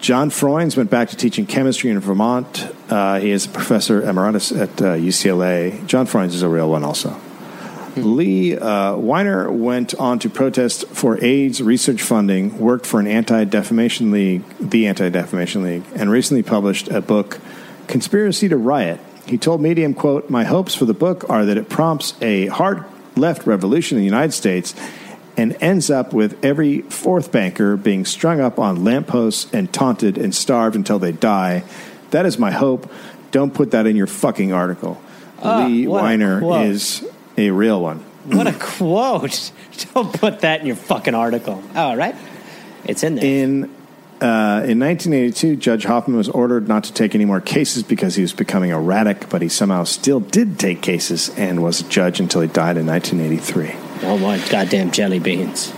John 0.01 0.31
Froines 0.31 0.77
went 0.77 0.91
back 0.91 1.11
to 1.11 1.17
teaching 1.17 1.47
chemistry 1.47 1.91
in 1.91 2.01
Vermont. 2.01 2.67
Uh, 2.91 3.21
he 3.21 3.31
is 3.31 3.47
a 3.47 3.51
professor 3.51 4.03
emeritus 4.03 4.51
at 4.51 4.83
uh, 4.83 4.95
UCLA. 4.95 5.87
John 5.87 6.09
Froines 6.09 6.35
is 6.35 6.43
a 6.43 6.49
real 6.49 6.69
one 6.69 6.83
also. 6.83 7.21
Lee 7.97 8.57
uh, 8.57 8.97
Weiner 8.97 9.51
went 9.51 9.95
on 9.95 10.19
to 10.21 10.31
protest 10.31 10.87
for 10.89 11.23
AIDS 11.23 11.63
research 11.63 12.03
funding, 12.03 12.59
worked 12.59 12.87
for 12.87 13.01
an 13.01 13.07
anti 13.07 13.45
defamation 13.45 14.11
league, 14.11 14.43
the 14.61 14.87
Anti 14.87 15.09
Defamation 15.09 15.63
League, 15.63 15.85
and 15.95 16.11
recently 16.11 16.43
published 16.43 16.89
a 16.89 17.01
book, 17.01 17.41
Conspiracy 17.87 18.49
to 18.49 18.57
Riot. 18.57 19.01
He 19.27 19.39
told 19.39 19.61
Medium, 19.61 19.95
quote, 19.95 20.31
My 20.31 20.45
hopes 20.45 20.75
for 20.75 20.85
the 20.85 20.95
book 20.95 21.29
are 21.29 21.45
that 21.45 21.57
it 21.57 21.69
prompts 21.69 22.15
a 22.21 22.47
hard 22.47 22.85
left 23.17 23.47
revolution 23.47 23.97
in 23.97 24.03
the 24.03 24.07
United 24.07 24.33
States 24.33 24.75
and 25.37 25.57
ends 25.61 25.91
up 25.91 26.13
with 26.13 26.43
every 26.45 26.83
fourth 26.83 27.33
banker 27.33 27.77
being 27.77 28.05
strung 28.05 28.41
up 28.41 28.59
on 28.59 28.85
lampposts 28.85 29.53
and 29.53 29.73
taunted 29.73 30.17
and 30.17 30.35
starved 30.35 30.77
until 30.77 30.99
they 30.99 31.13
die. 31.13 31.65
That 32.11 32.25
is 32.25 32.39
my 32.39 32.51
hope. 32.53 32.91
Don't 33.33 33.53
put 33.53 33.73
that 33.73 33.87
in 33.87 33.97
your 33.97 34.07
fucking 34.07 34.53
article. 34.53 35.01
Lee 35.45 35.87
what 35.87 36.03
Weiner 36.03 36.63
is 36.65 37.07
a 37.37 37.51
real 37.51 37.81
one. 37.81 37.99
What 38.27 38.47
a 38.47 38.53
quote! 38.53 39.53
Don't 39.95 40.13
put 40.13 40.41
that 40.41 40.61
in 40.61 40.67
your 40.67 40.77
fucking 40.77 41.15
article. 41.15 41.63
All 41.75 41.97
right, 41.97 42.17
it's 42.85 43.03
in 43.03 43.15
there. 43.17 43.25
In 43.25 43.65
uh, 44.21 44.65
in 44.65 44.81
1982, 44.81 45.57
Judge 45.57 45.85
Hoffman 45.85 46.17
was 46.17 46.31
ordered 46.31 46.69
not 46.69 46.85
to 46.85 46.93
take 46.93 47.15
any 47.15 47.27
more 47.27 47.41
cases 47.41 47.83
because 47.83 48.15
he 48.15 48.23
was 48.23 48.33
becoming 48.33 48.71
erratic, 48.71 49.29
but 49.29 49.43
he 49.43 49.49
somehow 49.49 49.85
still 49.85 50.21
did 50.21 50.59
take 50.59 50.81
cases 50.81 51.29
and 51.37 51.63
was 51.63 51.83
a 51.83 51.85
judge 51.85 52.19
until 52.19 52.41
he 52.41 52.49
died 52.49 52.79
in 52.79 52.87
1983. 52.87 54.09
oh 54.09 54.17
my 54.17 54.39
goddamn 54.49 54.91
jelly 54.91 55.19
beans! 55.19 55.71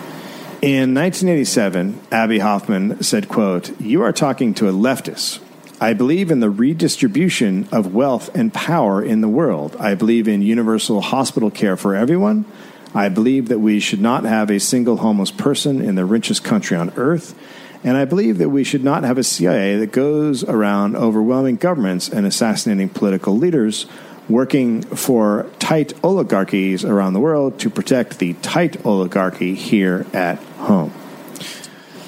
In 0.60 0.94
1987, 0.94 2.01
Abbie 2.10 2.40
Hoffman 2.40 3.02
said, 3.02 3.28
quote, 3.28 3.80
You 3.80 4.02
are 4.02 4.12
talking 4.12 4.55
to 4.55 4.68
a 4.68 4.72
leftist. 4.72 5.40
I 5.80 5.92
believe 5.92 6.32
in 6.32 6.40
the 6.40 6.50
redistribution 6.50 7.68
of 7.70 7.94
wealth 7.94 8.34
and 8.34 8.52
power 8.52 9.00
in 9.00 9.20
the 9.20 9.28
world. 9.28 9.76
I 9.78 9.94
believe 9.94 10.26
in 10.26 10.42
universal 10.42 11.00
hospital 11.00 11.52
care 11.52 11.76
for 11.76 11.94
everyone. 11.94 12.46
I 12.94 13.09
believe 13.09 13.46
that 13.48 13.60
we 13.60 13.78
should 13.78 14.00
not 14.00 14.24
have 14.24 14.50
a 14.50 14.59
single 14.59 14.96
homeless 14.96 15.30
person 15.30 15.80
in 15.80 15.94
the 15.94 16.05
richest 16.05 16.42
country 16.42 16.76
on 16.76 16.92
earth. 16.96 17.38
And 17.84 17.96
I 17.96 18.06
believe 18.06 18.38
that 18.38 18.48
we 18.48 18.64
should 18.64 18.82
not 18.82 19.05
have 19.05 19.18
a 19.18 19.22
CIA 19.22 19.76
that 19.76 19.92
goes 19.92 20.42
around 20.42 20.96
overwhelming 20.96 21.56
governments 21.56 22.09
and 22.09 22.26
assassinating 22.26 22.88
political 22.88 23.36
leaders, 23.36 23.86
working 24.28 24.82
for 24.82 25.46
tight 25.60 25.92
oligarchies 26.02 26.84
around 26.84 27.12
the 27.12 27.20
world 27.20 27.60
to 27.60 27.70
protect 27.70 28.18
the 28.18 28.32
tight 28.34 28.84
oligarchy 28.84 29.55
here 29.55 30.06
at 30.12 30.38
home. 30.59 30.92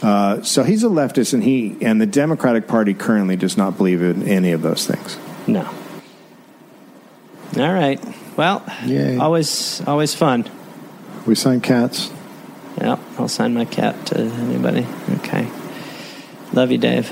Uh, 0.02 0.42
so 0.42 0.62
he's 0.62 0.82
a 0.82 0.88
leftist, 0.88 1.34
and 1.34 1.44
he 1.44 1.76
and 1.82 2.00
the 2.00 2.06
Democratic 2.06 2.66
Party 2.66 2.94
currently 2.94 3.36
does 3.36 3.56
not 3.56 3.76
believe 3.76 4.02
in 4.02 4.26
any 4.26 4.52
of 4.52 4.62
those 4.62 4.86
things. 4.86 5.18
No. 5.46 5.68
All 7.58 7.72
right. 7.72 8.00
Well, 8.36 8.62
Yay. 8.84 9.18
always 9.18 9.82
always 9.86 10.14
fun. 10.14 10.48
We 11.26 11.34
sign 11.34 11.60
cats. 11.60 12.10
Yep, 12.80 12.98
I'll 13.18 13.28
sign 13.28 13.52
my 13.52 13.66
cat 13.66 14.06
to 14.06 14.20
anybody. 14.20 14.86
Okay. 15.18 15.50
Love 16.54 16.70
you, 16.70 16.78
Dave. 16.78 17.10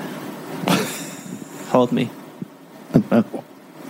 Hold 1.71 1.93
me. 1.93 2.11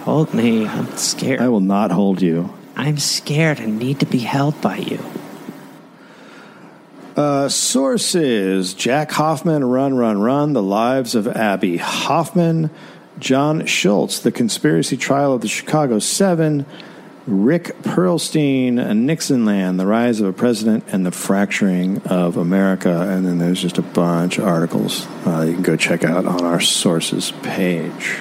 Hold 0.01 0.35
me. 0.35 0.67
I'm 0.67 0.97
scared. 0.97 1.41
I 1.41 1.49
will 1.49 1.61
not 1.61 1.93
hold 1.93 2.21
you. 2.23 2.53
I'm 2.77 2.99
scared. 2.99 3.61
and 3.61 3.79
need 3.79 4.01
to 4.01 4.07
be 4.07 4.19
held 4.19 4.61
by 4.61 4.77
you. 4.79 4.99
Uh, 7.19 7.49
sources: 7.49 8.75
Jack 8.75 9.11
Hoffman, 9.11 9.65
Run, 9.65 9.97
Run, 9.97 10.21
Run: 10.21 10.53
The 10.53 10.63
Lives 10.63 11.17
of 11.17 11.27
Abbie 11.27 11.79
Hoffman. 11.79 12.71
John 13.19 13.67
Schultz: 13.67 14.21
The 14.21 14.31
Conspiracy 14.31 14.97
Trial 14.97 15.33
of 15.33 15.41
the 15.41 15.49
Chicago 15.49 15.99
Seven. 15.99 16.65
Rick 17.27 17.77
Perlstein, 17.83 18.75
Nixonland: 18.99 19.81
The 19.81 19.87
Rise 19.87 20.21
of 20.21 20.29
a 20.29 20.33
President 20.33 20.85
and 20.93 21.05
the 21.05 21.11
Fracturing 21.11 21.99
of 22.03 22.37
America. 22.37 23.11
And 23.11 23.27
then 23.27 23.39
there's 23.39 23.61
just 23.61 23.79
a 23.79 23.83
bunch 23.83 24.39
of 24.39 24.45
articles 24.45 25.05
uh, 25.27 25.41
you 25.41 25.55
can 25.55 25.63
go 25.63 25.75
check 25.75 26.05
out 26.05 26.25
on 26.25 26.45
our 26.45 26.61
sources 26.61 27.33
page. 27.43 28.21